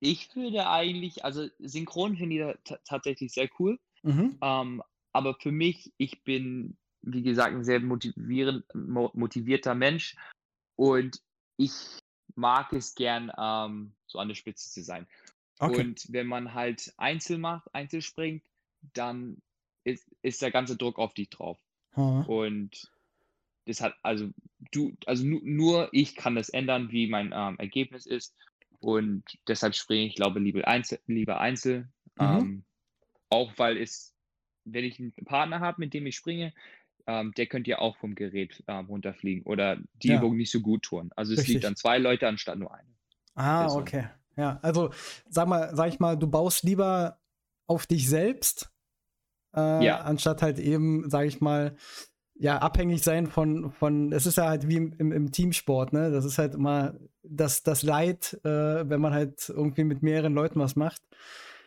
ich 0.00 0.34
würde 0.34 0.68
eigentlich, 0.68 1.24
also 1.24 1.48
synchron 1.58 2.16
finde 2.16 2.52
ich 2.52 2.58
ta- 2.64 2.78
tatsächlich 2.84 3.32
sehr 3.32 3.50
cool. 3.58 3.78
Mhm. 4.02 4.38
Ähm, 4.40 4.82
aber 5.12 5.34
für 5.34 5.52
mich, 5.52 5.92
ich 5.98 6.22
bin, 6.24 6.78
wie 7.02 7.22
gesagt, 7.22 7.54
ein 7.54 7.64
sehr 7.64 7.80
motivierter 7.80 9.74
Mensch 9.74 10.16
und 10.76 11.20
ich 11.56 11.72
mag 12.34 12.72
es 12.72 12.94
gern, 12.94 13.32
ähm, 13.36 13.92
so 14.06 14.18
an 14.20 14.28
der 14.28 14.36
Spitze 14.36 14.70
zu 14.70 14.82
sein. 14.82 15.06
Okay. 15.58 15.80
Und 15.80 16.12
wenn 16.12 16.28
man 16.28 16.54
halt 16.54 16.94
Einzel 16.96 17.38
macht, 17.38 17.74
Einzel 17.74 18.00
springt, 18.00 18.44
dann 18.94 19.42
ist, 19.88 20.06
ist 20.22 20.42
der 20.42 20.50
ganze 20.50 20.76
Druck 20.76 20.98
auf 20.98 21.14
dich 21.14 21.30
drauf. 21.30 21.58
Ha. 21.96 22.24
Und 22.26 22.90
das 23.66 23.80
hat, 23.80 23.94
also 24.02 24.30
du, 24.72 24.92
also 25.06 25.24
nu, 25.24 25.40
nur 25.42 25.88
ich 25.92 26.14
kann 26.16 26.34
das 26.34 26.48
ändern, 26.48 26.90
wie 26.90 27.06
mein 27.08 27.32
ähm, 27.34 27.58
Ergebnis 27.58 28.06
ist. 28.06 28.34
Und 28.80 29.24
deshalb 29.48 29.74
springe 29.74 30.06
ich, 30.06 30.14
glaube 30.14 30.38
lieber 30.40 30.66
Einzel, 30.66 31.00
lieber 31.06 31.40
Einzel. 31.40 31.88
Mhm. 32.16 32.24
Ähm, 32.24 32.64
auch 33.30 33.52
weil 33.56 33.76
es, 33.76 34.14
wenn 34.64 34.84
ich 34.84 34.98
einen 34.98 35.12
Partner 35.24 35.60
habe, 35.60 35.80
mit 35.80 35.92
dem 35.94 36.06
ich 36.06 36.16
springe, 36.16 36.52
ähm, 37.06 37.32
der 37.36 37.46
könnte 37.46 37.70
ja 37.70 37.78
auch 37.78 37.96
vom 37.96 38.14
Gerät 38.14 38.62
ähm, 38.68 38.86
runterfliegen 38.86 39.42
oder 39.44 39.78
die 40.02 40.08
Ja. 40.08 40.18
Übung 40.18 40.36
nicht 40.36 40.50
so 40.52 40.60
gut 40.60 40.82
tun. 40.82 41.10
Also 41.16 41.32
es 41.32 41.40
Richtig. 41.40 41.54
liegt 41.54 41.66
an 41.66 41.76
zwei 41.76 41.98
Leute 41.98 42.28
anstatt 42.28 42.58
nur 42.58 42.72
eine. 42.72 42.88
Ah, 43.34 43.64
Deshalb. 43.64 43.82
okay. 43.82 44.08
Ja, 44.36 44.60
also 44.62 44.90
sag 45.28 45.48
mal, 45.48 45.74
sag 45.74 45.88
ich 45.88 45.98
mal, 45.98 46.16
du 46.16 46.28
baust 46.28 46.62
lieber 46.62 47.20
auf 47.66 47.86
dich 47.86 48.08
selbst, 48.08 48.70
äh, 49.80 49.84
Ja. 49.84 50.00
anstatt 50.00 50.42
halt 50.42 50.58
eben, 50.58 51.08
sag 51.10 51.26
ich 51.26 51.40
mal, 51.40 51.76
ja, 52.40 52.58
abhängig 52.58 53.02
sein 53.02 53.26
von, 53.26 53.72
von, 53.72 54.12
es 54.12 54.24
ist 54.26 54.36
ja 54.38 54.46
halt 54.48 54.68
wie 54.68 54.76
im, 54.76 54.92
im, 54.98 55.12
im 55.12 55.32
Teamsport, 55.32 55.92
ne? 55.92 56.10
Das 56.12 56.24
ist 56.24 56.38
halt 56.38 56.54
immer 56.54 56.94
das, 57.22 57.64
das 57.64 57.82
Leid, 57.82 58.38
äh, 58.44 58.88
wenn 58.88 59.00
man 59.00 59.12
halt 59.12 59.48
irgendwie 59.48 59.84
mit 59.84 60.02
mehreren 60.02 60.34
Leuten 60.34 60.60
was 60.60 60.76
macht. 60.76 61.02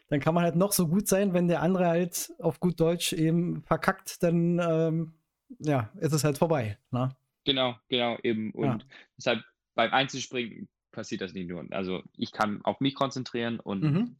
Dann 0.08 0.20
kann 0.22 0.34
man 0.34 0.44
halt 0.44 0.56
noch 0.56 0.72
so 0.72 0.88
gut 0.88 1.08
sein, 1.08 1.34
wenn 1.34 1.48
der 1.48 1.62
andere 1.62 1.88
halt 1.88 2.34
auf 2.40 2.60
gut 2.60 2.80
Deutsch 2.80 3.14
eben 3.14 3.64
verkackt, 3.64 4.24
dann 4.24 4.60
ähm, 4.60 5.14
ja, 5.60 5.90
ist 6.00 6.14
es 6.14 6.24
halt 6.24 6.38
vorbei. 6.38 6.78
Ne? 6.92 7.10
Genau, 7.44 7.76
genau, 7.90 8.18
eben. 8.24 8.54
Ja. 8.56 8.74
Und 8.74 8.86
deshalb 9.18 9.42
beim 9.76 9.92
Einzelspringen 9.92 10.68
passiert 10.92 11.22
das 11.22 11.34
nicht 11.34 11.50
nur. 11.50 11.66
Also 11.72 12.02
ich 12.18 12.32
kann 12.32 12.62
auf 12.64 12.80
mich 12.80 12.96
konzentrieren 12.96 13.60
und 13.60 13.82
Mhm. 13.82 14.16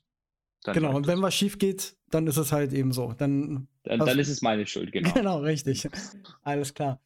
Genau, 0.66 0.96
und 0.96 1.08
wenn 1.08 1.22
was 1.22 1.34
schief 1.34 1.58
geht, 1.58 1.96
dann 2.10 2.28
ist 2.28 2.38
es 2.38 2.52
halt 2.52 2.74
eben 2.74 2.92
so. 2.92 3.14
Dann 3.18 3.68
dann, 3.84 4.00
dann 4.00 4.20
ist 4.20 4.30
es 4.30 4.42
meine 4.42 4.66
Schuld, 4.68 4.92
genau. 4.92 5.12
Genau, 5.14 5.40
richtig. 5.40 5.88
Alles 6.44 6.74
klar. 6.74 7.00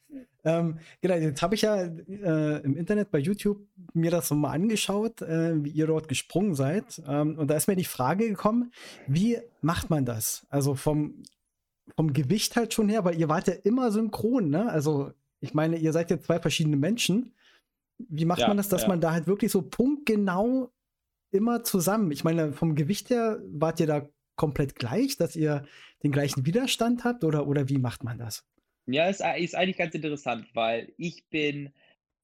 Ähm, 0.44 0.78
genau, 1.00 1.14
jetzt 1.14 1.42
habe 1.42 1.54
ich 1.54 1.62
ja 1.62 1.82
äh, 1.84 2.62
im 2.62 2.76
Internet 2.76 3.10
bei 3.10 3.18
YouTube 3.18 3.66
mir 3.94 4.10
das 4.10 4.28
so 4.28 4.34
mal 4.34 4.52
angeschaut, 4.52 5.22
äh, 5.22 5.64
wie 5.64 5.70
ihr 5.70 5.86
dort 5.86 6.06
gesprungen 6.06 6.54
seid. 6.54 7.02
Ähm, 7.08 7.36
und 7.38 7.48
da 7.48 7.56
ist 7.56 7.66
mir 7.66 7.76
die 7.76 7.84
Frage 7.84 8.28
gekommen, 8.28 8.72
wie 9.08 9.38
macht 9.60 9.90
man 9.90 10.04
das? 10.04 10.46
Also 10.50 10.74
vom, 10.74 11.22
vom 11.96 12.12
Gewicht 12.12 12.56
halt 12.56 12.74
schon 12.74 12.88
her, 12.88 13.04
weil 13.04 13.18
ihr 13.18 13.28
wart 13.28 13.48
ja 13.48 13.54
immer 13.64 13.90
synchron, 13.90 14.50
ne? 14.50 14.70
Also 14.70 15.12
ich 15.40 15.54
meine, 15.54 15.78
ihr 15.78 15.92
seid 15.92 16.10
ja 16.10 16.20
zwei 16.20 16.38
verschiedene 16.38 16.76
Menschen. 16.76 17.32
Wie 17.98 18.24
macht 18.24 18.40
Ja, 18.40 18.48
man 18.48 18.58
das, 18.58 18.68
dass 18.68 18.82
ja. 18.82 18.88
man 18.88 19.00
da 19.00 19.12
halt 19.12 19.26
wirklich 19.26 19.50
so 19.50 19.62
punktgenau 19.62 20.70
immer 21.30 21.62
zusammen? 21.64 22.10
Ich 22.10 22.24
meine, 22.24 22.52
vom 22.52 22.74
Gewicht 22.74 23.10
her 23.10 23.42
wart 23.46 23.80
ihr 23.80 23.86
da 23.86 24.08
komplett 24.36 24.74
gleich, 24.74 25.16
dass 25.16 25.34
ihr 25.36 25.66
den 26.02 26.12
gleichen 26.12 26.44
Widerstand 26.46 27.04
habt 27.04 27.24
oder, 27.24 27.46
oder 27.46 27.68
wie 27.68 27.78
macht 27.78 28.04
man 28.04 28.18
das? 28.18 28.46
Ja, 28.86 29.08
ist, 29.08 29.20
ist 29.38 29.54
eigentlich 29.54 29.78
ganz 29.78 29.94
interessant, 29.94 30.46
weil 30.54 30.92
ich 30.96 31.26
bin 31.28 31.72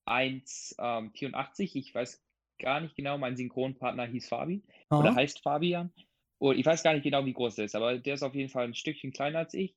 1,84. 0.07 1.77
ich 1.77 1.95
weiß 1.95 2.23
gar 2.59 2.81
nicht 2.81 2.95
genau, 2.95 3.19
mein 3.19 3.37
Synchronpartner 3.37 4.07
hieß 4.07 4.29
Fabi 4.29 4.63
oder 4.91 5.11
Aha. 5.11 5.17
heißt 5.17 5.41
Fabian. 5.43 5.93
Und 6.39 6.59
ich 6.59 6.67
weiß 6.67 6.83
gar 6.83 6.95
nicht 6.95 7.03
genau, 7.05 7.25
wie 7.25 7.33
groß 7.33 7.59
er 7.59 7.65
ist, 7.65 7.75
aber 7.75 7.99
der 7.99 8.15
ist 8.15 8.23
auf 8.23 8.35
jeden 8.35 8.51
Fall 8.51 8.65
ein 8.65 8.75
Stückchen 8.75 9.13
kleiner 9.13 9.41
als 9.41 9.55
ich. 9.55 9.77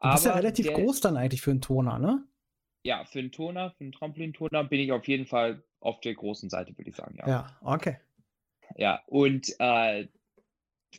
Du 0.00 0.10
bist 0.10 0.26
ja 0.26 0.34
relativ 0.34 0.66
der- 0.66 0.74
groß 0.74 1.00
dann 1.00 1.16
eigentlich 1.16 1.42
für 1.42 1.50
einen 1.50 1.60
Toner, 1.60 1.98
ne? 1.98 2.26
Ja, 2.86 3.04
für 3.06 3.18
einen 3.18 3.32
Toner, 3.32 3.70
für 3.70 3.84
einen 3.84 3.92
Trampolintoner 3.92 4.64
bin 4.64 4.80
ich 4.80 4.92
auf 4.92 5.08
jeden 5.08 5.26
Fall 5.26 5.64
auf 5.80 6.00
der 6.00 6.14
großen 6.14 6.50
Seite, 6.50 6.76
würde 6.76 6.90
ich 6.90 6.96
sagen, 6.96 7.16
ja. 7.16 7.26
Ja, 7.26 7.46
okay. 7.62 7.96
Ja, 8.76 9.02
und 9.06 9.54
äh, 9.58 10.08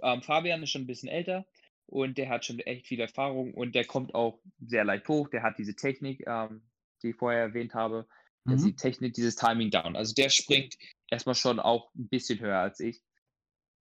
ähm, 0.02 0.22
Fabian 0.22 0.64
ist 0.64 0.72
schon 0.72 0.84
ein 0.84 0.88
bisschen 0.88 1.10
älter 1.10 1.46
und 1.88 2.18
der 2.18 2.30
hat 2.30 2.46
schon 2.46 2.60
echt 2.60 2.88
viel 2.88 3.00
Erfahrung 3.00 3.54
und 3.54 3.76
der 3.76 3.86
kommt 3.86 4.16
auch 4.16 4.40
sehr 4.60 4.84
leicht 4.84 5.08
hoch. 5.08 5.30
Der 5.30 5.44
hat 5.44 5.58
diese 5.58 5.76
Technik, 5.76 6.24
ähm, 6.28 6.64
die 7.04 7.10
ich 7.10 7.16
vorher 7.16 7.42
erwähnt 7.42 7.74
habe, 7.74 8.08
Mhm. 8.46 8.58
die 8.58 8.76
Technik, 8.76 9.14
dieses 9.14 9.36
Timing 9.36 9.72
down. 9.72 9.96
Also 9.96 10.14
der 10.14 10.30
springt 10.30 10.76
erstmal 11.10 11.36
schon 11.36 11.60
auch 11.60 11.94
ein 11.96 12.08
bisschen 12.10 12.40
höher 12.40 12.60
als 12.60 12.80
ich. 12.80 13.02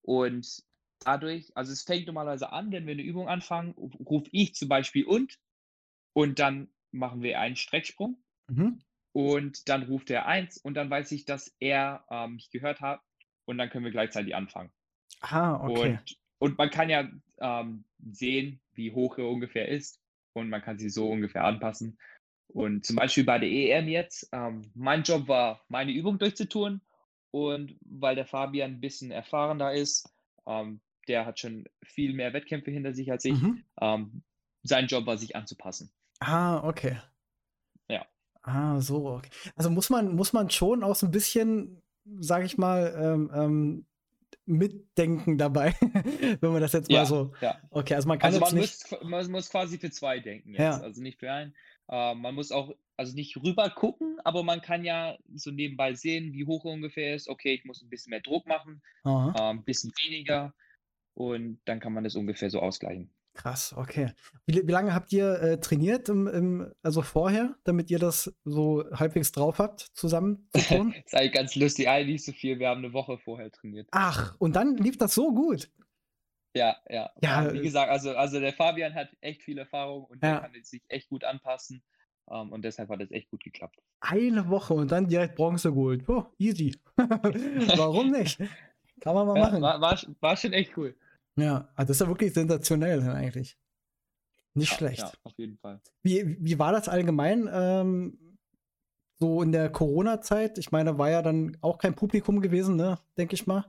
Und 0.02 0.62
dadurch, 1.00 1.50
also 1.56 1.72
es 1.72 1.82
fängt 1.82 2.06
normalerweise 2.06 2.52
an, 2.52 2.72
wenn 2.72 2.86
wir 2.86 2.92
eine 2.92 3.02
Übung 3.02 3.28
anfangen, 3.28 3.72
rufe 3.72 4.28
ich 4.32 4.54
zum 4.54 4.68
Beispiel 4.68 5.04
und 5.04 5.38
und 6.14 6.38
dann 6.38 6.70
machen 6.90 7.22
wir 7.22 7.40
einen 7.40 7.56
Strecksprung 7.56 8.22
Mhm. 8.48 8.82
und 9.12 9.68
dann 9.68 9.84
ruft 9.84 10.10
er 10.10 10.26
eins 10.26 10.58
und 10.58 10.74
dann 10.74 10.90
weiß 10.90 11.12
ich, 11.12 11.24
dass 11.24 11.54
er 11.60 12.04
ähm, 12.10 12.34
mich 12.34 12.50
gehört 12.50 12.80
hat 12.80 13.00
und 13.44 13.58
dann 13.58 13.70
können 13.70 13.84
wir 13.84 13.92
gleichzeitig 13.92 14.34
anfangen. 14.34 14.70
Ah, 15.20 15.64
okay. 15.64 15.90
Und, 15.90 16.16
und 16.38 16.58
man 16.58 16.70
kann 16.70 16.90
ja 16.90 17.08
ähm, 17.40 17.84
sehen, 18.10 18.60
wie 18.74 18.92
hoch 18.92 19.18
er 19.18 19.28
ungefähr 19.28 19.68
ist 19.68 20.00
und 20.32 20.48
man 20.48 20.62
kann 20.62 20.78
sie 20.78 20.90
so 20.90 21.08
ungefähr 21.08 21.44
anpassen. 21.44 21.98
Und 22.48 22.84
zum 22.84 22.96
Beispiel 22.96 23.24
bei 23.24 23.38
der 23.38 23.48
EM 23.48 23.88
jetzt, 23.88 24.28
ähm, 24.32 24.62
mein 24.74 25.02
Job 25.04 25.28
war, 25.28 25.64
meine 25.68 25.92
Übung 25.92 26.18
durchzutun 26.18 26.80
und 27.30 27.76
weil 27.80 28.14
der 28.14 28.26
Fabian 28.26 28.72
ein 28.72 28.80
bisschen 28.80 29.10
erfahrener 29.10 29.72
ist, 29.72 30.08
ähm, 30.46 30.80
der 31.08 31.24
hat 31.26 31.38
schon 31.38 31.64
viel 31.82 32.12
mehr 32.12 32.32
Wettkämpfe 32.32 32.70
hinter 32.70 32.92
sich 32.92 33.10
als 33.10 33.24
ich, 33.24 33.40
Mhm. 33.40 33.64
ähm, 33.80 34.22
sein 34.62 34.86
Job 34.86 35.06
war, 35.06 35.16
sich 35.16 35.34
anzupassen. 35.34 35.90
Ah, 36.20 36.62
okay. 36.68 36.98
Ja. 37.88 38.06
Ah, 38.42 38.80
so. 38.80 39.08
Okay. 39.08 39.30
Also 39.56 39.70
muss 39.70 39.90
man, 39.90 40.14
muss 40.14 40.32
man 40.32 40.50
schon 40.50 40.84
auch 40.84 40.94
so 40.94 41.06
ein 41.06 41.10
bisschen, 41.10 41.82
sag 42.20 42.44
ich 42.44 42.58
mal, 42.58 42.94
ähm, 42.98 43.30
ähm, 43.34 43.86
mitdenken 44.44 45.38
dabei, 45.38 45.74
wenn 46.40 46.52
man 46.52 46.60
das 46.60 46.72
jetzt 46.72 46.90
mal 46.90 46.96
Ja, 46.96 47.04
so. 47.06 47.32
ja. 47.40 47.60
Okay, 47.70 47.94
also 47.94 48.08
man 48.08 48.18
kann 48.18 48.28
Also 48.28 48.40
man 48.40 48.54
nicht. 48.54 48.90
muss, 48.90 49.02
man 49.02 49.30
muss 49.30 49.50
quasi 49.50 49.78
für 49.78 49.90
zwei 49.90 50.18
denken 50.20 50.50
jetzt, 50.50 50.60
Ja. 50.60 50.80
also 50.80 51.00
nicht 51.02 51.20
für 51.20 51.30
einen. 51.30 51.54
Äh, 51.88 52.14
man 52.14 52.34
muss 52.34 52.50
auch, 52.50 52.74
also 52.96 53.14
nicht 53.14 53.36
rüber 53.36 53.70
gucken, 53.70 54.18
aber 54.24 54.42
man 54.42 54.60
kann 54.60 54.84
ja 54.84 55.16
so 55.34 55.50
nebenbei 55.50 55.94
sehen, 55.94 56.32
wie 56.32 56.44
hoch 56.46 56.64
er 56.64 56.72
ungefähr 56.72 57.14
ist. 57.14 57.28
Okay, 57.28 57.54
ich 57.54 57.64
muss 57.64 57.82
ein 57.82 57.88
bisschen 57.90 58.10
mehr 58.10 58.20
Druck 58.20 58.46
machen, 58.46 58.82
äh, 59.04 59.08
ein 59.40 59.64
bisschen 59.64 59.92
weniger 60.04 60.54
und 61.14 61.60
dann 61.64 61.78
kann 61.80 61.92
man 61.92 62.04
das 62.04 62.16
ungefähr 62.16 62.50
so 62.50 62.60
ausgleichen. 62.60 63.10
Krass, 63.34 63.74
okay. 63.76 64.12
Wie, 64.46 64.66
wie 64.66 64.72
lange 64.72 64.94
habt 64.94 65.12
ihr 65.12 65.40
äh, 65.40 65.60
trainiert, 65.60 66.08
im, 66.10 66.26
im, 66.26 66.72
also 66.82 67.00
vorher, 67.00 67.54
damit 67.64 67.90
ihr 67.90 67.98
das 67.98 68.34
so 68.44 68.84
halbwegs 68.92 69.32
drauf 69.32 69.58
habt, 69.58 69.80
zusammen 69.94 70.48
zu 70.54 70.60
tun? 70.76 70.92
das 70.94 71.06
ist 71.06 71.14
eigentlich 71.14 71.32
ganz 71.32 71.54
lustig, 71.54 71.88
eigentlich 71.88 72.12
nicht 72.14 72.24
so 72.26 72.32
viel. 72.32 72.58
Wir 72.58 72.68
haben 72.68 72.84
eine 72.84 72.92
Woche 72.92 73.16
vorher 73.18 73.50
trainiert. 73.50 73.88
Ach, 73.90 74.34
und 74.38 74.54
dann 74.54 74.76
lief 74.76 74.98
das 74.98 75.14
so 75.14 75.32
gut. 75.32 75.70
Ja, 76.54 76.76
ja. 76.88 77.10
ja 77.22 77.52
wie 77.52 77.58
äh, 77.58 77.62
gesagt, 77.62 77.90
also, 77.90 78.14
also 78.14 78.38
der 78.38 78.52
Fabian 78.52 78.94
hat 78.94 79.08
echt 79.20 79.42
viel 79.42 79.56
Erfahrung 79.56 80.04
und 80.04 80.22
ja. 80.22 80.32
der 80.32 80.40
kann 80.40 80.62
sich 80.62 80.82
echt 80.88 81.08
gut 81.08 81.24
anpassen. 81.24 81.82
Um, 82.26 82.36
ähm, 82.36 82.52
und 82.52 82.64
deshalb 82.64 82.88
hat 82.88 83.00
es 83.00 83.10
echt 83.10 83.30
gut 83.30 83.42
geklappt. 83.42 83.80
Eine 84.00 84.48
Woche 84.48 84.74
und 84.74 84.92
dann 84.92 85.08
direkt 85.08 85.34
Bronze 85.34 85.70
geholt. 85.70 86.08
Oh, 86.08 86.26
easy. 86.38 86.78
Warum 86.96 88.10
nicht? 88.12 88.38
Kann 89.00 89.14
man 89.14 89.26
mal 89.26 89.36
ja, 89.36 89.44
machen. 89.44 89.62
War, 89.62 89.80
war, 89.80 89.98
war, 90.20 90.36
schon 90.36 90.52
echt 90.52 90.76
cool. 90.76 90.94
Ja, 91.36 91.68
also 91.74 91.88
das 91.88 91.90
ist 91.90 92.00
ja 92.00 92.08
wirklich 92.08 92.32
sensationell 92.32 93.02
eigentlich. 93.08 93.56
Nicht 94.54 94.72
ja, 94.72 94.76
schlecht. 94.76 95.00
Ja, 95.00 95.12
auf 95.22 95.38
jeden 95.38 95.56
Fall. 95.58 95.80
Wie, 96.02 96.36
wie 96.38 96.58
war 96.58 96.72
das 96.72 96.88
allgemein 96.88 97.48
ähm, 97.50 98.38
so 99.18 99.42
in 99.42 99.52
der 99.52 99.70
Corona-Zeit? 99.70 100.58
Ich 100.58 100.72
meine, 100.72 100.98
war 100.98 101.10
ja 101.10 101.22
dann 101.22 101.56
auch 101.62 101.78
kein 101.78 101.94
Publikum 101.94 102.40
gewesen, 102.40 102.76
ne? 102.76 102.98
Denke 103.16 103.34
ich 103.34 103.46
mal. 103.46 103.64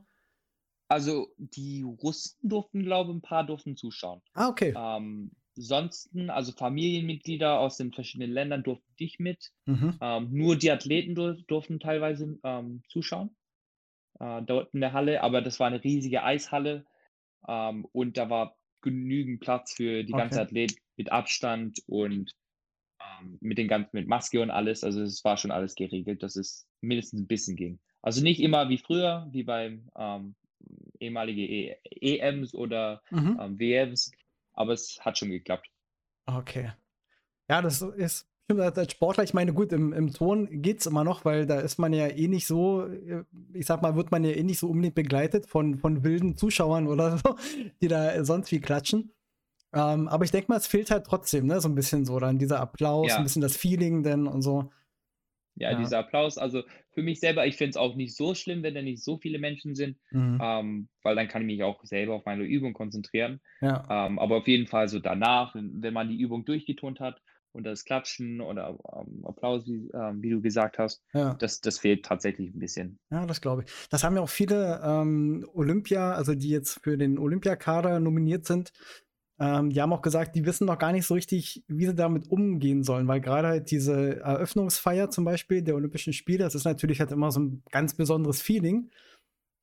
Also 0.88 1.28
die 1.38 1.82
Russen 1.82 2.36
durften, 2.42 2.82
glaube 2.82 3.10
ich, 3.10 3.16
ein 3.16 3.22
paar 3.22 3.46
durften 3.46 3.76
zuschauen. 3.76 4.20
Ah, 4.34 4.48
okay. 4.48 4.74
Ähm, 4.76 5.30
Ansonsten, 5.56 6.30
also 6.30 6.52
Familienmitglieder 6.52 7.60
aus 7.60 7.76
den 7.76 7.92
verschiedenen 7.92 8.32
Ländern 8.32 8.64
durften 8.64 8.92
nicht 8.98 9.20
mit. 9.20 9.52
Mhm. 9.66 9.98
Ähm, 10.00 10.28
nur 10.32 10.56
die 10.56 10.70
Athleten 10.70 11.14
dur 11.14 11.36
durften 11.46 11.78
teilweise 11.78 12.38
ähm, 12.42 12.82
zuschauen. 12.88 13.36
Äh, 14.18 14.42
dort 14.42 14.74
in 14.74 14.80
der 14.80 14.92
Halle, 14.92 15.22
aber 15.22 15.42
das 15.42 15.60
war 15.60 15.68
eine 15.68 15.82
riesige 15.82 16.24
Eishalle 16.24 16.84
ähm, 17.48 17.86
und 17.92 18.16
da 18.16 18.30
war 18.30 18.56
genügend 18.80 19.40
Platz 19.40 19.74
für 19.74 20.04
die 20.04 20.12
ganze 20.12 20.40
okay. 20.40 20.46
Athlet 20.46 20.76
mit 20.96 21.10
Abstand 21.10 21.80
und 21.86 22.34
ähm, 23.00 23.38
mit 23.40 23.58
den 23.58 23.68
ganzen 23.68 23.90
mit 23.92 24.08
Maske 24.08 24.40
und 24.40 24.50
alles. 24.50 24.84
Also 24.84 25.02
es 25.02 25.24
war 25.24 25.36
schon 25.36 25.50
alles 25.50 25.74
geregelt, 25.74 26.22
dass 26.22 26.36
es 26.36 26.66
mindestens 26.80 27.22
ein 27.22 27.26
bisschen 27.26 27.56
ging. 27.56 27.78
Also 28.02 28.22
nicht 28.22 28.40
immer 28.40 28.68
wie 28.68 28.78
früher, 28.78 29.26
wie 29.30 29.42
beim 29.42 29.88
ähm, 29.96 30.34
ehemalige 31.00 31.42
e 31.42 31.76
EMs 32.00 32.54
oder 32.54 33.02
mhm. 33.10 33.38
ähm, 33.40 33.58
WMs, 33.58 34.12
aber 34.52 34.72
es 34.72 34.98
hat 35.00 35.18
schon 35.18 35.30
geklappt. 35.30 35.68
Okay. 36.26 36.72
Ja, 37.48 37.62
das 37.62 37.82
ist 37.82 38.28
als 38.48 38.92
Sportler, 38.92 39.24
ich 39.24 39.34
meine, 39.34 39.52
gut, 39.52 39.72
im, 39.72 39.92
im 39.92 40.12
Ton 40.12 40.62
geht 40.62 40.80
es 40.80 40.86
immer 40.86 41.04
noch, 41.04 41.24
weil 41.24 41.46
da 41.46 41.60
ist 41.60 41.78
man 41.78 41.92
ja 41.92 42.08
eh 42.08 42.28
nicht 42.28 42.46
so, 42.46 42.86
äh, 42.86 43.24
ich 43.54 43.66
sag 43.66 43.80
mal, 43.80 43.96
wird 43.96 44.10
man 44.10 44.24
ja 44.24 44.32
eh 44.32 44.42
nicht 44.42 44.58
so 44.58 44.68
unbedingt 44.68 44.94
begleitet 44.94 45.46
von, 45.46 45.78
von 45.78 46.04
wilden 46.04 46.36
Zuschauern 46.36 46.86
oder 46.86 47.18
so, 47.18 47.36
die 47.80 47.88
da 47.88 48.24
sonst 48.24 48.52
wie 48.52 48.60
klatschen. 48.60 49.12
Ähm, 49.72 50.08
aber 50.08 50.24
ich 50.24 50.30
denke 50.30 50.48
mal, 50.48 50.56
es 50.56 50.66
fehlt 50.66 50.90
halt 50.90 51.06
trotzdem, 51.06 51.46
ne, 51.46 51.60
so 51.60 51.68
ein 51.68 51.74
bisschen 51.74 52.04
so 52.04 52.18
dann 52.18 52.38
dieser 52.38 52.60
Applaus, 52.60 53.08
ja. 53.08 53.16
ein 53.16 53.24
bisschen 53.24 53.42
das 53.42 53.56
Feeling 53.56 54.02
denn 54.02 54.26
und 54.26 54.42
so. 54.42 54.70
Ja, 55.56 55.70
ja, 55.70 55.78
dieser 55.78 55.98
Applaus. 55.98 56.36
Also 56.36 56.62
für 56.92 57.02
mich 57.02 57.20
selber, 57.20 57.46
ich 57.46 57.56
finde 57.56 57.70
es 57.70 57.76
auch 57.76 57.94
nicht 57.94 58.16
so 58.16 58.34
schlimm, 58.34 58.62
wenn 58.62 58.74
da 58.74 58.82
nicht 58.82 59.02
so 59.02 59.18
viele 59.18 59.38
Menschen 59.38 59.74
sind, 59.74 59.96
mhm. 60.10 60.38
ähm, 60.42 60.88
weil 61.02 61.16
dann 61.16 61.28
kann 61.28 61.42
ich 61.42 61.46
mich 61.46 61.62
auch 61.62 61.84
selber 61.84 62.14
auf 62.14 62.24
meine 62.24 62.44
Übung 62.44 62.72
konzentrieren. 62.72 63.40
Ja. 63.60 63.84
Ähm, 63.88 64.18
aber 64.18 64.38
auf 64.38 64.48
jeden 64.48 64.66
Fall 64.66 64.88
so 64.88 64.98
danach, 64.98 65.54
wenn, 65.54 65.82
wenn, 65.82 65.94
man 65.94 66.08
die 66.08 66.20
Übung 66.20 66.44
durchgetont 66.44 67.00
hat 67.00 67.20
und 67.54 67.64
das 67.64 67.84
Klatschen 67.84 68.40
oder 68.40 68.76
ähm, 68.96 69.24
Applaus, 69.24 69.66
wie, 69.66 69.88
ähm, 69.94 70.22
wie, 70.22 70.30
du 70.30 70.40
gesagt 70.40 70.78
hast, 70.78 71.02
ja. 71.12 71.34
das, 71.34 71.60
das 71.60 71.78
fehlt 71.78 72.04
tatsächlich 72.04 72.54
ein 72.54 72.58
bisschen. 72.58 72.98
Ja, 73.10 73.26
das 73.26 73.40
glaube 73.40 73.62
ich. 73.62 73.88
Das 73.90 74.04
haben 74.04 74.16
ja 74.16 74.22
auch 74.22 74.28
viele 74.28 74.80
ähm, 74.84 75.48
Olympia, 75.54 76.12
also 76.12 76.34
die 76.34 76.50
jetzt 76.50 76.80
für 76.82 76.98
den 76.98 77.18
Olympiakader 77.18 78.00
nominiert 78.00 78.44
sind, 78.44 78.72
ähm, 79.38 79.70
die 79.70 79.80
haben 79.80 79.92
auch 79.92 80.02
gesagt, 80.02 80.36
die 80.36 80.46
wissen 80.46 80.66
noch 80.66 80.78
gar 80.78 80.92
nicht 80.92 81.06
so 81.06 81.14
richtig, 81.14 81.64
wie 81.66 81.86
sie 81.86 81.94
damit 81.94 82.30
umgehen 82.30 82.84
sollen, 82.84 83.08
weil 83.08 83.20
gerade 83.20 83.48
halt 83.48 83.70
diese 83.70 84.20
Eröffnungsfeier 84.20 85.10
zum 85.10 85.24
Beispiel 85.24 85.62
der 85.62 85.74
Olympischen 85.74 86.12
Spiele, 86.12 86.44
das 86.44 86.54
ist 86.54 86.64
natürlich 86.64 87.00
halt 87.00 87.10
immer 87.10 87.32
so 87.32 87.40
ein 87.40 87.62
ganz 87.70 87.94
besonderes 87.94 88.40
Feeling, 88.40 88.90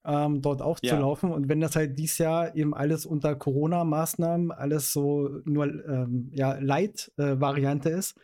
ähm, 0.06 0.42
dort 0.42 0.62
aufzulaufen. 0.62 1.30
Ja. 1.30 1.36
Und 1.36 1.50
wenn 1.50 1.62
das 1.62 1.76
halt 1.76 1.98
dieses 1.98 2.18
Jahr 2.18 2.56
eben 2.56 2.74
alles 2.74 3.06
unter 3.06 3.36
Corona-Maßnahmen, 3.36 4.52
alles 4.52 4.94
so 4.94 5.30
nur 5.46 5.66
ähm, 5.66 6.32
ja, 6.34 6.58
Light-Variante 6.60 7.90
äh, 7.90 7.98
ist, 7.98 8.20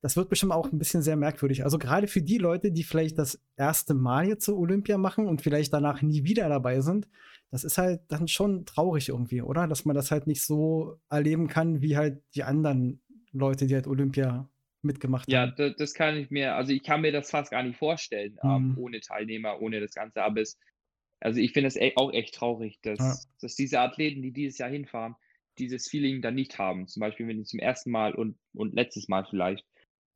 das 0.00 0.16
wird 0.16 0.28
bestimmt 0.28 0.52
auch 0.52 0.70
ein 0.70 0.78
bisschen 0.78 1.00
sehr 1.00 1.16
merkwürdig. 1.16 1.64
Also 1.64 1.78
gerade 1.78 2.08
für 2.08 2.20
die 2.20 2.36
Leute, 2.36 2.70
die 2.70 2.84
vielleicht 2.84 3.18
das 3.18 3.40
erste 3.56 3.94
Mal 3.94 4.28
jetzt 4.28 4.44
so 4.44 4.56
Olympia 4.58 4.98
machen 4.98 5.26
und 5.26 5.40
vielleicht 5.40 5.72
danach 5.72 6.02
nie 6.02 6.24
wieder 6.24 6.48
dabei 6.50 6.82
sind, 6.82 7.08
das 7.50 7.64
ist 7.64 7.78
halt 7.78 8.02
dann 8.08 8.28
schon 8.28 8.66
traurig 8.66 9.08
irgendwie, 9.08 9.40
oder? 9.40 9.66
Dass 9.66 9.86
man 9.86 9.96
das 9.96 10.10
halt 10.10 10.26
nicht 10.26 10.42
so 10.42 11.00
erleben 11.08 11.48
kann, 11.48 11.80
wie 11.80 11.96
halt 11.96 12.22
die 12.34 12.42
anderen 12.42 13.00
Leute, 13.32 13.66
die 13.66 13.74
halt 13.74 13.86
Olympia 13.86 14.48
mitgemacht 14.82 15.30
ja, 15.30 15.40
haben. 15.40 15.54
Ja, 15.56 15.68
das, 15.68 15.76
das, 15.76 15.94
kann 15.94 16.16
ich 16.16 16.30
mir, 16.30 16.54
also 16.54 16.72
ich 16.72 16.82
kann 16.82 17.00
mir 17.00 17.12
das 17.12 17.30
fast 17.30 17.50
gar 17.50 17.62
nicht 17.62 17.78
vorstellen, 17.78 18.36
ähm, 18.42 18.50
mhm. 18.50 18.56
ähm, 18.56 18.78
ohne 18.78 19.00
Teilnehmer, 19.00 19.60
ohne 19.60 19.80
das 19.80 19.94
Ganze. 19.94 20.22
Aber 20.22 20.42
es, 20.42 20.58
also 21.24 21.40
ich 21.40 21.52
finde 21.52 21.68
es 21.68 21.76
e 21.76 21.92
auch 21.96 22.12
echt 22.12 22.34
traurig, 22.34 22.78
dass, 22.82 22.98
ja. 22.98 23.16
dass 23.40 23.56
diese 23.56 23.80
Athleten, 23.80 24.22
die 24.22 24.30
dieses 24.30 24.58
Jahr 24.58 24.70
hinfahren, 24.70 25.16
dieses 25.58 25.88
Feeling 25.88 26.20
dann 26.20 26.34
nicht 26.34 26.58
haben. 26.58 26.86
Zum 26.86 27.00
Beispiel, 27.00 27.26
wenn 27.26 27.38
die 27.38 27.44
zum 27.44 27.60
ersten 27.60 27.90
Mal 27.90 28.14
und, 28.14 28.36
und 28.52 28.74
letztes 28.74 29.08
Mal 29.08 29.24
vielleicht 29.24 29.64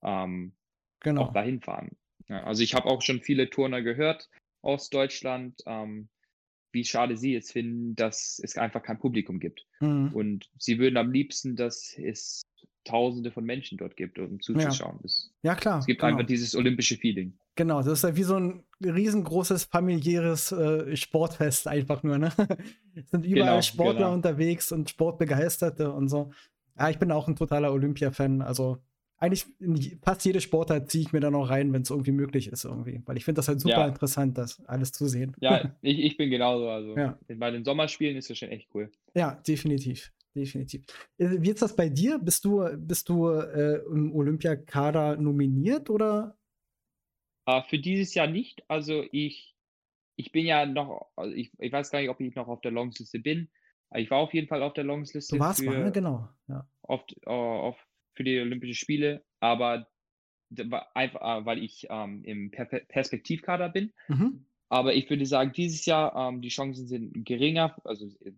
ähm, 0.02 0.52
genau. 1.00 1.22
auch 1.22 1.32
dahin 1.32 1.60
fahren. 1.60 1.96
Ja, 2.28 2.44
also 2.44 2.62
ich 2.62 2.74
habe 2.74 2.86
auch 2.86 3.00
schon 3.00 3.22
viele 3.22 3.48
Turner 3.48 3.80
gehört 3.80 4.28
aus 4.60 4.90
Deutschland, 4.90 5.62
ähm, 5.66 6.08
wie 6.72 6.84
schade 6.84 7.16
sie 7.16 7.34
es 7.34 7.52
finden, 7.52 7.94
dass 7.96 8.38
es 8.44 8.58
einfach 8.58 8.82
kein 8.82 8.98
Publikum 8.98 9.40
gibt. 9.40 9.66
Mhm. 9.80 10.12
Und 10.12 10.50
sie 10.58 10.78
würden 10.78 10.98
am 10.98 11.10
liebsten, 11.10 11.56
dass 11.56 11.96
es 11.96 12.42
Tausende 12.84 13.30
von 13.30 13.44
Menschen 13.44 13.76
dort 13.76 13.96
gibt, 13.96 14.18
um 14.18 14.40
zuzuschauen. 14.40 14.96
Ja, 14.96 15.02
das, 15.02 15.30
ja 15.42 15.54
klar. 15.54 15.78
Es 15.78 15.86
gibt 15.86 16.00
genau. 16.00 16.12
einfach 16.12 16.26
dieses 16.26 16.54
olympische 16.54 16.96
Feeling. 16.96 17.38
Genau, 17.58 17.78
das 17.78 17.88
ist 17.88 18.04
ja 18.04 18.14
wie 18.14 18.22
so 18.22 18.36
ein 18.36 18.62
riesengroßes 18.80 19.64
familiäres 19.64 20.52
äh, 20.52 20.94
Sportfest 20.94 21.66
einfach 21.66 22.04
nur. 22.04 22.16
Ne? 22.16 22.30
es 22.94 23.10
sind 23.10 23.26
überall 23.26 23.48
genau, 23.50 23.62
Sportler 23.62 23.94
genau. 23.94 24.14
unterwegs 24.14 24.70
und 24.70 24.88
Sportbegeisterte 24.88 25.90
und 25.90 26.08
so. 26.08 26.30
Ja, 26.78 26.88
ich 26.88 27.00
bin 27.00 27.10
auch 27.10 27.26
ein 27.26 27.34
totaler 27.34 27.72
Olympia-Fan. 27.72 28.42
Also 28.42 28.78
eigentlich 29.16 29.46
fast 30.02 30.24
jede 30.24 30.40
Sportart 30.40 30.88
ziehe 30.88 31.02
ich 31.02 31.12
mir 31.12 31.18
da 31.18 31.32
noch 31.32 31.50
rein, 31.50 31.72
wenn 31.72 31.82
es 31.82 31.90
irgendwie 31.90 32.12
möglich 32.12 32.46
ist, 32.46 32.64
irgendwie. 32.64 33.02
Weil 33.06 33.16
ich 33.16 33.24
finde 33.24 33.40
das 33.40 33.48
halt 33.48 33.60
super 33.60 33.78
ja. 33.78 33.88
interessant, 33.88 34.38
das 34.38 34.64
alles 34.66 34.92
zu 34.92 35.08
sehen. 35.08 35.34
Ja, 35.40 35.74
ich, 35.82 35.98
ich 35.98 36.16
bin 36.16 36.30
genauso. 36.30 36.68
Also 36.68 36.96
ja. 36.96 37.18
bei 37.26 37.50
den 37.50 37.64
Sommerspielen 37.64 38.16
ist 38.16 38.30
das 38.30 38.38
schon 38.38 38.50
echt 38.50 38.68
cool. 38.72 38.88
Ja, 39.14 39.34
definitiv. 39.48 40.12
Definitiv. 40.32 40.84
Äh, 41.16 41.38
wie 41.40 41.50
ist 41.50 41.62
das 41.62 41.74
bei 41.74 41.88
dir? 41.88 42.20
Bist 42.20 42.44
du, 42.44 42.64
bist 42.76 43.08
du 43.08 43.30
äh, 43.30 43.80
im 43.90 44.14
Olympiakader 44.14 45.16
nominiert 45.16 45.90
oder? 45.90 46.37
Uh, 47.48 47.62
für 47.62 47.78
dieses 47.78 48.12
Jahr 48.14 48.26
nicht. 48.26 48.62
Also 48.68 49.04
ich, 49.10 49.54
ich 50.16 50.32
bin 50.32 50.44
ja 50.44 50.66
noch, 50.66 51.06
also 51.16 51.34
ich, 51.34 51.50
ich 51.58 51.72
weiß 51.72 51.90
gar 51.90 52.00
nicht, 52.00 52.10
ob 52.10 52.20
ich 52.20 52.34
noch 52.34 52.48
auf 52.48 52.60
der 52.60 52.72
Longsliste 52.72 53.20
bin. 53.20 53.48
Ich 53.94 54.10
war 54.10 54.18
auf 54.18 54.34
jeden 54.34 54.48
Fall 54.48 54.62
auf 54.62 54.74
der 54.74 54.84
Longsliste. 54.84 55.36
Du 55.36 55.40
warst 55.40 55.60
für, 55.60 55.66
mal, 55.66 55.84
ne? 55.84 55.92
genau. 55.92 56.28
Ja. 56.48 56.68
Auf, 56.82 57.04
uh, 57.26 57.30
auf 57.30 57.76
für 58.14 58.24
die 58.24 58.38
Olympischen 58.38 58.74
Spiele, 58.74 59.24
aber 59.40 59.88
einfach, 60.94 61.20
äh, 61.20 61.46
weil 61.46 61.62
ich 61.62 61.86
ähm, 61.88 62.22
im 62.24 62.50
per 62.50 62.66
Perspektivkader 62.66 63.68
bin. 63.68 63.92
Mhm. 64.08 64.44
Aber 64.68 64.94
ich 64.94 65.08
würde 65.08 65.24
sagen, 65.24 65.52
dieses 65.52 65.86
Jahr 65.86 66.14
ähm, 66.16 66.42
die 66.42 66.48
Chancen 66.48 66.86
sind 66.86 67.24
geringer, 67.24 67.76
also 67.84 68.06
äh, 68.24 68.32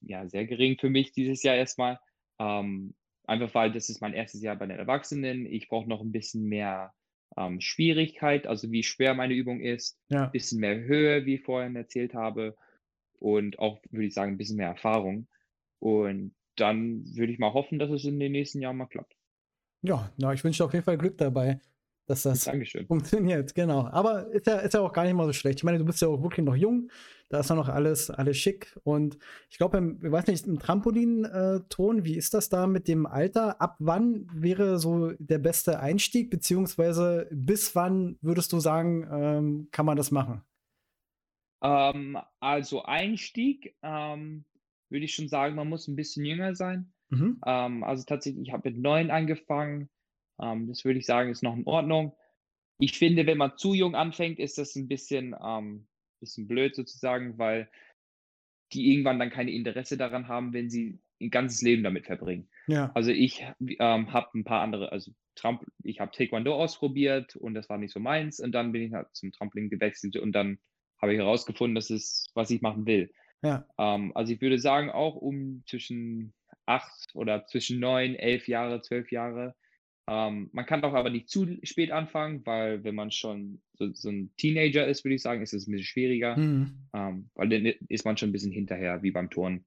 ja, 0.00 0.28
sehr 0.28 0.46
gering 0.46 0.78
für 0.78 0.90
mich 0.90 1.12
dieses 1.12 1.42
Jahr 1.42 1.54
erstmal. 1.54 2.00
Ähm, 2.40 2.94
einfach 3.24 3.54
weil 3.54 3.70
das 3.70 3.88
ist 3.88 4.00
mein 4.00 4.14
erstes 4.14 4.42
Jahr 4.42 4.56
bei 4.56 4.66
den 4.66 4.78
Erwachsenen. 4.78 5.46
Ich 5.46 5.68
brauche 5.68 5.88
noch 5.88 6.00
ein 6.00 6.10
bisschen 6.12 6.44
mehr 6.44 6.92
ähm, 7.36 7.60
Schwierigkeit, 7.60 8.46
also 8.46 8.70
wie 8.70 8.82
schwer 8.82 9.14
meine 9.14 9.34
Übung 9.34 9.60
ist, 9.60 9.98
ein 10.10 10.16
ja. 10.16 10.26
bisschen 10.26 10.60
mehr 10.60 10.78
Höhe, 10.80 11.26
wie 11.26 11.36
ich 11.36 11.42
vorhin 11.42 11.76
erzählt 11.76 12.14
habe, 12.14 12.56
und 13.20 13.58
auch, 13.58 13.80
würde 13.90 14.06
ich 14.06 14.14
sagen, 14.14 14.32
ein 14.32 14.38
bisschen 14.38 14.56
mehr 14.56 14.68
Erfahrung. 14.68 15.26
Und 15.80 16.34
dann 16.56 17.04
würde 17.16 17.32
ich 17.32 17.38
mal 17.38 17.52
hoffen, 17.52 17.78
dass 17.78 17.90
es 17.90 18.04
in 18.04 18.18
den 18.18 18.32
nächsten 18.32 18.60
Jahren 18.60 18.76
mal 18.76 18.86
klappt. 18.86 19.14
Ja, 19.82 20.12
ja 20.16 20.32
ich 20.32 20.42
wünsche 20.44 20.62
dir 20.62 20.66
auf 20.66 20.72
jeden 20.72 20.84
Fall 20.84 20.98
Glück 20.98 21.18
dabei, 21.18 21.60
dass 22.08 22.22
das 22.22 22.44
Dankeschön. 22.44 22.86
funktioniert. 22.86 23.54
Genau. 23.54 23.86
Aber 23.86 24.30
ist 24.32 24.46
ja, 24.46 24.58
ist 24.58 24.74
ja 24.74 24.80
auch 24.80 24.92
gar 24.92 25.04
nicht 25.04 25.14
mal 25.14 25.26
so 25.26 25.32
schlecht. 25.32 25.58
Ich 25.60 25.64
meine, 25.64 25.78
du 25.78 25.84
bist 25.84 26.00
ja 26.00 26.08
auch 26.08 26.22
wirklich 26.22 26.44
noch 26.44 26.56
jung. 26.56 26.90
Da 27.28 27.40
ist 27.40 27.50
ja 27.50 27.56
noch 27.56 27.68
alles, 27.68 28.08
alles 28.08 28.38
schick. 28.38 28.78
Und 28.84 29.18
ich 29.50 29.58
glaube, 29.58 29.96
ich 30.02 30.10
weiß 30.10 30.26
nicht, 30.28 30.46
im 30.46 30.58
Trampolin-Ton, 30.58 32.04
wie 32.04 32.16
ist 32.16 32.32
das 32.32 32.48
da 32.48 32.66
mit 32.66 32.88
dem 32.88 33.04
Alter? 33.04 33.60
Ab 33.60 33.76
wann 33.80 34.26
wäre 34.32 34.78
so 34.78 35.12
der 35.18 35.38
beste 35.38 35.80
Einstieg, 35.80 36.30
beziehungsweise 36.30 37.28
bis 37.30 37.76
wann 37.76 38.16
würdest 38.22 38.52
du 38.52 38.60
sagen, 38.60 39.06
ähm, 39.12 39.68
kann 39.70 39.84
man 39.84 39.98
das 39.98 40.10
machen? 40.10 40.42
Ähm, 41.62 42.18
also 42.40 42.84
Einstieg 42.84 43.76
ähm, 43.82 44.46
würde 44.88 45.04
ich 45.04 45.14
schon 45.14 45.28
sagen, 45.28 45.54
man 45.54 45.68
muss 45.68 45.86
ein 45.88 45.96
bisschen 45.96 46.24
jünger 46.24 46.54
sein. 46.54 46.92
Mhm. 47.10 47.40
Ähm, 47.44 47.84
also 47.84 48.04
tatsächlich, 48.04 48.48
ich 48.48 48.52
habe 48.54 48.70
mit 48.70 48.78
neun 48.78 49.10
angefangen. 49.10 49.90
Ähm, 50.40 50.68
das 50.68 50.84
würde 50.84 50.98
ich 50.98 51.06
sagen, 51.06 51.30
ist 51.30 51.42
noch 51.42 51.56
in 51.56 51.66
Ordnung. 51.66 52.14
Ich 52.78 52.98
finde, 52.98 53.26
wenn 53.26 53.38
man 53.38 53.56
zu 53.56 53.74
jung 53.74 53.94
anfängt, 53.94 54.38
ist 54.38 54.58
das 54.58 54.76
ein 54.76 54.88
bisschen, 54.88 55.34
ähm, 55.42 55.86
bisschen 56.20 56.46
blöd 56.46 56.74
sozusagen, 56.74 57.38
weil 57.38 57.68
die 58.72 58.92
irgendwann 58.92 59.18
dann 59.18 59.30
keine 59.30 59.50
Interesse 59.50 59.96
daran 59.96 60.28
haben, 60.28 60.52
wenn 60.52 60.70
sie 60.70 61.00
ein 61.20 61.30
ganzes 61.30 61.62
Leben 61.62 61.82
damit 61.82 62.06
verbringen. 62.06 62.48
Ja. 62.66 62.92
Also 62.94 63.10
ich 63.10 63.44
ähm, 63.60 64.12
habe 64.12 64.38
ein 64.38 64.44
paar 64.44 64.60
andere, 64.60 64.92
also 64.92 65.10
Tramp 65.34 65.64
ich 65.82 66.00
habe 66.00 66.12
Taekwondo 66.12 66.54
ausprobiert 66.54 67.36
und 67.36 67.54
das 67.54 67.68
war 67.68 67.78
nicht 67.78 67.92
so 67.92 68.00
meins 68.00 68.40
und 68.40 68.52
dann 68.52 68.72
bin 68.72 68.82
ich 68.82 68.92
halt 68.92 69.08
zum 69.12 69.32
Trampolin 69.32 69.70
gewechselt 69.70 70.16
und 70.16 70.32
dann 70.32 70.58
habe 71.00 71.12
ich 71.12 71.18
herausgefunden, 71.18 71.74
das 71.76 71.90
ist, 71.90 72.30
was 72.34 72.50
ich 72.50 72.60
machen 72.60 72.86
will. 72.86 73.12
Ja. 73.42 73.66
Ähm, 73.78 74.12
also 74.14 74.32
ich 74.32 74.40
würde 74.40 74.58
sagen, 74.58 74.90
auch 74.90 75.14
um 75.14 75.62
zwischen 75.66 76.34
acht 76.66 77.14
oder 77.14 77.46
zwischen 77.46 77.80
neun, 77.80 78.14
elf 78.14 78.48
Jahre, 78.48 78.82
zwölf 78.82 79.10
Jahre. 79.10 79.54
Ähm, 80.08 80.48
man 80.52 80.64
kann 80.64 80.80
doch 80.80 80.94
aber 80.94 81.10
nicht 81.10 81.28
zu 81.28 81.46
spät 81.62 81.90
anfangen, 81.90 82.44
weil 82.46 82.82
wenn 82.82 82.94
man 82.94 83.10
schon 83.10 83.60
so, 83.74 83.92
so 83.92 84.08
ein 84.08 84.32
Teenager 84.38 84.86
ist, 84.86 85.04
würde 85.04 85.16
ich 85.16 85.22
sagen, 85.22 85.42
ist 85.42 85.52
es 85.52 85.66
ein 85.66 85.72
bisschen 85.72 85.84
schwieriger, 85.84 86.36
mhm. 86.36 86.88
ähm, 86.94 87.30
weil 87.34 87.50
dann 87.50 87.66
ist 87.88 88.06
man 88.06 88.16
schon 88.16 88.30
ein 88.30 88.32
bisschen 88.32 88.52
hinterher, 88.52 89.02
wie 89.02 89.10
beim 89.10 89.28
Turnen. 89.28 89.66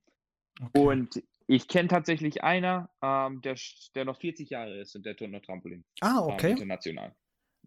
Okay. 0.60 0.80
Und 0.80 1.24
ich 1.46 1.68
kenne 1.68 1.90
tatsächlich 1.90 2.44
einer, 2.44 2.90
ähm, 3.04 3.42
der, 3.42 3.56
der 3.94 4.06
noch 4.06 4.20
40 4.20 4.50
Jahre 4.50 4.80
ist 4.80 4.96
und 4.96 5.06
der 5.06 5.16
turnt 5.16 5.34
noch 5.34 5.42
Trampolin. 5.42 5.84
Ah, 6.00 6.24
ähm, 6.26 6.34
okay. 6.34 6.52
international. 6.52 7.14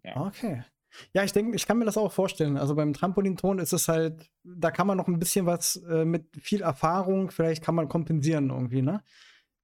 Ja. 0.03 0.25
Okay. 0.27 0.63
Ja, 1.13 1.23
ich 1.23 1.31
denke, 1.31 1.55
ich 1.55 1.65
kann 1.65 1.77
mir 1.77 1.85
das 1.85 1.97
auch 1.97 2.11
vorstellen. 2.11 2.57
Also 2.57 2.75
beim 2.75 2.93
Trampolinton 2.93 3.59
ist 3.59 3.73
es 3.73 3.87
halt, 3.87 4.29
da 4.43 4.71
kann 4.71 4.87
man 4.87 4.97
noch 4.97 5.07
ein 5.07 5.19
bisschen 5.19 5.45
was 5.45 5.77
äh, 5.89 6.05
mit 6.05 6.25
viel 6.41 6.61
Erfahrung, 6.61 7.31
vielleicht 7.31 7.63
kann 7.63 7.75
man 7.75 7.89
kompensieren 7.89 8.49
irgendwie, 8.49 8.81
ne? 8.81 9.03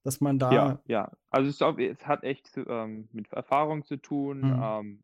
Dass 0.03 0.19
man 0.19 0.39
da. 0.39 0.51
Ja, 0.51 0.81
ja. 0.87 1.11
Also 1.29 1.49
es, 1.49 1.61
auch, 1.61 1.77
es 1.77 2.05
hat 2.07 2.23
echt 2.23 2.51
ähm, 2.57 3.07
mit 3.11 3.31
Erfahrung 3.31 3.85
zu 3.85 3.97
tun, 3.97 4.39
mhm. 4.39 4.61
ähm, 4.63 5.03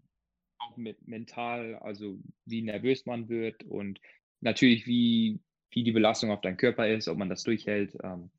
auch 0.59 0.75
mit 0.77 1.07
mental, 1.07 1.75
also 1.75 2.17
wie 2.45 2.63
nervös 2.63 3.05
man 3.05 3.29
wird 3.29 3.63
und 3.63 3.99
natürlich 4.41 4.87
wie, 4.87 5.39
wie 5.71 5.83
die 5.83 5.91
Belastung 5.91 6.31
auf 6.31 6.41
deinen 6.41 6.57
Körper 6.57 6.87
ist, 6.87 7.07
ob 7.07 7.17
man 7.17 7.29
das 7.29 7.43
durchhält. 7.43 7.95
Ähm, 8.03 8.31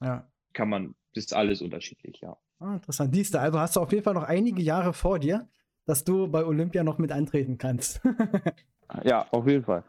ja. 0.00 0.30
Kann 0.52 0.68
man, 0.68 0.94
das 1.14 1.24
ist 1.24 1.32
alles 1.32 1.62
unterschiedlich, 1.62 2.20
ja. 2.20 2.36
Ah, 2.58 2.74
interessant. 2.74 3.14
Siehst 3.14 3.34
du, 3.34 3.40
also 3.40 3.58
hast 3.58 3.76
du 3.76 3.80
auf 3.80 3.90
jeden 3.92 4.04
Fall 4.04 4.14
noch 4.14 4.24
einige 4.24 4.62
Jahre 4.62 4.92
vor 4.92 5.18
dir 5.18 5.48
dass 5.86 6.04
du 6.04 6.28
bei 6.28 6.44
Olympia 6.44 6.82
noch 6.82 6.98
mit 6.98 7.12
antreten 7.12 7.58
kannst. 7.58 8.00
ja, 9.04 9.26
auf 9.30 9.46
jeden 9.46 9.64
Fall. 9.64 9.84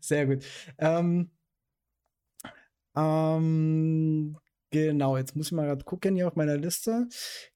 Sehr 0.00 0.26
gut. 0.26 0.44
Ähm, 0.78 1.30
ähm, 2.96 4.36
genau, 4.70 5.16
jetzt 5.16 5.36
muss 5.36 5.46
ich 5.46 5.52
mal 5.52 5.66
gerade 5.66 5.84
gucken 5.84 6.16
hier 6.16 6.28
auf 6.28 6.36
meiner 6.36 6.56
Liste. 6.56 7.08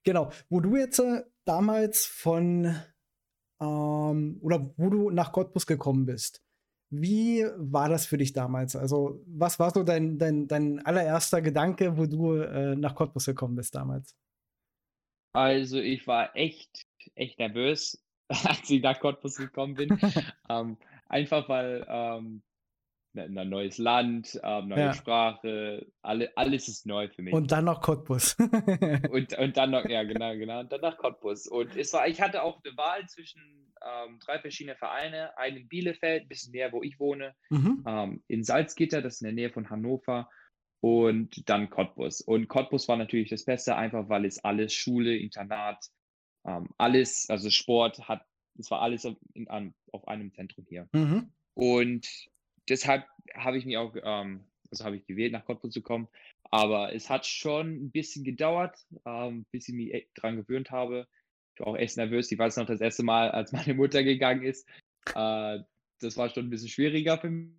Genau, 0.02 0.30
wo 0.48 0.60
du 0.60 0.76
jetzt 0.76 0.98
äh, 0.98 1.22
damals 1.44 2.06
von 2.06 2.76
ähm, 3.60 4.38
oder 4.40 4.72
wo 4.76 4.90
du 4.90 5.10
nach 5.10 5.32
Cottbus 5.32 5.66
gekommen 5.66 6.06
bist. 6.06 6.42
Wie 6.90 7.44
war 7.56 7.88
das 7.88 8.06
für 8.06 8.18
dich 8.18 8.32
damals? 8.32 8.76
Also, 8.76 9.22
was 9.26 9.58
war 9.58 9.70
so 9.70 9.82
dein, 9.82 10.18
dein, 10.18 10.46
dein 10.46 10.84
allererster 10.84 11.42
Gedanke, 11.42 11.96
wo 11.96 12.06
du 12.06 12.36
äh, 12.36 12.76
nach 12.76 12.94
Cottbus 12.94 13.24
gekommen 13.24 13.56
bist 13.56 13.74
damals? 13.74 14.16
Also, 15.32 15.78
ich 15.78 16.06
war 16.06 16.36
echt 16.36 16.86
echt 17.14 17.38
nervös, 17.38 18.02
als 18.28 18.68
ich 18.70 18.82
nach 18.82 18.98
Cottbus 19.00 19.36
gekommen 19.36 19.74
bin. 19.74 19.98
ähm, 20.48 20.76
einfach 21.08 21.48
weil 21.48 21.84
ähm, 21.88 22.42
ein 23.16 23.32
ne, 23.32 23.44
neues 23.44 23.78
Land, 23.78 24.40
ähm, 24.42 24.68
neue 24.68 24.78
ja. 24.78 24.94
Sprache, 24.94 25.86
alle, 26.02 26.32
alles 26.36 26.68
ist 26.68 26.86
neu 26.86 27.08
für 27.08 27.22
mich. 27.22 27.32
Und 27.32 27.52
dann 27.52 27.64
noch 27.64 27.80
Cottbus. 27.80 28.36
und, 29.10 29.38
und 29.38 29.56
dann 29.56 29.70
noch, 29.70 29.84
ja, 29.84 30.02
genau, 30.02 30.34
genau, 30.36 30.60
und 30.60 30.72
dann 30.72 30.80
noch 30.80 30.96
Cottbus. 30.98 31.46
Und 31.46 31.76
es 31.76 31.92
war, 31.92 32.08
ich 32.08 32.20
hatte 32.20 32.42
auch 32.42 32.60
eine 32.64 32.76
Wahl 32.76 33.06
zwischen 33.06 33.72
ähm, 33.82 34.18
drei 34.24 34.38
verschiedene 34.38 34.76
Vereine, 34.76 35.36
einen 35.38 35.58
in 35.58 35.68
Bielefeld, 35.68 36.24
ein 36.24 36.28
bisschen 36.28 36.52
näher, 36.52 36.72
wo 36.72 36.82
ich 36.82 36.98
wohne, 36.98 37.34
mhm. 37.50 37.84
ähm, 37.86 38.22
in 38.28 38.42
Salzgitter, 38.42 39.02
das 39.02 39.14
ist 39.14 39.20
in 39.22 39.26
der 39.26 39.34
Nähe 39.34 39.50
von 39.50 39.70
Hannover, 39.70 40.28
und 40.80 41.48
dann 41.48 41.70
Cottbus. 41.70 42.20
Und 42.20 42.48
Cottbus 42.48 42.88
war 42.88 42.98
natürlich 42.98 43.30
das 43.30 43.46
Beste, 43.46 43.74
einfach 43.74 44.10
weil 44.10 44.26
es 44.26 44.44
alles 44.44 44.74
Schule, 44.74 45.16
Internat, 45.16 45.82
ähm, 46.46 46.68
alles, 46.76 47.26
also 47.30 47.48
Sport 47.48 48.06
hat, 48.08 48.22
es 48.58 48.70
war 48.70 48.82
alles 48.82 49.06
auf, 49.06 49.16
in, 49.32 49.48
auf 49.92 50.08
einem 50.08 50.32
Zentrum 50.34 50.66
hier. 50.68 50.86
Mhm. 50.92 51.32
Und 51.54 52.06
deshalb 52.68 53.06
habe 53.34 53.58
ich 53.58 53.66
mich 53.66 53.76
auch, 53.76 53.94
ähm, 54.02 54.44
also 54.70 54.84
habe 54.84 54.96
ich 54.96 55.06
gewählt, 55.06 55.32
nach 55.32 55.44
Cottbus 55.44 55.72
zu 55.72 55.82
kommen. 55.82 56.08
Aber 56.50 56.94
es 56.94 57.10
hat 57.10 57.26
schon 57.26 57.86
ein 57.86 57.90
bisschen 57.90 58.24
gedauert, 58.24 58.78
ähm, 59.06 59.46
bis 59.50 59.68
ich 59.68 59.74
mich 59.74 60.08
dran 60.14 60.36
gewöhnt 60.36 60.70
habe. 60.70 61.08
Ich 61.54 61.60
war 61.60 61.68
auch 61.68 61.76
echt 61.76 61.96
nervös. 61.96 62.30
Ich 62.30 62.38
weiß 62.38 62.56
noch 62.56 62.66
das 62.66 62.80
erste 62.80 63.02
Mal, 63.02 63.30
als 63.30 63.52
meine 63.52 63.74
Mutter 63.74 64.02
gegangen 64.02 64.42
ist. 64.42 64.68
Äh, 65.14 65.60
das 66.00 66.16
war 66.16 66.28
schon 66.28 66.46
ein 66.46 66.50
bisschen 66.50 66.68
schwieriger 66.68 67.18
für 67.18 67.30
mich. 67.30 67.52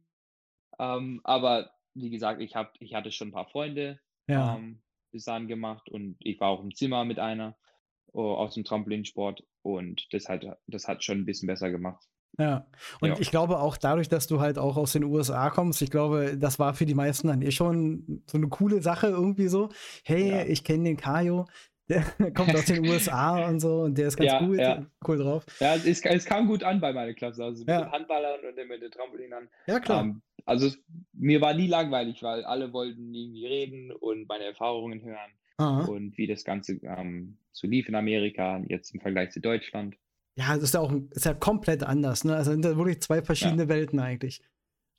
Ähm, 0.79 1.21
aber 1.23 1.71
wie 1.93 2.09
gesagt, 2.09 2.41
ich, 2.41 2.55
hab, 2.55 2.75
ich 2.79 2.93
hatte 2.93 3.11
schon 3.11 3.29
ein 3.29 3.33
paar 3.33 3.49
Freunde 3.49 3.99
ja. 4.27 4.55
ähm, 4.55 4.81
bis 5.11 5.25
dahin 5.25 5.47
gemacht 5.47 5.89
und 5.89 6.17
ich 6.19 6.39
war 6.39 6.49
auch 6.49 6.61
im 6.61 6.75
Zimmer 6.75 7.05
mit 7.05 7.19
einer. 7.19 7.57
Oh, 8.11 8.33
aus 8.33 8.53
dem 8.53 8.63
Trampolinsport 8.63 9.43
und 9.61 10.07
das 10.13 10.29
hat, 10.29 10.45
das 10.67 10.87
hat 10.87 11.03
schon 11.03 11.19
ein 11.19 11.25
bisschen 11.25 11.47
besser 11.47 11.69
gemacht. 11.69 12.01
Ja, 12.37 12.67
und 12.99 13.09
ja. 13.09 13.15
ich 13.19 13.31
glaube 13.31 13.59
auch 13.59 13.77
dadurch, 13.77 14.09
dass 14.09 14.27
du 14.27 14.39
halt 14.39 14.57
auch 14.57 14.75
aus 14.77 14.91
den 14.93 15.03
USA 15.03 15.49
kommst, 15.49 15.81
ich 15.81 15.89
glaube, 15.89 16.37
das 16.37 16.59
war 16.59 16.73
für 16.73 16.85
die 16.85 16.93
meisten 16.93 17.27
dann 17.27 17.41
eh 17.41 17.51
schon 17.51 18.23
so 18.29 18.37
eine 18.37 18.47
coole 18.49 18.81
Sache 18.81 19.07
irgendwie 19.07 19.47
so. 19.47 19.69
Hey, 20.03 20.29
ja. 20.29 20.45
ich 20.45 20.63
kenne 20.63 20.83
den 20.83 20.97
Kajo, 20.97 21.45
der 21.87 22.03
kommt 22.35 22.53
aus 22.53 22.65
den 22.65 22.85
USA 22.87 23.47
und 23.47 23.59
so 23.59 23.81
und 23.81 23.97
der 23.97 24.07
ist 24.07 24.17
ganz 24.17 24.31
ja, 24.31 24.39
gut, 24.39 24.57
ja. 24.57 24.85
cool 25.07 25.17
drauf. 25.17 25.45
Ja, 25.59 25.75
es, 25.75 26.01
es, 26.03 26.25
kam 26.25 26.47
gut 26.47 26.63
an 26.63 26.81
bei 26.81 26.91
meiner 26.91 27.13
Klasse, 27.13 27.43
also 27.43 27.59
mit 27.59 27.69
den 27.69 27.91
Handballern 27.91 28.39
und 28.41 28.67
mit 28.67 28.81
den 28.81 28.91
Trampolinern. 28.91 29.47
Ja, 29.67 29.79
klar. 29.79 30.01
Um, 30.01 30.09
ähm, 30.09 30.21
also 30.45 30.69
mir 31.13 31.41
war 31.41 31.53
nie 31.53 31.67
langweilig, 31.67 32.21
weil 32.21 32.43
alle 32.43 32.73
wollten 32.73 33.13
irgendwie 33.13 33.47
reden 33.47 33.91
und 33.91 34.27
meine 34.27 34.43
Erfahrungen 34.43 35.01
hören. 35.03 35.31
Aha. 35.57 35.85
und 35.85 36.17
wie 36.17 36.27
das 36.27 36.43
Ganze 36.43 36.73
ähm, 36.83 37.37
so 37.53 37.67
lief 37.67 37.87
in 37.87 37.95
Amerika, 37.95 38.61
jetzt 38.67 38.93
im 38.93 38.99
Vergleich 38.99 39.31
zu 39.31 39.39
Deutschland. 39.39 39.95
Ja, 40.37 40.53
das 40.55 40.63
ist 40.63 40.73
ja 40.73 40.81
auch 40.81 40.93
ist 41.11 41.25
ja 41.25 41.33
komplett 41.33 41.83
anders, 41.83 42.23
ne? 42.23 42.35
Also 42.35 42.51
sind 42.51 42.65
da 42.65 42.75
wirklich 42.77 43.01
zwei 43.01 43.21
verschiedene 43.21 43.63
ja. 43.63 43.69
Welten 43.69 43.99
eigentlich. 43.99 44.41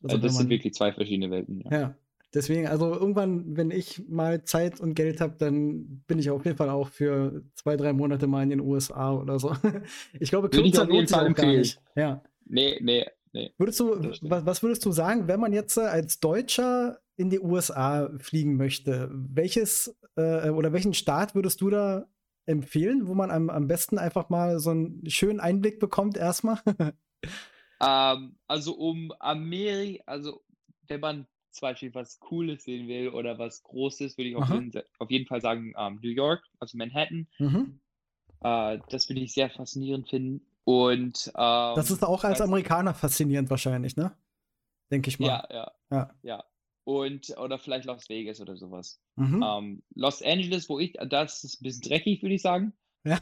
Also, 0.03 0.17
das 0.17 0.33
man, 0.33 0.43
sind 0.43 0.51
wirklich 0.51 0.75
zwei 0.75 0.93
verschiedene 0.93 1.31
Welten. 1.31 1.63
Ja. 1.71 1.81
ja. 1.81 1.95
Deswegen, 2.35 2.67
also 2.67 2.93
irgendwann, 2.93 3.57
wenn 3.57 3.71
ich 3.71 4.03
mal 4.09 4.45
Zeit 4.45 4.81
und 4.81 4.95
Geld 4.95 5.21
habe, 5.21 5.37
dann 5.39 6.03
bin 6.07 6.19
ich 6.19 6.29
auf 6.31 6.45
jeden 6.45 6.57
Fall 6.57 6.69
auch 6.69 6.91
für 6.91 7.43
zwei, 7.55 7.77
drei 7.77 7.93
Monate 7.93 8.27
mal 8.27 8.43
in 8.43 8.51
den 8.51 8.61
USA 8.61 9.15
oder 9.15 9.39
so. 9.39 9.55
Ich 10.21 10.31
glaube, 10.31 10.51
kürzer 10.51 10.87
lohnt 10.87 11.09
sich 11.09 11.17
auch 11.17 11.35
gar 11.35 11.47
nicht. 11.47 11.81
Ja. 11.95 12.23
Nee, 12.45 12.79
nee, 12.83 13.07
nee. 13.33 13.53
Würdest 13.59 13.81
du, 13.81 13.97
was, 14.23 14.45
was 14.45 14.63
würdest 14.63 14.85
du 14.85 14.93
sagen, 14.93 15.29
wenn 15.29 15.41
man 15.41 15.53
jetzt 15.53 15.79
als 15.79 16.21
Deutscher 16.21 16.99
in 17.17 17.31
die 17.31 17.41
USA 17.41 18.11
fliegen 18.19 18.57
möchte, 18.57 19.09
welches 19.13 19.97
äh, 20.17 20.51
oder 20.51 20.73
welchen 20.73 20.95
Staat 20.95 21.35
würdest 21.35 21.61
du 21.61 21.71
da 21.71 22.07
empfehlen, 22.47 23.07
wo 23.07 23.15
man 23.15 23.31
am, 23.31 23.51
am 23.51 23.67
besten 23.67 23.99
einfach 23.99 24.29
mal 24.29 24.59
so 24.59 24.71
einen 24.71 25.09
schönen 25.09 25.41
Einblick 25.41 25.79
bekommt 25.81 26.17
erstmal? 26.17 26.61
ähm, 27.81 28.37
also 28.47 28.75
um 28.75 29.13
Amerika, 29.19 30.03
also 30.07 30.43
wenn 30.89 31.01
man 31.01 31.27
zum 31.51 31.69
Beispiel 31.69 31.95
was 31.95 32.21
Cooles 32.21 32.65
sehen 32.65 32.87
will 32.87 33.09
oder 33.09 33.39
was 33.39 33.63
Großes, 33.63 34.17
würde 34.19 34.31
ich 34.31 34.37
auf 34.37 34.49
jeden, 34.51 34.73
auf 34.99 35.11
jeden, 35.11 35.27
Fall 35.27 35.41
sagen 35.41 35.73
ähm, 35.77 35.99
New 36.03 36.11
York, 36.11 36.45
also 36.59 36.77
Manhattan. 36.77 37.27
Mhm. 37.39 37.81
Äh, 38.43 38.79
das 38.91 39.09
würde 39.09 39.21
ich 39.21 39.33
sehr 39.33 39.51
faszinierend 39.51 40.09
finden. 40.09 40.47
Und 40.65 41.33
ähm, 41.37 41.75
das 41.77 41.91
ist 41.91 42.05
auch 42.05 42.25
als 42.25 42.41
Amerikaner 42.41 42.93
faszinierend 42.93 43.49
wahrscheinlich, 43.51 43.97
ne? 43.97 44.17
Denke 44.91 45.09
ich 45.09 45.19
mal. 45.19 45.29
Ja, 45.29 45.49
ja, 45.51 45.73
ja. 45.91 46.15
ja 46.23 46.45
und 46.87 47.37
oder 47.37 47.59
vielleicht 47.59 47.85
Las 47.85 48.09
Vegas 48.09 48.41
oder 48.41 48.57
sowas. 48.57 49.01
Mhm. 49.17 49.45
Ähm, 49.45 49.83
Los 49.95 50.23
Angeles, 50.23 50.69
wo 50.69 50.79
ich, 50.79 50.93
das 51.09 51.43
ist 51.43 51.61
ein 51.61 51.65
bisschen 51.65 51.83
dreckig, 51.83 52.23
würde 52.23 52.37
ich 52.37 52.43
sagen. 52.43 52.73
Ja. 53.05 53.19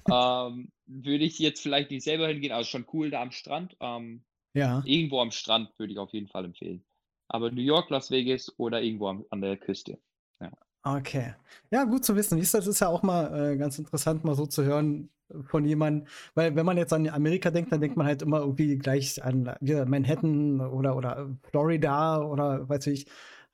Ähm, 0.47 0.71
würde 0.87 1.25
ich 1.25 1.39
jetzt 1.39 1.63
vielleicht 1.63 1.91
nicht 1.91 2.05
selber 2.05 2.29
hingehen, 2.29 2.53
aber 2.53 2.65
schon 2.65 2.87
cool 2.93 3.11
da 3.11 3.23
am 3.23 3.31
Strand. 3.31 3.75
Ähm, 3.81 4.23
ja. 4.53 4.83
Irgendwo 4.85 5.21
am 5.21 5.31
Strand 5.31 5.71
würde 5.79 5.95
ich 5.95 5.99
auf 5.99 6.13
jeden 6.13 6.29
Fall 6.29 6.45
empfehlen. 6.45 6.85
Aber 7.29 7.51
New 7.51 7.63
York, 7.63 7.89
Las 7.89 8.11
Vegas 8.11 8.53
oder 8.59 8.83
irgendwo 8.83 9.09
am, 9.09 9.25
an 9.31 9.41
der 9.41 9.57
Küste. 9.57 9.99
Ja. 10.41 10.53
Okay. 10.83 11.35
Ja, 11.71 11.85
gut 11.85 12.05
zu 12.05 12.15
wissen. 12.17 12.39
Das 12.39 12.67
ist 12.67 12.81
ja 12.81 12.89
auch 12.89 13.03
mal 13.03 13.53
äh, 13.53 13.57
ganz 13.57 13.79
interessant, 13.79 14.25
mal 14.25 14.35
so 14.35 14.45
zu 14.45 14.63
hören 14.63 15.09
von 15.47 15.65
jemandem, 15.65 16.07
weil 16.35 16.55
wenn 16.55 16.67
man 16.67 16.77
jetzt 16.77 16.93
an 16.93 17.09
Amerika 17.09 17.51
denkt, 17.51 17.73
dann 17.73 17.81
denkt 17.81 17.97
man 17.97 18.07
halt 18.07 18.21
immer 18.21 18.41
irgendwie 18.41 18.77
gleich 18.77 19.25
an 19.25 19.57
Manhattan 19.63 20.61
oder, 20.61 20.97
oder 20.97 21.31
Florida 21.49 22.23
oder 22.23 22.69
weiß 22.69 22.89
ich, 22.89 23.07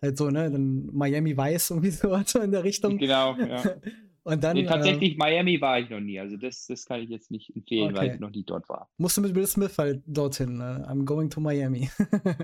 halt 0.03 0.17
so, 0.17 0.31
ne, 0.31 0.51
dann 0.51 0.89
Miami 0.93 1.37
Weiß 1.37 1.71
irgendwie 1.71 1.91
so 1.91 2.15
in 2.15 2.53
der 2.53 2.65
Richtung. 2.65 2.99
Genau, 2.99 3.37
ja. 3.37 3.63
Und 4.23 4.45
dann, 4.45 4.55
nee, 4.55 4.67
tatsächlich, 4.67 5.15
äh, 5.15 5.17
Miami 5.17 5.61
war 5.61 5.81
ich 5.81 5.89
noch 5.89 5.99
nie. 5.99 6.21
Also 6.21 6.37
das, 6.37 6.67
das 6.67 6.85
kann 6.85 7.01
ich 7.01 7.09
jetzt 7.09 7.31
nicht 7.31 7.57
empfehlen, 7.57 7.91
okay. 7.91 7.97
weil 7.97 8.15
ich 8.15 8.21
noch 8.21 8.31
nie 8.31 8.45
dort 8.45 8.69
war. 8.69 8.91
Musst 8.99 9.17
du 9.17 9.23
mit 9.23 9.35
Will 9.35 9.47
Smith 9.47 9.79
halt 9.79 10.03
dorthin. 10.07 10.59
Ne? 10.59 10.87
I'm 10.89 11.05
going 11.05 11.31
to 11.31 11.41
Miami. 11.41 11.91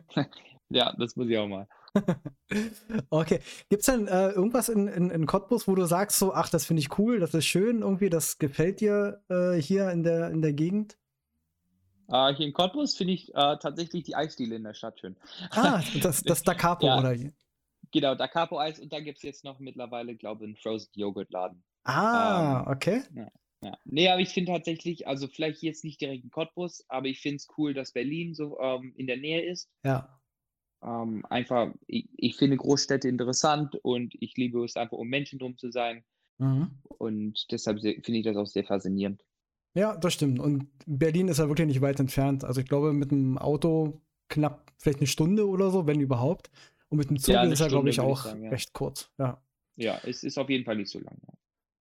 ja, 0.70 0.94
das 0.98 1.16
muss 1.16 1.28
ich 1.28 1.36
auch 1.36 1.46
mal. 1.46 1.68
okay. 3.10 3.40
Gibt 3.68 3.80
es 3.80 3.86
denn 3.86 4.08
äh, 4.08 4.30
irgendwas 4.30 4.70
in, 4.70 4.88
in, 4.88 5.10
in 5.10 5.26
Cottbus, 5.26 5.68
wo 5.68 5.74
du 5.74 5.84
sagst, 5.84 6.18
so, 6.18 6.32
ach, 6.32 6.48
das 6.48 6.64
finde 6.64 6.80
ich 6.80 6.98
cool, 6.98 7.20
das 7.20 7.34
ist 7.34 7.46
schön, 7.46 7.82
irgendwie, 7.82 8.08
das 8.08 8.38
gefällt 8.38 8.80
dir 8.80 9.22
äh, 9.28 9.60
hier 9.60 9.90
in 9.90 10.02
der, 10.02 10.30
in 10.30 10.40
der 10.40 10.54
Gegend? 10.54 10.96
Uh, 12.08 12.28
hier 12.34 12.46
in 12.46 12.52
Cottbus 12.52 12.96
finde 12.96 13.14
ich 13.14 13.30
uh, 13.30 13.56
tatsächlich 13.56 14.04
die 14.04 14.14
Eisdiele 14.14 14.54
in 14.54 14.62
der 14.62 14.74
Stadt 14.74 15.00
schön. 15.00 15.16
Ah, 15.50 15.82
das, 16.00 16.22
das 16.22 16.42
Da 16.44 16.54
Capo, 16.54 16.86
ja. 16.86 16.98
oder? 16.98 17.16
Genau, 17.96 18.14
Da 18.14 18.28
Capo 18.28 18.58
Eis 18.58 18.78
und 18.78 18.92
dann 18.92 19.04
gibt 19.04 19.16
es 19.16 19.22
jetzt 19.22 19.42
noch 19.42 19.58
mittlerweile, 19.58 20.16
glaube 20.16 20.44
ich, 20.44 20.48
einen 20.48 20.56
Frozen 20.56 20.90
Joghurt 20.96 21.30
Laden. 21.30 21.64
Ah, 21.84 22.62
ähm, 22.66 22.72
okay. 22.72 23.02
Ja, 23.14 23.30
ja. 23.62 23.78
Nee, 23.86 24.10
aber 24.10 24.20
ich 24.20 24.28
finde 24.28 24.52
tatsächlich, 24.52 25.08
also 25.08 25.28
vielleicht 25.28 25.62
jetzt 25.62 25.82
nicht 25.82 25.98
direkt 25.98 26.22
in 26.22 26.30
Cottbus, 26.30 26.84
aber 26.88 27.06
ich 27.06 27.22
finde 27.22 27.36
es 27.36 27.48
cool, 27.56 27.72
dass 27.72 27.92
Berlin 27.92 28.34
so 28.34 28.60
ähm, 28.60 28.92
in 28.96 29.06
der 29.06 29.16
Nähe 29.16 29.50
ist. 29.50 29.70
Ja. 29.82 30.20
Ähm, 30.82 31.24
einfach, 31.30 31.72
ich, 31.86 32.06
ich, 32.18 32.36
finde 32.36 32.58
Großstädte 32.58 33.08
interessant 33.08 33.76
und 33.76 34.14
ich 34.20 34.36
liebe 34.36 34.62
es 34.62 34.76
einfach, 34.76 34.98
um 34.98 35.08
Menschen 35.08 35.38
drum 35.38 35.56
zu 35.56 35.70
sein. 35.70 36.04
Mhm. 36.36 36.72
Und 36.98 37.50
deshalb 37.50 37.80
finde 37.80 38.18
ich 38.18 38.24
das 38.24 38.36
auch 38.36 38.44
sehr 38.44 38.64
faszinierend. 38.64 39.24
Ja, 39.72 39.96
das 39.96 40.12
stimmt. 40.12 40.38
Und 40.38 40.68
Berlin 40.84 41.28
ist 41.28 41.38
ja 41.38 41.48
wirklich 41.48 41.66
nicht 41.66 41.80
weit 41.80 41.98
entfernt. 41.98 42.44
Also 42.44 42.60
ich 42.60 42.68
glaube, 42.68 42.92
mit 42.92 43.10
dem 43.10 43.38
Auto 43.38 44.02
knapp 44.28 44.70
vielleicht 44.76 44.98
eine 44.98 45.06
Stunde 45.06 45.48
oder 45.48 45.70
so, 45.70 45.86
wenn 45.86 45.98
überhaupt. 45.98 46.50
Und 46.96 47.10
mit 47.10 47.10
dem 47.10 47.18
Zug 47.18 47.34
ja, 47.34 47.42
ist 47.42 47.60
er, 47.60 47.68
glaube 47.68 47.90
ich, 47.90 48.00
auch 48.00 48.24
ich 48.24 48.30
sagen, 48.30 48.44
ja. 48.44 48.50
recht 48.50 48.72
kurz. 48.72 49.10
Ja. 49.18 49.42
ja, 49.76 50.00
es 50.04 50.24
ist 50.24 50.38
auf 50.38 50.48
jeden 50.48 50.64
Fall 50.64 50.76
nicht 50.76 50.90
so 50.90 50.98
lang. 50.98 51.18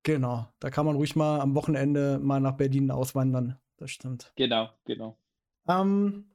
Genau. 0.03 0.47
Da 0.59 0.69
kann 0.69 0.85
man 0.85 0.95
ruhig 0.95 1.15
mal 1.15 1.39
am 1.39 1.55
Wochenende 1.55 2.19
mal 2.21 2.39
nach 2.39 2.57
Berlin 2.57 2.91
auswandern. 2.91 3.57
Das 3.77 3.91
stimmt. 3.91 4.33
Genau, 4.35 4.69
genau. 4.85 5.17
Ähm, 5.67 6.25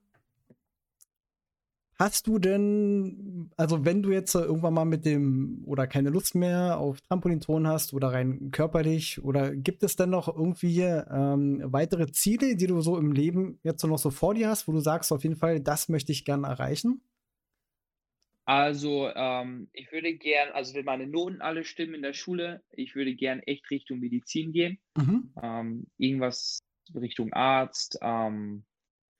Hast 2.01 2.27
du 2.27 2.39
denn, 2.39 3.51
also 3.59 3.85
wenn 3.85 4.03
du 4.03 4.11
jetzt 4.11 4.35
irgendwann 4.35 4.73
mal 4.73 4.87
mit 4.87 5.05
dem 5.05 5.63
oder 5.67 5.87
keine 5.87 6.09
Lust 6.09 6.35
mehr 6.35 6.79
auf 6.79 6.99
Trampolinton 7.03 7.67
hast 7.67 7.93
oder 7.93 8.11
rein 8.11 8.51
körperlich, 8.53 9.23
oder 9.23 9.55
gibt 9.55 9.83
es 9.83 9.97
denn 9.97 10.09
noch 10.09 10.35
irgendwie 10.35 10.81
ähm, 10.81 11.61
weitere 11.63 12.11
Ziele, 12.11 12.57
die 12.57 12.67
du 12.67 12.81
so 12.81 12.97
im 12.97 13.13
Leben 13.13 13.59
jetzt 13.65 13.85
noch 13.85 13.99
so 13.99 14.09
vor 14.09 14.33
dir 14.33 14.49
hast, 14.49 14.67
wo 14.67 14.73
du 14.73 14.81
sagst, 14.81 15.13
auf 15.13 15.25
jeden 15.25 15.37
Fall, 15.37 15.61
das 15.61 15.91
möchte 15.91 16.11
ich 16.11 16.25
gerne 16.25 16.47
erreichen? 16.47 17.03
Also, 18.45 19.11
ähm, 19.15 19.69
ich 19.73 19.93
würde 19.93 20.15
gern, 20.15 20.51
also 20.53 20.75
wenn 20.75 20.85
meine 20.85 21.07
Noten 21.07 21.41
alle 21.41 21.65
stimmen 21.65 21.95
in 21.95 22.03
der 22.03 22.15
Schule, 22.15 22.63
ich 22.73 22.95
würde 22.95 23.15
gern 23.15 23.41
echt 23.41 23.71
Richtung 23.71 24.01
Medizin 24.01 24.53
gehen. 24.53 24.79
Mhm. 24.97 25.33
Ähm, 25.41 25.87
irgendwas 25.99 26.61
Richtung 26.95 27.33
Arzt, 27.33 27.99
ähm, 28.03 28.65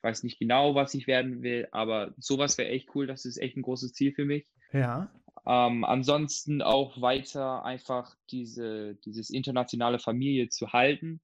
weiß 0.03 0.23
nicht 0.23 0.39
genau, 0.39 0.75
was 0.75 0.95
ich 0.95 1.07
werden 1.07 1.43
will, 1.43 1.69
aber 1.71 2.15
sowas 2.17 2.59
wäre 2.59 2.71
echt 2.71 2.89
cool. 2.95 3.07
Das 3.07 3.25
ist 3.25 3.37
echt 3.37 3.57
ein 3.57 3.63
großes 3.63 3.93
Ziel 3.93 4.13
für 4.13 4.25
mich. 4.25 4.47
Ja. 4.73 5.13
Ähm, 5.47 5.85
ansonsten 5.85 6.63
auch 6.63 7.01
weiter 7.01 7.65
einfach 7.65 8.17
diese, 8.31 8.97
dieses 9.05 9.31
internationale 9.31 9.99
Familie 9.99 10.49
zu 10.49 10.73
halten. 10.73 11.21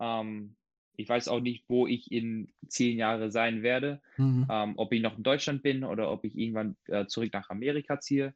Ähm, 0.00 0.56
ich 0.98 1.08
weiß 1.08 1.28
auch 1.28 1.40
nicht, 1.40 1.64
wo 1.68 1.86
ich 1.86 2.10
in 2.10 2.48
zehn 2.66 2.98
Jahren 2.98 3.30
sein 3.30 3.62
werde. 3.62 4.02
Mhm. 4.16 4.46
Ähm, 4.50 4.74
ob 4.76 4.92
ich 4.92 5.00
noch 5.00 5.16
in 5.16 5.22
Deutschland 5.22 5.62
bin 5.62 5.84
oder 5.84 6.10
ob 6.10 6.24
ich 6.24 6.36
irgendwann 6.36 6.76
äh, 6.86 7.06
zurück 7.06 7.32
nach 7.32 7.48
Amerika 7.50 8.00
ziehe. 8.00 8.34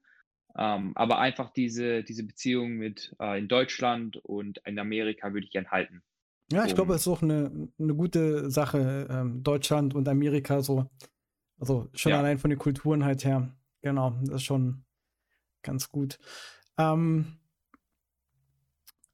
Ähm, 0.57 0.93
aber 0.95 1.19
einfach 1.19 1.51
diese, 1.51 2.05
diese 2.05 2.25
Beziehung 2.25 2.75
mit 2.75 3.17
äh, 3.19 3.39
in 3.39 3.49
Deutschland 3.49 4.19
und 4.19 4.59
in 4.65 4.79
Amerika 4.79 5.33
würde 5.33 5.45
ich 5.45 5.51
gern 5.51 5.73
halten. 5.73 6.03
Ja, 6.53 6.65
ich 6.65 6.75
glaube, 6.75 6.95
es 6.95 7.01
ist 7.03 7.09
auch 7.09 7.23
eine, 7.23 7.69
eine 7.79 7.95
gute 7.95 8.49
Sache, 8.51 9.09
ähm, 9.11 9.43
Deutschland 9.43 9.95
und 9.95 10.07
Amerika 10.07 10.61
so. 10.61 10.89
Also 11.59 11.89
schon 11.95 12.11
ja. 12.11 12.19
allein 12.19 12.39
von 12.39 12.51
den 12.51 12.59
Kulturen 12.59 13.05
halt 13.05 13.25
her. 13.25 13.53
Genau, 13.81 14.17
das 14.23 14.37
ist 14.37 14.45
schon 14.45 14.85
ganz 15.63 15.89
gut. 15.89 16.19
Ähm, 16.79 17.39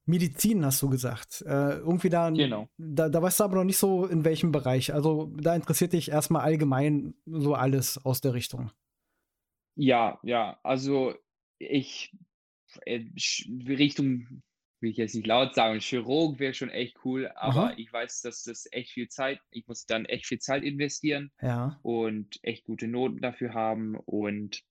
Medizin 0.09 0.65
hast 0.65 0.81
du 0.83 0.89
gesagt. 0.89 1.43
Äh, 1.43 1.79
irgendwie 1.79 2.09
da, 2.09 2.31
genau. 2.31 2.69
da, 2.79 3.09
da 3.09 3.23
weißt 3.23 3.41
du 3.41 3.45
aber 3.45 3.57
noch 3.57 3.65
nicht 3.65 3.77
so 3.77 4.07
in 4.07 4.25
welchem 4.25 4.53
Bereich. 4.53 4.93
Also 4.95 5.31
da 5.37 5.55
interessiert 5.55 5.93
dich 5.93 6.11
erstmal 6.11 6.43
allgemein 6.43 7.15
so 7.27 7.55
alles 7.55 8.05
aus 8.05 8.21
der 8.21 8.35
Richtung. 8.35 8.71
Ja, 9.77 10.19
ja, 10.23 10.59
also 10.63 11.15
ich 11.59 12.17
äh, 12.85 13.05
Richtung 13.69 14.43
will 14.81 14.91
ich 14.91 14.97
jetzt 14.97 15.15
nicht 15.15 15.27
laut 15.27 15.55
sagen, 15.55 15.81
Chirurg 15.81 16.39
wäre 16.39 16.55
schon 16.55 16.71
echt 16.71 17.05
cool, 17.05 17.31
aber 17.35 17.65
Aha. 17.65 17.75
ich 17.77 17.93
weiß, 17.93 18.23
dass 18.23 18.45
das 18.45 18.69
echt 18.71 18.93
viel 18.93 19.09
Zeit, 19.09 19.41
ich 19.51 19.67
muss 19.67 19.87
dann 19.87 20.05
echt 20.05 20.27
viel 20.27 20.39
Zeit 20.39 20.63
investieren 20.63 21.33
ja. 21.43 21.79
und 21.83 22.39
echt 22.43 22.65
gute 22.65 22.87
Noten 22.87 23.21
dafür 23.21 23.55
haben 23.55 23.97
und, 23.97 24.63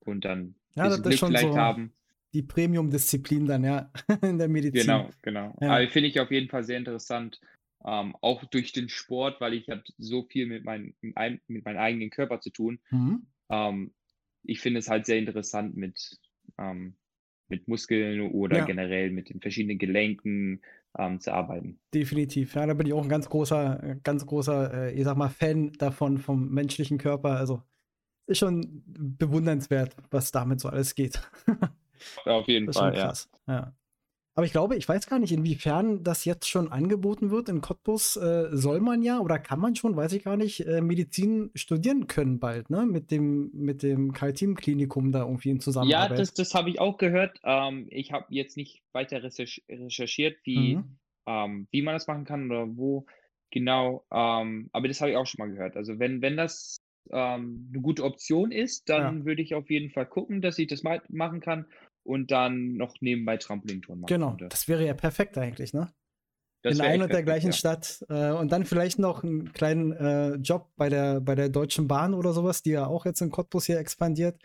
und 0.00 0.24
dann 0.24 0.54
ja, 0.74 0.88
das 0.88 1.02
Glück 1.02 1.18
vielleicht 1.18 1.52
so 1.52 1.56
haben. 1.56 1.92
Die 2.34 2.42
Premium-Disziplin 2.42 3.46
dann, 3.46 3.64
ja, 3.64 3.90
in 4.22 4.38
der 4.38 4.48
Medizin. 4.48 4.82
Genau, 4.82 5.10
genau. 5.22 5.56
Ja. 5.60 5.76
Aber 5.76 5.88
finde 5.88 6.08
ich 6.08 6.20
auf 6.20 6.30
jeden 6.30 6.50
Fall 6.50 6.64
sehr 6.64 6.76
interessant, 6.78 7.40
ähm, 7.84 8.16
auch 8.20 8.44
durch 8.44 8.72
den 8.72 8.88
Sport, 8.88 9.40
weil 9.40 9.54
ich 9.54 9.68
habe 9.68 9.84
so 9.98 10.24
viel 10.24 10.46
mit, 10.46 10.64
mein, 10.64 10.94
mit 11.00 11.64
meinem 11.64 11.78
eigenen 11.78 12.10
Körper 12.10 12.40
zu 12.40 12.50
tun. 12.50 12.80
Mhm. 12.90 13.26
Ähm, 13.50 13.92
ich 14.42 14.60
finde 14.60 14.80
es 14.80 14.88
halt 14.88 15.06
sehr 15.06 15.18
interessant 15.18 15.76
mit, 15.76 16.18
ähm, 16.58 16.96
mit 17.48 17.68
Muskeln 17.68 18.20
oder 18.32 18.58
ja. 18.58 18.64
generell 18.64 19.10
mit 19.10 19.30
den 19.30 19.40
verschiedenen 19.40 19.78
Gelenken 19.78 20.62
ähm, 20.98 21.20
zu 21.20 21.32
arbeiten. 21.32 21.78
Definitiv. 21.92 22.54
Ja, 22.54 22.66
da 22.66 22.74
bin 22.74 22.86
ich 22.86 22.92
auch 22.92 23.02
ein 23.02 23.08
ganz 23.08 23.28
großer, 23.28 23.98
ganz 24.02 24.26
großer, 24.26 24.88
äh, 24.88 24.94
ich 24.94 25.04
sag 25.04 25.16
mal, 25.16 25.28
Fan 25.28 25.72
davon, 25.72 26.18
vom 26.18 26.50
menschlichen 26.50 26.98
Körper. 26.98 27.36
Also 27.36 27.62
ist 28.26 28.38
schon 28.38 28.82
bewundernswert, 28.86 29.96
was 30.10 30.32
damit 30.32 30.60
so 30.60 30.68
alles 30.68 30.94
geht. 30.94 31.20
Auf 32.24 32.48
jeden 32.48 32.72
Fall, 32.72 32.96
ja. 32.96 33.12
ja. 33.46 33.72
Aber 34.36 34.46
ich 34.46 34.52
glaube, 34.52 34.74
ich 34.74 34.88
weiß 34.88 35.06
gar 35.06 35.20
nicht, 35.20 35.32
inwiefern 35.32 36.02
das 36.02 36.24
jetzt 36.24 36.48
schon 36.48 36.72
angeboten 36.72 37.30
wird. 37.30 37.48
In 37.48 37.60
Cottbus 37.60 38.16
äh, 38.16 38.48
soll 38.50 38.80
man 38.80 39.00
ja 39.02 39.20
oder 39.20 39.38
kann 39.38 39.60
man 39.60 39.76
schon, 39.76 39.96
weiß 39.96 40.12
ich 40.12 40.24
gar 40.24 40.36
nicht, 40.36 40.66
äh, 40.66 40.80
Medizin 40.80 41.52
studieren 41.54 42.08
können 42.08 42.40
bald, 42.40 42.68
ne? 42.68 42.84
Mit 42.84 43.12
dem, 43.12 43.52
mit 43.52 43.84
dem 43.84 44.12
Karl-Team-Klinikum 44.12 45.12
da 45.12 45.20
irgendwie 45.20 45.50
in 45.50 45.60
Zusammenarbeit. 45.60 46.10
Ja, 46.10 46.16
das, 46.16 46.34
das 46.34 46.52
habe 46.52 46.68
ich 46.68 46.80
auch 46.80 46.98
gehört. 46.98 47.38
Ähm, 47.44 47.86
ich 47.90 48.10
habe 48.10 48.26
jetzt 48.30 48.56
nicht 48.56 48.82
weiter 48.92 49.22
recherchiert, 49.22 50.38
wie, 50.42 50.76
mhm. 50.76 50.98
ähm, 51.26 51.68
wie 51.70 51.82
man 51.82 51.94
das 51.94 52.08
machen 52.08 52.24
kann 52.24 52.50
oder 52.50 52.66
wo 52.76 53.06
genau. 53.52 54.04
Ähm, 54.10 54.68
aber 54.72 54.88
das 54.88 55.00
habe 55.00 55.12
ich 55.12 55.16
auch 55.16 55.26
schon 55.26 55.46
mal 55.46 55.54
gehört. 55.54 55.76
Also 55.76 56.00
wenn, 56.00 56.22
wenn 56.22 56.36
das 56.36 56.80
ähm, 57.10 57.68
eine 57.72 57.82
gute 57.82 58.04
Option 58.04 58.52
ist, 58.52 58.88
dann 58.88 59.18
ja. 59.18 59.24
würde 59.24 59.42
ich 59.42 59.54
auf 59.54 59.70
jeden 59.70 59.90
Fall 59.90 60.06
gucken, 60.06 60.40
dass 60.40 60.58
ich 60.58 60.68
das 60.68 60.82
mal 60.82 61.02
machen 61.08 61.40
kann 61.40 61.66
und 62.02 62.30
dann 62.30 62.74
noch 62.74 63.00
nebenbei 63.00 63.36
Trampolintouren 63.36 64.00
machen 64.00 64.08
Genau, 64.08 64.30
könnte. 64.30 64.48
das 64.48 64.68
wäre 64.68 64.86
ja 64.86 64.94
perfekt 64.94 65.38
eigentlich, 65.38 65.72
ne? 65.72 65.92
Das 66.62 66.78
in 66.78 66.80
einer 66.80 67.04
und 67.04 67.12
der 67.12 67.22
gleichen 67.22 67.48
ja. 67.48 67.52
Stadt 67.52 68.04
äh, 68.08 68.30
und 68.30 68.50
dann 68.50 68.64
vielleicht 68.64 68.98
noch 68.98 69.22
einen 69.22 69.52
kleinen 69.52 69.92
äh, 69.92 70.36
Job 70.36 70.70
bei 70.76 70.88
der, 70.88 71.20
bei 71.20 71.34
der 71.34 71.50
Deutschen 71.50 71.88
Bahn 71.88 72.14
oder 72.14 72.32
sowas, 72.32 72.62
die 72.62 72.70
ja 72.70 72.86
auch 72.86 73.04
jetzt 73.04 73.20
in 73.20 73.30
Cottbus 73.30 73.66
hier 73.66 73.78
expandiert, 73.78 74.40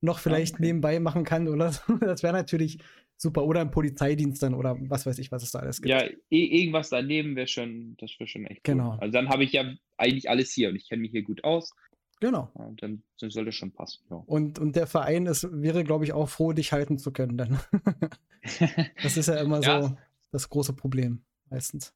noch 0.00 0.20
vielleicht 0.20 0.54
okay. 0.54 0.62
nebenbei 0.64 1.00
machen 1.00 1.24
kann 1.24 1.46
oder 1.48 1.72
so. 1.72 1.82
Das 2.00 2.22
wäre 2.22 2.32
natürlich 2.32 2.78
super. 3.16 3.44
Oder 3.44 3.62
im 3.62 3.70
Polizeidienst 3.70 4.42
dann 4.42 4.54
oder 4.54 4.76
was 4.88 5.06
weiß 5.06 5.18
ich, 5.18 5.30
was 5.32 5.42
es 5.42 5.52
da 5.52 5.60
alles 5.60 5.80
gibt. 5.80 5.90
Ja, 5.90 6.04
irgendwas 6.28 6.90
daneben 6.90 7.36
wäre 7.36 7.46
schon, 7.46 7.96
das 7.98 8.12
wäre 8.18 8.28
schon 8.28 8.46
echt 8.46 8.66
cool. 8.68 8.74
Genau. 8.74 8.90
Also 8.98 9.12
dann 9.12 9.28
habe 9.28 9.44
ich 9.44 9.52
ja 9.52 9.64
eigentlich 9.96 10.28
alles 10.28 10.52
hier 10.52 10.68
und 10.68 10.76
ich 10.76 10.88
kenne 10.88 11.02
mich 11.02 11.10
hier 11.10 11.22
gut 11.22 11.44
aus. 11.44 11.72
Genau. 12.20 12.50
Ja, 12.58 12.70
dann, 12.76 13.02
dann 13.20 13.30
soll 13.30 13.44
das 13.44 13.54
schon 13.54 13.72
passen. 13.72 14.04
Ja. 14.10 14.16
Und, 14.16 14.58
und 14.58 14.76
der 14.76 14.86
Verein 14.86 15.26
ist, 15.26 15.46
wäre, 15.50 15.84
glaube 15.84 16.04
ich, 16.04 16.12
auch 16.12 16.28
froh, 16.28 16.52
dich 16.52 16.72
halten 16.72 16.98
zu 16.98 17.12
können. 17.12 17.36
Dann. 17.36 17.58
das 19.02 19.16
ist 19.16 19.28
ja 19.28 19.36
immer 19.40 19.60
ja. 19.60 19.82
so 19.82 19.96
das 20.30 20.48
große 20.48 20.72
Problem, 20.72 21.24
meistens. 21.50 21.94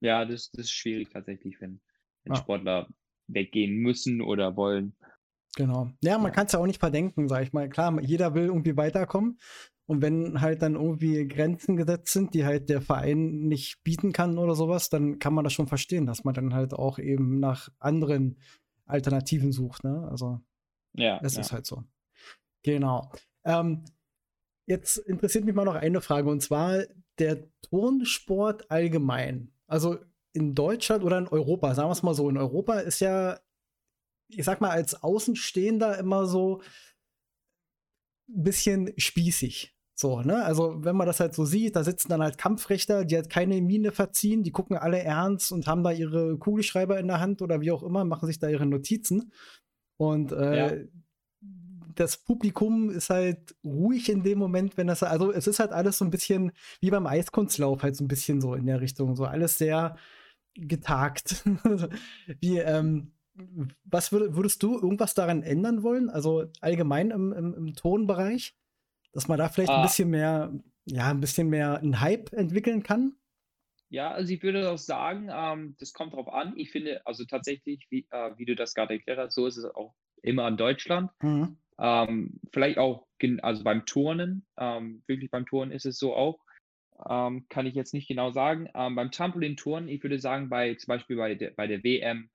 Ja, 0.00 0.24
das, 0.24 0.50
das 0.50 0.66
ist 0.66 0.72
schwierig 0.72 1.08
tatsächlich, 1.10 1.60
wenn, 1.60 1.80
wenn 2.24 2.34
ja. 2.34 2.38
Sportler 2.38 2.88
weggehen 3.28 3.76
müssen 3.76 4.20
oder 4.20 4.56
wollen. 4.56 4.94
Genau. 5.56 5.90
Ja, 6.02 6.18
man 6.18 6.32
kann 6.32 6.46
es 6.46 6.52
ja 6.52 6.58
auch 6.58 6.66
nicht 6.66 6.80
verdenken, 6.80 7.28
sag 7.28 7.42
ich 7.42 7.52
mal. 7.52 7.68
Klar, 7.68 8.00
jeder 8.02 8.34
will 8.34 8.44
irgendwie 8.44 8.76
weiterkommen. 8.76 9.38
Und 9.86 10.02
wenn 10.02 10.40
halt 10.40 10.62
dann 10.62 10.74
irgendwie 10.74 11.26
Grenzen 11.28 11.76
gesetzt 11.76 12.12
sind, 12.12 12.34
die 12.34 12.44
halt 12.44 12.68
der 12.68 12.80
Verein 12.80 13.40
nicht 13.46 13.84
bieten 13.84 14.12
kann 14.12 14.36
oder 14.36 14.56
sowas, 14.56 14.88
dann 14.88 15.20
kann 15.20 15.32
man 15.32 15.44
das 15.44 15.52
schon 15.52 15.68
verstehen, 15.68 16.06
dass 16.06 16.24
man 16.24 16.34
dann 16.34 16.54
halt 16.54 16.74
auch 16.74 16.98
eben 16.98 17.38
nach 17.38 17.68
anderen 17.78 18.38
Alternativen 18.84 19.52
sucht. 19.52 19.84
Ne? 19.84 20.08
Also, 20.10 20.40
ja, 20.94 21.20
es 21.22 21.34
ja. 21.34 21.40
ist 21.40 21.52
halt 21.52 21.66
so. 21.66 21.84
Genau. 22.62 23.12
Ähm, 23.44 23.84
jetzt 24.66 24.96
interessiert 24.98 25.44
mich 25.44 25.54
mal 25.54 25.64
noch 25.64 25.76
eine 25.76 26.00
Frage 26.00 26.28
und 26.30 26.42
zwar 26.42 26.82
der 27.18 27.48
Turnsport 27.62 28.70
allgemein. 28.70 29.52
Also 29.68 29.98
in 30.32 30.54
Deutschland 30.54 31.04
oder 31.04 31.18
in 31.18 31.28
Europa, 31.28 31.74
sagen 31.74 31.88
wir 31.88 31.92
es 31.92 32.02
mal 32.02 32.14
so, 32.14 32.28
in 32.28 32.36
Europa 32.36 32.80
ist 32.80 33.00
ja, 33.00 33.38
ich 34.28 34.44
sag 34.44 34.60
mal, 34.60 34.70
als 34.70 35.00
Außenstehender 35.00 35.96
immer 35.98 36.26
so 36.26 36.60
ein 38.28 38.42
bisschen 38.42 38.92
spießig. 38.96 39.75
So, 39.98 40.20
ne? 40.20 40.44
Also, 40.44 40.84
wenn 40.84 40.94
man 40.94 41.06
das 41.06 41.20
halt 41.20 41.34
so 41.34 41.46
sieht, 41.46 41.74
da 41.74 41.82
sitzen 41.82 42.10
dann 42.10 42.22
halt 42.22 42.36
Kampfrichter, 42.36 43.06
die 43.06 43.16
halt 43.16 43.30
keine 43.30 43.62
Miene 43.62 43.92
verziehen, 43.92 44.42
die 44.42 44.50
gucken 44.50 44.76
alle 44.76 44.98
ernst 44.98 45.52
und 45.52 45.66
haben 45.66 45.82
da 45.82 45.90
ihre 45.90 46.36
Kugelschreiber 46.36 47.00
in 47.00 47.08
der 47.08 47.18
Hand 47.18 47.40
oder 47.40 47.62
wie 47.62 47.70
auch 47.70 47.82
immer, 47.82 48.04
machen 48.04 48.26
sich 48.26 48.38
da 48.38 48.50
ihre 48.50 48.66
Notizen. 48.66 49.32
Und 49.96 50.32
äh, 50.32 50.78
ja. 50.78 50.84
das 51.94 52.18
Publikum 52.18 52.90
ist 52.90 53.08
halt 53.08 53.56
ruhig 53.64 54.10
in 54.10 54.22
dem 54.22 54.38
Moment, 54.38 54.76
wenn 54.76 54.86
das, 54.86 55.02
also 55.02 55.32
es 55.32 55.46
ist 55.46 55.60
halt 55.60 55.72
alles 55.72 55.96
so 55.96 56.04
ein 56.04 56.10
bisschen 56.10 56.52
wie 56.82 56.90
beim 56.90 57.06
Eiskunstlauf, 57.06 57.82
halt 57.82 57.96
so 57.96 58.04
ein 58.04 58.08
bisschen 58.08 58.42
so 58.42 58.54
in 58.54 58.66
der 58.66 58.82
Richtung, 58.82 59.16
so 59.16 59.24
alles 59.24 59.56
sehr 59.56 59.96
getagt. 60.56 61.42
wie, 62.40 62.58
ähm, 62.58 63.12
was 63.84 64.12
würd, 64.12 64.36
würdest 64.36 64.62
du 64.62 64.74
irgendwas 64.74 65.14
daran 65.14 65.42
ändern 65.42 65.82
wollen? 65.82 66.10
Also 66.10 66.44
allgemein 66.60 67.10
im, 67.10 67.32
im, 67.32 67.54
im 67.54 67.74
Tonbereich? 67.74 68.54
Dass 69.12 69.28
man 69.28 69.38
da 69.38 69.48
vielleicht 69.48 69.70
ah. 69.70 69.76
ein 69.76 69.82
bisschen 69.82 70.10
mehr, 70.10 70.52
ja, 70.86 71.10
ein 71.10 71.20
bisschen 71.20 71.48
mehr 71.48 71.78
einen 71.78 72.00
Hype 72.00 72.32
entwickeln 72.32 72.82
kann? 72.82 73.16
Ja, 73.88 74.10
also 74.10 74.32
ich 74.32 74.42
würde 74.42 74.70
auch 74.70 74.78
sagen, 74.78 75.28
ähm, 75.32 75.76
das 75.78 75.92
kommt 75.92 76.14
drauf 76.14 76.28
an. 76.28 76.54
Ich 76.56 76.70
finde, 76.70 77.06
also 77.06 77.24
tatsächlich, 77.24 77.86
wie, 77.90 78.06
äh, 78.10 78.30
wie 78.36 78.44
du 78.44 78.56
das 78.56 78.74
gerade 78.74 78.94
erklärt 78.94 79.18
hast, 79.18 79.34
so 79.34 79.46
ist 79.46 79.56
es 79.56 79.64
auch 79.64 79.94
immer 80.22 80.48
in 80.48 80.56
Deutschland. 80.56 81.10
Mhm. 81.22 81.56
Ähm, 81.78 82.40
vielleicht 82.52 82.78
auch, 82.78 83.06
also 83.42 83.64
beim 83.64 83.86
Turnen, 83.86 84.46
ähm, 84.58 85.02
wirklich 85.06 85.30
beim 85.30 85.46
Turnen 85.46 85.72
ist 85.72 85.86
es 85.86 85.98
so 85.98 86.14
auch. 86.14 86.40
Ähm, 87.08 87.46
kann 87.48 87.66
ich 87.66 87.74
jetzt 87.74 87.92
nicht 87.94 88.08
genau 88.08 88.30
sagen. 88.30 88.68
Ähm, 88.74 88.96
beim 88.96 89.10
Trampolin-Turnen, 89.10 89.88
ich 89.88 90.02
würde 90.02 90.18
sagen, 90.18 90.48
bei 90.48 90.74
zum 90.74 90.88
Beispiel 90.88 91.16
bei 91.16 91.34
der, 91.34 91.50
bei 91.50 91.66
der 91.66 91.84
WM 91.84 92.30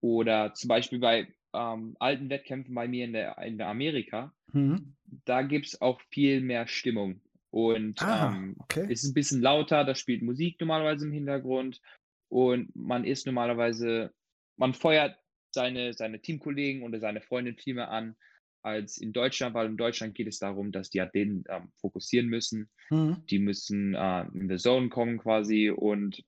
oder 0.00 0.54
zum 0.54 0.68
Beispiel 0.68 1.00
bei 1.00 1.28
ähm, 1.54 1.96
alten 1.98 2.30
Wettkämpfen 2.30 2.74
bei 2.74 2.88
mir 2.88 3.04
in 3.04 3.12
der, 3.12 3.38
in 3.38 3.58
der 3.58 3.68
Amerika, 3.68 4.32
mhm. 4.52 4.94
da 5.24 5.42
gibt 5.42 5.66
es 5.66 5.80
auch 5.80 6.00
viel 6.10 6.40
mehr 6.40 6.66
Stimmung. 6.66 7.20
Und 7.50 8.00
ah, 8.02 8.32
ähm, 8.32 8.56
okay. 8.60 8.84
es 8.84 9.02
ist 9.02 9.10
ein 9.10 9.14
bisschen 9.14 9.42
lauter, 9.42 9.84
da 9.84 9.94
spielt 9.94 10.22
Musik 10.22 10.60
normalerweise 10.60 11.06
im 11.06 11.12
Hintergrund 11.12 11.80
und 12.28 12.74
man 12.76 13.04
ist 13.04 13.26
normalerweise, 13.26 14.12
man 14.56 14.72
feuert 14.72 15.18
seine, 15.52 15.92
seine 15.92 16.20
Teamkollegen 16.20 16.82
oder 16.82 17.00
seine 17.00 17.20
Freunde 17.20 17.54
viel 17.54 17.74
mehr 17.74 17.90
an 17.90 18.14
als 18.62 18.98
in 18.98 19.12
Deutschland, 19.12 19.54
weil 19.54 19.66
in 19.66 19.76
Deutschland 19.76 20.14
geht 20.14 20.28
es 20.28 20.38
darum, 20.38 20.70
dass 20.70 20.90
die 20.90 21.00
Athleten 21.00 21.44
ähm, 21.48 21.72
fokussieren 21.80 22.28
müssen. 22.28 22.68
Mhm. 22.90 23.24
Die 23.28 23.38
müssen 23.38 23.94
äh, 23.94 24.26
in 24.34 24.48
the 24.48 24.56
Zone 24.56 24.90
kommen 24.90 25.18
quasi 25.18 25.70
und 25.70 26.22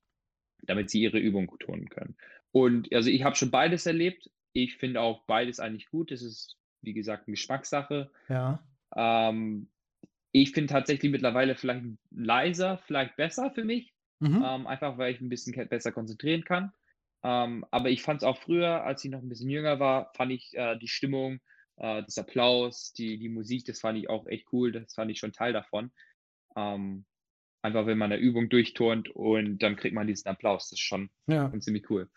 damit 0.63 0.91
sie 0.91 1.03
ihre 1.03 1.19
Übung 1.19 1.55
tun 1.59 1.89
können. 1.89 2.17
Und 2.53 2.93
also 2.93 3.11
ich 3.11 3.23
habe 3.23 3.37
schon 3.37 3.51
beides 3.51 3.87
erlebt. 3.87 4.31
Ich 4.53 4.77
finde 4.77 5.01
auch 5.01 5.25
beides 5.27 5.61
eigentlich 5.61 5.89
gut. 5.89 6.13
Es 6.13 6.23
ist, 6.23 6.57
wie 6.83 6.93
gesagt, 6.93 7.27
eine 7.27 7.35
Geschmackssache. 7.35 8.11
Ja. 8.29 8.63
Ähm, 8.95 9.69
ich 10.33 10.53
finde 10.53 10.73
tatsächlich 10.73 11.11
mittlerweile 11.11 11.55
vielleicht 11.55 11.85
leiser, 12.11 12.79
vielleicht 12.87 13.17
besser 13.17 13.51
für 13.51 13.65
mich. 13.65 13.93
Mhm. 14.21 14.43
Ähm, 14.45 14.67
einfach 14.67 14.99
weil 14.99 15.13
ich 15.15 15.21
ein 15.21 15.29
bisschen 15.29 15.69
besser 15.69 15.93
konzentrieren 15.93 16.45
kann. 16.45 16.73
Ähm, 17.25 17.65
aber 17.71 17.91
ich 17.91 18.03
fand 18.03 18.23
es 18.23 18.25
auch 18.27 18.39
früher, 18.39 18.85
als 18.85 19.05
ich 19.05 19.11
noch 19.11 19.21
ein 19.21 19.29
bisschen 19.29 19.51
jünger 19.51 19.79
war, 19.79 20.13
fand 20.15 20.33
ich 20.33 20.53
äh, 20.55 20.77
die 20.79 20.89
Stimmung 20.89 21.41
äh, 21.77 22.03
das 22.03 22.19
Applaus, 22.19 22.93
die, 22.93 23.19
die 23.19 23.29
Musik, 23.29 23.65
das 23.65 23.81
fand 23.81 23.99
ich 23.99 24.09
auch 24.09 24.27
echt 24.27 24.47
cool. 24.53 24.73
Das 24.73 24.95
fand 24.95 25.11
ich 25.11 25.19
schon 25.19 25.33
Teil 25.33 25.53
davon. 25.53 25.91
Ähm, 26.57 27.05
einfach, 27.63 27.87
wenn 27.87 27.99
man 27.99 28.13
eine 28.13 28.21
Übung 28.21 28.49
durchturnt 28.49 29.09
und 29.11 29.59
dann 29.59 29.77
kriegt 29.77 29.95
man 29.95 30.07
diesen 30.07 30.29
Applaus. 30.29 30.71
Das 30.71 30.79
ist 30.79 30.85
schon, 30.85 31.11
ja. 31.27 31.51
schon 31.51 31.61
ziemlich 31.61 31.89
cool. 31.91 32.11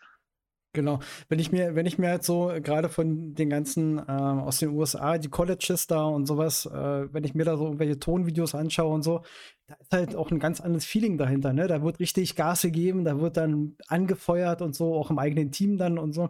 Genau. 0.76 1.00
Wenn 1.30 1.38
ich 1.38 1.52
mir, 1.52 1.74
wenn 1.74 1.86
ich 1.86 1.96
mir 1.96 2.10
halt 2.10 2.22
so 2.22 2.52
gerade 2.62 2.90
von 2.90 3.34
den 3.34 3.48
ganzen 3.48 3.98
äh, 3.98 4.02
aus 4.02 4.58
den 4.58 4.68
USA, 4.68 5.16
die 5.16 5.30
Colleges 5.30 5.86
da 5.86 6.04
und 6.04 6.26
sowas, 6.26 6.66
äh, 6.66 7.12
wenn 7.14 7.24
ich 7.24 7.34
mir 7.34 7.46
da 7.46 7.56
so 7.56 7.64
irgendwelche 7.64 7.98
Tonvideos 7.98 8.54
anschaue 8.54 8.92
und 8.92 9.02
so, 9.02 9.22
da 9.66 9.74
ist 9.76 9.92
halt 9.92 10.14
auch 10.14 10.30
ein 10.30 10.38
ganz 10.38 10.60
anderes 10.60 10.84
Feeling 10.84 11.16
dahinter, 11.16 11.54
ne? 11.54 11.66
Da 11.66 11.82
wird 11.82 11.98
richtig 11.98 12.36
Gas 12.36 12.60
gegeben, 12.60 13.04
da 13.04 13.18
wird 13.18 13.38
dann 13.38 13.76
angefeuert 13.88 14.60
und 14.60 14.76
so, 14.76 14.94
auch 14.94 15.08
im 15.10 15.18
eigenen 15.18 15.50
Team 15.50 15.78
dann 15.78 15.98
und 15.98 16.12
so. 16.12 16.28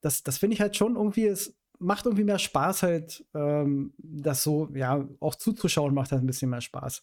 Das, 0.00 0.22
das 0.22 0.38
finde 0.38 0.54
ich 0.54 0.60
halt 0.60 0.76
schon 0.76 0.94
irgendwie, 0.94 1.26
es 1.26 1.56
macht 1.80 2.06
irgendwie 2.06 2.24
mehr 2.24 2.38
Spaß 2.38 2.84
halt, 2.84 3.24
ähm, 3.34 3.92
das 3.98 4.44
so, 4.44 4.68
ja, 4.72 5.04
auch 5.18 5.34
zuzuschauen 5.34 5.94
macht 5.94 6.12
halt 6.12 6.22
ein 6.22 6.26
bisschen 6.26 6.50
mehr 6.50 6.60
Spaß. 6.60 7.02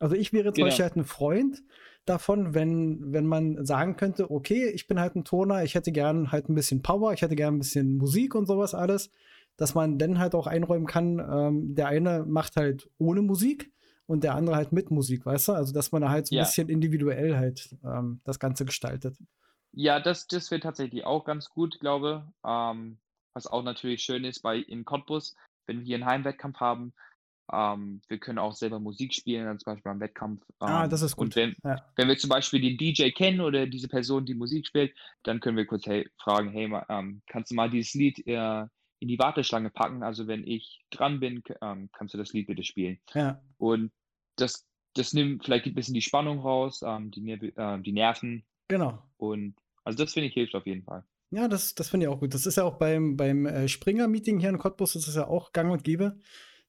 Also 0.00 0.16
ich 0.16 0.32
wäre 0.32 0.48
zum 0.48 0.54
genau. 0.54 0.66
Beispiel 0.66 0.84
halt 0.84 0.96
ein 0.96 1.04
Freund 1.04 1.62
davon, 2.08 2.54
wenn, 2.54 3.12
wenn 3.12 3.26
man 3.26 3.64
sagen 3.64 3.96
könnte, 3.96 4.30
okay, 4.30 4.68
ich 4.68 4.86
bin 4.86 5.00
halt 5.00 5.16
ein 5.16 5.24
Toner, 5.24 5.62
ich 5.64 5.74
hätte 5.74 5.92
gern 5.92 6.32
halt 6.32 6.48
ein 6.48 6.54
bisschen 6.54 6.82
Power, 6.82 7.12
ich 7.12 7.22
hätte 7.22 7.36
gern 7.36 7.54
ein 7.54 7.58
bisschen 7.58 7.96
Musik 7.96 8.34
und 8.34 8.46
sowas 8.46 8.74
alles, 8.74 9.10
dass 9.56 9.74
man 9.74 9.98
dann 9.98 10.18
halt 10.18 10.34
auch 10.34 10.46
einräumen 10.46 10.86
kann, 10.86 11.18
ähm, 11.18 11.74
der 11.74 11.88
eine 11.88 12.24
macht 12.24 12.56
halt 12.56 12.88
ohne 12.98 13.22
Musik 13.22 13.72
und 14.06 14.24
der 14.24 14.34
andere 14.34 14.56
halt 14.56 14.72
mit 14.72 14.90
Musik, 14.90 15.26
weißt 15.26 15.48
du? 15.48 15.52
Also 15.52 15.72
dass 15.72 15.92
man 15.92 16.02
da 16.02 16.08
halt 16.08 16.26
so 16.26 16.34
ein 16.34 16.38
ja. 16.38 16.44
bisschen 16.44 16.68
individuell 16.68 17.36
halt 17.36 17.76
ähm, 17.84 18.20
das 18.24 18.38
Ganze 18.38 18.64
gestaltet. 18.64 19.16
Ja, 19.72 20.00
das, 20.00 20.26
das 20.26 20.50
wäre 20.50 20.60
tatsächlich 20.60 21.04
auch 21.04 21.24
ganz 21.24 21.50
gut, 21.50 21.78
glaube 21.80 22.24
ähm, 22.44 22.98
was 23.34 23.46
auch 23.46 23.62
natürlich 23.62 24.02
schön 24.02 24.24
ist 24.24 24.40
bei 24.40 24.56
in 24.56 24.84
Cottbus, 24.84 25.36
wenn 25.66 25.80
wir 25.80 25.84
hier 25.84 25.96
einen 25.96 26.06
Heimwettkampf 26.06 26.58
haben, 26.58 26.94
ähm, 27.52 28.00
wir 28.08 28.18
können 28.18 28.38
auch 28.38 28.54
selber 28.54 28.78
Musik 28.78 29.14
spielen, 29.14 29.46
dann 29.46 29.58
zum 29.58 29.72
Beispiel 29.72 29.90
beim 29.90 30.00
Wettkampf. 30.00 30.42
Ähm, 30.60 30.68
ah, 30.68 30.88
das 30.88 31.02
ist 31.02 31.16
gut. 31.16 31.26
Und 31.26 31.36
wenn, 31.36 31.56
ja. 31.64 31.84
wenn 31.96 32.08
wir 32.08 32.18
zum 32.18 32.30
Beispiel 32.30 32.60
den 32.60 32.76
DJ 32.76 33.10
kennen 33.10 33.40
oder 33.40 33.66
diese 33.66 33.88
Person, 33.88 34.26
die 34.26 34.34
Musik 34.34 34.66
spielt, 34.66 34.94
dann 35.22 35.40
können 35.40 35.56
wir 35.56 35.66
kurz 35.66 35.86
hey, 35.86 36.08
fragen, 36.18 36.50
hey, 36.50 36.70
ähm, 36.88 37.22
kannst 37.26 37.50
du 37.50 37.54
mal 37.54 37.70
dieses 37.70 37.94
Lied 37.94 38.26
äh, 38.26 38.66
in 39.00 39.08
die 39.08 39.18
Warteschlange 39.18 39.70
packen? 39.70 40.02
Also 40.02 40.26
wenn 40.26 40.46
ich 40.46 40.84
dran 40.90 41.20
bin, 41.20 41.42
ähm, 41.62 41.88
kannst 41.92 42.14
du 42.14 42.18
das 42.18 42.32
Lied 42.32 42.46
bitte 42.46 42.64
spielen. 42.64 42.98
Ja. 43.14 43.40
Und 43.56 43.92
das, 44.36 44.66
das 44.94 45.12
nimmt 45.12 45.44
vielleicht 45.44 45.66
ein 45.66 45.74
bisschen 45.74 45.94
die 45.94 46.02
Spannung 46.02 46.40
raus, 46.40 46.82
ähm, 46.84 47.10
die, 47.10 47.30
äh, 47.30 47.80
die 47.80 47.92
Nerven. 47.92 48.44
Genau. 48.68 49.02
Und 49.16 49.54
also 49.84 50.04
das 50.04 50.12
finde 50.12 50.28
ich 50.28 50.34
hilft 50.34 50.54
auf 50.54 50.66
jeden 50.66 50.84
Fall. 50.84 51.04
Ja, 51.30 51.46
das, 51.46 51.74
das 51.74 51.90
finde 51.90 52.06
ich 52.06 52.12
auch 52.12 52.20
gut. 52.20 52.32
Das 52.32 52.46
ist 52.46 52.56
ja 52.56 52.64
auch 52.64 52.76
beim, 52.76 53.16
beim 53.16 53.44
äh, 53.46 53.68
Springer-Meeting 53.68 54.38
hier 54.38 54.48
in 54.48 54.58
Cottbus, 54.58 54.94
das 54.94 55.08
ist 55.08 55.16
ja 55.16 55.26
auch 55.26 55.52
gang 55.52 55.70
und 55.70 55.84
gäbe, 55.84 56.18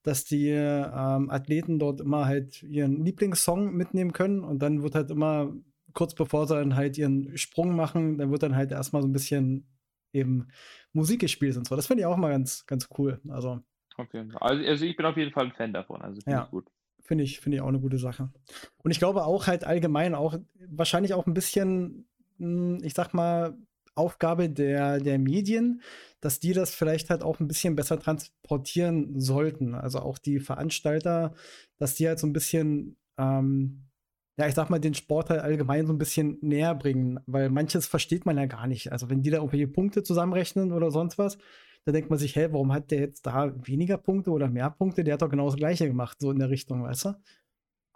dass 0.03 0.23
die 0.23 0.49
ähm, 0.49 1.29
Athleten 1.29 1.79
dort 1.79 2.01
immer 2.01 2.25
halt 2.25 2.63
ihren 2.63 3.03
Lieblingssong 3.03 3.73
mitnehmen 3.73 4.13
können 4.13 4.43
und 4.43 4.59
dann 4.59 4.81
wird 4.81 4.95
halt 4.95 5.11
immer 5.11 5.53
kurz 5.93 6.13
bevor 6.13 6.47
sie 6.47 6.55
dann 6.55 6.75
halt 6.75 6.97
ihren 6.97 7.37
Sprung 7.37 7.75
machen, 7.75 8.17
dann 8.17 8.31
wird 8.31 8.43
dann 8.43 8.55
halt 8.55 8.71
erstmal 8.71 9.01
so 9.01 9.07
ein 9.07 9.13
bisschen 9.13 9.67
eben 10.13 10.47
Musik 10.93 11.21
gespielt 11.21 11.57
und 11.57 11.67
so. 11.67 11.75
Das 11.75 11.87
finde 11.87 12.01
ich 12.01 12.05
auch 12.07 12.17
mal 12.17 12.29
ganz, 12.29 12.65
ganz 12.65 12.87
cool. 12.97 13.19
Also, 13.29 13.59
okay. 13.97 14.25
also, 14.39 14.63
also 14.65 14.85
ich 14.85 14.95
bin 14.95 15.05
auf 15.05 15.17
jeden 15.17 15.31
Fall 15.31 15.45
ein 15.45 15.53
Fan 15.53 15.73
davon. 15.73 16.01
Also 16.01 16.21
finde 16.21 16.37
ja. 16.37 16.43
ich 16.45 16.51
gut. 16.51 16.71
Finde 17.01 17.23
ich, 17.23 17.39
finde 17.39 17.57
ich 17.57 17.61
auch 17.61 17.67
eine 17.67 17.79
gute 17.79 17.97
Sache. 17.97 18.31
Und 18.77 18.91
ich 18.91 18.99
glaube 18.99 19.25
auch 19.25 19.47
halt 19.47 19.63
allgemein 19.63 20.15
auch 20.15 20.37
wahrscheinlich 20.67 21.13
auch 21.13 21.25
ein 21.25 21.33
bisschen, 21.33 22.07
hm, 22.37 22.79
ich 22.83 22.93
sag 22.93 23.13
mal, 23.13 23.57
Aufgabe 23.99 24.49
der, 24.49 24.99
der 24.99 25.19
Medien, 25.19 25.81
dass 26.21 26.39
die 26.39 26.53
das 26.53 26.73
vielleicht 26.73 27.09
halt 27.09 27.21
auch 27.21 27.39
ein 27.39 27.47
bisschen 27.47 27.75
besser 27.75 27.99
transportieren 27.99 29.19
sollten. 29.19 29.75
Also 29.75 29.99
auch 29.99 30.17
die 30.17 30.39
Veranstalter, 30.39 31.33
dass 31.77 31.95
die 31.95 32.07
halt 32.07 32.19
so 32.19 32.27
ein 32.27 32.33
bisschen, 32.33 32.97
ähm, 33.17 33.89
ja, 34.37 34.47
ich 34.47 34.55
sag 34.55 34.69
mal, 34.69 34.79
den 34.79 34.93
Sport 34.93 35.29
halt 35.29 35.41
allgemein 35.41 35.85
so 35.85 35.93
ein 35.93 35.97
bisschen 35.97 36.37
näher 36.41 36.73
bringen, 36.73 37.19
weil 37.25 37.49
manches 37.49 37.85
versteht 37.85 38.25
man 38.25 38.37
ja 38.37 38.45
gar 38.45 38.67
nicht. 38.67 38.91
Also 38.91 39.09
wenn 39.09 39.21
die 39.21 39.29
da 39.29 39.37
irgendwelche 39.37 39.67
Punkte 39.67 40.01
zusammenrechnen 40.01 40.71
oder 40.71 40.91
sonst 40.91 41.17
was, 41.17 41.37
da 41.85 41.91
denkt 41.91 42.09
man 42.09 42.19
sich, 42.19 42.35
hä, 42.35 42.49
warum 42.51 42.73
hat 42.73 42.91
der 42.91 42.99
jetzt 42.99 43.25
da 43.25 43.53
weniger 43.65 43.97
Punkte 43.97 44.31
oder 44.31 44.49
mehr 44.49 44.69
Punkte? 44.69 45.03
Der 45.03 45.13
hat 45.13 45.21
doch 45.21 45.29
genau 45.29 45.45
das 45.45 45.55
Gleiche 45.55 45.87
gemacht, 45.87 46.17
so 46.19 46.31
in 46.31 46.39
der 46.39 46.49
Richtung, 46.49 46.83
weißt 46.83 47.05
du? 47.05 47.13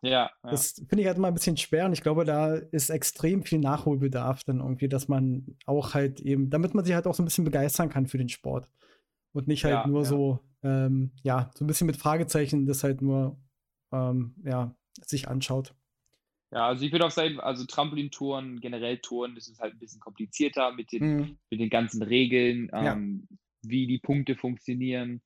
Ja, 0.04 0.30
ja. 0.43 0.51
Das 0.51 0.74
finde 0.74 1.01
ich 1.01 1.08
halt 1.08 1.18
immer 1.18 1.30
ein 1.30 1.34
bisschen 1.34 1.56
schwer 1.56 1.86
und 1.86 1.93
ich 1.93 2.01
glaube, 2.01 2.26
da 2.26 2.56
ist 2.56 2.89
extrem 2.89 3.43
viel 3.43 3.60
Nachholbedarf 3.60 4.43
dann 4.43 4.60
irgendwie, 4.60 4.89
dass 4.89 5.08
man 5.08 5.56
auch 5.66 5.93
halt 5.93 6.20
eben, 6.20 6.49
damit 6.49 6.74
man 6.74 6.84
sich 6.84 6.93
halt 6.93 7.08
auch 7.08 7.16
so 7.16 7.24
ein 7.24 7.26
bisschen 7.26 7.45
begeistern 7.45 7.89
kann 7.89 8.08
für 8.08 8.18
den 8.18 8.28
Sport 8.28 8.70
und 9.32 9.47
nicht 9.47 9.64
halt 9.64 9.74
ja, 9.74 9.88
nur 9.88 10.01
ja. 10.01 10.06
so, 10.06 10.39
ähm, 10.62 11.12
ja, 11.24 11.49
so 11.56 11.64
ein 11.64 11.68
bisschen 11.68 11.88
mit 11.88 11.95
Fragezeichen 11.95 12.66
das 12.66 12.84
halt 12.84 13.01
nur, 13.01 13.38
ähm, 13.93 14.36
ja, 14.43 14.76
sich 15.06 15.30
anschaut. 15.30 15.74
Ja, 16.51 16.68
also 16.68 16.86
ich 16.86 16.91
würde 16.91 17.06
auch 17.06 17.12
sagen, 17.12 17.39
also 17.39 17.66
Trampolintouren, 17.66 18.60
generell 18.60 18.97
Touren, 18.97 19.36
das 19.36 19.47
ist 19.47 19.62
halt 19.62 19.74
ein 19.74 19.80
bisschen 19.80 20.01
komplizierter 20.01 20.74
mit 20.74 20.91
den, 20.91 21.16
mhm. 21.16 21.38
mit 21.49 21.62
den 21.62 21.70
ganzen 21.70 22.04
Regeln, 22.04 22.70
ähm, 22.74 23.28
wie 23.62 23.88
die 23.88 23.99
Punkte 23.99 24.36
funktionieren. 24.36 25.22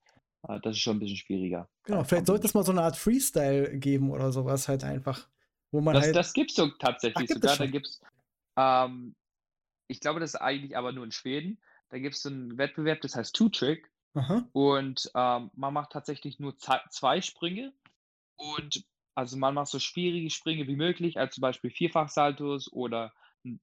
Ah, 0.47 0.59
das 0.59 0.77
ist 0.77 0.81
schon 0.81 0.95
ein 0.95 0.99
bisschen 0.99 1.17
schwieriger. 1.17 1.69
Genau, 1.83 2.05
vielleicht 2.05 2.27
sollte 2.27 2.47
es 2.47 2.53
mal 2.53 2.63
so 2.63 2.71
eine 2.71 2.81
Art 2.81 2.95
Freestyle 2.95 3.77
geben 3.77 4.11
oder 4.11 4.31
sowas 4.31 4.69
halt 4.69 4.85
einfach. 4.85 5.27
Wo 5.71 5.81
man 5.81 5.93
das, 5.93 6.05
halt 6.05 6.15
das 6.15 6.31
gibt 6.31 6.51
es 6.51 6.55
so 6.55 6.69
tatsächlich 6.79 7.15
Ach, 7.17 7.33
gibt 7.33 7.41
sogar. 7.41 7.57
Da 7.57 7.65
gibt 7.65 7.87
es, 7.87 8.01
ähm, 8.55 9.15
ich 9.89 9.99
glaube, 9.99 10.21
das 10.21 10.35
ist 10.35 10.39
eigentlich 10.39 10.77
aber 10.77 10.93
nur 10.93 11.03
in 11.03 11.11
Schweden. 11.11 11.59
Da 11.89 11.99
gibt 11.99 12.15
es 12.15 12.21
so 12.21 12.29
einen 12.29 12.57
Wettbewerb, 12.57 13.01
das 13.01 13.15
heißt 13.15 13.35
Two-Trick. 13.35 13.91
Und 14.51 15.11
ähm, 15.13 15.51
man 15.53 15.73
macht 15.73 15.91
tatsächlich 15.91 16.39
nur 16.39 16.57
zwei 16.57 17.21
Sprünge. 17.21 17.73
Und 18.35 18.83
also 19.15 19.37
man 19.37 19.53
macht 19.53 19.67
so 19.67 19.79
schwierige 19.79 20.29
Sprünge 20.29 20.65
wie 20.67 20.75
möglich, 20.75 21.19
als 21.19 21.35
zum 21.35 21.41
Beispiel 21.41 21.69
Vierfach-Saltos 21.69 22.71
oder 22.71 23.13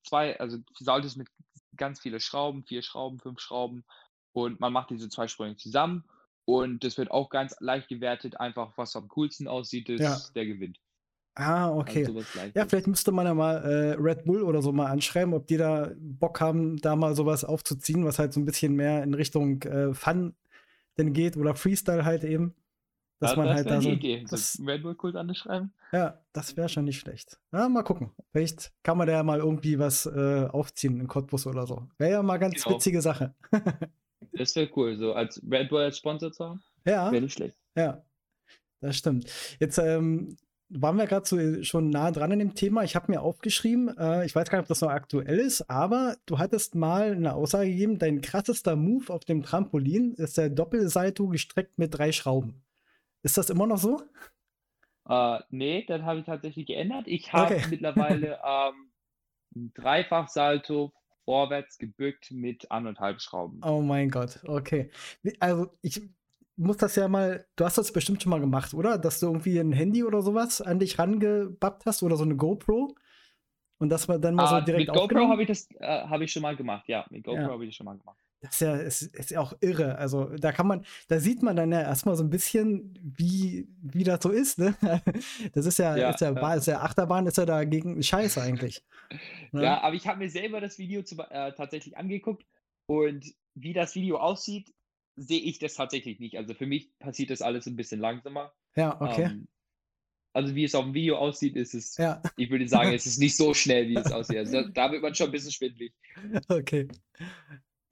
zwei, 0.05 0.39
also 0.39 0.59
Saltos 0.79 1.17
mit 1.17 1.29
ganz 1.77 2.01
viele 2.01 2.21
Schrauben, 2.21 2.63
vier 2.63 2.83
Schrauben, 2.83 3.19
fünf 3.19 3.41
Schrauben. 3.41 3.85
Und 4.33 4.61
man 4.61 4.73
macht 4.73 4.91
diese 4.91 5.09
zwei 5.09 5.27
Sprünge 5.27 5.57
zusammen 5.57 6.05
und 6.45 6.85
das 6.85 6.99
wird 6.99 7.11
auch 7.11 7.31
ganz 7.31 7.57
leicht 7.61 7.89
gewertet, 7.89 8.39
einfach 8.41 8.73
was 8.77 8.95
am 8.97 9.09
coolsten 9.09 9.49
aussieht, 9.49 9.89
ist 9.89 10.01
ja. 10.01 10.19
der 10.35 10.47
gewinnt. 10.47 10.79
Ah, 11.37 11.69
okay. 11.73 12.07
Also 12.07 12.21
ja, 12.55 12.65
vielleicht 12.67 12.87
müsste 12.87 13.11
man 13.11 13.27
ja 13.27 13.35
mal 13.35 13.57
äh, 13.57 13.95
Red 14.01 14.25
Bull 14.25 14.43
oder 14.43 14.63
so 14.63 14.71
mal 14.73 14.87
anschreiben, 14.87 15.35
ob 15.35 15.49
die 15.49 15.57
da 15.57 15.91
Bock 15.99 16.41
haben, 16.41 16.77
da 16.77 16.95
mal 16.95 17.17
sowas 17.17 17.43
aufzuziehen, 17.45 18.05
was 18.05 18.21
halt 18.21 18.33
so 18.33 18.39
ein 18.41 18.45
bisschen 18.45 18.75
mehr 18.77 19.03
in 19.03 19.15
Richtung 19.15 19.61
äh, 19.63 19.93
Fun 19.95 20.35
denn 20.97 21.13
geht 21.13 21.37
oder 21.37 21.57
Freestyle 21.57 22.05
halt 22.05 22.23
eben. 22.23 22.55
Dass 23.19 23.33
Ja, 23.33 23.37
man 23.39 23.47
das 23.47 23.57
halt 23.57 23.67
wäre 23.67 23.75
da 23.77 23.81
die 23.81 23.87
so. 23.87 23.93
Idee. 23.93 24.23
So 24.27 24.37
Das, 24.37 24.61
Red 24.65 24.83
Bull 24.83 24.95
Kult 24.95 25.17
anschreiben. 25.17 25.73
ja, 25.93 26.21
das 26.33 26.57
wäre 26.57 26.69
schon 26.69 26.85
nicht 26.85 27.01
schlecht. 27.01 27.41
Ja, 27.53 27.69
mal 27.69 27.83
gucken. 27.83 28.13
Vielleicht 28.31 28.73
kann 28.85 28.97
man 28.99 29.09
da 29.09 29.15
ja 29.15 29.23
mal 29.25 29.39
irgendwie 29.41 29.79
was 29.81 30.07
äh, 30.07 30.47
aufziehen 30.49 31.01
in 31.01 31.09
Cottbus 31.09 31.49
oder 31.49 31.67
so. 31.67 31.89
Wäre 31.99 32.13
ja 32.13 32.23
mal 32.23 32.39
ganz 32.39 32.63
Genau. 32.63 32.77
witzige 32.77 33.03
Sache. 33.03 33.35
Das 34.33 34.55
wäre 34.57 34.71
cool, 34.77 34.97
so 34.97 35.13
als 35.15 35.41
Red 35.51 35.69
Bull 35.71 35.83
als 35.83 35.99
Sponsor 35.99 36.33
zu 36.33 36.45
haben. 36.45 36.63
ja, 36.87 37.11
Wäre 37.13 37.23
nicht 37.23 37.35
schlecht. 37.35 37.57
ja, 37.77 38.03
das 38.81 38.97
stimmt. 38.97 39.31
Jetzt 39.61 39.79
ähm, 39.79 40.37
waren 40.71 40.97
wir 40.97 41.07
gerade 41.07 41.27
so 41.27 41.63
schon 41.63 41.91
nah 41.91 42.11
dran 42.11 42.33
an 42.33 42.39
dem 42.39 42.55
Thema. 42.55 42.83
Ich 42.85 42.97
habe 42.97 43.13
mir 43.13 43.21
aufgeschrieben, 43.23 43.97
äh, 43.97 44.25
ich 44.27 44.35
weiß 44.35 44.49
gar 44.51 44.59
nicht, 44.59 44.65
ob 44.65 44.69
das 44.69 44.81
noch 44.81 44.91
aktuell 44.91 45.39
ist, 45.39 45.69
aber 45.71 46.17
du 46.27 46.39
hattest 46.39 46.75
mal 46.75 47.13
eine 47.13 47.35
Aussage 47.35 47.69
gegeben, 47.71 47.99
dein 47.99 48.21
krassester 48.23 48.75
Move 48.77 49.13
auf 49.13 49.25
dem 49.25 49.43
Trampolin 49.43 50.15
ist 50.15 50.37
der 50.39 50.51
Doppelsalto 50.51 51.29
gestreckt 51.29 51.79
mit 51.79 51.97
drei 51.97 52.13
Schrauben. 52.13 52.63
Ist 53.23 53.39
das 53.39 53.51
immer 53.51 53.67
noch 53.67 53.79
so? 53.79 54.03
Äh, 55.09 55.39
nee, 55.51 55.85
das 55.87 56.03
habe 56.03 56.21
ich 56.21 56.27
tatsächlich 56.27 56.67
geändert. 56.67 57.07
Ich 57.07 57.33
habe 57.33 57.55
Okay. 57.57 57.67
mittlerweile 57.71 58.39
ähm, 58.45 58.91
ein 59.55 59.73
Dreifach-Salto 59.75 60.93
vorwärts 61.25 61.79
gebückt 61.79 62.31
mit 62.31 62.71
anderthalb 62.71 63.21
Schrauben. 63.21 63.61
Oh 63.65 63.81
mein 63.81 64.11
Gott, 64.11 64.41
okay. 64.47 64.91
Also 65.41 65.71
ich 65.83 66.01
muss 66.57 66.77
das 66.77 66.95
ja 66.97 67.09
mal, 67.09 67.47
du 67.57 67.65
hast 67.65 67.79
das 67.79 67.93
bestimmt 67.93 68.23
schon 68.23 68.31
mal 68.31 68.41
gemacht, 68.41 68.75
oder? 68.75 68.99
Dass 68.99 69.21
du 69.21 69.27
irgendwie 69.27 69.59
ein 69.59 69.73
Handy 69.73 70.05
oder 70.05 70.23
sowas 70.23 70.61
an 70.61 70.79
dich 70.79 70.99
rangebappt 70.99 71.87
hast 71.87 72.03
oder 72.03 72.17
so 72.17 72.25
eine 72.25 72.37
GoPro 72.37 72.95
und 73.79 73.89
das 73.89 74.09
war 74.09 74.19
dann 74.19 74.35
mal 74.35 74.47
so 74.47 74.57
Ah, 74.57 74.61
direkt 74.61 74.89
mit 74.89 74.97
GoPro 74.97 75.29
habe 75.29 75.43
ich 75.43 75.49
das 75.49 75.69
äh, 75.81 75.85
habe 76.07 76.25
ich 76.25 76.33
schon 76.33 76.43
mal 76.43 76.57
gemacht. 76.57 76.89
Ja, 76.89 77.07
mit 77.11 77.25
GoPro 77.25 77.41
Ja. 77.41 77.49
habe 77.51 77.65
ich 77.65 77.71
das 77.71 77.77
schon 77.77 77.87
mal 77.87 77.97
gemacht. 77.99 78.19
Das 78.45 78.55
ist 78.55 78.61
ja, 78.61 78.77
ist, 78.77 79.03
ist 79.03 79.31
ja 79.31 79.41
auch 79.41 79.55
irre. 79.61 79.97
Also 79.97 80.27
da 80.37 80.53
kann 80.53 80.67
man, 80.67 80.85
da 81.09 81.19
sieht 81.19 81.43
man 81.43 81.57
dann 81.57 81.73
ja 81.73 81.81
erstmal 81.81 82.15
so 82.17 82.23
ein 82.23 82.31
bisschen, 82.31 82.99
wie, 83.03 83.69
wie 83.83 84.05
das 84.05 84.23
so 84.23 84.31
ist, 84.31 84.59
ne? 84.59 84.77
Das 85.55 85.67
ist 85.67 85.79
ja, 85.79 85.97
Ja, 85.97 86.11
ist 86.11 86.21
ja, 86.21 86.33
ja. 86.33 86.55
Ist 86.55 86.67
ja 86.67 86.81
Achterbahn, 86.81 87.27
ist 87.27 87.39
ja 87.39 87.47
dagegen 87.47 88.03
Scheiße 88.03 88.41
eigentlich. 88.41 88.83
Ne? 89.53 89.63
Ja, 89.65 89.81
aber 89.83 89.95
ich 89.95 90.07
habe 90.07 90.19
mir 90.19 90.31
selber 90.31 90.61
das 90.61 90.79
Video 90.79 91.03
zu, 91.03 91.17
äh, 91.31 91.53
tatsächlich 91.53 91.97
angeguckt 91.97 92.45
und 92.87 93.25
wie 93.55 93.73
das 93.73 93.95
Video 93.95 94.19
aussieht, 94.19 94.75
sehe 95.17 95.41
ich 95.41 95.59
das 95.59 95.75
tatsächlich 95.75 96.21
nicht. 96.21 96.37
Also 96.37 96.55
für 96.55 96.67
mich 96.67 96.97
passiert 96.99 97.31
das 97.31 97.41
alles 97.41 97.67
ein 97.67 97.77
bisschen 97.77 98.01
langsamer. 98.01 98.53
Ja, 98.77 99.01
okay. 99.01 99.25
Ähm, 99.25 99.49
also 100.35 100.55
wie 100.57 100.65
es 100.65 100.75
auf 100.75 100.85
dem 100.85 100.95
Video 100.95 101.17
aussieht, 101.17 101.55
ist 101.55 101.75
es, 101.75 101.97
Ja, 101.97 102.21
ich 102.37 102.51
würde 102.51 102.69
sagen, 102.69 102.93
es 102.95 103.07
ist 103.07 103.19
nicht 103.19 103.37
so 103.37 103.55
schnell, 103.55 103.89
wie 103.89 103.97
es 103.97 104.11
aussieht. 104.11 104.39
Also 104.39 104.53
da, 104.53 104.69
da 104.69 104.93
wird 104.93 105.03
man 105.03 105.15
schon 105.15 105.27
ein 105.27 105.33
bisschen 105.33 105.53
schwindelig. 105.53 105.95
okay. 106.49 106.89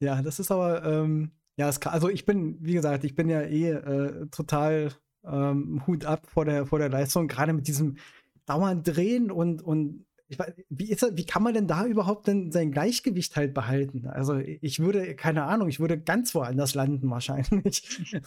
Ja, 0.03 0.21
das 0.21 0.41
ist 0.41 0.51
aber, 0.51 0.85
ähm, 0.85 1.31
ja, 1.57 1.69
es 1.69 1.79
kann, 1.79 1.93
also 1.93 2.09
ich 2.09 2.25
bin, 2.25 2.57
wie 2.61 2.73
gesagt, 2.73 3.05
ich 3.05 3.15
bin 3.15 3.29
ja 3.29 3.43
eh 3.43 3.71
äh, 3.71 4.27
total 4.31 4.93
ähm, 5.25 5.87
Hut 5.87 6.05
ab 6.05 6.27
vor 6.27 6.45
der, 6.45 6.67
vor 6.67 6.81
der 6.81 6.89
Leistung, 6.89 7.29
gerade 7.29 7.53
mit 7.53 7.69
diesem 7.69 7.99
dauernd 8.45 8.85
Drehen 8.85 9.31
und, 9.31 9.63
und 9.63 10.05
ich 10.27 10.41
weiß, 10.41 10.55
wie 10.71 10.91
ist 10.91 11.05
das, 11.05 11.17
wie 11.17 11.25
kann 11.25 11.45
man 11.45 11.55
denn 11.55 11.69
da 11.69 11.87
überhaupt 11.87 12.27
denn 12.27 12.51
sein 12.51 12.73
Gleichgewicht 12.73 13.37
halt 13.37 13.55
behalten? 13.55 14.09
Also 14.09 14.39
ich 14.39 14.81
würde, 14.81 15.15
keine 15.15 15.45
Ahnung, 15.45 15.69
ich 15.69 15.79
würde 15.79 16.01
ganz 16.01 16.35
woanders 16.35 16.75
landen 16.75 17.09
wahrscheinlich. 17.09 17.83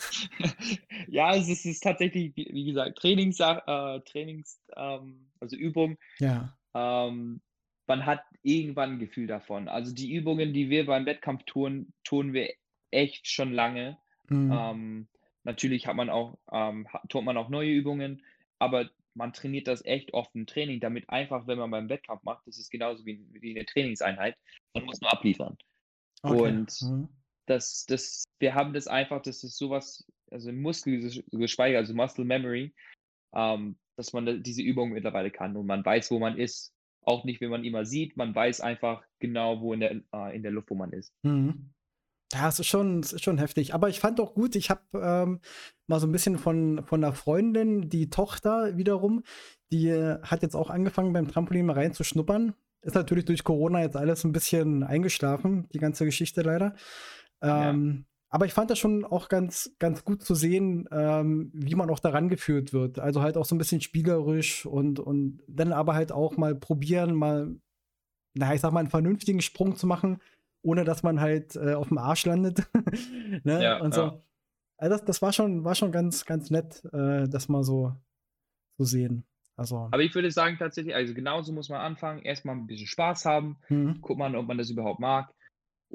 Ja, 1.07 1.36
es 1.36 1.47
ist, 1.47 1.59
es 1.59 1.65
ist 1.65 1.84
tatsächlich, 1.84 2.36
wie, 2.36 2.65
gesagt, 2.65 2.97
Trainings, 2.97 3.39
äh, 3.39 3.99
Trainings, 4.01 4.59
ähm, 4.76 5.28
also 5.39 5.55
Übung. 5.55 5.97
Ja. 6.19 6.57
Ähm, 6.73 7.41
man 7.88 8.06
hat 8.06 8.24
irgendwann 8.42 8.94
ein 8.94 9.00
Gefühl 9.00 9.28
davon. 9.28 9.68
Also 9.68 9.94
die 9.94 10.14
Übungen, 10.14 10.54
die 10.54 10.70
wir 10.70 10.86
beim 10.86 11.06
Wettkampf 11.06 11.44
tun, 11.44 11.94
tun 12.04 12.34
wir 12.34 12.54
echt 12.92 13.28
schon 13.28 13.54
lange. 13.54 13.98
Mhm. 14.30 14.52
Ähm, 14.52 15.08
natürlich 15.44 15.88
hat 15.88 15.96
man 15.96 16.10
auch, 16.10 16.38
ähm, 16.52 16.88
tut 17.10 17.24
man 17.24 17.38
auch 17.38 17.50
neue 17.50 17.72
Übungen, 17.72 18.24
aber 18.60 18.90
man 19.14 19.34
trainiert 19.34 19.68
das 19.68 19.84
echt 19.86 20.14
oft 20.14 20.36
im 20.36 20.46
Training, 20.46 20.80
damit 20.80 21.10
einfach, 21.10 21.48
wenn 21.48 21.58
man 21.58 21.72
beim 21.72 21.90
Wettkampf 21.90 22.24
macht, 22.24 22.46
das 22.48 22.58
ist 22.58 22.70
genauso 22.70 23.06
wie, 23.06 23.26
wie 23.32 23.56
eine 23.56 23.66
Trainingseinheit, 23.66 24.36
man 24.74 24.86
muss 24.86 25.00
nur 25.00 25.12
abliefern. 25.12 25.58
Okay. 26.22 26.50
Und 26.50 26.82
Mhm. 26.82 27.10
das, 27.46 27.86
das, 27.86 28.26
wir 28.40 28.56
haben 28.56 28.74
das 28.74 28.88
einfach, 28.88 29.22
das 29.22 29.44
ist 29.44 29.58
sowas, 29.58 30.06
also 30.32 30.52
Muskelgeschweige, 30.52 31.78
also 31.78 31.94
Muscle 31.94 32.26
Memory, 32.26 32.74
ähm, 33.34 33.78
dass 33.96 34.12
man 34.12 34.44
diese 34.44 34.62
Übung 34.62 34.92
mittlerweile 34.92 35.32
kann 35.32 35.56
und 35.56 35.66
man 35.66 35.86
weiß, 35.86 36.12
wo 36.12 36.20
man 36.20 36.38
ist. 36.38 36.74
Auch 37.06 37.24
nicht, 37.24 37.39
wenn 37.41 37.51
man 37.51 37.64
immer 37.64 37.86
sieht, 37.86 38.18
man 38.18 38.34
weiß 38.34 38.62
einfach 38.62 39.03
genau, 39.20 39.62
wo 39.62 39.74
in 39.74 39.80
der, 39.80 40.01
äh, 40.14 40.36
in 40.36 40.43
der 40.43 40.51
Luft, 40.51 40.70
wo 40.70 40.76
man 40.76 40.91
ist. 40.91 41.14
Mhm. 41.24 41.72
Ja, 42.34 42.49
es 42.49 42.60
ist 42.60 42.68
schon, 42.68 42.99
es 42.99 43.14
ist 43.14 43.24
schon 43.24 43.38
heftig. 43.38 43.74
Aber 43.74 43.88
ich 43.89 43.99
fand 43.99 44.20
auch 44.20 44.34
gut, 44.34 44.56
ich 44.56 44.70
habe 44.70 44.82
ähm, 44.93 45.39
mal 45.88 45.99
so 45.99 46.08
ein 46.08 46.12
bisschen 46.12 46.38
von, 46.38 46.84
von 46.84 47.03
einer 47.03 47.14
Freundin, 47.14 47.89
die 47.89 48.10
Tochter 48.10 48.76
wiederum, 48.78 49.24
die 49.72 49.89
äh, 49.89 50.20
hat 50.24 50.41
jetzt 50.41 50.56
auch 50.56 50.70
angefangen 50.70 51.14
beim 51.14 51.28
Trampolin 51.28 51.68
mal 51.68 51.74
reinzuschnuppern. 51.74 52.56
Ist 52.82 52.95
natürlich 52.95 53.26
durch 53.26 53.43
Corona 53.43 53.82
jetzt 53.82 53.95
alles 53.95 54.24
ein 54.24 54.32
bisschen 54.32 54.84
eingeschlafen, 54.84 55.68
die 55.74 55.80
ganze 55.80 56.06
Geschichte 56.06 56.41
leider. 56.41 56.76
Ja. 57.43 57.76
Aber 58.36 58.46
ich 58.46 58.52
fand 58.52 58.70
das 58.70 58.80
schon 58.80 59.06
auch 59.06 59.30
ganz, 59.30 59.74
ganz 59.80 60.04
gut 60.04 60.22
zu 60.22 60.36
sehen, 60.36 60.90
ähm, 60.92 61.52
wie 61.54 61.74
man 61.76 61.90
auch 61.90 62.00
daran 62.00 62.28
geführt 62.28 62.74
wird. 62.74 63.00
Also 63.00 63.22
halt 63.22 63.38
auch 63.38 63.46
so 63.46 63.56
ein 63.56 63.58
bisschen 63.58 63.80
spielerisch 63.80 64.66
und, 64.66 65.00
und 65.00 65.42
dann 65.48 65.72
aber 65.72 65.94
halt 65.94 66.12
auch 66.12 66.36
mal 66.36 66.54
probieren, 66.54 67.16
mal, 67.16 67.56
na, 68.34 68.54
ich 68.54 68.60
sag 68.60 68.74
mal, 68.74 68.82
einen 68.82 68.90
vernünftigen 68.90 69.40
Sprung 69.40 69.78
zu 69.78 69.88
machen, 69.88 70.22
ohne 70.62 70.84
dass 70.84 71.02
man 71.02 71.22
halt 71.22 71.56
äh, 71.56 71.76
auf 71.76 71.88
dem 71.88 71.98
Arsch 71.98 72.26
landet. 72.26 72.68
ne? 73.46 73.64
Ja, 73.64 73.80
und 73.80 73.94
so. 73.94 74.02
ja. 74.02 74.22
Also 74.80 74.98
das, 74.98 75.06
das 75.06 75.22
war 75.22 75.32
schon, 75.32 75.64
war 75.64 75.76
schon 75.76 75.94
ganz, 75.94 76.26
ganz 76.26 76.50
nett, 76.50 76.84
äh, 76.92 77.30
das 77.30 77.48
mal 77.48 77.64
so 77.64 77.96
zu 78.76 78.84
sehen. 78.84 79.24
Also, 79.56 79.88
Aber 79.94 80.02
ich 80.02 80.14
würde 80.14 80.30
sagen, 80.30 80.58
tatsächlich, 80.60 80.94
also 80.94 81.14
genauso 81.14 81.54
muss 81.54 81.70
man 81.70 81.80
anfangen. 81.80 82.22
Erstmal 82.24 82.58
ein 82.58 82.68
bisschen 82.68 82.88
Spaß 82.88 83.24
haben, 83.24 83.56
mhm. 83.70 84.00
guck 84.02 84.18
mal, 84.18 84.36
ob 84.36 84.46
man 84.46 84.58
das 84.58 84.70
überhaupt 84.70 85.00
mag 85.00 85.34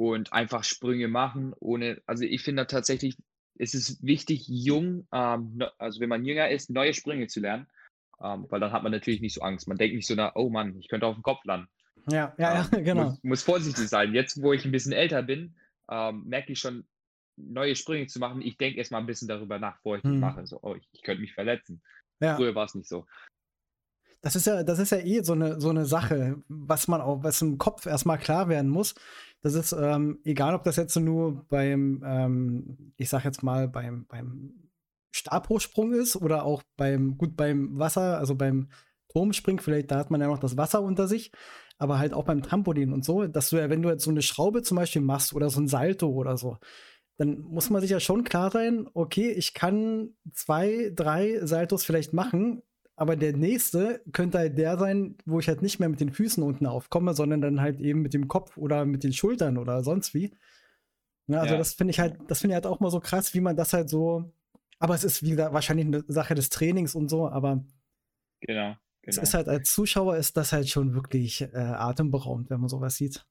und 0.01 0.33
einfach 0.33 0.65
Sprünge 0.65 1.09
machen, 1.09 1.53
ohne, 1.61 2.01
also 2.07 2.25
ich 2.25 2.41
finde 2.43 2.67
tatsächlich, 2.67 3.19
es 3.59 3.75
ist 3.75 4.03
wichtig, 4.03 4.47
jung, 4.49 5.07
ähm, 5.13 5.63
also 5.77 6.01
wenn 6.01 6.09
man 6.09 6.25
jünger 6.25 6.49
ist, 6.49 6.71
neue 6.71 6.95
Sprünge 6.95 7.27
zu 7.27 7.41
lernen, 7.41 7.67
ähm, 8.23 8.47
weil 8.49 8.61
dann 8.61 8.73
hat 8.73 8.83
man 8.83 8.93
natürlich 8.93 9.21
nicht 9.21 9.35
so 9.35 9.43
Angst. 9.43 9.69
Man 9.69 9.77
denkt 9.77 9.95
nicht 9.95 10.07
so 10.07 10.15
nach, 10.15 10.35
oh 10.37 10.49
Mann, 10.49 10.75
ich 10.79 10.89
könnte 10.89 11.07
auf 11.07 11.17
den 11.17 11.23
Kopf 11.23 11.45
landen. 11.45 11.69
ja, 12.11 12.35
ja, 12.39 12.55
ja, 12.55 12.69
Ähm, 12.73 12.85
genau. 12.85 13.05
Muss, 13.05 13.23
muss 13.23 13.43
vorsichtig 13.43 13.89
sein. 13.89 14.15
Jetzt, 14.15 14.41
wo 14.41 14.55
ich 14.55 14.65
ein 14.65 14.73
bisschen 14.73 14.93
älter 14.93 15.23
bin, 15.23 15.55
ähm, 15.91 16.25
merke 16.27 16.53
ich 16.53 16.61
schon, 16.61 16.87
neue 17.37 17.77
Sprünge 17.77 18.07
zu 18.07 18.21
machen. 18.21 18.41
Ich 18.41 18.57
denke 18.57 18.79
erstmal 18.79 19.03
ein 19.03 19.07
bisschen 19.07 19.29
darüber 19.29 19.59
nach, 19.59 19.77
bevor 19.77 19.97
ich 19.97 20.03
das 20.03 20.13
Mhm. 20.13 20.21
mache. 20.21 20.47
So, 20.47 20.61
oh, 20.63 20.77
ich, 20.77 20.89
ich 20.93 21.03
könnte 21.03 21.21
mich 21.21 21.35
verletzen. 21.35 21.83
Ja. 22.21 22.37
Früher 22.37 22.55
war 22.55 22.65
es 22.65 22.75
nicht 22.75 22.89
so. 22.89 23.07
Das 24.23 24.37
ist 24.37 24.47
ja, 24.47 24.63
das 24.63 24.79
ist 24.79 24.91
ja 24.91 24.99
eh 24.99 25.23
so 25.23 25.33
eine, 25.33 25.61
so 25.61 25.71
eine 25.71 25.87
Sache, 25.87 26.43
was 26.49 26.89
man 26.89 27.01
auch, 27.01 27.23
was 27.23 27.41
im 27.41 27.57
Kopf 27.59 27.87
erstmal 27.87 28.19
klar 28.19 28.49
werden 28.49 28.71
muss. 28.71 28.95
Das 29.43 29.55
ist, 29.55 29.73
ähm, 29.73 30.21
egal 30.25 30.55
ob 30.55 30.65
das 30.65 30.77
jetzt 30.77 30.97
nur 30.97 31.47
beim, 31.49 32.03
ähm, 32.05 32.93
ich 32.97 33.09
sag 33.09 33.25
jetzt 33.25 33.43
mal, 33.43 33.69
beim, 33.69 34.07
beim 34.07 34.71
Stabhochsprung 35.13 35.93
ist 35.93 36.17
oder 36.17 36.45
auch 36.45 36.63
beim, 36.77 37.17
gut, 37.17 37.37
beim 37.37 37.79
Wasser, 37.79 38.19
also 38.19 38.35
beim 38.35 38.69
Turmspringen, 39.09 39.61
vielleicht 39.63 39.91
da 39.91 39.99
hat 39.99 40.11
man 40.11 40.21
ja 40.21 40.29
noch 40.29 40.39
das 40.39 40.57
Wasser 40.57 40.83
unter 40.83 41.09
sich, 41.09 41.33
aber 41.79 41.99
halt 41.99 42.13
auch 42.13 42.25
beim 42.25 42.43
Trampolin 42.43 42.93
und 42.93 43.05
so, 43.05 43.27
dass 43.27 43.51
du 43.51 43.57
ja, 43.57 43.71
wenn 43.71 43.83
du 43.83 43.89
jetzt 43.89 44.05
so 44.05 44.11
eine 44.11 44.23
Schraube 44.23 44.63
zum 44.63 44.77
Beispiel 44.77 45.03
machst 45.03 45.33
oder 45.33 45.49
so 45.49 45.61
ein 45.61 45.69
Salto 45.69 46.09
oder 46.11 46.37
so, 46.37 46.59
dann 47.17 47.41
muss 47.41 47.71
man 47.71 47.81
sich 47.81 47.91
ja 47.91 48.01
schon 48.01 48.25
klar 48.25 48.51
sein, 48.51 48.89
okay, 48.95 49.31
ich 49.31 49.55
kann 49.55 50.15
zwei, 50.33 50.93
drei 50.95 51.45
Saltos 51.45 51.85
vielleicht 51.85 52.13
machen, 52.13 52.63
aber 53.01 53.17
der 53.17 53.35
nächste 53.35 54.03
könnte 54.13 54.39
halt 54.39 54.59
der 54.59 54.79
sein, 54.79 55.17
wo 55.25 55.41
ich 55.41 55.49
halt 55.49 55.63
nicht 55.63 55.81
mehr 55.81 55.89
mit 55.89 56.01
den 56.01 56.13
Füßen 56.13 56.43
unten 56.43 56.67
aufkomme, 56.67 57.15
sondern 57.15 57.41
dann 57.41 57.61
halt 57.63 57.81
eben 57.81 58.03
mit 58.03 58.13
dem 58.15 58.29
Kopf 58.29 58.59
oder 58.59 58.85
mit 58.85 59.05
den 59.05 59.15
Schultern 59.15 59.57
oder 59.59 59.83
sonst 59.85 60.15
wie. 60.15 60.33
Ja, 61.29 61.41
also 61.41 61.55
Ja. 61.55 61.59
das 61.59 61.75
finde 61.75 61.93
ich 61.93 62.01
halt, 62.01 62.19
das 62.29 62.41
finde 62.41 62.55
ich 62.55 62.57
halt 62.57 62.67
auch 62.67 62.81
mal 62.81 62.91
so 62.91 63.01
krass, 63.01 63.35
wie 63.35 63.41
man 63.41 63.57
das 63.57 63.73
halt 63.73 63.89
so. 63.91 64.33
Aber 64.79 64.95
es 64.95 65.05
ist, 65.05 65.23
wie 65.23 65.31
gesagt, 65.31 65.55
wahrscheinlich 65.55 65.87
eine 65.87 66.05
Sache 66.09 66.35
des 66.35 66.51
Trainings 66.51 66.95
und 66.95 67.09
so, 67.11 67.29
aber 67.29 67.65
Genau. 68.41 68.77
es 69.05 69.19
genau. 69.19 69.23
ist 69.23 69.35
halt 69.35 69.47
als 69.49 69.75
Zuschauer 69.75 70.17
ist 70.17 70.39
das 70.39 70.53
halt 70.53 70.69
schon 70.71 70.95
wirklich 70.95 71.43
äh, 71.43 71.49
atemberaubend, 71.55 72.49
wenn 72.49 72.61
man 72.61 72.71
sowas 72.71 72.97
sieht. 72.97 73.27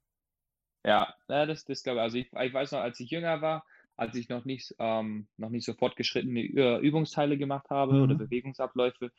Ja, 0.85 1.13
das, 1.27 1.65
das 1.65 1.83
glaube 1.83 1.99
ich. 1.99 2.03
Also 2.03 2.17
ich, 2.17 2.31
ich 2.33 2.53
weiß 2.53 2.71
noch, 2.71 2.79
als 2.79 2.99
ich 2.99 3.09
jünger 3.09 3.41
war, 3.41 3.65
als 3.97 4.15
ich 4.15 4.29
noch 4.29 4.45
nicht, 4.45 4.73
ähm, 4.79 5.27
noch 5.37 5.49
nicht 5.49 5.65
so 5.65 5.73
fortgeschrittene 5.73 6.41
Übungsteile 6.79 7.37
gemacht 7.37 7.69
habe 7.69 7.99
oder 7.99 8.15
Mhm. 8.15 8.17
Bewegungsabläufe, 8.17 9.11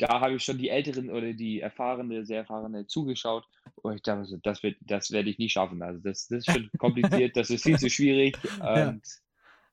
da 0.00 0.20
habe 0.20 0.34
ich 0.34 0.44
schon 0.44 0.58
die 0.58 0.68
Älteren 0.68 1.10
oder 1.10 1.32
die 1.32 1.60
erfahrene, 1.60 2.24
sehr 2.24 2.38
erfahrene 2.38 2.86
zugeschaut. 2.86 3.44
Und 3.76 3.94
ich 3.96 4.02
dachte, 4.02 4.38
das 4.42 4.62
wird, 4.62 4.76
das 4.80 5.10
werde 5.10 5.30
ich 5.30 5.38
nie 5.38 5.48
schaffen. 5.48 5.82
Also 5.82 6.00
das, 6.00 6.26
das 6.28 6.46
ist 6.46 6.52
schon 6.52 6.70
kompliziert, 6.78 7.36
das 7.36 7.50
ist 7.50 7.62
viel 7.62 7.78
zu 7.78 7.88
schwierig. 7.90 8.36
Ja. 8.58 8.88
Und 8.90 9.02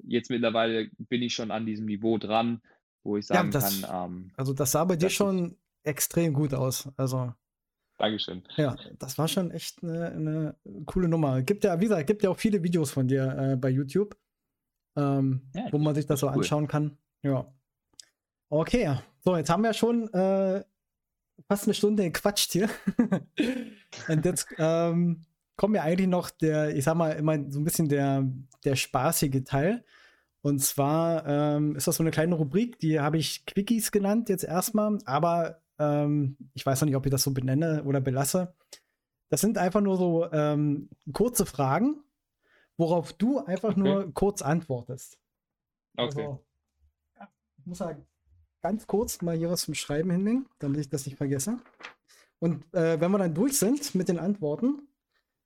jetzt 0.03 0.29
mittlerweile 0.29 0.89
bin 0.97 1.21
ich 1.23 1.33
schon 1.33 1.51
an 1.51 1.65
diesem 1.65 1.85
Niveau 1.85 2.17
dran, 2.17 2.61
wo 3.03 3.17
ich 3.17 3.27
Ja, 3.29 3.35
sagen 3.35 3.51
das- 3.51 3.81
kann, 3.81 4.11
ähm, 4.11 4.31
Also 4.35 4.53
das 4.53 4.71
sah 4.71 4.83
bei 4.85 4.95
dir 4.95 5.05
Das 5.05 5.13
ist- 5.13 5.17
schon 5.17 5.57
extrem 5.83 6.33
gut 6.33 6.53
aus. 6.53 6.89
Also 6.97 7.33
Dankeschön. 7.97 8.43
ja, 8.57 8.75
das 8.99 9.17
war 9.17 9.27
schon 9.27 9.49
echt 9.51 9.81
eine, 9.81 10.07
eine 10.11 10.55
coole 10.85 11.07
Nummer. 11.07 11.41
Gibt 11.41 11.63
ja, 11.63 11.79
wie 11.79 11.85
gesagt, 11.85 12.05
gibt 12.07 12.21
ja 12.23 12.29
auch 12.29 12.37
viele 12.37 12.61
Videos 12.61 12.91
von 12.91 13.07
dir 13.07 13.35
äh, 13.53 13.55
bei 13.55 13.69
YouTube, 13.69 14.15
ähm, 14.95 15.41
Ja, 15.55 15.67
wo 15.71 15.77
man 15.79 15.95
sich 15.95 16.05
das 16.05 16.19
so 16.19 16.27
cool. 16.27 16.33
anschauen 16.33 16.67
kann. 16.67 16.97
Ja. 17.23 17.51
Okay, 18.49 18.97
so, 19.19 19.35
jetzt 19.35 19.49
haben 19.49 19.63
wir 19.63 19.73
schon 19.73 20.07
äh, 20.13 20.63
fast 21.47 21.65
eine 21.65 21.73
Stunde 21.73 22.03
gequatscht 22.03 22.53
hier. 22.53 22.69
Und 24.07 24.25
jetzt 24.25 24.47
ähm, 24.57 25.25
kommt 25.57 25.73
mir 25.73 25.81
eigentlich 25.81 26.07
noch 26.07 26.29
der, 26.29 26.75
ich 26.75 26.85
sag 26.85 26.95
mal, 26.95 27.11
immer 27.11 27.37
so 27.51 27.59
ein 27.59 27.65
bisschen 27.65 27.89
der, 27.89 28.25
der 28.63 28.75
spaßige 28.75 29.43
Teil. 29.43 29.83
Und 30.41 30.59
zwar 30.59 31.25
ähm, 31.27 31.75
ist 31.75 31.87
das 31.87 31.97
so 31.97 32.03
eine 32.03 32.11
kleine 32.11 32.35
Rubrik, 32.35 32.79
die 32.79 33.01
habe 33.01 33.17
ich 33.17 33.45
Quickies 33.45 33.91
genannt 33.91 34.29
jetzt 34.29 34.45
erstmal, 34.45 34.97
aber 35.05 35.61
ähm, 35.77 36.37
ich 36.53 36.65
weiß 36.65 36.79
noch 36.79 36.85
nicht, 36.85 36.95
ob 36.95 37.05
ich 37.05 37.11
das 37.11 37.23
so 37.23 37.31
benenne 37.31 37.83
oder 37.83 37.99
belasse. 37.99 38.55
Das 39.29 39.41
sind 39.41 39.57
einfach 39.57 39.81
nur 39.81 39.97
so 39.97 40.31
ähm, 40.31 40.89
kurze 41.11 41.45
Fragen, 41.45 42.01
worauf 42.77 43.11
du 43.11 43.39
einfach 43.39 43.71
okay. 43.71 43.79
nur 43.79 44.13
kurz 44.13 44.41
antwortest. 44.41 45.19
Okay. 45.97 46.21
Also, 46.21 46.45
ich 47.57 47.65
muss 47.65 47.79
ja 47.79 47.97
ganz 48.67 48.85
kurz 48.85 49.21
mal 49.21 49.37
hier 49.37 49.49
was 49.49 49.61
zum 49.61 49.75
Schreiben 49.75 50.11
hinlegen, 50.11 50.45
damit 50.59 50.81
ich 50.81 50.89
das 50.89 51.05
nicht 51.05 51.17
vergesse. 51.17 51.57
Und 52.39 52.65
äh, 52.73 52.99
wenn 52.99 53.11
wir 53.11 53.17
dann 53.17 53.33
durch 53.33 53.57
sind 53.57 53.95
mit 53.95 54.09
den 54.09 54.19
Antworten, 54.19 54.89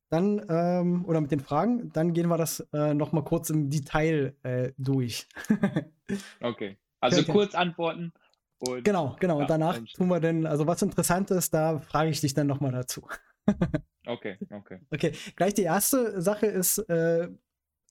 dann, 0.10 0.44
ähm, 0.50 1.06
oder 1.06 1.22
mit 1.22 1.32
den 1.32 1.40
Fragen, 1.40 1.94
dann 1.94 2.14
gehen 2.14 2.28
wir 2.30 2.38
das 2.38 2.62
äh, 2.74 2.96
noch 2.96 3.12
mal 3.12 3.24
kurz 3.24 3.52
im 3.52 3.70
Detail 3.70 4.36
äh, 4.42 4.72
durch. 4.78 5.28
okay. 6.42 6.78
Also 7.00 7.22
okay. 7.22 7.32
kurz 7.32 7.54
antworten. 7.54 8.12
Und, 8.58 8.84
genau, 8.84 9.16
genau. 9.20 9.36
Ja, 9.36 9.42
und 9.42 9.50
danach 9.50 9.80
tun 9.96 10.08
wir 10.08 10.20
dann, 10.20 10.48
also 10.48 10.66
was 10.66 10.82
interessant 10.82 11.30
ist, 11.30 11.54
da 11.54 11.78
frage 11.78 12.10
ich 12.10 12.22
dich 12.22 12.34
dann 12.34 12.48
noch 12.48 12.60
mal 12.60 12.72
dazu. 12.72 13.08
okay, 14.08 14.40
okay. 14.50 14.80
Okay, 14.90 15.14
gleich 15.36 15.54
die 15.54 15.64
erste 15.64 16.20
Sache 16.22 16.48
ist 16.48 16.80
äh, 16.90 17.30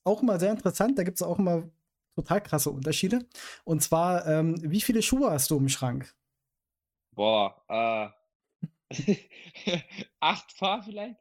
auch 0.03 0.21
immer 0.21 0.39
sehr 0.39 0.51
interessant. 0.51 0.99
Da 0.99 1.03
gibt 1.03 1.15
es 1.15 1.23
auch 1.23 1.39
immer 1.39 1.63
total 2.15 2.41
krasse 2.41 2.69
Unterschiede. 2.69 3.25
Und 3.63 3.81
zwar, 3.81 4.27
ähm, 4.27 4.55
wie 4.61 4.81
viele 4.81 5.01
Schuhe 5.01 5.31
hast 5.31 5.51
du 5.51 5.57
im 5.57 5.69
Schrank? 5.69 6.13
Boah, 7.13 7.63
äh, 7.67 8.09
acht 10.19 10.57
Paar 10.57 10.83
vielleicht. 10.83 11.15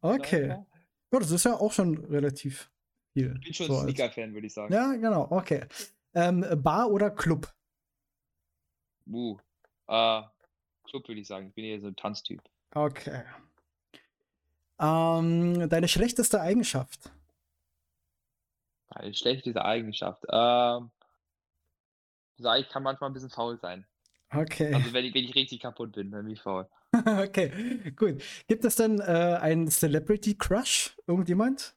Okay. 0.00 0.48
Ja, 0.48 0.66
das 1.10 1.30
ist 1.30 1.44
ja 1.44 1.54
auch 1.54 1.72
schon 1.72 1.96
relativ 2.06 2.70
viel. 3.12 3.34
Ich 3.40 3.44
bin 3.44 3.54
schon 3.54 3.66
so 3.66 3.80
Sneaker-Fan, 3.82 4.34
würde 4.34 4.46
ich 4.46 4.54
sagen. 4.54 4.72
Ja, 4.72 4.92
genau, 4.92 5.26
okay. 5.30 5.64
Ähm, 6.14 6.44
Bar 6.62 6.90
oder 6.90 7.10
Club? 7.10 7.52
Uh, 9.08 9.36
äh, 9.86 10.22
Club 10.84 11.08
würde 11.08 11.20
ich 11.20 11.26
sagen. 11.26 11.48
Ich 11.48 11.54
bin 11.54 11.64
eher 11.64 11.80
so 11.80 11.86
ein 11.86 11.96
Tanztyp. 11.96 12.42
Okay. 12.74 13.22
Ähm, 14.78 15.68
deine 15.68 15.88
schlechteste 15.88 16.40
Eigenschaft? 16.40 17.10
Eine 18.96 19.14
schlechteste 19.14 19.64
Eigenschaft. 19.64 20.24
Ähm, 20.30 20.90
sag 22.38 22.60
ich, 22.60 22.68
kann 22.68 22.82
manchmal 22.82 23.10
ein 23.10 23.12
bisschen 23.14 23.30
faul 23.30 23.58
sein. 23.58 23.86
Okay. 24.30 24.74
Also 24.74 24.92
wenn 24.92 25.04
ich, 25.04 25.14
wenn 25.14 25.24
ich 25.24 25.34
richtig 25.34 25.60
kaputt 25.60 25.92
bin, 25.92 26.10
dann 26.10 26.24
bin 26.24 26.32
ich 26.32 26.40
faul. 26.40 26.68
okay, 26.92 27.92
gut. 27.94 28.22
Gibt 28.48 28.64
es 28.64 28.76
denn 28.76 29.00
äh, 29.00 29.38
einen 29.40 29.68
Celebrity 29.68 30.36
Crush? 30.36 30.96
Irgendjemand? 31.06 31.76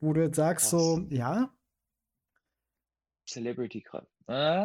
Wo 0.00 0.12
du 0.12 0.22
jetzt 0.22 0.36
sagst, 0.36 0.72
Was? 0.72 0.80
so, 0.80 1.06
ja? 1.10 1.52
Celebrity 3.26 3.82
Crush. 3.82 4.06
Äh, 4.28 4.64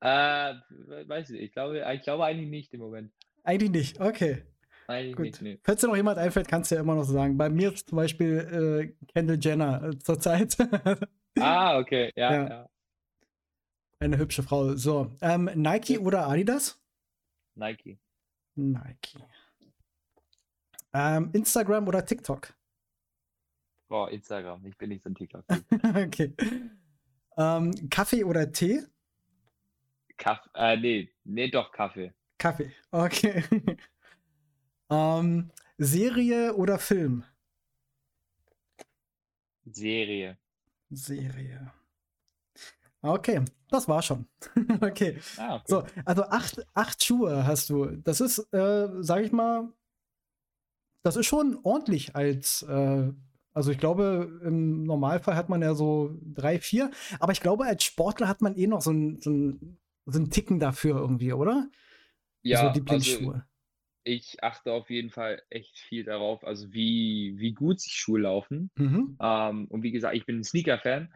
äh, 0.00 0.54
weiß 1.08 1.30
ich, 1.30 1.40
ich 1.40 1.52
glaube, 1.52 1.84
ich 1.94 2.02
glaube 2.02 2.24
eigentlich 2.24 2.50
nicht 2.50 2.74
im 2.74 2.80
Moment. 2.80 3.12
Eigentlich 3.42 3.70
nicht, 3.70 4.00
okay. 4.00 4.44
Eigentlich 4.86 5.32
Gut. 5.32 5.42
nicht. 5.42 5.60
Falls 5.64 5.80
dir 5.80 5.88
noch 5.88 5.96
jemand 5.96 6.18
einfällt, 6.18 6.48
kannst 6.48 6.70
du 6.70 6.74
ja 6.74 6.80
immer 6.80 6.94
noch 6.94 7.04
sagen. 7.04 7.36
Bei 7.36 7.48
mir 7.48 7.74
zum 7.74 7.96
Beispiel 7.96 8.94
äh, 9.00 9.06
Kendall 9.12 9.38
Jenner 9.40 9.82
äh, 9.82 9.98
zurzeit. 9.98 10.56
ah, 11.38 11.78
okay, 11.78 12.12
ja, 12.16 12.32
ja, 12.32 12.48
ja. 12.48 12.68
Eine 14.00 14.18
hübsche 14.18 14.42
Frau. 14.42 14.74
So, 14.76 15.12
ähm, 15.22 15.50
Nike 15.54 15.98
oder 15.98 16.28
Adidas? 16.28 16.80
Nike. 17.54 17.98
Nike. 18.54 19.18
Ähm, 20.92 21.30
Instagram 21.32 21.88
oder 21.88 22.04
TikTok? 22.04 22.54
Oh, 23.88 24.06
Instagram. 24.06 24.64
Ich 24.66 24.76
bin 24.76 24.90
nicht 24.90 25.02
so 25.02 25.10
ein 25.10 25.14
TikTok. 25.14 25.44
okay. 25.96 26.32
Ähm, 27.36 27.72
Kaffee 27.90 28.24
oder 28.24 28.50
Tee? 28.52 28.82
Kaffee, 30.16 30.50
äh, 30.54 30.76
nee, 30.76 31.10
nee, 31.24 31.50
doch 31.50 31.72
Kaffee. 31.72 32.12
Kaffee, 32.38 32.72
okay. 32.90 33.42
Ähm, 34.90 35.50
Serie 35.78 36.54
oder 36.54 36.78
Film? 36.78 37.24
Serie. 39.66 40.38
Serie. 40.90 41.72
Okay, 43.02 43.42
das 43.68 43.86
war 43.88 44.00
schon. 44.02 44.26
okay. 44.80 45.18
Ah, 45.36 45.56
okay. 45.56 45.64
So, 45.66 45.84
also 46.04 46.22
acht, 46.24 46.66
acht 46.74 47.04
Schuhe 47.04 47.46
hast 47.46 47.68
du. 47.70 47.86
Das 47.86 48.20
ist, 48.20 48.38
äh, 48.52 48.88
sag 49.00 49.22
ich 49.24 49.32
mal, 49.32 49.72
das 51.02 51.16
ist 51.16 51.26
schon 51.26 51.58
ordentlich 51.62 52.16
als, 52.16 52.62
äh, 52.62 53.12
also 53.52 53.70
ich 53.70 53.78
glaube, 53.78 54.40
im 54.42 54.84
Normalfall 54.84 55.36
hat 55.36 55.48
man 55.50 55.60
ja 55.60 55.74
so 55.74 56.18
drei, 56.22 56.58
vier, 56.58 56.90
aber 57.20 57.32
ich 57.32 57.40
glaube, 57.40 57.66
als 57.66 57.84
Sportler 57.84 58.26
hat 58.26 58.40
man 58.40 58.56
eh 58.56 58.66
noch 58.66 58.80
so 58.80 58.90
einen 58.90 59.20
so 59.20 59.54
so 60.06 60.18
ein 60.18 60.30
Ticken 60.30 60.60
dafür 60.60 60.96
irgendwie, 60.96 61.32
oder? 61.32 61.68
Ja, 62.42 62.68
so 62.68 62.78
Lieblingsschuhe. 62.78 63.34
Also 63.34 63.44
ich 64.04 64.42
achte 64.42 64.72
auf 64.72 64.90
jeden 64.90 65.10
Fall 65.10 65.42
echt 65.50 65.78
viel 65.78 66.04
darauf, 66.04 66.44
also 66.44 66.72
wie, 66.72 67.34
wie 67.38 67.52
gut 67.52 67.80
sich 67.80 67.94
Schuhe 67.94 68.20
laufen. 68.20 68.70
Mhm. 68.76 69.16
Ähm, 69.20 69.66
und 69.68 69.82
wie 69.82 69.92
gesagt, 69.92 70.14
ich 70.14 70.26
bin 70.26 70.40
ein 70.40 70.44
Sneaker-Fan. 70.44 71.12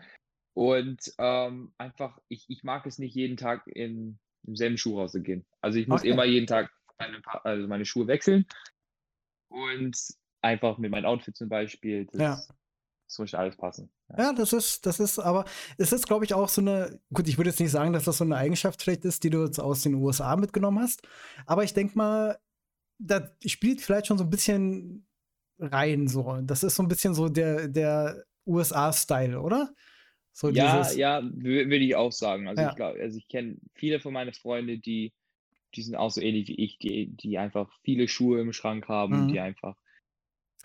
Und 0.55 1.13
ähm, 1.19 1.73
einfach, 1.79 2.19
ich, 2.29 2.47
ich 2.49 2.65
mag 2.65 2.87
es 2.87 2.99
nicht 2.99 3.15
jeden 3.15 3.37
Tag 3.37 3.67
in, 3.69 4.19
im 4.47 4.57
selben 4.57 4.79
Schuh 4.79 4.99
rauszugehen. 4.99 5.47
Also 5.61 5.79
ich 5.79 5.87
muss 5.87 6.01
okay. 6.01 6.11
immer 6.11 6.25
jeden 6.25 6.47
Tag 6.47 6.73
meine, 6.99 7.21
also 7.45 7.69
meine 7.69 7.85
Schuhe 7.85 8.07
wechseln. 8.07 8.47
Und 9.49 9.97
einfach 10.43 10.79
mit 10.79 10.91
meinem 10.91 11.05
Outfit 11.05 11.37
zum 11.37 11.49
Beispiel. 11.49 12.07
Das, 12.07 12.21
ja. 12.21 12.41
das 13.07 13.19
muss 13.19 13.35
alles 13.35 13.57
passen. 13.57 13.91
Ja. 14.17 14.33
das 14.33 14.53
ist, 14.53 14.87
das 14.87 14.99
ist, 14.99 15.19
aber 15.19 15.45
es 15.77 15.93
ist, 15.93 16.07
glaube 16.07 16.25
ich, 16.25 16.33
auch 16.33 16.49
so 16.49 16.63
eine, 16.63 16.99
gut, 17.13 17.29
ich 17.29 17.37
würde 17.37 17.51
jetzt 17.51 17.61
nicht 17.61 17.71
sagen, 17.71 17.93
dass 17.93 18.05
das 18.05 18.19
so 18.19 18.25
eine 18.25 18.37
Eigenschaft 18.37 18.83
vielleicht 18.83 19.05
ist, 19.05 19.23
die 19.25 19.31
du 19.31 19.45
jetzt 19.45 19.61
aus 19.61 19.83
den 19.83 19.95
USA 19.95 20.35
mitgenommen 20.37 20.81
hast. 20.81 21.07
Aber 21.47 21.63
ich 21.63 21.75
denke 21.75 21.97
mal, 21.97 22.39
da 22.99 23.31
spielt 23.45 23.81
vielleicht 23.81 24.07
schon 24.07 24.19
so 24.19 24.25
ein 24.25 24.31
bisschen 24.31 25.07
rein, 25.59 26.09
so. 26.09 26.39
Das 26.43 26.63
ist 26.63 26.77
so 26.77 26.83
ein 26.83 26.89
bisschen 26.89 27.15
so 27.15 27.29
der, 27.29 27.69
der 27.69 28.25
USA-Style, 28.47 29.41
oder? 29.41 29.73
So 30.33 30.51
ja, 30.51 30.79
dieses... 30.79 30.97
ja, 30.97 31.23
würde 31.23 31.77
ich 31.77 31.97
auch 31.97 32.13
sagen. 32.13 32.49
Also 32.49 32.63
ja. 32.63 32.71
ich 32.71 32.77
glaube, 32.77 33.01
also 33.01 33.19
ich 33.19 33.29
kenne 33.29 33.57
viele 33.75 34.01
von 34.01 34.13
meinen 34.13 34.33
Freunden, 34.33 34.81
die, 34.81 35.13
die 35.75 35.83
sind 35.83 35.97
auch 35.97 36.11
so 36.11 36.21
ähnlich 36.21 36.49
wie 36.49 36.65
ich, 36.65 36.79
die, 36.79 37.09
die 37.09 37.39
einfach 37.39 37.71
viele 37.83 38.09
Schuhe 38.09 38.41
im 38.41 38.53
Schrank 38.53 38.89
haben, 38.89 39.25
mhm. 39.25 39.29
die 39.33 39.41
einfach 39.41 39.77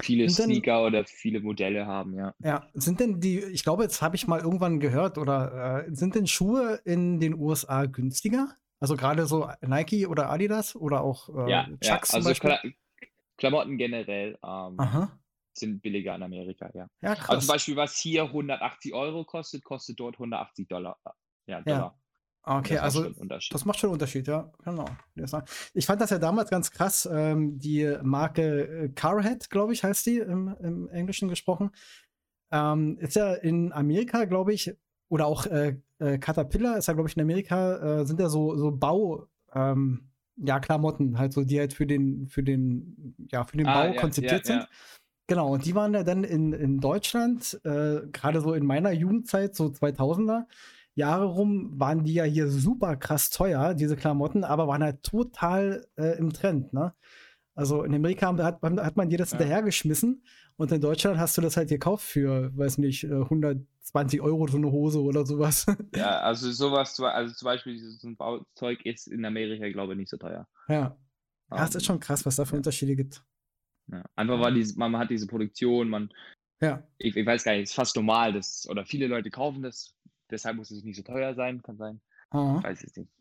viele 0.01 0.29
sind 0.29 0.45
Sneaker 0.45 0.77
denn, 0.77 0.86
oder 0.86 1.05
viele 1.05 1.39
Modelle 1.39 1.86
haben, 1.86 2.13
ja. 2.13 2.34
Ja, 2.39 2.67
sind 2.73 2.99
denn 2.99 3.19
die, 3.19 3.39
ich 3.39 3.63
glaube, 3.63 3.84
jetzt 3.84 4.01
habe 4.01 4.15
ich 4.15 4.27
mal 4.27 4.41
irgendwann 4.41 4.79
gehört, 4.79 5.17
oder 5.17 5.86
äh, 5.88 5.95
sind 5.95 6.15
denn 6.15 6.27
Schuhe 6.27 6.79
in 6.86 7.19
den 7.19 7.36
USA 7.36 7.86
günstiger? 7.86 8.55
Also 8.84 8.97
gerade 8.97 9.25
so 9.27 9.49
Nike 9.61 10.07
oder 10.07 10.29
Adidas 10.29 10.75
oder 10.75 11.05
auch 11.05 11.29
äh, 11.29 11.49
ja, 11.49 11.69
Chucks 11.79 12.11
ja. 12.11 12.17
Also 12.17 12.34
Kla 12.34 12.59
Klamotten 13.38 13.77
generell 13.77 14.38
ähm, 14.45 14.77
sind 15.53 15.81
billiger 15.81 16.13
in 16.15 16.23
Amerika, 16.23 16.69
ja. 16.73 16.89
ja 17.01 17.15
krass. 17.15 17.29
Also 17.29 17.47
zum 17.47 17.53
Beispiel, 17.53 17.75
was 17.77 17.95
hier 17.95 18.23
180 18.23 18.93
Euro 18.93 19.23
kostet, 19.23 19.63
kostet 19.63 20.01
dort 20.01 20.15
180 20.15 20.67
Dollar. 20.67 20.99
Ja, 21.47 21.61
Dollar. 21.61 21.95
Ja. 22.45 22.57
Okay, 22.57 22.73
das 22.73 22.97
also 22.97 23.09
das 23.49 23.63
macht 23.63 23.79
schon 23.79 23.88
einen 23.88 23.93
Unterschied, 23.93 24.27
ja, 24.27 24.51
genau. 24.65 24.89
Ich 25.73 25.86
fand 25.86 26.01
das 26.01 26.09
ja 26.09 26.19
damals 26.19 26.49
ganz 26.49 26.69
krass, 26.69 27.07
ähm, 27.09 27.57
die 27.57 27.97
Marke 28.01 28.67
äh, 28.67 28.89
Carhead, 28.89 29.49
glaube 29.49 29.71
ich, 29.71 29.86
heißt 29.86 30.05
die 30.07 30.17
im, 30.17 30.57
im 30.59 30.89
Englischen 30.89 31.29
gesprochen. 31.29 31.71
Ähm, 32.51 32.97
ist 32.99 33.15
ja 33.15 33.34
in 33.34 33.71
Amerika, 33.71 34.25
glaube 34.25 34.53
ich, 34.53 34.75
oder 35.07 35.27
auch 35.27 35.45
äh, 35.45 35.79
äh, 36.04 36.18
Caterpillar 36.18 36.78
ist 36.78 36.88
ja, 36.88 36.93
glaube 36.93 37.10
ich, 37.10 37.16
in 37.16 37.22
Amerika, 37.22 38.01
äh, 38.01 38.06
sind 38.06 38.20
ja 38.20 38.30
so, 38.30 38.56
so 38.56 38.72
Bau, 38.72 39.28
ähm, 39.54 40.10
ja, 40.36 40.60
Klamotten, 40.60 41.18
halt 41.18 41.34
so, 41.34 41.43
die 41.43 41.60
halt 41.60 41.74
für 41.74 41.86
den, 41.86 42.28
für 42.28 42.43
den, 42.43 43.16
ja, 43.32 43.43
für 43.43 43.58
den 43.58 43.68
ah, 43.68 43.74
Bau 43.74 43.93
ja, 43.93 44.01
konzipiert 44.01 44.47
ja, 44.47 44.54
sind. 44.54 44.60
Ja. 44.62 44.68
Genau, 45.28 45.54
und 45.54 45.66
die 45.66 45.76
waren 45.76 45.93
ja 45.93 46.04
dann 46.04 46.24
in, 46.24 46.54
in 46.54 46.80
Deutschland, 46.80 47.60
äh, 47.64 48.01
gerade 48.12 48.41
so 48.41 48.54
in 48.54 48.66
meiner 48.66 48.91
Jugendzeit, 48.91 49.56
so 49.56 49.68
2000er 49.68 50.45
Jahre 50.95 51.26
rum, 51.26 51.80
waren 51.80 52.04
die 52.04 52.14
ja 52.14 52.24
hier 52.24 52.47
super 52.49 52.97
krass 52.97 53.30
teuer, 53.30 53.74
diese 53.74 53.95
Klamotten, 53.95 54.43
aber 54.43 54.68
waren 54.68 54.84
halt 54.84 55.01
total 55.04 55.86
äh, 55.95 56.18
im 56.18 56.34
Trend, 56.34 56.74
ne? 56.74 56.93
Also 57.56 57.84
in 57.84 57.93
Amerika 57.93 58.36
hat, 58.36 58.62
hat 58.62 58.97
man 58.97 59.10
dir 59.10 59.18
das 59.18 59.32
ja. 59.32 59.38
hinterhergeschmissen 59.38 60.24
und 60.58 60.72
in 60.72 60.82
Deutschland 60.82 61.18
hast 61.18 61.38
du 61.38 61.41
das 61.41 61.58
halt 61.58 61.70
gekauft 61.70 62.06
für, 62.06 62.56
weiß 62.56 62.78
nicht, 62.78 63.06
120 63.06 64.20
äh, 64.20 64.22
Euro 64.22 64.47
so 64.47 64.58
eine 64.58 64.72
Hose 64.72 65.01
oder 65.01 65.26
sowas. 65.26 65.66
Ja, 65.95 66.20
also 66.20 66.51
sowas, 66.51 66.99
also 66.99 67.34
zum 67.34 67.45
Beispiel 67.45 67.80
so 67.80 68.08
ein 68.08 68.16
Bauzeug 68.16 68.86
ist 68.86 69.08
in 69.08 69.26
Amerika, 69.26 69.68
glaube 69.70 69.93
ich, 69.93 69.99
nicht 69.99 70.10
so 70.10 70.18
teuer. 70.18 70.47
Ja. 70.68 70.97
Ja, 71.51 71.58
um, 71.58 71.64
es 71.64 71.76
ist 71.76 71.86
schon 71.86 71.99
krass, 71.99 72.26
was 72.26 72.36
da 72.36 72.45
für 72.45 72.56
Unterschiede 72.56 72.95
gibt. 72.95 73.24
Ja. 73.91 74.04
Einfach 74.16 74.39
weil 74.39 74.54
diese, 74.54 74.78
man, 74.78 74.91
man 74.91 75.01
hat 75.01 75.10
diese 75.10 75.28
Produktion, 75.28 75.89
man. 75.89 76.10
Ja. 76.62 76.84
Ich, 76.97 77.16
ich 77.16 77.26
weiß 77.26 77.43
gar 77.43 77.54
nicht, 77.54 77.64
es 77.64 77.70
ist 77.72 77.76
fast 77.76 77.95
normal, 77.95 78.34
dass, 78.34 78.68
oder 78.70 78.86
viele 78.86 79.08
Leute 79.08 79.30
kaufen 79.30 79.64
das, 79.64 79.95
deshalb 80.32 80.56
muss 80.56 80.72
es 80.72 80.84
nicht 80.84 80.95
so 80.95 81.04
teuer 81.04 81.36
sein, 81.36 81.62
kann 81.62 81.78
sein. 81.78 82.01
Aha. 82.30 82.64
Weiß 82.64 82.84
ich 82.84 82.95
nicht. 82.95 83.12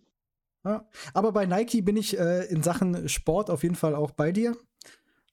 Ja. 0.65 0.89
Aber 1.13 1.33
bei 1.33 1.47
Nike 1.47 1.83
bin 1.83 1.97
ich 1.97 2.19
äh, 2.19 2.45
in 2.45 2.63
Sachen 2.63 3.09
Sport 3.09 3.51
auf 3.51 3.63
jeden 3.65 3.75
Fall 3.75 3.95
auch 3.95 4.13
bei 4.13 4.31
dir. 4.33 4.53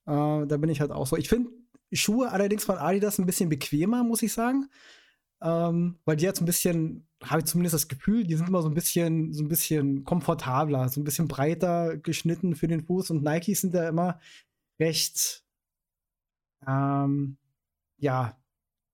Äh, 0.05 0.47
da 0.47 0.57
bin 0.57 0.69
ich 0.69 0.81
halt 0.81 0.91
auch 0.91 1.05
so. 1.05 1.17
Ich 1.17 1.29
finde 1.29 1.51
Schuhe 1.91 2.31
allerdings 2.31 2.63
von 2.63 2.77
Adidas 2.77 3.17
ein 3.19 3.25
bisschen 3.25 3.49
bequemer, 3.49 4.03
muss 4.03 4.21
ich 4.21 4.33
sagen. 4.33 4.69
Ähm, 5.41 5.97
weil 6.03 6.17
die 6.17 6.25
jetzt 6.25 6.41
ein 6.41 6.45
bisschen, 6.45 7.07
habe 7.23 7.39
ich 7.39 7.45
zumindest 7.45 7.73
das 7.73 7.87
Gefühl, 7.87 8.25
die 8.25 8.35
sind 8.35 8.49
immer 8.49 8.61
so 8.61 8.67
ein 8.67 8.73
bisschen, 8.73 9.31
so 9.31 9.43
ein 9.43 9.47
bisschen 9.47 10.03
komfortabler, 10.03 10.89
so 10.89 10.99
ein 10.99 11.05
bisschen 11.05 11.29
breiter 11.29 11.97
geschnitten 11.97 12.55
für 12.55 12.67
den 12.67 12.83
Fuß 12.83 13.11
und 13.11 13.23
Nikes 13.23 13.61
sind 13.61 13.73
da 13.73 13.87
immer 13.87 14.19
recht, 14.79 15.45
ähm, 16.67 17.37
ja, 17.97 18.37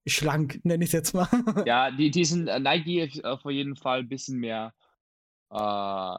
schlank, 0.05 0.59
nenne 0.63 0.83
ich 0.83 0.89
es 0.89 0.93
jetzt 0.93 1.13
mal. 1.13 1.27
Ja, 1.65 1.89
die, 1.89 2.11
die 2.11 2.25
sind, 2.25 2.47
äh, 2.47 2.59
Nike 2.59 3.01
ist 3.01 3.25
auf 3.25 3.43
jeden 3.45 3.75
Fall 3.75 3.99
ein 3.99 4.09
bisschen 4.09 4.37
mehr 4.37 4.73
äh, 5.49 6.17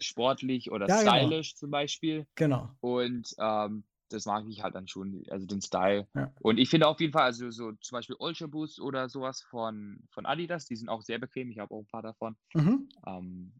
sportlich 0.00 0.70
oder 0.70 0.88
ja, 0.88 1.00
genau. 1.00 1.16
stylisch 1.16 1.50
genau. 1.50 1.58
zum 1.58 1.70
Beispiel. 1.70 2.26
Genau. 2.34 2.70
Und 2.80 3.34
ähm, 3.38 3.84
das 4.08 4.26
mag 4.26 4.44
ich 4.48 4.62
halt 4.62 4.74
dann 4.74 4.88
schon, 4.88 5.24
also 5.30 5.46
den 5.46 5.60
Style. 5.60 6.06
Ja. 6.14 6.32
Und 6.40 6.58
ich 6.58 6.68
finde 6.68 6.88
auf 6.88 7.00
jeden 7.00 7.12
Fall, 7.12 7.24
also 7.24 7.50
so 7.50 7.72
zum 7.72 7.96
Beispiel 7.96 8.16
Ultra 8.18 8.46
Boost 8.46 8.80
oder 8.80 9.08
sowas 9.08 9.42
von, 9.42 10.00
von 10.10 10.26
Adidas, 10.26 10.66
die 10.66 10.76
sind 10.76 10.88
auch 10.88 11.02
sehr 11.02 11.18
bequem. 11.18 11.50
Ich 11.50 11.58
habe 11.58 11.74
auch 11.74 11.80
ein 11.80 11.86
paar 11.86 12.02
davon. 12.02 12.36
Mhm. 12.54 12.88
Ähm, 13.06 13.52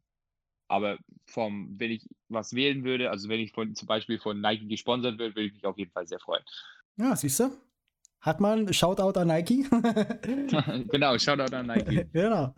aber 0.69 0.99
vom, 1.27 1.79
wenn 1.79 1.91
ich 1.91 2.07
was 2.29 2.53
wählen 2.53 2.85
würde, 2.85 3.11
also 3.11 3.29
wenn 3.29 3.41
ich 3.41 3.53
von 3.53 3.75
zum 3.75 3.87
Beispiel 3.87 4.19
von 4.19 4.41
Nike 4.41 4.69
gesponsert 4.69 5.19
würde, 5.19 5.35
würde 5.35 5.47
ich 5.47 5.55
mich 5.55 5.65
auf 5.65 5.79
jeden 5.79 5.93
Fall 5.93 6.07
sehr 6.07 6.21
freuen. 6.21 6.43
Ja, 6.97 7.17
siehst 7.17 7.41
du? 7.41 7.51
Hat 8.21 8.41
man 8.41 8.73
Shoutout 8.73 9.19
an 9.19 9.29
Nike? 9.29 9.65
genau, 10.91 11.17
Shoutout 11.19 11.55
an 11.55 11.67
Nike. 11.67 12.05
genau. 12.13 12.55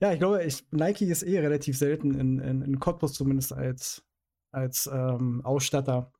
Ja, 0.00 0.12
ich 0.12 0.18
glaube, 0.18 0.44
ich, 0.44 0.64
Nike 0.72 1.04
ist 1.04 1.22
eh 1.22 1.38
relativ 1.38 1.78
selten 1.78 2.14
in, 2.18 2.40
in, 2.40 2.62
in 2.62 2.80
Cottbus 2.80 3.14
zumindest 3.14 3.52
als, 3.52 4.04
als 4.50 4.88
ähm, 4.92 5.40
Ausstatter. 5.44 6.12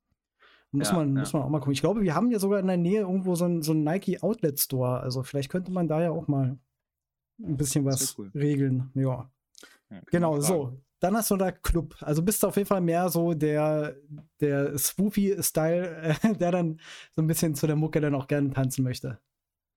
Muss, 0.75 0.89
ja, 0.89 0.97
man, 0.97 1.15
ja. 1.15 1.21
muss 1.21 1.33
man 1.33 1.43
auch 1.43 1.49
mal 1.49 1.61
gucken. 1.61 1.73
Ich 1.73 1.81
glaube, 1.81 2.03
wir 2.03 2.15
haben 2.17 2.33
ja 2.33 2.41
sogar 2.41 2.59
in 2.59 2.67
der 2.67 2.77
Nähe 2.77 3.03
irgendwo 3.03 3.37
so 3.37 3.45
einen 3.45 3.63
so 3.63 3.75
Nike 3.75 4.21
Outlet 4.23 4.59
Store. 4.59 5.01
Also 5.01 5.23
vielleicht 5.23 5.49
könnte 5.49 5.71
man 5.71 5.87
da 5.87 6.03
ja 6.03 6.11
auch 6.11 6.27
mal 6.27 6.59
ein 7.39 7.57
bisschen 7.57 7.85
was 7.85 8.19
cool. 8.19 8.31
regeln. 8.35 8.91
Ja. 8.95 9.31
ja 9.91 10.01
genau, 10.07 10.41
so. 10.41 10.77
Dann 10.99 11.17
hast 11.17 11.31
du 11.31 11.37
da 11.37 11.53
Club. 11.53 11.95
Also 12.01 12.23
bist 12.23 12.43
du 12.43 12.49
auf 12.49 12.57
jeden 12.57 12.67
Fall 12.67 12.81
mehr 12.81 13.09
so 13.09 13.35
der, 13.35 13.97
der 14.41 14.77
Swoopy-Style, 14.77 16.17
äh, 16.23 16.35
der 16.35 16.51
dann 16.51 16.81
so 17.15 17.23
ein 17.23 17.27
bisschen 17.29 17.55
zu 17.55 17.67
der 17.67 17.77
Mucke 17.77 18.01
dann 18.01 18.15
auch 18.15 18.27
gerne 18.27 18.51
tanzen 18.51 18.83
möchte. 18.83 19.21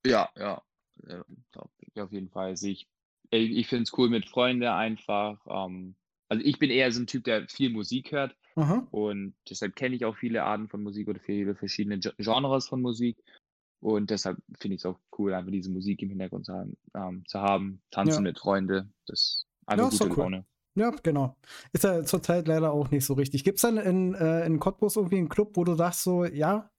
Ja, 0.06 0.30
ja. 0.36 0.64
auf 1.96 2.12
jeden 2.12 2.30
Fall. 2.30 2.48
Also 2.48 2.68
ich, 2.68 2.88
ich 3.30 3.68
finde 3.68 3.84
es 3.84 3.94
cool 3.98 4.10
mit 4.10 4.28
Freunden 4.28 4.64
einfach. 4.64 5.46
Ähm, 5.48 5.96
also 6.28 6.44
ich 6.44 6.58
bin 6.58 6.72
eher 6.72 6.92
so 6.92 7.02
ein 7.02 7.08
Typ, 7.08 7.26
der 7.26 7.48
viel 7.48 7.70
Musik 7.70 8.12
hört. 8.14 8.36
Aha. 8.58 8.88
Und 8.90 9.36
deshalb 9.50 9.76
kenne 9.76 9.96
ich 9.96 10.04
auch 10.04 10.18
viele 10.18 10.44
Arten 10.44 10.68
von 10.68 10.82
Musik 10.82 11.08
oder 11.08 11.20
viele 11.20 11.56
verschiedene 11.56 12.00
Genres 12.00 12.68
von 12.68 12.82
Musik. 12.82 13.24
Und 13.80 14.10
deshalb 14.10 14.38
finde 14.60 14.76
ich 14.76 14.82
es 14.82 14.86
auch 14.86 15.00
cool, 15.18 15.34
einfach 15.34 15.52
diese 15.52 15.70
Musik 15.70 16.02
im 16.02 16.10
Hintergrund 16.10 16.46
zu 16.46 16.54
haben, 16.54 16.78
ähm, 16.96 17.24
zu 17.28 17.40
haben 17.40 17.82
tanzen 17.92 18.26
ja. 18.26 18.32
mit 18.32 18.40
Freunden. 18.40 18.94
Das 19.06 19.20
ist 19.20 19.48
einfach 19.68 19.92
ja, 19.92 20.06
gute 20.08 20.20
Laune. 20.20 20.38
Cool. 20.38 20.84
Ja, 20.84 20.92
genau. 21.04 21.36
Ist 21.72 21.84
ja 21.84 22.04
zurzeit 22.04 22.48
leider 22.48 22.72
auch 22.72 22.90
nicht 22.90 23.06
so 23.06 23.14
richtig. 23.14 23.44
Gibt 23.44 23.58
es 23.58 23.62
dann 23.62 23.78
in, 23.78 24.16
äh, 24.16 24.46
in 24.46 24.60
Cottbus 24.60 24.96
irgendwie 24.96 25.18
einen 25.18 25.30
Club, 25.30 25.52
wo 25.56 25.64
du 25.64 25.76
sagst 25.76 26.04
so, 26.04 26.26
ja, 26.26 26.72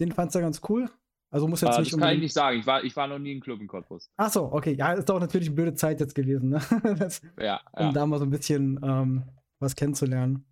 den 0.00 0.12
fandst 0.12 0.34
du 0.34 0.40
ganz 0.40 0.60
cool? 0.68 0.90
Also 1.30 1.48
muss 1.48 1.60
jetzt 1.60 1.76
äh, 1.76 1.80
nicht 1.80 1.92
Das 1.92 2.00
kann 2.00 2.14
ich 2.14 2.20
nicht 2.20 2.32
sagen. 2.32 2.58
Ich 2.58 2.66
war, 2.66 2.84
ich 2.84 2.94
war 2.96 3.06
noch 3.06 3.18
nie 3.18 3.32
im 3.32 3.40
Club 3.40 3.60
in 3.60 3.66
Cottbus. 3.66 4.08
Ach 4.16 4.30
so, 4.30 4.52
okay. 4.52 4.74
Ja, 4.74 4.92
ist 4.92 5.10
auch 5.10 5.20
natürlich 5.20 5.48
eine 5.48 5.56
blöde 5.56 5.74
Zeit 5.74 6.00
jetzt 6.00 6.14
gewesen, 6.14 6.50
ne? 6.50 6.60
das, 6.98 7.22
ja, 7.38 7.60
ja. 7.76 7.88
Um 7.88 7.94
da 7.94 8.06
mal 8.06 8.18
so 8.18 8.24
ein 8.24 8.30
bisschen 8.30 8.80
ähm, 8.84 9.24
was 9.58 9.74
kennenzulernen. 9.74 10.44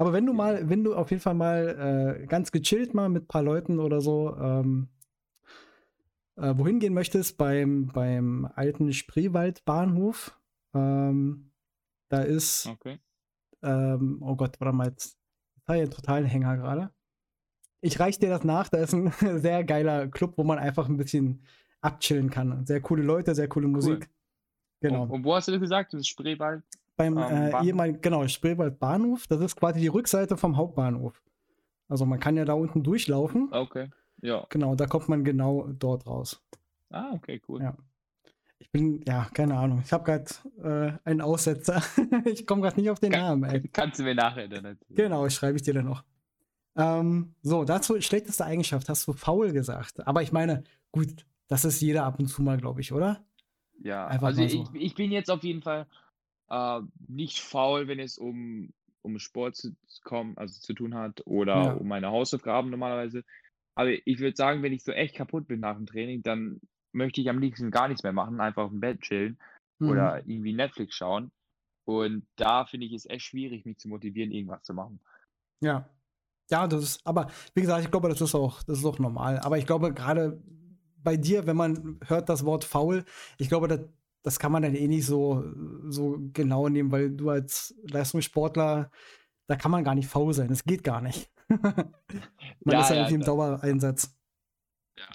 Aber 0.00 0.14
wenn 0.14 0.24
du 0.24 0.32
mal, 0.32 0.66
wenn 0.70 0.82
du 0.82 0.94
auf 0.94 1.10
jeden 1.10 1.20
Fall 1.20 1.34
mal 1.34 2.16
äh, 2.22 2.26
ganz 2.26 2.52
gechillt 2.52 2.94
mal 2.94 3.10
mit 3.10 3.24
ein 3.24 3.28
paar 3.28 3.42
Leuten 3.42 3.78
oder 3.78 4.00
so 4.00 4.34
ähm, 4.34 4.88
äh, 6.36 6.54
wohin 6.56 6.78
gehen 6.80 6.94
möchtest, 6.94 7.36
beim, 7.36 7.88
beim 7.88 8.50
alten 8.54 8.94
Spreewaldbahnhof, 8.94 10.40
ähm, 10.72 11.52
da 12.08 12.22
ist, 12.22 12.66
okay. 12.68 12.98
ähm, 13.62 14.22
oh 14.22 14.36
Gott, 14.36 14.58
warte 14.58 14.74
mal, 14.74 14.88
jetzt 14.88 15.18
habe 15.68 15.76
ich 15.76 15.82
einen 15.82 15.90
totalen 15.90 16.24
Hänger 16.24 16.56
gerade. 16.56 16.94
Ich 17.82 18.00
reiche 18.00 18.20
dir 18.20 18.30
das 18.30 18.42
nach, 18.42 18.70
da 18.70 18.78
ist 18.78 18.94
ein 18.94 19.12
sehr 19.38 19.64
geiler 19.64 20.08
Club, 20.08 20.38
wo 20.38 20.44
man 20.44 20.58
einfach 20.58 20.88
ein 20.88 20.96
bisschen 20.96 21.44
abchillen 21.82 22.30
kann. 22.30 22.64
Sehr 22.64 22.80
coole 22.80 23.02
Leute, 23.02 23.34
sehr 23.34 23.48
coole 23.48 23.68
Musik. 23.68 24.04
Cool. 24.04 24.08
Genau. 24.80 25.02
Und, 25.02 25.10
und, 25.10 25.24
wo 25.24 25.34
hast 25.34 25.48
du 25.48 25.52
das 25.52 25.60
gesagt? 25.60 25.92
Das 25.92 26.00
ist 26.00 26.08
Spreewald? 26.08 26.64
Beim 27.00 27.16
ähm, 27.18 27.54
äh, 27.54 27.64
ehemaligen, 27.64 28.00
genau, 28.02 28.26
Spreewald 28.28 28.78
Bahnhof. 28.78 29.26
Das 29.26 29.40
ist 29.40 29.56
quasi 29.56 29.80
die 29.80 29.88
Rückseite 29.88 30.36
vom 30.36 30.56
Hauptbahnhof. 30.56 31.22
Also 31.88 32.04
man 32.04 32.20
kann 32.20 32.36
ja 32.36 32.44
da 32.44 32.52
unten 32.52 32.82
durchlaufen. 32.82 33.48
Okay, 33.52 33.88
ja. 34.20 34.46
Genau, 34.50 34.74
da 34.74 34.86
kommt 34.86 35.08
man 35.08 35.24
genau 35.24 35.66
dort 35.68 36.06
raus. 36.06 36.42
Ah, 36.90 37.12
okay, 37.12 37.40
cool. 37.48 37.62
Ja. 37.62 37.74
Ich 38.58 38.70
bin, 38.70 39.02
ja, 39.06 39.26
keine 39.32 39.56
Ahnung. 39.56 39.82
Ich 39.84 39.92
habe 39.92 40.04
gerade 40.04 40.98
äh, 41.04 41.08
einen 41.08 41.22
Aussetzer. 41.22 41.82
ich 42.26 42.46
komme 42.46 42.60
gerade 42.60 42.78
nicht 42.78 42.90
auf 42.90 43.00
den 43.00 43.12
Kann, 43.12 43.40
Namen. 43.40 43.50
Ey. 43.50 43.68
Kannst 43.72 43.98
du 43.98 44.02
mir 44.02 44.14
nachher 44.14 44.46
dann 44.48 44.66
erzählen. 44.66 44.96
Genau, 44.96 45.28
schreibe 45.30 45.56
ich 45.56 45.62
dir 45.62 45.74
dann 45.74 45.86
noch. 45.86 46.04
Ähm, 46.76 47.34
so, 47.42 47.64
dazu 47.64 47.98
schlechteste 48.00 48.44
Eigenschaft 48.44 48.88
hast 48.90 49.06
du 49.06 49.14
faul 49.14 49.52
gesagt. 49.52 50.06
Aber 50.06 50.22
ich 50.22 50.32
meine, 50.32 50.64
gut, 50.92 51.26
das 51.48 51.64
ist 51.64 51.80
jeder 51.80 52.04
ab 52.04 52.18
und 52.18 52.28
zu 52.28 52.42
mal, 52.42 52.58
glaube 52.58 52.82
ich, 52.82 52.92
oder? 52.92 53.24
Ja, 53.82 54.06
Einfach 54.06 54.28
also 54.28 54.46
so. 54.46 54.68
ich, 54.74 54.82
ich 54.82 54.94
bin 54.94 55.10
jetzt 55.10 55.30
auf 55.30 55.42
jeden 55.42 55.62
Fall 55.62 55.86
äh, 56.50 56.80
nicht 57.08 57.40
faul, 57.40 57.88
wenn 57.88 57.98
es 57.98 58.18
um, 58.18 58.72
um 59.02 59.18
Sport 59.18 59.56
zu 59.56 59.74
kommen, 60.04 60.36
also 60.36 60.60
zu 60.60 60.74
tun 60.74 60.94
hat 60.94 61.22
oder 61.26 61.54
ja. 61.54 61.72
um 61.72 61.88
meine 61.88 62.10
Hausaufgaben 62.10 62.70
normalerweise. 62.70 63.24
Aber 63.74 63.90
ich 63.90 64.18
würde 64.18 64.36
sagen, 64.36 64.62
wenn 64.62 64.72
ich 64.72 64.84
so 64.84 64.92
echt 64.92 65.14
kaputt 65.14 65.46
bin 65.46 65.60
nach 65.60 65.76
dem 65.76 65.86
Training, 65.86 66.22
dann 66.22 66.60
möchte 66.92 67.20
ich 67.20 67.30
am 67.30 67.38
liebsten 67.38 67.70
gar 67.70 67.88
nichts 67.88 68.02
mehr 68.02 68.12
machen, 68.12 68.40
einfach 68.40 68.70
im 68.70 68.80
Bett 68.80 69.00
chillen 69.00 69.38
mhm. 69.78 69.88
oder 69.88 70.18
irgendwie 70.26 70.52
Netflix 70.52 70.96
schauen. 70.96 71.30
Und 71.84 72.26
da 72.36 72.66
finde 72.66 72.86
ich 72.86 72.92
es 72.92 73.06
echt 73.06 73.22
schwierig, 73.22 73.64
mich 73.64 73.78
zu 73.78 73.88
motivieren, 73.88 74.32
irgendwas 74.32 74.62
zu 74.64 74.74
machen. 74.74 75.00
Ja. 75.60 75.88
Ja, 76.50 76.66
das 76.66 76.82
ist, 76.82 77.06
aber 77.06 77.30
wie 77.54 77.60
gesagt, 77.60 77.84
ich 77.84 77.90
glaube, 77.92 78.08
das 78.08 78.20
ist 78.20 78.34
auch, 78.34 78.62
das 78.64 78.78
ist 78.78 78.84
auch 78.84 78.98
normal. 78.98 79.38
Aber 79.38 79.56
ich 79.56 79.66
glaube, 79.66 79.94
gerade 79.94 80.42
bei 80.96 81.16
dir, 81.16 81.46
wenn 81.46 81.56
man 81.56 82.00
hört 82.06 82.28
das 82.28 82.44
Wort 82.44 82.64
faul, 82.64 83.04
ich 83.38 83.48
glaube, 83.48 83.68
das, 83.68 83.80
das 84.22 84.38
kann 84.38 84.52
man 84.52 84.62
dann 84.62 84.74
eh 84.74 84.88
nicht 84.88 85.06
so, 85.06 85.44
so 85.88 86.18
genau 86.32 86.68
nehmen, 86.68 86.92
weil 86.92 87.10
du 87.10 87.30
als 87.30 87.74
Leistungssportler, 87.82 88.90
da 89.46 89.56
kann 89.56 89.70
man 89.70 89.84
gar 89.84 89.94
nicht 89.94 90.08
faul 90.08 90.32
sein. 90.34 90.48
Das 90.48 90.64
geht 90.64 90.84
gar 90.84 91.00
nicht. 91.00 91.30
man 91.48 91.92
ja, 92.64 92.80
ist 92.82 92.90
ja, 92.90 92.96
irgendwie 92.96 93.14
im 93.14 93.22
Dauereinsatz. 93.22 94.16
Ja. 94.96 95.06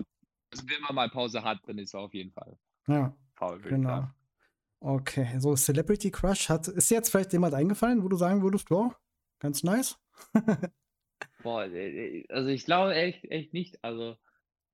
Also 0.51 0.67
wenn 0.67 0.81
man 0.81 0.95
mal 0.95 1.09
Pause 1.09 1.43
hat, 1.43 1.59
dann 1.67 1.77
ist 1.77 1.93
er 1.93 2.01
auf 2.01 2.13
jeden 2.13 2.31
Fall 2.31 2.57
ja, 2.87 3.15
faul. 3.35 3.59
Genau. 3.61 4.07
Okay, 4.79 5.39
so 5.39 5.55
Celebrity 5.55 6.11
Crush 6.11 6.49
hat. 6.49 6.67
Ist 6.67 6.91
dir 6.91 6.95
jetzt 6.95 7.09
vielleicht 7.09 7.33
jemand 7.33 7.53
eingefallen, 7.53 8.03
wo 8.03 8.09
du 8.09 8.17
sagen 8.17 8.43
würdest, 8.43 8.69
boah, 8.69 8.95
ganz 9.39 9.63
nice? 9.63 9.97
boah, 11.43 11.65
äh, 11.65 12.19
äh, 12.19 12.27
also 12.29 12.49
ich 12.49 12.65
glaube 12.65 12.93
echt, 12.93 13.25
echt 13.25 13.53
nicht. 13.53 13.83
Also 13.83 14.17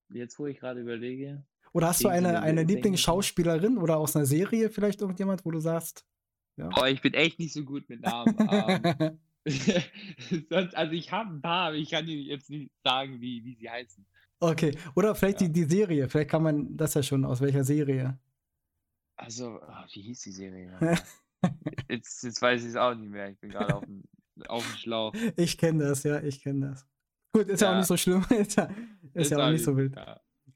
jetzt, 0.09 0.37
wo 0.39 0.47
ich 0.47 0.59
gerade 0.59 0.81
überlege. 0.81 1.45
Oder 1.73 1.87
hast 1.87 2.03
du 2.03 2.09
eine, 2.09 2.41
eine 2.41 2.63
Lieblingsschauspielerin 2.63 3.77
oder 3.77 3.97
aus 3.97 4.15
einer 4.15 4.25
Serie 4.25 4.69
vielleicht 4.69 5.01
irgendjemand, 5.01 5.45
wo 5.45 5.51
du 5.51 5.59
sagst? 5.59 6.05
Ja. 6.57 6.69
Oh, 6.77 6.85
ich 6.85 7.01
bin 7.01 7.13
echt 7.13 7.39
nicht 7.39 7.53
so 7.53 7.63
gut 7.63 7.87
mit 7.89 8.01
Namen. 8.01 8.35
ähm, 8.39 9.19
also 10.73 10.93
ich 10.93 11.11
habe 11.11 11.33
ein 11.33 11.41
paar, 11.41 11.67
aber 11.67 11.75
ich 11.75 11.89
kann 11.89 12.05
dir 12.05 12.17
jetzt 12.17 12.49
nicht 12.49 12.71
sagen, 12.83 13.21
wie, 13.21 13.43
wie 13.43 13.55
sie 13.55 13.69
heißen. 13.69 14.05
Okay, 14.39 14.75
oder 14.95 15.15
vielleicht 15.15 15.41
ja. 15.41 15.47
die, 15.47 15.53
die 15.53 15.63
Serie. 15.63 16.09
Vielleicht 16.09 16.29
kann 16.29 16.43
man 16.43 16.75
das 16.75 16.93
ja 16.93 17.03
schon, 17.03 17.25
aus 17.25 17.41
welcher 17.41 17.63
Serie. 17.63 18.19
Also, 19.15 19.59
oh, 19.61 19.85
wie 19.93 20.01
hieß 20.01 20.21
die 20.21 20.31
Serie? 20.31 20.77
jetzt, 21.89 22.23
jetzt 22.23 22.41
weiß 22.41 22.63
ich 22.63 22.69
es 22.69 22.75
auch 22.75 22.95
nicht 22.95 23.09
mehr. 23.09 23.29
Ich 23.29 23.39
bin 23.39 23.51
gerade 23.51 23.75
auf 23.75 23.85
dem, 23.85 24.03
auf 24.47 24.65
dem 24.65 24.77
Schlauch. 24.77 25.13
Ich 25.37 25.57
kenne 25.57 25.85
das, 25.85 26.03
ja, 26.03 26.21
ich 26.21 26.41
kenne 26.41 26.71
das. 26.71 26.87
Gut, 27.33 27.47
ist 27.47 27.61
ja. 27.61 27.67
ja. 27.67 27.73
auch 27.73 27.77
nicht 27.77 27.87
so 27.87 27.97
schlimm. 27.97 28.25
ist 28.29 28.57
ja, 28.57 28.65
ist, 28.65 29.15
ist 29.15 29.31
ja 29.31 29.45
auch 29.45 29.51
nicht 29.51 29.63
so 29.63 29.77
wild. 29.77 29.95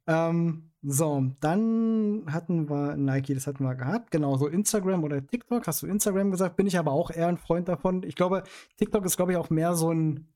Ähm, 0.07 0.71
so, 0.87 1.31
dann 1.39 2.25
hatten 2.31 2.69
wir 2.69 2.95
Nike, 2.95 3.33
das 3.33 3.47
hatten 3.47 3.63
wir 3.63 3.73
gehabt. 3.73 4.11
Genau, 4.11 4.37
so 4.37 4.47
Instagram 4.47 5.03
oder 5.03 5.25
TikTok. 5.25 5.65
Hast 5.65 5.81
du 5.81 5.87
Instagram 5.87 6.29
gesagt? 6.29 6.57
Bin 6.57 6.67
ich 6.67 6.77
aber 6.77 6.91
auch 6.91 7.09
eher 7.09 7.27
ein 7.27 7.39
Freund 7.39 7.67
davon. 7.67 8.03
Ich 8.03 8.15
glaube, 8.15 8.43
TikTok 8.77 9.03
ist, 9.03 9.17
glaube 9.17 9.31
ich, 9.31 9.37
auch 9.39 9.49
mehr 9.49 9.75
so 9.75 9.91
ein, 9.91 10.27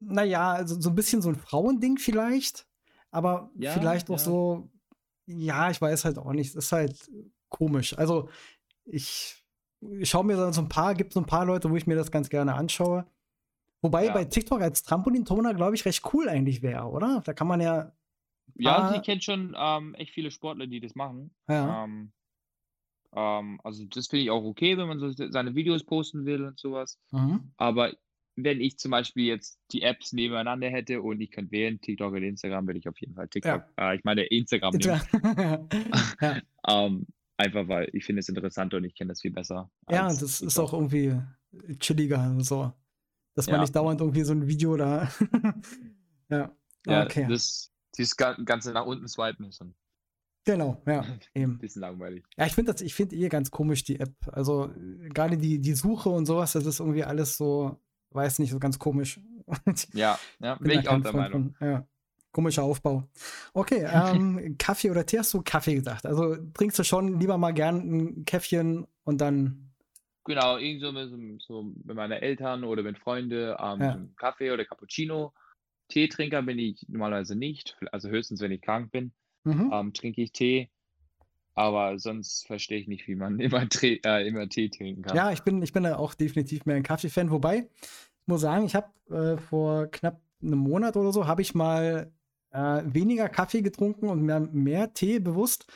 naja, 0.00 0.52
also 0.52 0.80
so 0.80 0.90
ein 0.90 0.96
bisschen 0.96 1.22
so 1.22 1.28
ein 1.28 1.36
Frauending 1.36 1.98
vielleicht. 1.98 2.66
Aber 3.12 3.50
ja, 3.54 3.70
vielleicht 3.70 4.10
auch 4.10 4.18
ja. 4.18 4.24
so, 4.24 4.68
ja, 5.26 5.70
ich 5.70 5.80
weiß 5.80 6.04
halt 6.04 6.18
auch 6.18 6.32
nicht. 6.32 6.48
Es 6.48 6.64
ist 6.64 6.72
halt 6.72 7.08
komisch. 7.48 7.96
Also, 7.96 8.28
ich, 8.84 9.44
ich 9.80 10.10
schaue 10.10 10.24
mir 10.24 10.52
so 10.52 10.60
ein 10.60 10.68
paar, 10.68 10.94
gibt 10.94 11.12
so 11.12 11.20
ein 11.20 11.26
paar 11.26 11.44
Leute, 11.44 11.70
wo 11.70 11.76
ich 11.76 11.86
mir 11.86 11.94
das 11.94 12.10
ganz 12.10 12.30
gerne 12.30 12.54
anschaue. 12.54 13.06
Wobei 13.80 14.06
ja. 14.06 14.12
bei 14.12 14.24
TikTok 14.24 14.60
als 14.60 14.82
Trampolintoner, 14.82 15.54
glaube 15.54 15.76
ich, 15.76 15.84
recht 15.84 16.02
cool 16.12 16.28
eigentlich 16.28 16.62
wäre, 16.62 16.86
oder? 16.86 17.22
Da 17.24 17.32
kann 17.32 17.46
man 17.46 17.60
ja 17.60 17.92
ja, 18.54 18.76
ah. 18.76 18.96
ich 18.96 19.02
kenne 19.02 19.20
schon 19.20 19.54
ähm, 19.58 19.94
echt 19.94 20.12
viele 20.12 20.30
Sportler, 20.30 20.66
die 20.66 20.80
das 20.80 20.94
machen. 20.94 21.34
Ja. 21.48 21.84
Ähm, 21.84 22.12
Ähm, 23.16 23.60
also 23.64 23.84
das 23.86 24.08
finde 24.08 24.24
ich 24.24 24.30
auch 24.30 24.44
okay, 24.44 24.76
wenn 24.76 24.88
man 24.88 24.98
so 24.98 25.10
seine 25.10 25.54
Videos 25.54 25.84
posten 25.84 26.26
will 26.26 26.44
und 26.44 26.60
sowas. 26.60 26.98
Mhm. 27.12 27.52
Aber 27.56 27.92
wenn 28.36 28.60
ich 28.60 28.78
zum 28.78 28.90
Beispiel 28.90 29.24
jetzt 29.24 29.58
die 29.72 29.82
Apps 29.82 30.12
nebeneinander 30.12 30.68
hätte 30.68 31.00
und 31.00 31.20
ich 31.20 31.30
könnte 31.30 31.52
wählen, 31.52 31.80
TikTok 31.80 32.12
oder 32.12 32.22
Instagram, 32.22 32.66
würde 32.66 32.78
ich 32.78 32.88
auf 32.88 33.00
jeden 33.00 33.14
Fall 33.14 33.28
TikTok, 33.28 33.64
ja. 33.78 33.92
äh, 33.92 33.96
ich 33.96 34.04
meine 34.04 34.24
Instagram 34.24 34.74
nehmen. 34.74 35.00
ja. 36.20 36.42
ähm, 36.68 37.06
einfach 37.38 37.66
weil 37.68 37.88
ich 37.94 38.04
finde 38.04 38.20
es 38.20 38.28
interessant 38.28 38.74
und 38.74 38.84
ich 38.84 38.94
kenne 38.94 39.08
das 39.08 39.22
viel 39.22 39.32
besser. 39.32 39.70
Ja, 39.90 40.08
das 40.08 40.18
TikTok. 40.18 40.46
ist 40.46 40.58
auch 40.58 40.72
irgendwie 40.74 41.18
chilliger, 41.78 42.36
so. 42.40 42.72
Dass 43.34 43.48
man 43.48 43.60
nicht 43.60 43.74
dauernd 43.74 44.00
irgendwie 44.00 44.22
so 44.22 44.32
ein 44.32 44.46
Video 44.46 44.76
da. 44.76 45.10
ja. 46.30 46.54
ja, 46.86 47.04
okay. 47.04 47.26
Das, 47.28 47.70
dieses 47.98 48.16
Ganze 48.16 48.72
nach 48.72 48.86
unten 48.86 49.08
swipen 49.08 49.46
ist 49.46 49.60
dann. 49.60 49.74
Genau, 50.46 50.80
ja, 50.86 51.04
eben. 51.34 51.58
Bisschen 51.58 51.82
langweilig. 51.82 52.24
Ja, 52.36 52.46
ich 52.46 52.54
finde 52.54 52.72
das, 52.72 52.80
ich 52.80 52.94
finde 52.94 53.16
eh 53.16 53.28
ganz 53.28 53.50
komisch, 53.50 53.84
die 53.84 53.98
App. 53.98 54.14
Also 54.32 54.70
gerade 55.12 55.36
die, 55.36 55.60
die 55.60 55.74
Suche 55.74 56.08
und 56.08 56.24
sowas, 56.24 56.52
das 56.52 56.64
ist 56.64 56.80
irgendwie 56.80 57.04
alles 57.04 57.36
so, 57.36 57.80
weiß 58.10 58.38
nicht, 58.38 58.50
so 58.50 58.58
ganz 58.58 58.78
komisch. 58.78 59.20
Ja, 59.92 60.18
ja, 60.40 60.56
bin 60.56 60.80
ich 60.80 60.88
auch 60.88 61.00
der 61.00 61.12
Meinung. 61.12 61.54
Von, 61.54 61.68
ja. 61.68 61.86
Komischer 62.32 62.64
Aufbau. 62.64 63.08
Okay, 63.54 63.86
ähm, 63.92 64.56
Kaffee 64.58 64.90
oder 64.90 65.06
Tee 65.06 65.20
hast 65.20 65.32
du 65.32 65.42
Kaffee 65.42 65.76
gesagt. 65.76 66.04
Also 66.04 66.36
trinkst 66.52 66.78
du 66.78 66.82
schon 66.82 67.20
lieber 67.20 67.38
mal 67.38 67.52
gern 67.52 67.76
ein 67.76 68.24
Käffchen 68.24 68.86
und 69.04 69.20
dann. 69.20 69.72
Genau, 70.24 70.56
irgend 70.58 70.82
so 70.82 70.90
mit, 70.90 71.42
so 71.42 71.62
mit 71.62 71.94
meinen 71.94 72.12
Eltern 72.12 72.64
oder 72.64 72.82
mit 72.82 72.98
Freunden 72.98 73.54
ähm, 73.58 73.80
ja. 73.80 74.00
Kaffee 74.16 74.50
oder 74.50 74.64
Cappuccino. 74.64 75.32
Teetrinker 75.88 76.42
bin 76.42 76.58
ich 76.58 76.86
normalerweise 76.88 77.36
nicht, 77.36 77.76
also 77.92 78.08
höchstens, 78.08 78.40
wenn 78.40 78.52
ich 78.52 78.62
krank 78.62 78.90
bin, 78.90 79.12
mhm. 79.44 79.70
ähm, 79.72 79.92
trinke 79.92 80.22
ich 80.22 80.32
Tee. 80.32 80.70
Aber 81.54 81.98
sonst 81.98 82.46
verstehe 82.46 82.78
ich 82.78 82.86
nicht, 82.86 83.08
wie 83.08 83.14
man 83.14 83.40
immer, 83.40 83.68
Tee, 83.68 84.00
äh, 84.04 84.26
immer 84.26 84.48
Tee 84.48 84.68
trinken 84.68 85.02
kann. 85.02 85.16
Ja, 85.16 85.32
ich 85.32 85.40
bin, 85.40 85.62
ich 85.62 85.72
bin 85.72 85.84
da 85.84 85.96
auch 85.96 86.14
definitiv 86.14 86.66
mehr 86.66 86.76
ein 86.76 86.82
Kaffee-Fan. 86.82 87.30
Wobei, 87.30 87.68
ich 88.20 88.26
muss 88.26 88.42
sagen, 88.42 88.66
ich 88.66 88.74
habe 88.74 88.88
äh, 89.10 89.38
vor 89.38 89.86
knapp 89.86 90.20
einem 90.42 90.58
Monat 90.58 90.96
oder 90.96 91.12
so, 91.12 91.26
habe 91.26 91.42
ich 91.42 91.54
mal 91.54 92.12
äh, 92.50 92.82
weniger 92.84 93.28
Kaffee 93.28 93.62
getrunken 93.62 94.08
und 94.08 94.22
mehr, 94.22 94.40
mehr 94.40 94.92
Tee 94.92 95.18
bewusst. 95.18 95.66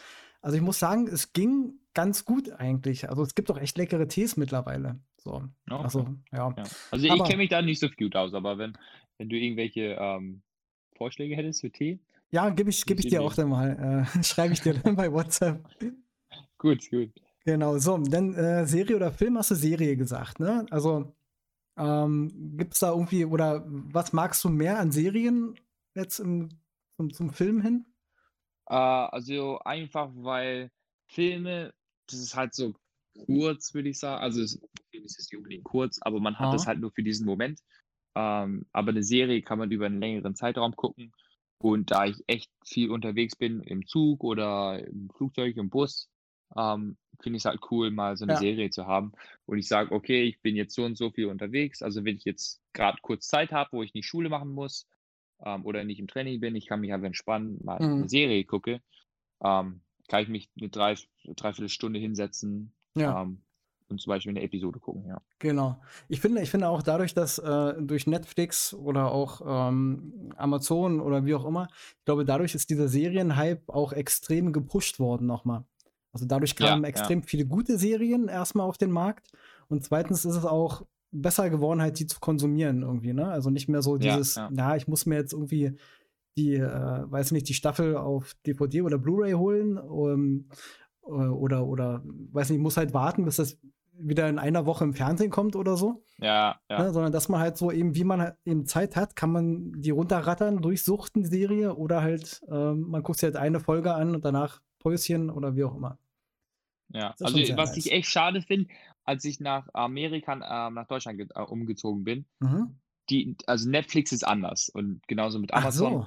Also 0.42 0.56
ich 0.56 0.62
muss 0.62 0.78
sagen, 0.78 1.08
es 1.08 1.32
ging 1.32 1.80
ganz 1.94 2.24
gut 2.24 2.50
eigentlich. 2.50 3.08
Also 3.08 3.22
es 3.22 3.34
gibt 3.34 3.50
auch 3.50 3.58
echt 3.58 3.76
leckere 3.76 4.08
Tees 4.08 4.36
mittlerweile. 4.36 5.00
So. 5.18 5.34
Okay. 5.68 5.82
Also, 5.82 6.08
ja. 6.32 6.54
ja. 6.56 6.64
Also 6.90 7.06
ich 7.06 7.24
kenne 7.24 7.36
mich 7.36 7.50
da 7.50 7.62
nicht 7.62 7.80
so 7.80 7.88
gut 7.88 8.16
aus, 8.16 8.32
aber 8.32 8.58
wenn, 8.58 8.76
wenn 9.20 9.28
du 9.28 9.36
irgendwelche 9.36 9.98
ähm, 10.00 10.40
Vorschläge 10.96 11.36
hättest 11.36 11.60
für 11.60 11.70
Tee. 11.70 12.00
Ja, 12.30 12.48
gebe 12.48 12.70
ich, 12.70 12.86
geb 12.86 12.98
ich 12.98 13.08
dir 13.08 13.20
auch 13.20 13.34
dann 13.34 13.50
mal. 13.50 14.06
Äh, 14.16 14.22
Schreibe 14.24 14.54
ich 14.54 14.62
dir 14.62 14.72
dann 14.72 14.96
bei 14.96 15.12
WhatsApp. 15.12 15.62
gut, 16.56 16.88
gut. 16.90 17.10
Genau, 17.44 17.76
so, 17.76 17.98
dann 17.98 18.34
äh, 18.34 18.64
Serie 18.66 18.96
oder 18.96 19.12
Film 19.12 19.36
hast 19.36 19.50
du 19.50 19.56
Serie 19.56 19.94
gesagt, 19.96 20.40
ne? 20.40 20.64
Also 20.70 21.12
ähm, 21.76 22.56
gibt 22.56 22.72
es 22.72 22.80
da 22.80 22.92
irgendwie, 22.92 23.26
oder 23.26 23.62
was 23.66 24.14
magst 24.14 24.42
du 24.42 24.48
mehr 24.48 24.78
an 24.78 24.90
Serien 24.90 25.54
jetzt 25.94 26.18
im, 26.18 26.48
zum, 26.96 27.12
zum 27.12 27.30
Film 27.30 27.60
hin? 27.60 27.84
Äh, 28.70 28.74
also 28.74 29.58
einfach, 29.60 30.10
weil 30.14 30.70
Filme, 31.08 31.74
das 32.06 32.20
ist 32.20 32.34
halt 32.34 32.54
so 32.54 32.72
kurz, 33.26 33.74
würde 33.74 33.90
ich 33.90 33.98
sagen. 33.98 34.22
Also 34.22 34.40
es 34.40 34.58
ist 34.92 35.34
unbedingt 35.34 35.64
kurz, 35.64 35.98
aber 36.00 36.20
man 36.20 36.38
hat 36.38 36.46
Aha. 36.46 36.52
das 36.52 36.66
halt 36.66 36.80
nur 36.80 36.90
für 36.92 37.02
diesen 37.02 37.26
Moment. 37.26 37.60
Ähm, 38.14 38.66
aber 38.72 38.90
eine 38.90 39.02
Serie 39.02 39.42
kann 39.42 39.58
man 39.58 39.70
über 39.70 39.86
einen 39.86 40.00
längeren 40.00 40.34
Zeitraum 40.34 40.74
gucken. 40.76 41.12
Und 41.58 41.90
da 41.90 42.06
ich 42.06 42.16
echt 42.26 42.50
viel 42.64 42.90
unterwegs 42.90 43.36
bin, 43.36 43.60
im 43.60 43.86
Zug 43.86 44.24
oder 44.24 44.84
im 44.86 45.10
Flugzeug, 45.10 45.56
im 45.56 45.68
Bus, 45.68 46.08
ähm, 46.56 46.96
finde 47.20 47.36
ich 47.36 47.42
es 47.42 47.44
halt 47.44 47.60
cool, 47.70 47.90
mal 47.90 48.16
so 48.16 48.24
eine 48.24 48.34
ja. 48.34 48.38
Serie 48.38 48.70
zu 48.70 48.86
haben. 48.86 49.12
Und 49.46 49.58
ich 49.58 49.68
sage, 49.68 49.92
okay, 49.92 50.22
ich 50.22 50.40
bin 50.40 50.56
jetzt 50.56 50.74
so 50.74 50.84
und 50.84 50.96
so 50.96 51.10
viel 51.10 51.26
unterwegs. 51.26 51.82
Also 51.82 52.04
wenn 52.04 52.16
ich 52.16 52.24
jetzt 52.24 52.60
gerade 52.72 52.98
kurz 53.02 53.28
Zeit 53.28 53.52
habe, 53.52 53.70
wo 53.72 53.82
ich 53.82 53.94
nicht 53.94 54.06
Schule 54.06 54.30
machen 54.30 54.50
muss 54.50 54.86
ähm, 55.44 55.64
oder 55.66 55.84
nicht 55.84 56.00
im 56.00 56.08
Training 56.08 56.40
bin, 56.40 56.56
ich 56.56 56.66
kann 56.66 56.80
mich 56.80 56.92
halt 56.92 57.04
entspannen, 57.04 57.60
mal 57.62 57.80
mhm. 57.80 57.98
eine 58.00 58.08
Serie 58.08 58.44
gucke, 58.44 58.80
ähm, 59.42 59.82
kann 60.08 60.22
ich 60.22 60.28
mich 60.28 60.50
eine 60.58 60.70
drei, 60.70 60.96
dreiviertel 61.24 61.68
Stunde 61.68 62.00
hinsetzen, 62.00 62.72
ja. 62.96 63.22
ähm, 63.22 63.42
und 63.90 64.00
zum 64.00 64.10
Beispiel 64.10 64.30
eine 64.30 64.42
Episode 64.42 64.78
gucken, 64.78 65.06
ja. 65.06 65.20
Genau. 65.38 65.80
Ich 66.08 66.20
finde, 66.20 66.42
ich 66.42 66.50
finde 66.50 66.68
auch 66.68 66.82
dadurch, 66.82 67.14
dass 67.14 67.38
äh, 67.38 67.74
durch 67.80 68.06
Netflix 68.06 68.74
oder 68.74 69.10
auch 69.10 69.42
ähm, 69.44 70.30
Amazon 70.36 71.00
oder 71.00 71.24
wie 71.24 71.34
auch 71.34 71.44
immer, 71.44 71.68
ich 71.98 72.04
glaube, 72.04 72.24
dadurch 72.24 72.54
ist 72.54 72.70
dieser 72.70 72.88
Serienhype 72.88 73.62
auch 73.72 73.92
extrem 73.92 74.52
gepusht 74.52 74.98
worden 74.98 75.26
nochmal. 75.26 75.64
Also 76.12 76.26
dadurch 76.26 76.56
kamen 76.56 76.82
ja, 76.82 76.88
extrem 76.88 77.20
ja. 77.20 77.26
viele 77.26 77.46
gute 77.46 77.78
Serien 77.78 78.28
erstmal 78.28 78.66
auf 78.66 78.78
den 78.78 78.90
Markt 78.90 79.30
und 79.68 79.84
zweitens 79.84 80.24
ist 80.24 80.36
es 80.36 80.44
auch 80.44 80.82
besser 81.12 81.50
geworden, 81.50 81.80
halt 81.80 81.98
die 81.98 82.06
zu 82.06 82.20
konsumieren 82.20 82.82
irgendwie, 82.82 83.12
ne? 83.12 83.28
Also 83.28 83.50
nicht 83.50 83.68
mehr 83.68 83.82
so 83.82 83.96
dieses, 83.96 84.36
ja, 84.36 84.50
ja. 84.52 84.76
ich 84.76 84.86
muss 84.86 85.06
mir 85.06 85.16
jetzt 85.16 85.32
irgendwie 85.32 85.76
die, 86.36 86.54
äh, 86.54 87.10
weiß 87.10 87.32
nicht, 87.32 87.48
die 87.48 87.54
Staffel 87.54 87.96
auf 87.96 88.34
DVD 88.46 88.82
oder 88.82 88.98
Blu-ray 88.98 89.32
holen 89.32 89.78
um, 89.78 90.48
äh, 91.04 91.10
oder, 91.10 91.66
oder, 91.66 92.02
weiß 92.04 92.50
nicht, 92.50 92.60
muss 92.60 92.76
halt 92.76 92.94
warten, 92.94 93.24
bis 93.24 93.36
das 93.36 93.58
wieder 94.02 94.28
in 94.28 94.38
einer 94.38 94.66
Woche 94.66 94.84
im 94.84 94.94
Fernsehen 94.94 95.30
kommt 95.30 95.56
oder 95.56 95.76
so. 95.76 96.02
Ja, 96.18 96.60
ja. 96.68 96.82
Ne, 96.82 96.92
sondern 96.92 97.12
dass 97.12 97.28
man 97.28 97.40
halt 97.40 97.56
so 97.56 97.70
eben, 97.70 97.94
wie 97.94 98.04
man 98.04 98.20
halt 98.20 98.36
eben 98.44 98.66
Zeit 98.66 98.96
hat, 98.96 99.16
kann 99.16 99.32
man 99.32 99.72
die 99.80 99.90
runterrattern, 99.90 100.62
durchsuchten, 100.62 101.22
die 101.22 101.28
Serie, 101.28 101.74
oder 101.74 102.02
halt, 102.02 102.42
ähm, 102.50 102.88
man 102.88 103.02
guckt 103.02 103.18
sich 103.18 103.26
halt 103.26 103.36
eine 103.36 103.60
Folge 103.60 103.94
an 103.94 104.14
und 104.14 104.24
danach 104.24 104.60
Päuschen 104.78 105.30
oder 105.30 105.56
wie 105.56 105.64
auch 105.64 105.74
immer. 105.74 105.98
Ja, 106.92 107.14
also 107.20 107.38
was 107.56 107.70
nice. 107.70 107.76
ich 107.76 107.92
echt 107.92 108.08
schade 108.08 108.42
finde, 108.42 108.68
als 109.04 109.24
ich 109.24 109.40
nach 109.40 109.68
Amerika, 109.72 110.32
äh, 110.34 110.70
nach 110.70 110.86
Deutschland 110.86 111.20
äh, 111.20 111.40
umgezogen 111.40 112.04
bin, 112.04 112.26
mhm. 112.40 112.76
die, 113.10 113.36
also 113.46 113.68
Netflix 113.68 114.12
ist 114.12 114.26
anders 114.26 114.68
und 114.68 115.06
genauso 115.06 115.38
mit 115.38 115.54
Amazon. 115.54 115.92
So. 116.02 116.06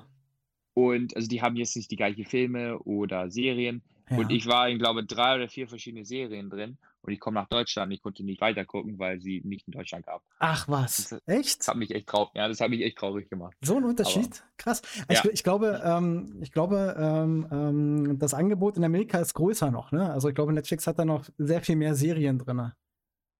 Und 0.75 1.15
also 1.15 1.27
die 1.27 1.41
haben 1.41 1.55
jetzt 1.55 1.75
nicht 1.75 1.91
die 1.91 1.95
gleichen 1.95 2.25
Filme 2.25 2.79
oder 2.79 3.29
Serien. 3.29 3.83
Ja. 4.09 4.17
Und 4.17 4.31
ich 4.31 4.47
war 4.47 4.69
in, 4.69 4.79
glaube 4.79 5.05
drei 5.05 5.35
oder 5.35 5.47
vier 5.47 5.67
verschiedene 5.67 6.05
Serien 6.05 6.49
drin 6.49 6.77
und 7.01 7.11
ich 7.11 7.19
komme 7.19 7.35
nach 7.35 7.47
Deutschland, 7.47 7.91
ich 7.93 8.01
konnte 8.01 8.23
nicht 8.23 8.41
weiter 8.41 8.65
gucken, 8.65 8.99
weil 8.99 9.21
sie 9.21 9.41
nicht 9.43 9.67
in 9.67 9.73
Deutschland 9.73 10.05
gab. 10.05 10.23
Ach 10.39 10.67
was, 10.67 11.09
das, 11.09 11.21
echt? 11.25 11.59
Das 11.59 11.67
hat 11.69 11.77
mich 11.77 11.91
echt 11.91 12.07
traurig, 12.07 12.31
ja, 12.35 12.47
das 12.47 12.59
hat 12.61 12.69
mich 12.69 12.81
echt 12.81 12.97
traurig 12.97 13.29
gemacht. 13.29 13.55
So 13.61 13.77
ein 13.77 13.83
Unterschied, 13.83 14.41
Aber, 14.41 14.51
krass. 14.57 14.81
Ja. 15.09 15.19
Ich, 15.23 15.25
ich, 15.25 15.43
glaube, 15.43 15.81
ähm, 15.83 16.39
ich 16.41 16.51
glaube, 16.51 16.95
ähm, 16.97 17.47
ähm, 17.51 18.19
das 18.19 18.33
Angebot 18.33 18.77
in 18.77 18.83
Amerika 18.83 19.19
ist 19.19 19.33
größer 19.33 19.71
noch, 19.71 19.91
ne? 19.91 20.11
Also 20.11 20.29
ich 20.29 20.35
glaube, 20.35 20.53
Netflix 20.53 20.87
hat 20.87 20.99
da 20.99 21.05
noch 21.05 21.25
sehr 21.37 21.61
viel 21.61 21.75
mehr 21.75 21.95
Serien 21.95 22.39
drin 22.39 22.71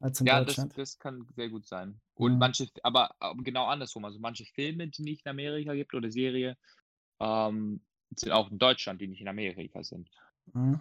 als 0.03 0.19
in 0.19 0.27
ja, 0.27 0.43
Deutschland. 0.43 0.73
Ja, 0.73 0.77
das, 0.77 0.91
das, 0.91 0.99
kann 0.99 1.25
sehr 1.35 1.49
gut 1.49 1.65
sein. 1.65 1.99
Und 2.15 2.33
mhm. 2.33 2.39
manche, 2.39 2.67
aber 2.83 3.15
genau 3.43 3.65
andersrum, 3.65 4.03
also 4.05 4.19
manche 4.19 4.45
Filme, 4.45 4.87
die 4.87 5.03
nicht 5.03 5.25
in 5.25 5.29
Amerika 5.29 5.73
gibt 5.73 5.93
oder 5.93 6.11
Serie, 6.11 6.57
ähm, 7.19 7.81
sind 8.15 8.31
auch 8.31 8.51
in 8.51 8.59
Deutschland, 8.59 9.01
die 9.01 9.07
nicht 9.07 9.21
in 9.21 9.27
Amerika 9.27 9.83
sind. 9.83 10.09
Mhm. 10.51 10.79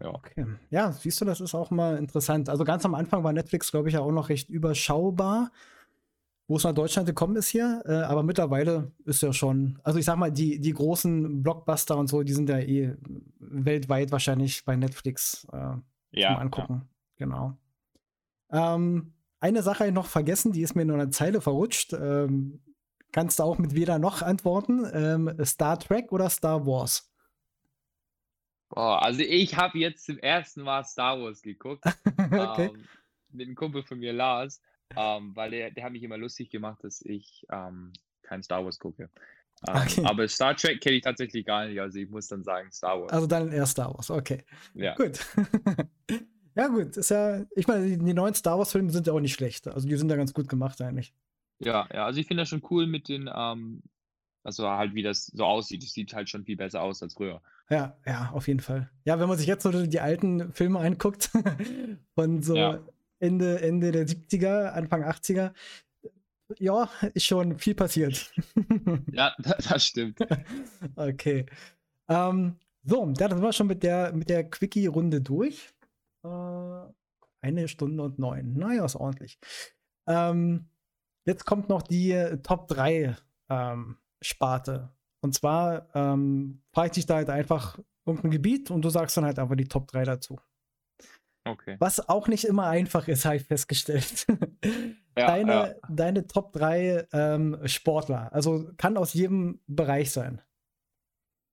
Ja. 0.00 0.14
Okay. 0.14 0.46
Ja, 0.70 0.92
siehst 0.92 1.20
du, 1.20 1.24
das 1.24 1.40
ist 1.40 1.54
auch 1.54 1.70
mal 1.70 1.96
interessant. 1.96 2.48
Also 2.48 2.64
ganz 2.64 2.84
am 2.84 2.94
Anfang 2.94 3.24
war 3.24 3.32
Netflix, 3.32 3.70
glaube 3.70 3.88
ich, 3.88 3.94
ja 3.94 4.00
auch 4.00 4.12
noch 4.12 4.28
recht 4.28 4.50
überschaubar, 4.50 5.50
wo 6.48 6.56
es 6.56 6.64
nach 6.64 6.74
Deutschland 6.74 7.06
gekommen 7.06 7.36
ist 7.36 7.48
hier. 7.48 7.82
Äh, 7.86 8.02
aber 8.02 8.22
mittlerweile 8.22 8.92
ist 9.04 9.22
ja 9.22 9.32
schon, 9.32 9.78
also 9.82 9.98
ich 9.98 10.04
sag 10.04 10.16
mal, 10.16 10.32
die, 10.32 10.60
die 10.60 10.72
großen 10.72 11.42
Blockbuster 11.42 11.96
und 11.96 12.08
so, 12.08 12.22
die 12.22 12.34
sind 12.34 12.48
ja 12.48 12.58
eh 12.58 12.96
weltweit 13.38 14.12
wahrscheinlich 14.12 14.64
bei 14.64 14.76
Netflix 14.76 15.46
äh, 15.52 15.76
ja, 16.10 16.28
zum 16.28 16.36
Angucken. 16.36 16.74
Ja. 16.74 16.86
Genau. 17.16 17.56
Ähm, 18.50 19.12
eine 19.40 19.62
Sache 19.62 19.80
habe 19.80 19.88
ich 19.88 19.94
noch 19.94 20.06
vergessen, 20.06 20.52
die 20.52 20.62
ist 20.62 20.74
mir 20.74 20.84
nur 20.84 20.98
eine 20.98 21.10
Zeile 21.10 21.40
verrutscht. 21.40 21.92
Ähm, 21.92 22.60
kannst 23.12 23.38
du 23.38 23.42
auch 23.42 23.58
mit 23.58 23.74
weder 23.74 23.98
noch 23.98 24.22
antworten. 24.22 24.84
Ähm, 24.92 25.32
Star 25.44 25.78
Trek 25.78 26.12
oder 26.12 26.28
Star 26.30 26.66
Wars? 26.66 27.13
Boah, 28.68 29.02
also 29.02 29.20
ich 29.20 29.56
habe 29.56 29.78
jetzt 29.78 30.06
zum 30.06 30.18
ersten 30.18 30.62
Mal 30.62 30.84
Star 30.84 31.20
Wars 31.20 31.42
geguckt. 31.42 31.84
okay. 32.18 32.70
ähm, 32.72 32.84
mit 33.30 33.46
einem 33.46 33.56
Kumpel 33.56 33.82
von 33.82 33.98
mir, 33.98 34.12
Lars, 34.12 34.60
ähm, 34.96 35.34
weil 35.34 35.50
der, 35.50 35.70
der 35.70 35.84
hat 35.84 35.92
mich 35.92 36.02
immer 36.02 36.18
lustig 36.18 36.50
gemacht, 36.50 36.82
dass 36.82 37.02
ich 37.02 37.46
ähm, 37.50 37.92
kein 38.22 38.42
Star 38.42 38.64
Wars 38.64 38.78
gucke. 38.78 39.10
Ähm, 39.66 39.76
okay. 39.76 40.04
Aber 40.04 40.28
Star 40.28 40.56
Trek 40.56 40.80
kenne 40.80 40.96
ich 40.96 41.02
tatsächlich 41.02 41.44
gar 41.44 41.66
nicht, 41.66 41.80
also 41.80 41.98
ich 41.98 42.08
muss 42.08 42.28
dann 42.28 42.42
sagen 42.42 42.70
Star 42.70 43.00
Wars. 43.00 43.12
Also 43.12 43.26
dann 43.26 43.52
eher 43.52 43.66
Star 43.66 43.94
Wars, 43.94 44.10
okay. 44.10 44.44
Ja. 44.74 44.94
Gut. 44.94 45.20
ja, 46.54 46.68
gut, 46.68 46.96
ist 46.96 47.10
ja, 47.10 47.44
ich 47.54 47.66
meine, 47.66 47.86
die, 47.86 47.98
die 47.98 48.14
neuen 48.14 48.34
Star 48.34 48.58
Wars-Filme 48.58 48.90
sind 48.90 49.06
ja 49.06 49.12
auch 49.12 49.20
nicht 49.20 49.34
schlecht. 49.34 49.68
Also 49.68 49.88
die 49.88 49.96
sind 49.96 50.10
ja 50.10 50.16
ganz 50.16 50.32
gut 50.32 50.48
gemacht 50.48 50.80
eigentlich. 50.80 51.12
Ja, 51.60 51.88
ja, 51.92 52.06
also 52.06 52.20
ich 52.20 52.26
finde 52.26 52.42
das 52.42 52.48
schon 52.48 52.62
cool 52.70 52.86
mit 52.86 53.08
den, 53.08 53.30
ähm, 53.32 53.82
also 54.42 54.68
halt 54.68 54.94
wie 54.94 55.02
das 55.02 55.26
so 55.26 55.44
aussieht. 55.44 55.82
Es 55.82 55.92
sieht 55.92 56.12
halt 56.12 56.28
schon 56.28 56.44
viel 56.44 56.56
besser 56.56 56.82
aus 56.82 57.02
als 57.02 57.14
früher. 57.14 57.40
Ja, 57.70 57.96
ja, 58.06 58.30
auf 58.32 58.46
jeden 58.46 58.60
Fall. 58.60 58.90
Ja, 59.04 59.18
wenn 59.18 59.28
man 59.28 59.38
sich 59.38 59.46
jetzt 59.46 59.62
so 59.62 59.86
die 59.86 60.00
alten 60.00 60.52
Filme 60.52 60.80
anguckt, 60.80 61.30
von 62.14 62.42
so 62.42 62.54
ja. 62.54 62.80
Ende, 63.20 63.60
Ende 63.60 63.90
der 63.90 64.06
70er, 64.06 64.66
Anfang 64.72 65.02
80er, 65.02 65.52
ja, 66.58 66.90
ist 67.14 67.24
schon 67.24 67.58
viel 67.58 67.74
passiert. 67.74 68.32
ja, 69.12 69.34
das 69.38 69.86
stimmt. 69.86 70.18
okay. 70.96 71.46
Ähm, 72.08 72.56
so, 72.82 73.06
da 73.16 73.30
sind 73.30 73.42
wir 73.42 73.52
schon 73.52 73.66
mit 73.66 73.82
der, 73.82 74.12
mit 74.12 74.28
der 74.28 74.48
Quickie-Runde 74.48 75.22
durch. 75.22 75.74
Äh, 76.22 76.28
eine 77.40 77.68
Stunde 77.68 78.02
und 78.02 78.18
neun. 78.18 78.54
Naja, 78.54 78.84
ist 78.84 78.96
ordentlich. 78.96 79.38
Ähm, 80.06 80.68
jetzt 81.24 81.46
kommt 81.46 81.70
noch 81.70 81.82
die 81.82 82.14
Top 82.42 82.68
3 82.68 83.16
ähm, 83.48 83.96
Sparte. 84.20 84.90
Und 85.24 85.32
zwar 85.32 85.88
ähm, 85.94 86.60
frage 86.74 86.88
ich 86.88 86.92
dich 86.92 87.06
da 87.06 87.14
halt 87.14 87.30
einfach 87.30 87.78
irgendein 88.04 88.30
Gebiet 88.30 88.70
und 88.70 88.82
du 88.82 88.90
sagst 88.90 89.16
dann 89.16 89.24
halt 89.24 89.38
einfach 89.38 89.56
die 89.56 89.68
Top 89.68 89.86
3 89.88 90.04
dazu. 90.04 90.38
Okay. 91.44 91.76
Was 91.78 92.10
auch 92.10 92.28
nicht 92.28 92.44
immer 92.44 92.66
einfach 92.66 93.08
ist, 93.08 93.24
habe 93.24 93.36
ich 93.36 93.44
festgestellt. 93.44 94.26
Ja, 95.16 95.28
deine, 95.28 95.52
ja. 95.52 95.74
deine 95.88 96.26
Top 96.26 96.52
3 96.54 97.06
ähm, 97.12 97.68
Sportler. 97.68 98.32
Also 98.32 98.72
kann 98.76 98.96
aus 98.96 99.14
jedem 99.14 99.60
Bereich 99.68 100.10
sein. 100.10 100.42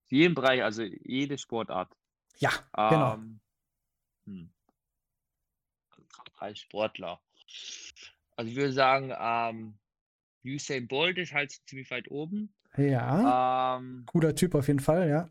Jedem 0.10 0.34
Bereich, 0.34 0.64
also 0.64 0.82
jede 0.82 1.38
Sportart. 1.38 1.96
Ja, 2.40 2.50
genau. 2.74 3.14
Ähm, 3.14 3.40
hm. 4.26 4.54
Drei 6.40 6.56
Sportler. 6.56 7.22
Also 8.36 8.50
ich 8.50 8.58
würde 8.58 8.74
sagen, 8.74 9.14
ähm, 9.16 9.78
Usain 10.44 10.88
Bolt 10.88 11.20
ist 11.20 11.34
halt 11.34 11.52
ziemlich 11.68 11.92
weit 11.92 12.10
oben. 12.10 12.52
Ja. 12.78 13.78
Ähm, 13.78 14.06
Cooler 14.06 14.36
Typ 14.36 14.56
auf 14.56 14.68
jeden 14.68 14.80
Fall, 14.80 15.10
ja. 15.10 15.30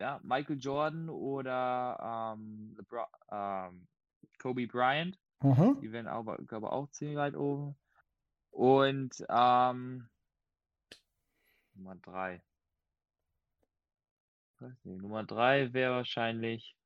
Ja, 0.00 0.20
Michael 0.22 0.58
Jordan 0.58 1.08
oder 1.08 2.28
ähm, 2.30 2.76
ähm, 3.30 3.86
Kobe 4.38 4.66
Bryant. 4.66 5.18
Mhm. 5.42 5.78
Die 5.80 5.90
werden 5.92 6.06
aber, 6.06 6.36
glaube 6.38 6.70
auch 6.70 6.90
ziemlich 6.90 7.16
weit 7.16 7.34
oben. 7.34 7.76
Und 8.50 9.24
ähm, 9.28 10.08
Nummer 11.74 11.96
drei. 11.96 12.42
Nicht, 14.60 15.02
Nummer 15.02 15.24
drei 15.24 15.72
wäre 15.72 15.96
wahrscheinlich. 15.96 16.74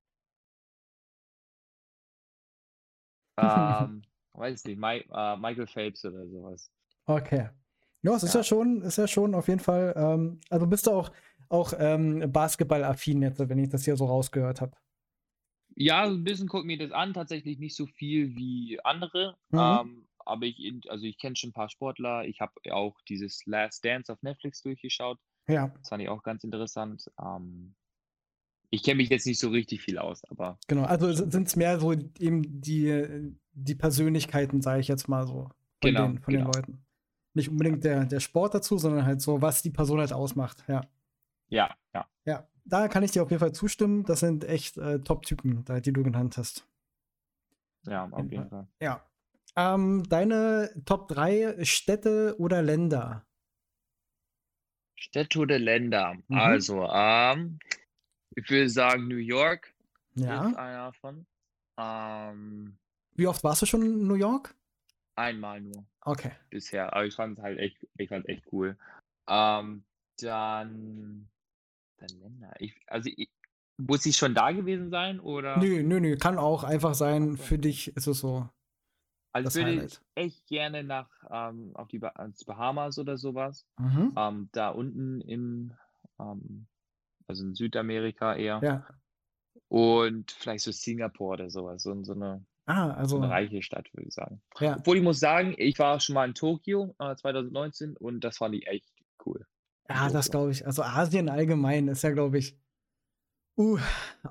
Ähm, 3.42 4.02
weiß 4.34 4.64
nicht, 4.64 4.78
My, 4.78 5.02
uh, 5.08 5.34
Michael 5.34 5.66
Phelps 5.66 6.04
oder 6.04 6.26
sowas. 6.26 6.70
Okay. 7.06 7.48
Ja, 8.02 8.14
es 8.14 8.22
ist 8.22 8.34
ja, 8.34 8.40
ja 8.40 8.44
schon, 8.44 8.82
ist 8.82 8.96
ja 8.96 9.06
schon 9.06 9.34
auf 9.34 9.48
jeden 9.48 9.60
Fall. 9.60 9.94
Ähm, 9.96 10.40
also 10.48 10.66
bist 10.66 10.86
du 10.86 10.92
auch, 10.92 11.10
auch 11.48 11.72
ähm, 11.78 12.32
Basketball-affin 12.32 13.22
jetzt, 13.22 13.38
wenn 13.48 13.58
ich 13.58 13.68
das 13.68 13.84
hier 13.84 13.96
so 13.96 14.06
rausgehört 14.06 14.60
habe. 14.60 14.76
Ja, 15.76 16.04
ein 16.04 16.24
bisschen 16.24 16.46
guckt 16.46 16.66
mir 16.66 16.78
das 16.78 16.92
an, 16.92 17.14
tatsächlich 17.14 17.58
nicht 17.58 17.76
so 17.76 17.86
viel 17.86 18.34
wie 18.36 18.78
andere. 18.84 19.36
Mhm. 19.50 19.58
Ähm, 19.58 20.06
aber 20.18 20.46
ich, 20.46 20.82
also 20.88 21.04
ich 21.04 21.18
kenne 21.18 21.36
schon 21.36 21.50
ein 21.50 21.54
paar 21.54 21.70
Sportler. 21.70 22.24
Ich 22.24 22.40
habe 22.40 22.52
auch 22.70 23.00
dieses 23.08 23.44
Last 23.46 23.84
Dance 23.84 24.12
auf 24.12 24.22
Netflix 24.22 24.62
durchgeschaut. 24.62 25.18
Ja. 25.48 25.68
Das 25.78 25.88
fand 25.88 26.02
ich 26.02 26.08
auch 26.08 26.22
ganz 26.22 26.44
interessant. 26.44 27.10
Ähm, 27.20 27.74
ich 28.70 28.82
kenne 28.82 28.98
mich 28.98 29.08
jetzt 29.08 29.26
nicht 29.26 29.40
so 29.40 29.48
richtig 29.48 29.82
viel 29.82 29.98
aus, 29.98 30.22
aber. 30.30 30.58
Genau, 30.68 30.84
also 30.84 31.12
sind 31.12 31.48
es 31.48 31.56
mehr 31.56 31.80
so 31.80 31.92
eben 31.92 32.60
die, 32.60 33.34
die 33.52 33.74
Persönlichkeiten, 33.74 34.62
sage 34.62 34.80
ich 34.80 34.88
jetzt 34.88 35.08
mal 35.08 35.26
so, 35.26 35.42
von, 35.42 35.52
genau, 35.80 36.06
den, 36.06 36.18
von 36.18 36.34
genau. 36.34 36.50
den 36.50 36.54
Leuten. 36.54 36.86
Nicht 37.34 37.48
unbedingt 37.48 37.84
der, 37.84 38.06
der 38.06 38.20
Sport 38.20 38.54
dazu, 38.54 38.78
sondern 38.78 39.06
halt 39.06 39.20
so, 39.20 39.40
was 39.40 39.62
die 39.62 39.70
Person 39.70 40.00
halt 40.00 40.12
ausmacht, 40.12 40.64
ja. 40.68 40.82
Ja, 41.48 41.74
ja. 41.94 42.06
Ja, 42.24 42.48
da 42.64 42.88
kann 42.88 43.02
ich 43.02 43.10
dir 43.10 43.22
auf 43.22 43.30
jeden 43.30 43.40
Fall 43.40 43.52
zustimmen. 43.52 44.04
Das 44.04 44.20
sind 44.20 44.44
echt 44.44 44.78
äh, 44.78 45.00
Top-Typen, 45.00 45.64
die 45.82 45.92
du 45.92 46.02
genannt 46.02 46.36
hast. 46.36 46.66
Ja, 47.86 48.08
auf 48.10 48.30
jeden 48.30 48.48
Fall. 48.48 48.66
Ja. 48.80 49.04
Ähm, 49.56 50.04
deine 50.08 50.70
Top 50.84 51.08
3 51.08 51.64
Städte 51.64 52.36
oder 52.38 52.62
Länder? 52.62 53.26
Städte 54.96 55.40
oder 55.40 55.58
Länder? 55.58 56.14
Mhm. 56.28 56.38
Also, 56.38 56.84
ähm, 56.88 57.58
ich 58.36 58.48
würde 58.48 58.68
sagen, 58.68 59.08
New 59.08 59.16
York 59.16 59.74
ja. 60.14 60.48
ist 60.48 60.56
einer 60.56 60.86
davon. 60.86 61.26
Ähm, 61.78 62.76
Wie 63.14 63.26
oft 63.26 63.42
warst 63.42 63.62
du 63.62 63.66
schon 63.66 63.82
in 63.82 64.06
New 64.06 64.14
York? 64.14 64.54
Einmal 65.20 65.60
nur. 65.60 65.84
Okay. 66.00 66.32
Bisher. 66.48 66.92
Aber 66.94 67.04
ich 67.04 67.14
fand 67.14 67.38
es 67.38 67.44
halt 67.44 67.58
echt, 67.58 67.86
ich 67.96 68.08
fand 68.08 68.28
echt 68.28 68.44
cool. 68.52 68.76
Ähm, 69.28 69.84
dann 70.20 71.28
dann 72.00 72.20
Länder. 72.20 72.52
Ich, 72.58 72.74
also 72.86 73.10
ich, 73.14 73.30
muss 73.76 74.06
ich 74.06 74.16
schon 74.16 74.34
da 74.34 74.52
gewesen 74.52 74.90
sein 74.90 75.20
oder? 75.20 75.58
Nö, 75.58 75.82
nö, 75.82 76.00
nö. 76.00 76.16
Kann 76.16 76.38
auch 76.38 76.64
einfach 76.64 76.94
sein, 76.94 77.36
für 77.36 77.58
dich 77.58 77.94
ist 77.96 78.06
es 78.06 78.20
so. 78.20 78.48
Also 79.32 79.48
ich 79.48 79.54
würde 79.54 79.78
Highlight. 79.78 80.02
echt 80.16 80.46
gerne 80.46 80.82
nach 80.82 81.08
ähm, 81.30 81.70
auf 81.74 81.88
die 81.88 82.00
Bahamas 82.00 82.98
oder 82.98 83.16
sowas. 83.16 83.66
Mhm. 83.78 84.12
Ähm, 84.16 84.48
da 84.52 84.70
unten 84.70 85.20
im, 85.20 85.72
ähm, 86.18 86.66
also 87.26 87.44
in 87.44 87.54
Südamerika 87.54 88.34
eher. 88.34 88.60
Ja. 88.62 88.86
Und 89.68 90.32
vielleicht 90.32 90.64
so 90.64 90.72
Singapur 90.72 91.34
oder 91.34 91.48
sowas. 91.48 91.82
So, 91.84 92.02
so, 92.02 92.12
eine, 92.12 92.44
ah, 92.70 92.92
also, 92.92 93.16
so 93.16 93.22
eine 93.22 93.30
reiche 93.30 93.62
Stadt, 93.62 93.88
würde 93.92 94.08
ich 94.08 94.14
sagen. 94.14 94.40
Ja. 94.58 94.76
Obwohl 94.78 94.98
ich 94.98 95.02
muss 95.02 95.20
sagen, 95.20 95.54
ich 95.56 95.78
war 95.78 96.00
schon 96.00 96.14
mal 96.14 96.26
in 96.26 96.34
Tokio 96.34 96.94
äh, 96.98 97.14
2019 97.14 97.96
und 97.96 98.20
das 98.20 98.38
fand 98.38 98.54
ich 98.54 98.66
echt 98.66 98.90
cool. 99.26 99.46
Ja, 99.88 100.08
das 100.08 100.30
glaube 100.30 100.52
ich. 100.52 100.66
Also 100.66 100.82
Asien 100.82 101.28
allgemein 101.28 101.88
ist 101.88 102.02
ja, 102.02 102.10
glaube 102.10 102.38
ich, 102.38 102.56
uh, 103.56 103.78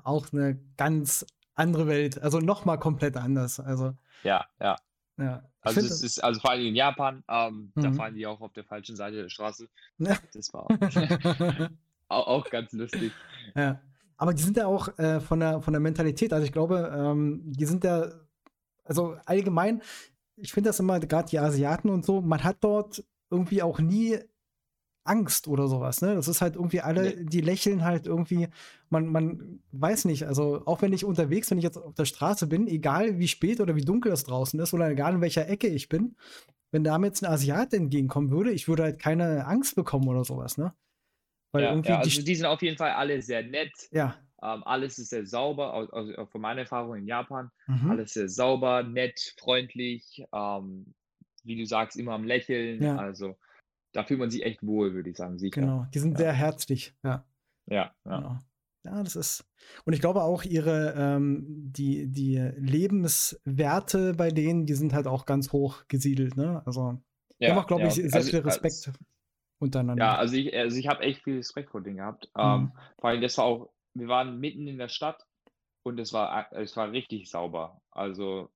auch 0.04 0.32
eine 0.32 0.58
ganz 0.76 1.26
andere 1.54 1.86
Welt. 1.86 2.20
Also 2.20 2.38
nochmal 2.38 2.78
komplett 2.78 3.16
anders. 3.16 3.60
Also. 3.60 3.94
Ja, 4.22 4.46
ja. 4.60 4.76
Ja, 5.18 5.42
also 5.60 5.80
es 5.80 6.02
ist, 6.02 6.24
also 6.24 6.40
vor 6.40 6.52
allem 6.52 6.66
in 6.66 6.74
Japan, 6.74 7.22
ähm, 7.28 7.72
mhm. 7.74 7.82
da 7.82 7.92
fahren 7.92 8.14
die 8.14 8.26
auch 8.26 8.40
auf 8.40 8.52
der 8.54 8.64
falschen 8.64 8.96
Seite 8.96 9.16
der 9.16 9.28
Straße. 9.28 9.68
Ja. 9.98 10.16
Das 10.32 10.52
war 10.54 10.66
auch, 12.08 12.26
auch, 12.26 12.50
ganz 12.50 12.72
lustig. 12.72 13.12
Ja. 13.54 13.80
Aber 14.16 14.32
die 14.32 14.42
sind 14.42 14.56
ja 14.56 14.66
auch 14.66 14.96
äh, 14.98 15.20
von, 15.20 15.40
der, 15.40 15.60
von 15.60 15.74
der 15.74 15.80
Mentalität, 15.80 16.32
also 16.32 16.44
ich 16.44 16.52
glaube, 16.52 16.90
ähm, 16.94 17.42
die 17.44 17.66
sind 17.66 17.84
ja, 17.84 18.10
also 18.90 19.16
allgemein, 19.24 19.82
ich 20.36 20.52
finde 20.52 20.70
das 20.70 20.80
immer, 20.80 20.98
gerade 20.98 21.28
die 21.28 21.38
Asiaten 21.38 21.90
und 21.90 22.04
so, 22.04 22.20
man 22.20 22.42
hat 22.42 22.56
dort 22.60 23.04
irgendwie 23.30 23.62
auch 23.62 23.78
nie 23.78 24.18
Angst 25.04 25.46
oder 25.46 25.68
sowas, 25.68 26.02
ne? 26.02 26.16
Das 26.16 26.26
ist 26.26 26.40
halt 26.40 26.56
irgendwie 26.56 26.80
alle, 26.80 27.14
nee. 27.14 27.24
die 27.24 27.40
lächeln 27.40 27.84
halt 27.84 28.06
irgendwie, 28.06 28.48
man, 28.88 29.06
man 29.06 29.60
weiß 29.70 30.06
nicht, 30.06 30.26
also 30.26 30.62
auch 30.66 30.82
wenn 30.82 30.92
ich 30.92 31.04
unterwegs, 31.04 31.50
wenn 31.50 31.58
ich 31.58 31.64
jetzt 31.64 31.78
auf 31.78 31.94
der 31.94 32.04
Straße 32.04 32.48
bin, 32.48 32.66
egal 32.66 33.20
wie 33.20 33.28
spät 33.28 33.60
oder 33.60 33.76
wie 33.76 33.84
dunkel 33.84 34.10
es 34.10 34.24
draußen 34.24 34.58
ist 34.58 34.74
oder 34.74 34.90
egal 34.90 35.14
in 35.14 35.20
welcher 35.20 35.48
Ecke 35.48 35.68
ich 35.68 35.88
bin, 35.88 36.16
wenn 36.72 36.82
da 36.82 36.98
mir 36.98 37.06
jetzt 37.06 37.22
ein 37.22 37.32
Asiat 37.32 37.72
entgegenkommen 37.72 38.30
würde, 38.30 38.50
ich 38.50 38.66
würde 38.66 38.82
halt 38.82 38.98
keine 38.98 39.46
Angst 39.46 39.76
bekommen 39.76 40.08
oder 40.08 40.24
sowas, 40.24 40.58
ne? 40.58 40.74
Weil 41.52 41.62
ja, 41.62 41.70
irgendwie 41.70 41.90
ja, 41.90 41.98
also 41.98 42.10
die, 42.10 42.24
die, 42.24 42.34
sind 42.34 42.46
auf 42.46 42.62
jeden 42.62 42.76
Fall 42.76 42.90
alle 42.90 43.22
sehr 43.22 43.44
nett. 43.44 43.72
Ja. 43.92 44.16
Ähm, 44.42 44.62
alles 44.64 44.98
ist 44.98 45.10
sehr 45.10 45.26
sauber, 45.26 45.74
also 45.92 46.26
von 46.26 46.40
meiner 46.40 46.62
Erfahrung 46.62 46.96
in 46.96 47.06
Japan, 47.06 47.50
mhm. 47.66 47.90
alles 47.90 48.14
sehr 48.14 48.28
sauber, 48.28 48.82
nett, 48.82 49.34
freundlich, 49.38 50.24
ähm, 50.32 50.94
wie 51.44 51.56
du 51.56 51.66
sagst, 51.66 51.96
immer 51.96 52.12
am 52.12 52.24
Lächeln, 52.24 52.82
ja. 52.82 52.96
also 52.96 53.36
da 53.92 54.04
fühlt 54.04 54.20
man 54.20 54.30
sich 54.30 54.44
echt 54.44 54.64
wohl, 54.64 54.94
würde 54.94 55.10
ich 55.10 55.16
sagen, 55.16 55.38
sicher. 55.38 55.60
Genau, 55.60 55.86
die 55.92 55.98
sind 55.98 56.12
ja. 56.12 56.18
sehr 56.18 56.32
herzlich, 56.32 56.94
ja. 57.02 57.24
Ja, 57.66 57.94
ja. 58.04 58.16
Genau. 58.16 58.38
Ja, 58.84 59.02
das 59.02 59.14
ist. 59.14 59.44
Und 59.84 59.92
ich 59.92 60.00
glaube 60.00 60.22
auch 60.22 60.42
ihre, 60.42 60.94
ähm, 60.96 61.44
die, 61.46 62.10
die 62.10 62.38
Lebenswerte 62.56 64.14
bei 64.14 64.30
denen, 64.30 64.64
die 64.64 64.74
sind 64.74 64.94
halt 64.94 65.06
auch 65.06 65.26
ganz 65.26 65.52
hoch 65.52 65.84
gesiedelt, 65.88 66.36
ne? 66.36 66.62
Also, 66.64 66.98
ja, 67.38 67.48
die 67.48 67.50
haben 67.50 67.58
auch, 67.58 67.66
glaube 67.66 67.82
ja, 67.82 67.88
ich, 67.88 67.94
sehr 67.94 68.14
also, 68.14 68.30
viel 68.30 68.40
Respekt 68.40 68.86
also, 68.86 68.92
untereinander. 69.58 70.02
Ja, 70.02 70.16
also 70.16 70.34
ich, 70.34 70.56
also 70.56 70.78
ich 70.78 70.88
habe 70.88 71.02
echt 71.02 71.22
viel 71.22 71.36
Respekt 71.36 71.70
vor 71.70 71.82
denen 71.82 71.98
gehabt. 71.98 72.30
Mhm. 72.34 72.42
Ähm, 72.42 72.72
vor 72.98 73.10
allem, 73.10 73.20
das 73.20 73.36
war 73.36 73.44
auch, 73.44 73.70
wir 73.94 74.08
waren 74.08 74.38
mitten 74.38 74.66
in 74.66 74.78
der 74.78 74.88
Stadt 74.88 75.24
und 75.82 75.98
es 75.98 76.12
war, 76.12 76.52
es 76.52 76.76
war 76.76 76.92
richtig 76.92 77.30
sauber. 77.30 77.80
Also 77.90 78.50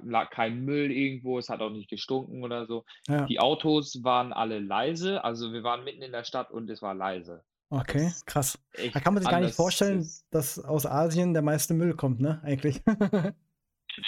lag 0.00 0.30
kein 0.30 0.64
Müll 0.64 0.90
irgendwo, 0.90 1.38
es 1.38 1.48
hat 1.48 1.60
auch 1.60 1.70
nicht 1.70 1.90
gestunken 1.90 2.42
oder 2.42 2.66
so. 2.66 2.84
Ja. 3.06 3.26
Die 3.26 3.40
Autos 3.40 4.02
waren 4.02 4.32
alle 4.32 4.58
leise, 4.58 5.22
also 5.24 5.52
wir 5.52 5.62
waren 5.62 5.84
mitten 5.84 6.02
in 6.02 6.12
der 6.12 6.24
Stadt 6.24 6.50
und 6.50 6.68
es 6.70 6.82
war 6.82 6.94
leise. 6.94 7.44
Okay, 7.70 8.12
krass. 8.24 8.58
Da 8.92 9.00
kann 9.00 9.12
man 9.12 9.22
sich 9.22 9.30
gar 9.30 9.40
nicht 9.40 9.54
vorstellen, 9.54 10.08
dass 10.30 10.58
aus 10.58 10.86
Asien 10.86 11.34
der 11.34 11.42
meiste 11.42 11.74
Müll 11.74 11.94
kommt, 11.94 12.18
ne? 12.18 12.40
Eigentlich. 12.42 12.80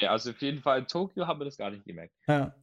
ja, 0.01 0.11
also 0.11 0.31
auf 0.31 0.41
jeden 0.41 0.63
Fall 0.63 0.81
in 0.81 0.87
Tokio 0.87 1.27
haben 1.27 1.41
wir 1.41 1.45
das 1.45 1.59
gar 1.59 1.71
nicht 1.71 1.85
gemerkt. 1.85 2.15
Ja. 2.27 2.55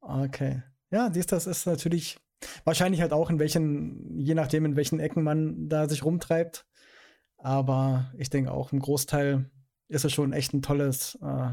Okay. 0.00 0.62
Ja, 0.90 1.08
dies, 1.08 1.26
das 1.26 1.46
ist 1.46 1.66
natürlich 1.66 2.18
wahrscheinlich 2.64 3.00
halt 3.00 3.14
auch 3.14 3.30
in 3.30 3.38
welchen, 3.38 4.18
je 4.18 4.34
nachdem, 4.34 4.66
in 4.66 4.76
welchen 4.76 5.00
Ecken 5.00 5.22
man 5.22 5.68
da 5.70 5.88
sich 5.88 6.04
rumtreibt. 6.04 6.66
Aber 7.42 8.12
ich 8.16 8.30
denke 8.30 8.52
auch 8.52 8.72
im 8.72 8.78
Großteil 8.78 9.50
ist 9.88 10.04
es 10.04 10.12
schon 10.12 10.32
echt 10.32 10.54
ein 10.54 10.62
tolles 10.62 11.16
äh, 11.16 11.50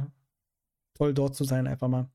toll 0.94 1.16
dort 1.16 1.34
zu 1.34 1.46
sein, 1.46 1.66
einfach 1.66 1.88
mal. 1.88 2.08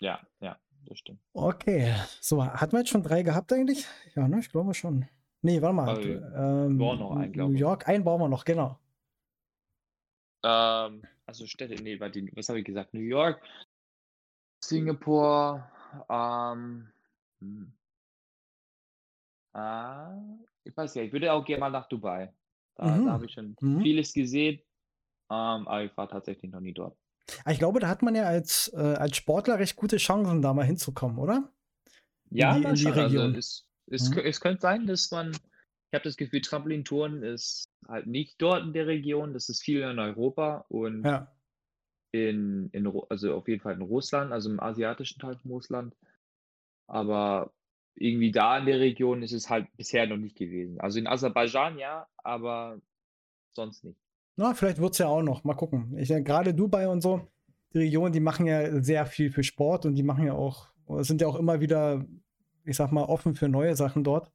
Ja, 0.00 0.20
ja, 0.40 0.58
das 0.84 0.98
stimmt. 0.98 1.20
Okay, 1.32 1.94
so, 2.20 2.44
hatten 2.44 2.72
wir 2.72 2.80
jetzt 2.80 2.90
schon 2.90 3.02
drei 3.02 3.22
gehabt 3.22 3.52
eigentlich? 3.54 3.86
Ja, 4.14 4.28
ne, 4.28 4.40
ich 4.40 4.50
glaube 4.50 4.74
schon. 4.74 5.08
Nee, 5.40 5.62
warte 5.62 5.74
mal. 5.74 5.88
Also, 5.88 6.08
ähm, 6.08 6.76
noch 6.76 7.16
einen, 7.16 7.32
New 7.32 7.52
York, 7.52 7.88
einen 7.88 8.04
brauchen 8.04 8.20
wir 8.20 8.28
noch, 8.28 8.44
genau. 8.44 8.78
Ähm, 10.44 11.02
also 11.24 11.46
Städte, 11.46 11.82
nee, 11.82 11.98
was 11.98 12.48
habe 12.50 12.58
ich 12.58 12.66
gesagt? 12.66 12.92
New 12.92 13.00
York, 13.00 13.40
Singapur, 14.62 15.66
ähm, 16.10 16.92
hm. 17.40 17.72
äh, 19.54 20.44
ich 20.64 20.76
weiß 20.76 20.96
ja, 20.96 21.02
ich 21.02 21.12
würde 21.12 21.32
auch 21.32 21.44
gerne 21.44 21.60
mal 21.60 21.70
nach 21.70 21.88
Dubai. 21.88 22.30
Da, 22.76 22.86
mhm. 22.86 23.06
da 23.06 23.12
habe 23.12 23.26
ich 23.26 23.32
schon 23.32 23.56
mhm. 23.60 23.80
vieles 23.82 24.12
gesehen. 24.12 24.60
ähm, 25.30 25.66
aber 25.66 25.84
ich 25.84 25.96
war 25.96 26.08
tatsächlich 26.08 26.50
noch 26.52 26.60
nie 26.60 26.72
dort. 26.72 26.96
Ah, 27.44 27.50
ich 27.50 27.58
glaube, 27.58 27.80
da 27.80 27.88
hat 27.88 28.02
man 28.02 28.14
ja 28.14 28.24
als, 28.24 28.72
äh, 28.74 28.78
als 28.78 29.16
Sportler 29.16 29.58
recht 29.58 29.76
gute 29.76 29.96
Chancen, 29.96 30.42
da 30.42 30.54
mal 30.54 30.64
hinzukommen, 30.64 31.18
oder? 31.18 31.50
Ja, 32.30 32.56
in 32.56 32.62
die, 32.62 32.68
in 32.68 32.74
die 32.74 32.86
also 32.86 33.00
Region. 33.00 33.22
Also 33.34 33.38
es, 33.38 33.68
es, 33.86 34.10
mhm. 34.10 34.18
es 34.18 34.40
könnte 34.40 34.60
sein, 34.60 34.86
dass 34.86 35.10
man, 35.10 35.32
ich 35.32 35.94
habe 35.94 36.04
das 36.04 36.16
Gefühl, 36.16 36.40
Trampolintouren 36.40 37.22
ist 37.22 37.68
halt 37.88 38.06
nicht 38.06 38.40
dort 38.40 38.64
in 38.64 38.72
der 38.72 38.86
Region, 38.86 39.32
das 39.32 39.48
ist 39.48 39.62
viel 39.62 39.80
in 39.82 39.98
Europa 39.98 40.64
und 40.68 41.04
ja. 41.04 41.32
in, 42.12 42.68
in, 42.70 42.92
also 43.08 43.34
auf 43.34 43.48
jeden 43.48 43.62
Fall 43.62 43.74
in 43.74 43.82
Russland, 43.82 44.32
also 44.32 44.50
im 44.50 44.60
asiatischen 44.60 45.20
Teil 45.20 45.36
von 45.36 45.50
Russland. 45.50 45.96
Aber 46.88 47.52
irgendwie 47.96 48.30
da 48.30 48.58
in 48.58 48.66
der 48.66 48.78
Region 48.78 49.22
ist 49.22 49.32
es 49.32 49.50
halt 49.50 49.66
bisher 49.76 50.06
noch 50.06 50.16
nicht 50.16 50.36
gewesen. 50.36 50.80
Also 50.80 50.98
in 50.98 51.06
Aserbaidschan 51.06 51.78
ja, 51.78 52.06
aber 52.18 52.78
sonst 53.52 53.84
nicht. 53.84 53.98
Na, 54.36 54.52
vielleicht 54.52 54.78
wird 54.78 54.92
es 54.92 54.98
ja 54.98 55.08
auch 55.08 55.22
noch. 55.22 55.44
Mal 55.44 55.54
gucken. 55.54 55.96
Ich, 55.98 56.08
gerade 56.08 56.54
Dubai 56.54 56.88
und 56.88 57.00
so, 57.00 57.26
die 57.72 57.78
Region, 57.78 58.12
die 58.12 58.20
machen 58.20 58.46
ja 58.46 58.82
sehr 58.82 59.06
viel 59.06 59.30
für 59.30 59.42
Sport 59.42 59.86
und 59.86 59.94
die 59.94 60.02
machen 60.02 60.26
ja 60.26 60.34
auch, 60.34 60.68
sind 60.98 61.22
ja 61.22 61.26
auch 61.26 61.36
immer 61.36 61.60
wieder, 61.60 62.04
ich 62.64 62.76
sag 62.76 62.92
mal, 62.92 63.04
offen 63.04 63.34
für 63.34 63.48
neue 63.48 63.74
Sachen 63.74 64.04
dort. 64.04 64.30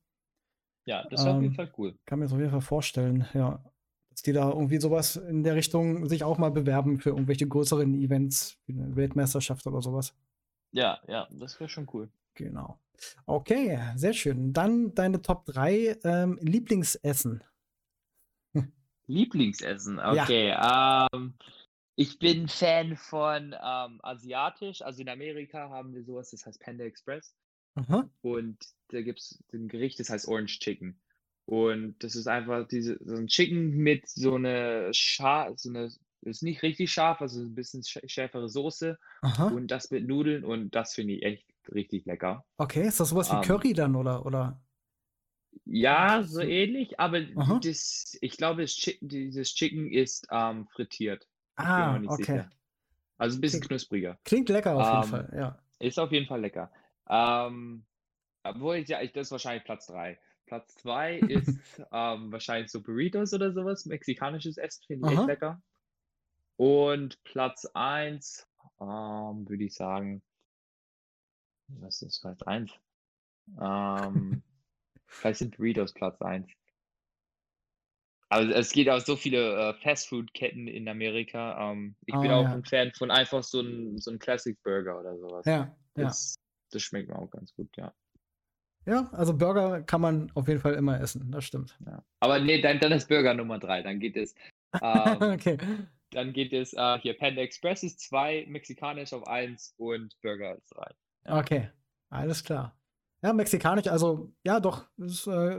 Ja, 0.86 1.08
das 1.10 1.24
wäre 1.24 1.32
ähm, 1.32 1.36
auf 1.38 1.42
jeden 1.44 1.54
ähm, 1.54 1.56
Fall 1.56 1.72
cool. 1.78 1.96
Kann 2.06 2.20
mir 2.20 2.26
das 2.26 2.34
auf 2.34 2.40
jeden 2.40 2.52
Fall 2.52 2.62
vorstellen, 2.62 3.28
ja. 3.34 3.64
Dass 4.10 4.24
die 4.24 4.34
da 4.34 4.50
irgendwie 4.50 4.80
sowas 4.82 5.16
in 5.16 5.44
der 5.44 5.56
Richtung 5.56 6.10
sich 6.10 6.24
auch 6.24 6.38
mal 6.38 6.52
bewerben 6.52 7.00
für 7.00 7.12
irgendwelche 7.12 7.48
größeren 7.48 7.94
Events, 7.94 8.58
wie 8.66 8.74
eine 8.74 8.96
Weltmeisterschaft 8.96 9.66
oder 9.68 9.82
sowas. 9.82 10.14
Ja, 10.72 11.00
ja, 11.08 11.28
das 11.32 11.60
wäre 11.60 11.70
schon 11.70 11.88
cool. 11.94 12.10
Genau. 12.34 12.78
Okay, 13.26 13.80
sehr 13.96 14.14
schön. 14.14 14.54
Dann 14.54 14.94
deine 14.96 15.22
Top 15.22 15.46
3 15.46 16.00
ähm, 16.04 16.40
Lieblingsessen. 16.42 17.44
Lieblingsessen, 19.08 20.00
okay. 20.00 20.50
Ja. 20.50 21.08
Ähm, 21.14 21.34
ich 21.96 22.20
bin 22.20 22.48
Fan 22.48 22.96
von 22.96 23.54
ähm, 23.54 24.00
asiatisch. 24.02 24.82
Also 24.82 25.02
in 25.02 25.10
Amerika 25.10 25.70
haben 25.70 25.94
wir 25.94 26.04
sowas, 26.04 26.32
das 26.32 26.46
heißt 26.46 26.60
Panda 26.60 26.84
Express. 26.84 27.36
Aha. 27.76 28.10
Und 28.22 28.58
da 28.90 29.02
gibt 29.02 29.20
es 29.20 29.44
ein 29.54 29.68
Gericht, 29.68 30.00
das 30.00 30.10
heißt 30.10 30.28
Orange 30.28 30.60
Chicken. 30.60 31.00
Und 31.46 31.96
das 32.04 32.16
ist 32.16 32.28
einfach 32.28 32.68
diese, 32.68 32.98
so 33.04 33.16
ein 33.16 33.28
Chicken 33.28 33.72
mit 33.78 34.08
so 34.08 34.36
einer 34.36 34.94
scharf, 34.94 35.60
so 35.60 35.70
eine, 35.70 35.92
ist 36.22 36.44
nicht 36.44 36.64
richtig 36.64 36.92
scharf, 36.92 37.22
also 37.22 37.42
ein 37.42 37.56
bisschen 37.56 37.84
schärfere 37.84 38.48
Soße. 38.48 38.98
Aha. 39.22 39.48
Und 39.48 39.68
das 39.68 39.92
mit 39.92 40.08
Nudeln 40.08 40.44
und 40.44 40.76
das 40.76 40.96
finde 40.96 41.16
ich 41.16 41.24
echt 41.24 41.46
richtig 41.74 42.06
lecker. 42.06 42.46
Okay, 42.58 42.88
ist 42.88 43.00
das 43.00 43.10
sowas 43.10 43.30
wie 43.30 43.36
um, 43.36 43.42
ähm. 43.42 43.48
Curry 43.48 43.74
dann 43.74 43.96
oder? 43.96 44.26
oder? 44.26 44.62
Ja, 45.66 46.24
so 46.24 46.42
ähnlich, 46.42 47.00
aber 47.00 47.22
das, 47.62 48.18
ich 48.22 48.38
glaube, 48.38 48.62
das 48.62 48.72
Chicken, 48.72 49.10
dieses 49.10 49.54
Chicken 49.54 49.92
ist 49.92 50.26
ähm, 50.32 50.68
frittiert. 50.68 51.28
Ah, 51.56 51.96
okay. 52.08 52.16
Sicher. 52.16 52.50
Also 53.18 53.38
ein 53.38 53.42
bisschen 53.42 53.60
klingt, 53.60 53.70
knuspriger. 53.70 54.20
Klingt 54.24 54.50
lecker 54.50 54.76
auf 54.76 54.88
jeden 54.88 55.04
ähm, 55.04 55.28
Fall, 55.28 55.38
ja. 55.38 55.60
Ist 55.80 56.00
auf 56.00 56.12
jeden 56.12 56.28
Fall 56.28 56.42
lecker. 56.42 56.72
Ähm, 57.10 57.86
obwohl 58.44 58.78
ich 58.78 58.88
ja, 58.88 59.02
ich, 59.02 59.12
das 59.12 59.28
ist 59.28 59.32
wahrscheinlich 59.32 59.64
Platz 59.64 59.88
3. 59.88 60.20
Platz 60.46 60.76
2 60.76 61.18
ist 61.30 61.60
ähm, 61.92 62.32
wahrscheinlich 62.32 62.72
so 62.72 62.82
Burritos 62.82 63.34
oder 63.34 63.52
sowas, 63.52 63.86
mexikanisches 63.86 64.58
Essen, 64.58 64.84
finde 64.88 65.08
ich 65.08 65.14
Aha. 65.14 65.22
echt 65.22 65.28
lecker. 65.28 65.62
Und 66.58 67.24
Platz 67.24 67.66
1 67.74 68.48
ähm, 68.80 69.48
würde 69.48 69.64
ich 69.64 69.76
sagen, 69.76 70.24
was 71.80 72.02
ist 72.02 72.22
Platz 72.22 72.42
1? 72.44 72.72
Ähm, 73.60 74.44
vielleicht 75.08 75.40
sind 75.40 75.58
Burritos 75.58 75.94
Platz 75.94 76.22
1. 76.22 76.48
Aber 78.30 78.56
es 78.56 78.72
geht 78.72 78.90
auch 78.90 79.02
so 79.02 79.18
viele 79.18 79.58
äh, 79.58 79.74
Fastfood-Ketten 79.82 80.68
in 80.68 80.88
Amerika. 80.88 81.72
Ähm, 81.72 81.96
ich 82.06 82.16
oh, 82.16 82.22
bin 82.22 82.32
auch 82.32 82.44
ja. 82.44 82.54
ein 82.54 82.64
Fan 82.64 82.92
von 82.94 83.12
einfach 83.12 83.44
so 83.44 83.60
einem 83.60 83.98
so 83.98 84.10
ein 84.10 84.20
Classic 84.20 84.58
Burger 84.64 85.00
oder 85.02 85.18
sowas. 85.18 85.46
Ja, 85.46 85.76
das, 85.96 86.36
ja. 86.36 86.42
das 86.72 86.82
schmeckt 86.82 87.10
mir 87.10 87.20
auch 87.20 87.30
ganz 87.30 87.54
gut, 87.54 87.76
ja. 87.76 87.94
Ja, 88.86 89.10
also 89.12 89.38
Burger 89.38 89.82
kann 89.82 90.02
man 90.02 90.32
auf 90.34 90.48
jeden 90.48 90.60
Fall 90.60 90.74
immer 90.74 91.00
essen, 91.00 91.30
das 91.32 91.44
stimmt. 91.44 91.78
Ja. 91.86 92.04
Aber 92.20 92.40
nee, 92.40 92.62
dann, 92.62 92.80
dann 92.80 92.94
ist 92.94 93.10
Burger 93.10 93.34
Nummer 93.34 93.60
3. 93.60 93.84
Dann 93.84 94.00
geht 94.00 94.16
es. 94.18 94.34
Ähm, 94.82 95.18
okay. 95.20 95.58
Dann 96.12 96.34
geht 96.34 96.54
es 96.54 96.74
äh, 96.74 97.00
hier 97.00 97.18
Panda 97.18 97.42
Express 97.42 97.84
ist 97.84 98.00
2, 98.00 98.46
mexikanisch 98.48 99.14
auf 99.14 99.28
1 99.28 99.76
und 99.78 100.16
Burger 100.22 100.56
ist 100.56 100.70
3. 100.76 100.90
Ja. 101.26 101.40
Okay, 101.40 101.70
alles 102.10 102.44
klar. 102.44 102.76
Ja, 103.24 103.34
mexikanisch, 103.34 103.88
also 103.88 104.34
ja, 104.44 104.60
doch, 104.60 104.88
äh, 104.98 105.08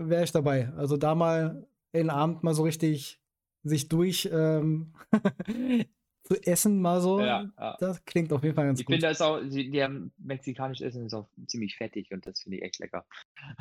wäre 0.09 0.25
ich 0.25 0.33
dabei. 0.33 0.73
Also 0.77 0.97
da 0.97 1.15
mal 1.15 1.67
den 1.95 2.11
Abend 2.11 2.43
mal 2.43 2.55
so 2.55 2.65
richtig 2.65 3.21
sich 3.63 3.89
durch 3.89 4.29
ähm, 4.33 4.93
zu 6.25 6.43
essen, 6.45 6.81
mal 6.81 7.01
so. 7.01 7.21
Ja, 7.21 7.49
ja. 7.59 7.77
Das 7.79 8.05
klingt 8.05 8.33
auf 8.33 8.43
jeden 8.43 8.55
Fall 8.55 8.67
ganz 8.67 8.81
ich 8.81 8.87
gut. 8.87 8.95
Ich 8.95 9.01
finde, 9.01 9.09
das 9.09 9.21
auch, 9.21 9.41
die, 9.41 9.71
die 9.71 9.83
haben 9.83 10.13
mexikanisches 10.19 10.87
Essen 10.87 11.07
ist 11.07 11.15
auch 11.15 11.29
ziemlich 11.47 11.77
fettig 11.77 12.11
und 12.13 12.27
das 12.27 12.41
finde 12.41 12.59
ich 12.59 12.65
echt 12.65 12.79
lecker. 12.79 13.05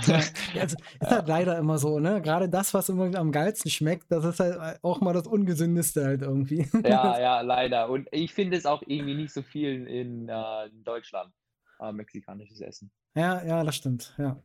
Ja, 0.06 0.16
also, 0.60 0.78
ist 1.00 1.12
halt 1.12 1.28
leider 1.28 1.58
immer 1.58 1.78
so, 1.78 2.00
ne? 2.00 2.22
Gerade 2.22 2.50
das, 2.50 2.74
was 2.74 2.90
immer 2.90 3.14
am 3.16 3.32
geilsten 3.32 3.72
schmeckt, 3.72 4.12
das 4.12 4.26
ist 4.26 4.40
halt 4.40 4.80
auch 4.84 5.02
mal 5.02 5.14
das 5.14 5.28
Ungesündeste 5.28 6.06
halt 6.06 6.22
irgendwie. 6.22 6.68
Ja, 6.84 7.20
ja, 7.20 7.42
leider. 7.42 7.90
Und 7.90 8.08
ich 8.12 8.34
finde 8.34 8.58
es 8.58 8.66
auch 8.66 8.82
irgendwie 8.86 9.16
nicht 9.16 9.34
so 9.34 9.42
viel 9.42 9.88
in, 9.88 10.30
äh, 10.30 10.66
in 10.68 10.84
Deutschland, 10.84 11.34
äh, 11.82 11.92
mexikanisches 11.92 12.62
Essen. 12.62 12.92
Ja, 13.16 13.44
ja, 13.44 13.64
das 13.64 13.76
stimmt, 13.76 14.14
ja. 14.18 14.42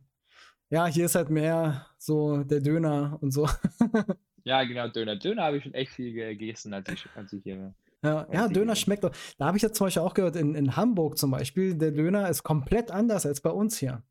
Ja, 0.69 0.87
hier 0.87 1.05
ist 1.05 1.15
halt 1.15 1.31
mehr 1.31 1.87
so 1.97 2.43
der 2.43 2.61
Döner 2.61 3.19
und 3.21 3.31
so. 3.31 3.49
ja, 4.45 4.65
genau, 4.65 4.89
Döner. 4.89 5.17
Döner 5.17 5.45
habe 5.45 5.59
ich 5.59 5.63
schon 5.63 5.75
echt 5.75 5.93
viel 5.93 6.13
gegessen, 6.13 6.75
als 6.75 6.89
ich, 6.89 7.07
als 7.15 7.33
ich 7.33 7.45
hier 7.45 7.73
ja, 8.03 8.27
ja 8.33 8.49
Döner 8.49 8.77
schmeckt 8.77 9.05
doch. 9.05 9.13
Da 9.39 9.47
habe 9.47 9.57
ich 9.57 9.63
jetzt 9.63 9.77
zum 9.77 9.87
Beispiel 9.87 10.03
auch 10.03 10.15
gehört, 10.15 10.37
in, 10.37 10.55
in 10.55 10.77
Hamburg 10.77 11.19
zum 11.19 11.31
Beispiel, 11.31 11.77
der 11.77 11.93
Döner 11.93 12.29
ist 12.29 12.43
komplett 12.43 12.91
anders 12.91 13.27
als 13.27 13.41
bei 13.41 13.51
uns 13.51 13.79
hier. 13.79 14.03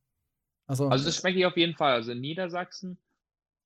Also, 0.68 0.88
also 0.88 1.06
das 1.06 1.18
schmecke 1.18 1.40
ich 1.40 1.46
auf 1.46 1.58
jeden 1.58 1.76
Fall. 1.76 1.94
Also 1.94 2.12
in 2.12 2.22
Niedersachsen 2.22 2.98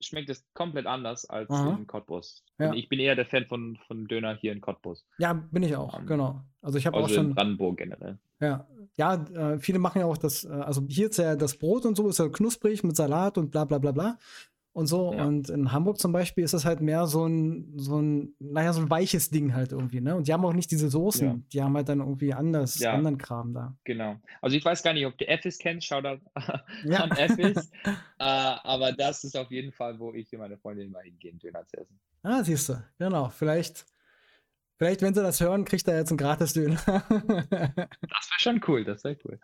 schmeckt 0.01 0.29
es 0.29 0.45
komplett 0.53 0.85
anders 0.85 1.25
als 1.29 1.49
Aha. 1.49 1.75
in 1.77 1.87
Cottbus. 1.87 2.43
Ja. 2.57 2.73
Ich 2.73 2.89
bin 2.89 2.99
eher 2.99 3.15
der 3.15 3.25
Fan 3.25 3.45
von, 3.45 3.77
von 3.87 4.07
Döner 4.07 4.35
hier 4.35 4.51
in 4.51 4.61
Cottbus. 4.61 5.05
Ja, 5.17 5.33
bin 5.33 5.63
ich 5.63 5.75
auch, 5.75 5.99
um, 5.99 6.05
genau. 6.05 6.41
Also 6.61 6.77
ich 6.77 6.87
habe 6.87 6.97
also 6.97 7.07
auch 7.07 7.15
schon. 7.15 7.29
In 7.29 7.35
Brandenburg 7.35 7.77
generell. 7.77 8.17
Ja, 8.39 8.67
ja, 8.95 9.13
äh, 9.13 9.59
viele 9.59 9.79
machen 9.79 9.99
ja 9.99 10.05
auch 10.05 10.17
das, 10.17 10.45
äh, 10.45 10.49
also 10.49 10.81
hier 10.87 11.09
ist 11.09 11.17
ja 11.17 11.35
das 11.35 11.57
Brot 11.57 11.85
und 11.85 11.95
so, 11.95 12.07
ist 12.07 12.19
ja 12.19 12.29
knusprig 12.29 12.83
mit 12.83 12.95
Salat 12.95 13.37
und 13.37 13.51
bla 13.51 13.65
bla 13.65 13.77
bla 13.77 13.91
bla 13.91 14.17
und 14.73 14.87
so. 14.87 15.13
Ja. 15.13 15.25
Und 15.25 15.49
in 15.49 15.71
Hamburg 15.71 15.99
zum 15.99 16.11
Beispiel 16.11 16.43
ist 16.43 16.53
es 16.53 16.65
halt 16.65 16.81
mehr 16.81 17.07
so 17.07 17.25
ein, 17.25 17.73
so 17.77 18.01
ein, 18.01 18.35
naja, 18.39 18.73
so 18.73 18.81
ein 18.81 18.89
weiches 18.89 19.29
Ding 19.29 19.53
halt 19.53 19.71
irgendwie, 19.71 20.01
ne? 20.01 20.15
Und 20.15 20.27
die 20.27 20.33
haben 20.33 20.45
auch 20.45 20.53
nicht 20.53 20.71
diese 20.71 20.89
Soßen, 20.89 21.27
ja. 21.27 21.39
die 21.51 21.61
haben 21.61 21.75
halt 21.75 21.89
dann 21.89 21.99
irgendwie 21.99 22.33
anders, 22.33 22.79
ja. 22.79 22.93
anderen 22.93 23.17
Kram 23.17 23.53
da. 23.53 23.75
Genau. 23.83 24.15
Also 24.41 24.55
ich 24.55 24.63
weiß 24.63 24.83
gar 24.83 24.93
nicht, 24.93 25.05
ob 25.05 25.17
du 25.17 25.27
Effis 25.27 25.57
kennst, 25.57 25.87
schau 25.87 26.01
da 26.01 26.17
an 26.35 27.11
Effis. 27.11 27.71
äh, 27.85 27.93
aber 28.19 28.91
das 28.93 29.23
ist 29.23 29.37
auf 29.37 29.51
jeden 29.51 29.71
Fall, 29.71 29.99
wo 29.99 30.13
ich 30.13 30.31
und 30.33 30.39
meine 30.39 30.57
Freundin 30.57 30.91
mal 30.91 31.03
hingehen, 31.03 31.39
Döner 31.39 31.65
zu 31.67 31.77
essen. 31.77 31.99
Ah, 32.23 32.43
siehst 32.43 32.69
du, 32.69 32.83
genau. 32.97 33.29
Vielleicht 33.29 33.85
Vielleicht, 34.79 35.01
wenn 35.01 35.13
sie 35.13 35.21
das 35.21 35.41
hören, 35.41 35.65
kriegt 35.65 35.85
er 35.89 35.97
jetzt 35.97 36.09
einen 36.09 36.17
Gratis-Döner. 36.17 36.79
das 36.85 37.51
wäre 37.51 38.39
schon 38.39 38.61
cool, 38.65 38.85
das 38.85 39.03
wäre 39.03 39.17
cool. 39.25 39.37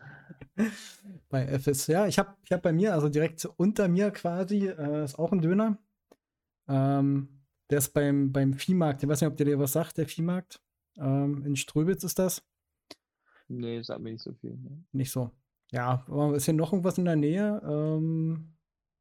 Bei 1.27 1.45
FS, 1.59 1.87
ja, 1.87 2.07
ich 2.07 2.17
habe 2.17 2.33
ich 2.45 2.53
hab 2.53 2.61
bei 2.61 2.71
mir, 2.71 2.93
also 2.93 3.09
direkt 3.09 3.43
unter 3.57 3.89
mir 3.89 4.11
quasi, 4.11 4.67
äh, 4.69 5.03
ist 5.03 5.19
auch 5.19 5.33
ein 5.33 5.41
Döner. 5.41 5.77
Ähm, 6.69 7.43
der 7.69 7.79
ist 7.79 7.89
beim, 7.89 8.31
beim 8.31 8.53
Viehmarkt. 8.53 9.03
Ich 9.03 9.09
weiß 9.09 9.19
nicht, 9.19 9.29
ob 9.29 9.35
der 9.35 9.45
dir 9.45 9.59
was 9.59 9.73
sagt, 9.73 9.97
der 9.97 10.07
Viehmarkt. 10.07 10.61
Ähm, 10.97 11.43
in 11.45 11.57
Ströbitz 11.57 12.05
ist 12.05 12.17
das. 12.17 12.41
Nee, 13.49 13.81
sagt 13.81 13.99
mir 13.99 14.13
nicht 14.13 14.23
so 14.23 14.31
viel. 14.35 14.55
Ne? 14.55 14.85
Nicht 14.93 15.11
so. 15.11 15.31
Ja, 15.69 16.05
ist 16.33 16.45
hier 16.45 16.53
noch 16.53 16.71
irgendwas 16.71 16.97
in 16.97 17.03
der 17.03 17.17
Nähe? 17.17 17.61
Ähm, 17.65 18.55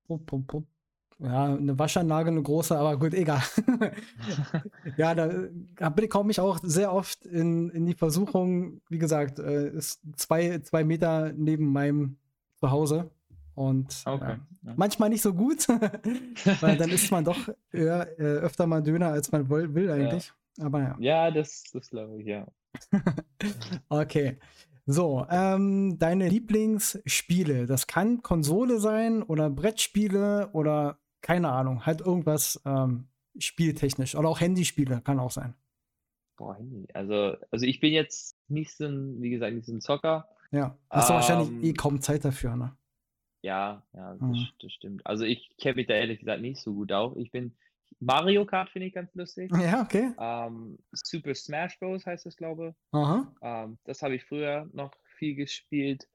pup, 0.09 0.27
pup, 0.27 0.48
pup. 0.48 0.73
Ja, 1.19 1.55
eine 1.55 1.78
Waschanlage, 1.78 2.31
eine 2.31 2.43
große, 2.43 2.77
aber 2.77 2.99
gut, 2.99 3.15
egal. 3.15 3.43
ja, 4.97 5.15
da, 5.15 5.31
da 5.77 5.91
komme 6.09 6.32
ich 6.32 6.41
auch 6.41 6.59
sehr 6.62 6.93
oft 6.93 7.24
in, 7.24 7.70
in 7.70 7.86
die 7.86 7.95
Versuchung, 7.95 8.81
wie 8.89 8.99
gesagt, 8.99 9.39
äh, 9.39 9.70
ist 9.70 10.01
zwei, 10.16 10.59
zwei 10.59 10.85
Meter 10.85 11.32
neben 11.32 11.73
meinem 11.73 12.16
Zuhause. 12.57 13.11
Und 13.55 14.03
okay. 14.05 14.32
äh, 14.32 14.73
manchmal 14.77 15.11
nicht 15.11 15.23
so 15.23 15.32
gut, 15.32 15.69
weil 16.61 16.77
dann 16.77 16.91
isst 16.91 17.12
man 17.12 17.24
doch 17.24 17.49
eher, 17.70 18.19
äh, 18.19 18.23
öfter 18.23 18.66
mal 18.66 18.82
Döner, 18.82 19.11
als 19.11 19.31
man 19.31 19.49
will, 19.49 19.73
will 19.74 19.91
eigentlich. 19.91 20.32
Ja. 20.59 20.65
Aber 20.66 20.81
ja. 20.81 20.97
Ja, 20.99 21.31
das, 21.31 21.65
das 21.73 21.91
glaube 21.91 22.20
ich, 22.20 22.27
ja. 22.27 22.47
okay. 23.89 24.39
So, 24.86 25.27
ähm, 25.31 25.99
deine 25.99 26.28
Lieblingsspiele. 26.28 27.66
Das 27.66 27.86
kann 27.86 28.23
Konsole 28.23 28.81
sein 28.81 29.23
oder 29.23 29.49
Brettspiele 29.49 30.51
oder 30.53 30.99
keine 31.24 31.51
Ahnung, 31.51 31.86
halt 31.86 32.02
irgendwas 32.02 32.60
ähm, 32.66 33.09
spieltechnisch 33.38 34.14
oder 34.14 34.28
auch 34.28 34.40
Handyspiele 34.40 35.01
kann 35.01 35.18
auch 35.18 35.30
sein. 35.30 35.55
Boah, 36.36 36.55
Handy. 36.55 36.86
Also, 36.92 37.36
also 37.51 37.64
ich 37.64 37.80
bin 37.80 37.94
jetzt 37.94 38.36
nicht 38.48 38.76
so 38.76 38.84
ein, 38.84 39.22
wie 39.22 39.30
gesagt, 39.30 39.55
nicht 39.55 39.64
so 39.64 39.72
ein 39.72 39.80
Zocker. 39.80 40.28
Ja, 40.51 40.76
hast 40.90 41.09
du 41.09 41.14
wahrscheinlich 41.14 41.51
eh 41.64 41.70
ähm, 41.70 41.76
kaum 41.76 42.01
Zeit 42.02 42.26
dafür, 42.26 42.56
ne? 42.56 42.76
Ja, 43.40 43.82
ja, 43.94 44.12
das, 44.12 44.20
mhm. 44.20 44.48
das 44.60 44.72
stimmt. 44.72 45.06
Also 45.06 45.24
ich 45.24 45.56
kenne 45.56 45.76
mich 45.76 45.86
da 45.86 45.94
ehrlich 45.94 46.20
gesagt 46.20 46.42
nicht 46.42 46.60
so 46.60 46.74
gut 46.74 46.92
auch. 46.92 47.16
Ich 47.16 47.30
bin, 47.30 47.56
Mario 48.01 48.44
Kart 48.44 48.68
finde 48.68 48.88
ich 48.88 48.94
ganz 48.94 49.14
lustig. 49.14 49.51
Ja, 49.59 49.80
okay. 49.80 50.12
Ähm, 50.18 50.78
Super 50.92 51.34
Smash 51.34 51.78
Bros. 51.78 52.05
heißt 52.05 52.26
das, 52.26 52.36
glaube 52.36 52.68
ich. 52.68 52.98
Aha. 52.98 53.32
Ähm, 53.40 53.78
das 53.84 54.02
habe 54.02 54.14
ich 54.14 54.24
früher 54.24 54.68
noch 54.74 54.92
viel 55.16 55.34
gespielt. 55.36 56.06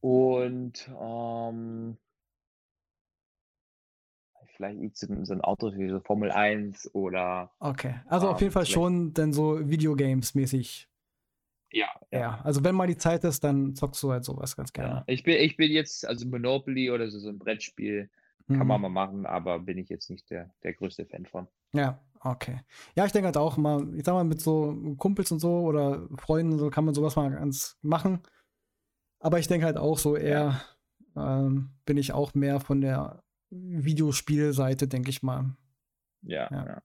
Und 0.00 0.90
ähm, 1.00 1.96
vielleicht 4.58 4.96
so 4.96 5.32
ein 5.32 5.40
Auto 5.40 5.72
wie 5.74 5.88
so 5.88 6.00
Formel 6.00 6.30
1 6.30 6.94
oder. 6.94 7.50
Okay, 7.60 7.94
also 8.06 8.26
ähm, 8.26 8.32
auf 8.34 8.40
jeden 8.40 8.52
Fall 8.52 8.66
schon 8.66 9.14
dann 9.14 9.32
so 9.32 9.58
Videogames-mäßig. 9.58 10.88
Ja, 11.70 11.86
ja. 12.10 12.18
Ja, 12.18 12.40
also 12.44 12.64
wenn 12.64 12.74
mal 12.74 12.86
die 12.86 12.96
Zeit 12.96 13.24
ist, 13.24 13.44
dann 13.44 13.74
zockst 13.74 14.02
du 14.02 14.10
halt 14.10 14.24
sowas 14.24 14.56
ganz 14.56 14.72
gerne. 14.72 14.96
Ja. 14.96 15.04
Ich, 15.06 15.22
bin, 15.22 15.36
ich 15.36 15.56
bin 15.56 15.70
jetzt, 15.70 16.06
also 16.06 16.26
Monopoly 16.26 16.90
oder 16.90 17.08
so, 17.10 17.18
so 17.18 17.28
ein 17.28 17.38
Brettspiel 17.38 18.10
kann 18.48 18.66
man 18.66 18.78
mhm. 18.78 18.82
mal 18.82 19.06
machen, 19.06 19.26
aber 19.26 19.58
bin 19.58 19.76
ich 19.76 19.90
jetzt 19.90 20.08
nicht 20.08 20.30
der, 20.30 20.50
der 20.62 20.72
größte 20.72 21.04
Fan 21.04 21.26
von. 21.26 21.48
Ja, 21.74 22.00
okay. 22.20 22.60
Ja, 22.96 23.04
ich 23.04 23.12
denke 23.12 23.26
halt 23.26 23.36
auch 23.36 23.58
mal, 23.58 23.94
ich 23.94 24.06
sag 24.06 24.14
mal, 24.14 24.24
mit 24.24 24.40
so 24.40 24.74
Kumpels 24.96 25.30
und 25.30 25.38
so 25.38 25.60
oder 25.60 26.08
Freunden 26.16 26.58
so 26.58 26.70
kann 26.70 26.86
man 26.86 26.94
sowas 26.94 27.14
mal 27.16 27.30
ganz 27.30 27.76
machen. 27.82 28.20
Aber 29.20 29.38
ich 29.38 29.48
denke 29.48 29.66
halt 29.66 29.76
auch 29.76 29.98
so 29.98 30.16
eher, 30.16 30.62
ähm, 31.14 31.72
bin 31.84 31.98
ich 31.98 32.12
auch 32.12 32.32
mehr 32.34 32.60
von 32.60 32.80
der 32.80 33.22
Videospielseite, 33.50 34.88
denke 34.88 35.10
ich 35.10 35.22
mal. 35.22 35.56
Ja, 36.22 36.48
ja. 36.50 36.66
ja. 36.66 36.82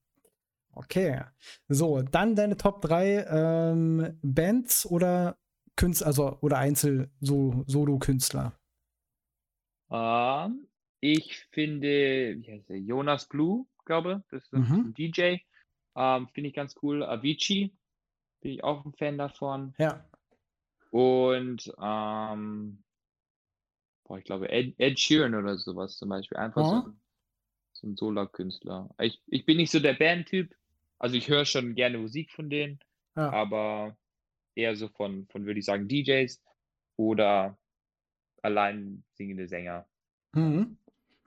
Okay. 0.76 1.22
So, 1.68 2.02
dann 2.02 2.36
deine 2.36 2.58
Top 2.58 2.82
3 2.82 3.26
ähm, 3.30 4.18
Bands 4.22 4.86
oder 4.86 5.38
Künstler, 5.76 6.08
also 6.08 6.38
oder 6.42 6.58
Einzel-Solo-Künstler. 6.58 8.54
Um, 9.90 10.00
ähm, 10.00 10.68
ich 11.00 11.46
finde, 11.52 12.38
wie 12.40 12.52
heißt 12.52 12.70
der? 12.70 12.80
Jonas 12.80 13.28
Blue, 13.28 13.66
glaube 13.86 14.24
das 14.32 14.44
ist 14.44 14.54
mhm. 14.54 14.88
ein 14.88 14.94
DJ. 14.94 15.38
Um, 15.94 16.04
ähm, 16.04 16.28
finde 16.34 16.50
ich 16.50 16.56
ganz 16.56 16.76
cool. 16.82 17.04
Avicii, 17.04 17.76
bin 18.42 18.52
ich 18.52 18.64
auch 18.64 18.86
ein 18.86 18.94
Fan 18.94 19.18
davon. 19.18 19.76
Ja. 19.78 20.04
Und 20.90 21.72
ähm, 21.82 22.83
boah, 24.14 24.20
ich 24.20 24.26
glaube 24.26 24.50
Ed, 24.50 24.76
Ed 24.78 25.00
Sheeran 25.00 25.34
oder 25.34 25.58
sowas 25.58 25.98
zum 25.98 26.10
Beispiel. 26.10 26.38
Einfach 26.38 26.62
oh. 26.62 26.70
so 26.70 26.76
ein, 26.76 27.00
so 27.74 27.88
ein 27.88 27.96
Solar-Künstler. 27.96 28.90
Ich, 29.00 29.20
ich 29.28 29.46
bin 29.46 29.58
nicht 29.58 29.72
so 29.72 29.80
der 29.80 29.94
Band-Typ. 29.94 30.54
Also 31.00 31.16
ich 31.16 31.28
höre 31.28 31.46
schon 31.46 31.74
gerne 31.74 31.98
Musik 31.98 32.32
von 32.32 32.50
denen, 32.50 32.80
ja. 33.16 33.32
aber 33.32 33.98
eher 34.56 34.76
so 34.76 34.88
von, 34.88 35.28
von 35.32 35.46
würde 35.46 35.60
ich 35.60 35.66
sagen, 35.66 35.88
DJs 35.88 36.42
oder 36.96 37.58
allein 38.42 39.04
singende 39.14 39.48
Sänger. 39.48 39.86
Mhm. 40.34 40.78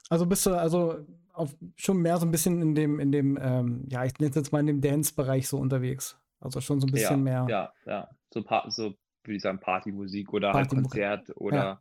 Also 0.09 0.25
bist 0.25 0.47
du 0.47 0.55
also 0.55 1.05
auf, 1.33 1.55
schon 1.75 2.01
mehr 2.01 2.17
so 2.19 2.27
ein 2.27 2.31
bisschen 2.31 2.63
in 2.63 2.75
dem, 2.75 3.01
in 3.01 3.11
dem, 3.11 3.39
ähm, 3.41 3.85
ja, 3.91 4.05
ich 4.05 4.15
nenne 4.19 4.31
es 4.31 4.37
jetzt 4.37 4.53
mal 4.53 4.61
in 4.61 4.67
dem 4.67 4.81
Dance-Bereich 4.81 5.49
so 5.49 5.59
unterwegs. 5.59 6.17
Also 6.39 6.61
schon 6.61 6.81
so 6.81 6.87
ein 6.87 6.93
bisschen 6.93 7.27
ja, 7.27 7.45
mehr. 7.45 7.47
Ja, 7.51 7.73
ja. 7.85 8.11
So, 8.33 8.45
so 8.69 8.95
würde 9.25 9.37
ich 9.37 9.43
sagen, 9.43 9.59
Partymusik 9.59 10.33
oder 10.33 10.53
halt 10.53 10.69
Konzert 10.69 11.33
oder 11.37 11.57
ja. 11.57 11.81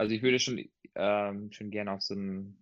Also 0.00 0.14
ich 0.14 0.22
würde 0.22 0.38
schon, 0.38 0.64
ähm, 0.94 1.52
schon 1.52 1.70
gerne 1.70 1.92
auf 1.92 2.02
so 2.02 2.14
ein 2.14 2.56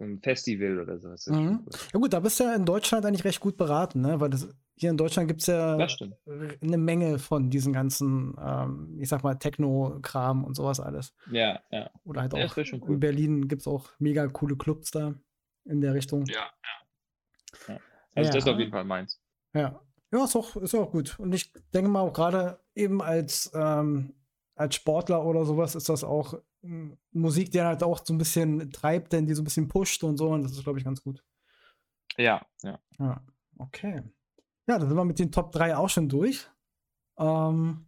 ein 0.00 0.20
Festival 0.20 0.80
oder 0.80 0.98
sowas. 0.98 1.26
Mhm. 1.26 1.66
Ja 1.92 1.98
gut, 1.98 2.12
da 2.12 2.20
bist 2.20 2.38
du 2.38 2.44
ja 2.44 2.54
in 2.54 2.64
Deutschland 2.64 3.04
eigentlich 3.04 3.24
recht 3.24 3.40
gut 3.40 3.56
beraten, 3.56 4.00
ne? 4.00 4.20
Weil 4.20 4.30
das, 4.30 4.48
hier 4.76 4.90
in 4.90 4.96
Deutschland 4.96 5.28
gibt 5.28 5.40
es 5.40 5.48
ja 5.48 5.76
eine 5.76 6.78
Menge 6.78 7.18
von 7.18 7.50
diesen 7.50 7.72
ganzen, 7.72 8.36
ähm, 8.40 8.96
ich 9.00 9.08
sag 9.08 9.24
mal, 9.24 9.34
Techno-Kram 9.34 10.44
und 10.44 10.54
sowas 10.54 10.78
alles. 10.78 11.12
Ja, 11.30 11.60
ja. 11.70 11.90
Oder 12.04 12.22
halt 12.22 12.32
ja, 12.34 12.46
auch 12.46 12.56
cool. 12.56 12.94
in 12.94 13.00
Berlin 13.00 13.48
gibt 13.48 13.62
es 13.62 13.66
auch 13.68 13.90
mega 13.98 14.26
coole 14.28 14.56
Clubs 14.56 14.92
da 14.92 15.14
in 15.64 15.80
der 15.80 15.94
Richtung. 15.94 16.24
Ja, 16.26 16.36
ja. 16.36 17.74
ja. 17.74 17.80
Also 18.14 18.28
ja. 18.28 18.34
das 18.34 18.44
ist 18.44 18.48
auf 18.48 18.58
jeden 18.58 18.70
Fall 18.70 18.84
meins. 18.84 19.20
Ja. 19.54 19.80
Ja, 20.10 20.24
ist 20.24 20.36
auch, 20.36 20.56
ist 20.56 20.74
auch 20.74 20.90
gut. 20.90 21.18
Und 21.18 21.34
ich 21.34 21.52
denke 21.74 21.90
mal 21.90 22.00
auch 22.00 22.14
gerade 22.14 22.60
eben 22.74 23.02
als, 23.02 23.50
ähm, 23.54 24.14
als 24.54 24.76
Sportler 24.76 25.22
oder 25.24 25.44
sowas 25.44 25.74
ist 25.74 25.90
das 25.90 26.02
auch 26.02 26.40
Musik, 27.12 27.50
die 27.50 27.60
halt 27.60 27.82
auch 27.82 28.04
so 28.04 28.12
ein 28.12 28.18
bisschen 28.18 28.70
treibt, 28.72 29.12
denn 29.12 29.26
die 29.26 29.34
so 29.34 29.42
ein 29.42 29.44
bisschen 29.44 29.68
pusht 29.68 30.02
und 30.04 30.16
so. 30.16 30.30
Und 30.30 30.42
das 30.42 30.52
ist, 30.52 30.64
glaube 30.64 30.78
ich, 30.78 30.84
ganz 30.84 31.02
gut. 31.02 31.22
Ja, 32.16 32.44
ja. 32.62 32.78
Ja, 32.98 33.22
okay. 33.58 34.02
Ja, 34.66 34.78
dann 34.78 34.88
sind 34.88 34.96
wir 34.96 35.04
mit 35.04 35.18
den 35.18 35.32
Top 35.32 35.52
3 35.52 35.76
auch 35.76 35.88
schon 35.88 36.08
durch. 36.08 36.48
Ähm, 37.18 37.86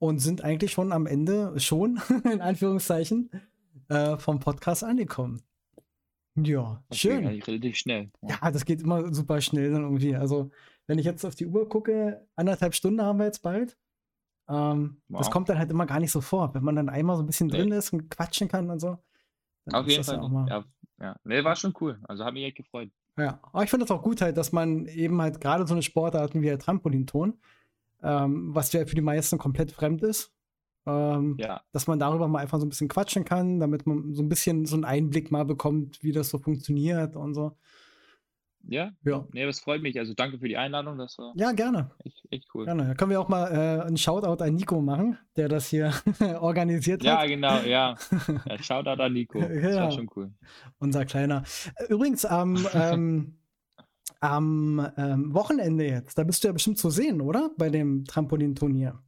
und 0.00 0.18
sind 0.20 0.42
eigentlich 0.42 0.72
schon 0.72 0.92
am 0.92 1.06
Ende, 1.06 1.58
schon, 1.58 2.00
in 2.24 2.40
Anführungszeichen, 2.40 3.30
äh, 3.88 4.16
vom 4.16 4.40
Podcast 4.40 4.84
angekommen. 4.84 5.42
Ja, 6.36 6.84
das 6.88 6.98
schön. 6.98 7.26
Relativ 7.26 7.76
schnell. 7.76 8.10
Ja. 8.22 8.38
ja, 8.42 8.50
das 8.50 8.64
geht 8.64 8.82
immer 8.82 9.12
super 9.12 9.40
schnell 9.40 9.72
dann 9.72 9.82
irgendwie. 9.82 10.14
Also, 10.14 10.50
wenn 10.86 10.98
ich 10.98 11.04
jetzt 11.04 11.24
auf 11.24 11.34
die 11.34 11.46
Uhr 11.46 11.68
gucke, 11.68 12.26
anderthalb 12.36 12.74
Stunden 12.74 13.02
haben 13.02 13.18
wir 13.18 13.26
jetzt 13.26 13.42
bald. 13.42 13.76
Ähm, 14.48 15.02
wow. 15.08 15.20
Das 15.20 15.30
kommt 15.30 15.48
dann 15.48 15.58
halt 15.58 15.70
immer 15.70 15.86
gar 15.86 16.00
nicht 16.00 16.10
so 16.10 16.20
vor. 16.20 16.54
Wenn 16.54 16.64
man 16.64 16.76
dann 16.76 16.88
einmal 16.88 17.16
so 17.16 17.22
ein 17.22 17.26
bisschen 17.26 17.48
drin 17.48 17.70
ist 17.72 17.92
und 17.92 18.10
quatschen 18.10 18.48
kann 18.48 18.70
und 18.70 18.80
so. 18.80 18.98
Auf 19.72 19.86
jeden 19.86 20.04
Fall. 20.04 20.16
Ja, 20.16 20.46
ja, 20.46 20.64
ja. 21.00 21.16
Nee, 21.24 21.44
war 21.44 21.56
schon 21.56 21.74
cool. 21.80 21.98
Also 22.04 22.24
hat 22.24 22.32
mich 22.32 22.44
echt 22.44 22.56
gefreut. 22.56 22.90
Ja, 23.18 23.40
aber 23.52 23.64
ich 23.64 23.70
finde 23.70 23.84
das 23.84 23.90
auch 23.90 24.02
gut 24.02 24.20
halt, 24.20 24.36
dass 24.36 24.52
man 24.52 24.86
eben 24.86 25.20
halt 25.20 25.40
gerade 25.40 25.66
so 25.66 25.74
eine 25.74 25.82
Sportart 25.82 26.34
wie 26.34 26.40
der 26.40 26.58
Trampolinton, 26.58 27.34
ähm, 28.02 28.54
was 28.54 28.72
ja 28.72 28.86
für 28.86 28.94
die 28.94 29.02
meisten 29.02 29.38
komplett 29.38 29.72
fremd 29.72 30.02
ist, 30.02 30.32
ähm, 30.86 31.36
ja. 31.38 31.60
dass 31.72 31.88
man 31.88 31.98
darüber 31.98 32.28
mal 32.28 32.38
einfach 32.38 32.60
so 32.60 32.66
ein 32.66 32.68
bisschen 32.68 32.88
quatschen 32.88 33.24
kann, 33.24 33.58
damit 33.58 33.86
man 33.86 34.14
so 34.14 34.22
ein 34.22 34.28
bisschen 34.28 34.66
so 34.66 34.76
einen 34.76 34.84
Einblick 34.84 35.32
mal 35.32 35.44
bekommt, 35.44 36.02
wie 36.02 36.12
das 36.12 36.30
so 36.30 36.38
funktioniert 36.38 37.16
und 37.16 37.34
so. 37.34 37.56
Ja, 38.64 38.92
ja. 39.04 39.26
Nee, 39.32 39.46
das 39.46 39.60
freut 39.60 39.82
mich. 39.82 39.98
Also 39.98 40.14
danke 40.14 40.38
für 40.38 40.48
die 40.48 40.56
Einladung. 40.56 40.98
Das 40.98 41.16
war 41.18 41.32
ja, 41.36 41.52
gerne. 41.52 41.90
Echt, 42.04 42.26
echt 42.30 42.48
cool. 42.54 42.64
Gerne. 42.64 42.88
Da 42.88 42.94
können 42.94 43.10
wir 43.10 43.20
auch 43.20 43.28
mal 43.28 43.50
äh, 43.50 43.86
einen 43.86 43.96
Shoutout 43.96 44.42
an 44.42 44.54
Nico 44.54 44.80
machen, 44.80 45.18
der 45.36 45.48
das 45.48 45.68
hier 45.68 45.92
organisiert 46.40 47.02
ja, 47.02 47.18
hat. 47.18 47.28
Ja, 47.28 47.34
genau, 47.34 47.60
ja. 47.60 47.96
ja. 48.46 48.62
Shoutout 48.62 49.02
an 49.02 49.12
Nico. 49.12 49.40
Das 49.40 49.50
ja. 49.62 49.82
war 49.82 49.90
schon 49.90 50.10
cool. 50.16 50.32
Unser 50.78 51.04
kleiner. 51.06 51.44
Übrigens, 51.88 52.24
am, 52.24 52.66
ähm, 52.74 53.38
am 54.20 54.86
ähm, 54.96 55.32
Wochenende 55.32 55.86
jetzt, 55.86 56.18
da 56.18 56.24
bist 56.24 56.44
du 56.44 56.48
ja 56.48 56.52
bestimmt 56.52 56.78
zu 56.78 56.90
sehen, 56.90 57.20
oder? 57.20 57.50
Bei 57.56 57.70
dem 57.70 58.04
Trampolinturnier. 58.04 59.00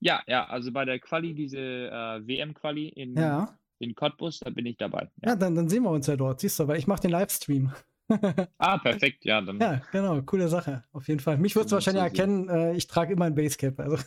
Ja, 0.00 0.22
ja, 0.26 0.46
also 0.46 0.72
bei 0.72 0.84
der 0.84 0.98
Quali, 1.00 1.34
diese 1.34 1.58
äh, 1.58 2.26
WM-Quali 2.26 2.88
in, 2.88 3.16
ja. 3.16 3.58
in 3.80 3.94
Cottbus, 3.94 4.40
da 4.40 4.50
bin 4.50 4.64
ich 4.64 4.76
dabei. 4.76 5.10
Ja, 5.22 5.30
ja 5.30 5.36
dann, 5.36 5.56
dann 5.56 5.68
sehen 5.68 5.82
wir 5.82 5.90
uns 5.90 6.06
ja 6.06 6.16
dort, 6.16 6.40
siehst 6.40 6.58
du, 6.60 6.68
weil 6.68 6.78
ich 6.78 6.86
mache 6.86 7.02
den 7.02 7.10
Livestream 7.10 7.72
ah, 8.58 8.78
perfekt, 8.78 9.24
ja. 9.24 9.40
Dann 9.40 9.58
ja, 9.60 9.80
genau, 9.92 10.20
coole 10.22 10.48
Sache, 10.48 10.84
auf 10.92 11.08
jeden 11.08 11.20
Fall. 11.20 11.38
Mich 11.38 11.54
würdest 11.54 11.72
du 11.72 11.76
wahrscheinlich 11.76 12.02
erkennen, 12.02 12.48
äh, 12.48 12.74
ich 12.74 12.86
trage 12.86 13.12
immer 13.12 13.26
ein 13.26 13.34
Basecap. 13.34 13.78
Also. 13.80 13.98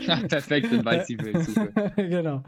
ja, 0.00 0.16
perfekt, 0.28 0.72
dann 0.72 0.84
weiß 0.84 1.10
ich 1.10 1.22
will. 1.22 1.42
Super. 1.42 1.90
genau. 1.96 2.42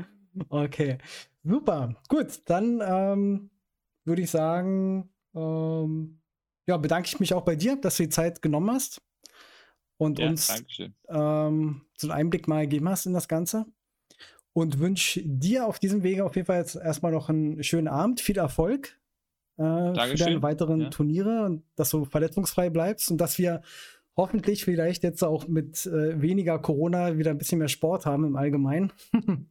Okay, 0.48 0.98
super. 1.42 1.94
Gut, 2.08 2.40
dann 2.46 2.80
ähm, 2.84 3.50
würde 4.04 4.22
ich 4.22 4.30
sagen, 4.30 5.10
ähm, 5.34 6.20
ja, 6.66 6.76
bedanke 6.76 7.08
ich 7.08 7.20
mich 7.20 7.34
auch 7.34 7.44
bei 7.44 7.56
dir, 7.56 7.76
dass 7.76 7.96
du 7.96 8.04
die 8.04 8.08
Zeit 8.08 8.40
genommen 8.40 8.70
hast 8.70 9.02
und 9.98 10.18
ja, 10.18 10.28
uns 10.28 10.62
ähm, 11.08 11.82
so 11.96 12.08
einen 12.08 12.18
Einblick 12.18 12.48
mal 12.48 12.62
gegeben 12.62 12.88
hast 12.88 13.06
in 13.06 13.12
das 13.12 13.28
Ganze. 13.28 13.66
Und 14.54 14.80
wünsche 14.80 15.22
dir 15.24 15.66
auf 15.66 15.78
diesem 15.78 16.02
Wege 16.02 16.26
auf 16.26 16.36
jeden 16.36 16.44
Fall 16.44 16.58
jetzt 16.58 16.76
erstmal 16.76 17.10
noch 17.10 17.30
einen 17.30 17.62
schönen 17.62 17.88
Abend, 17.88 18.20
viel 18.20 18.36
Erfolg 18.36 19.00
äh, 19.58 19.94
für 20.08 20.14
deine 20.16 20.42
weiteren 20.42 20.82
ja. 20.82 20.90
Turniere 20.90 21.44
und 21.44 21.64
dass 21.76 21.90
du 21.90 22.04
verletzungsfrei 22.04 22.70
bleibst 22.70 23.10
und 23.10 23.18
dass 23.18 23.38
wir 23.38 23.62
hoffentlich 24.16 24.64
vielleicht 24.64 25.02
jetzt 25.02 25.22
auch 25.22 25.48
mit 25.48 25.86
äh, 25.86 26.20
weniger 26.20 26.58
Corona 26.58 27.16
wieder 27.18 27.30
ein 27.30 27.38
bisschen 27.38 27.58
mehr 27.58 27.68
Sport 27.68 28.06
haben 28.06 28.24
im 28.24 28.36
Allgemeinen. 28.36 28.92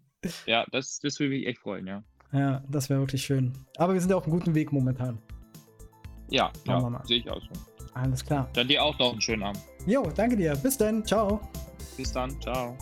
ja, 0.45 0.65
das, 0.71 0.99
das 0.99 1.19
würde 1.19 1.31
mich 1.31 1.47
echt 1.47 1.59
freuen, 1.59 1.87
ja. 1.87 2.03
Ja, 2.31 2.63
das 2.69 2.89
wäre 2.89 2.99
wirklich 3.01 3.23
schön. 3.23 3.51
Aber 3.77 3.93
wir 3.93 3.99
sind 3.99 4.09
ja 4.09 4.15
auf 4.15 4.23
einem 4.23 4.33
guten 4.33 4.55
Weg 4.55 4.71
momentan. 4.71 5.17
Ja, 6.29 6.51
ja 6.65 7.01
sehe 7.03 7.19
ich 7.19 7.29
auch 7.29 7.41
so. 7.41 7.49
Alles 7.93 8.23
klar. 8.23 8.49
Dann 8.53 8.67
dir 8.67 8.81
auch 8.83 8.97
noch 8.99 9.11
einen 9.11 9.21
schönen 9.21 9.43
Abend. 9.43 9.61
Jo, 9.85 10.09
danke 10.15 10.37
dir. 10.37 10.55
Bis 10.55 10.77
dann. 10.77 11.05
Ciao. 11.05 11.41
Bis 11.97 12.13
dann. 12.13 12.39
Ciao. 12.39 12.77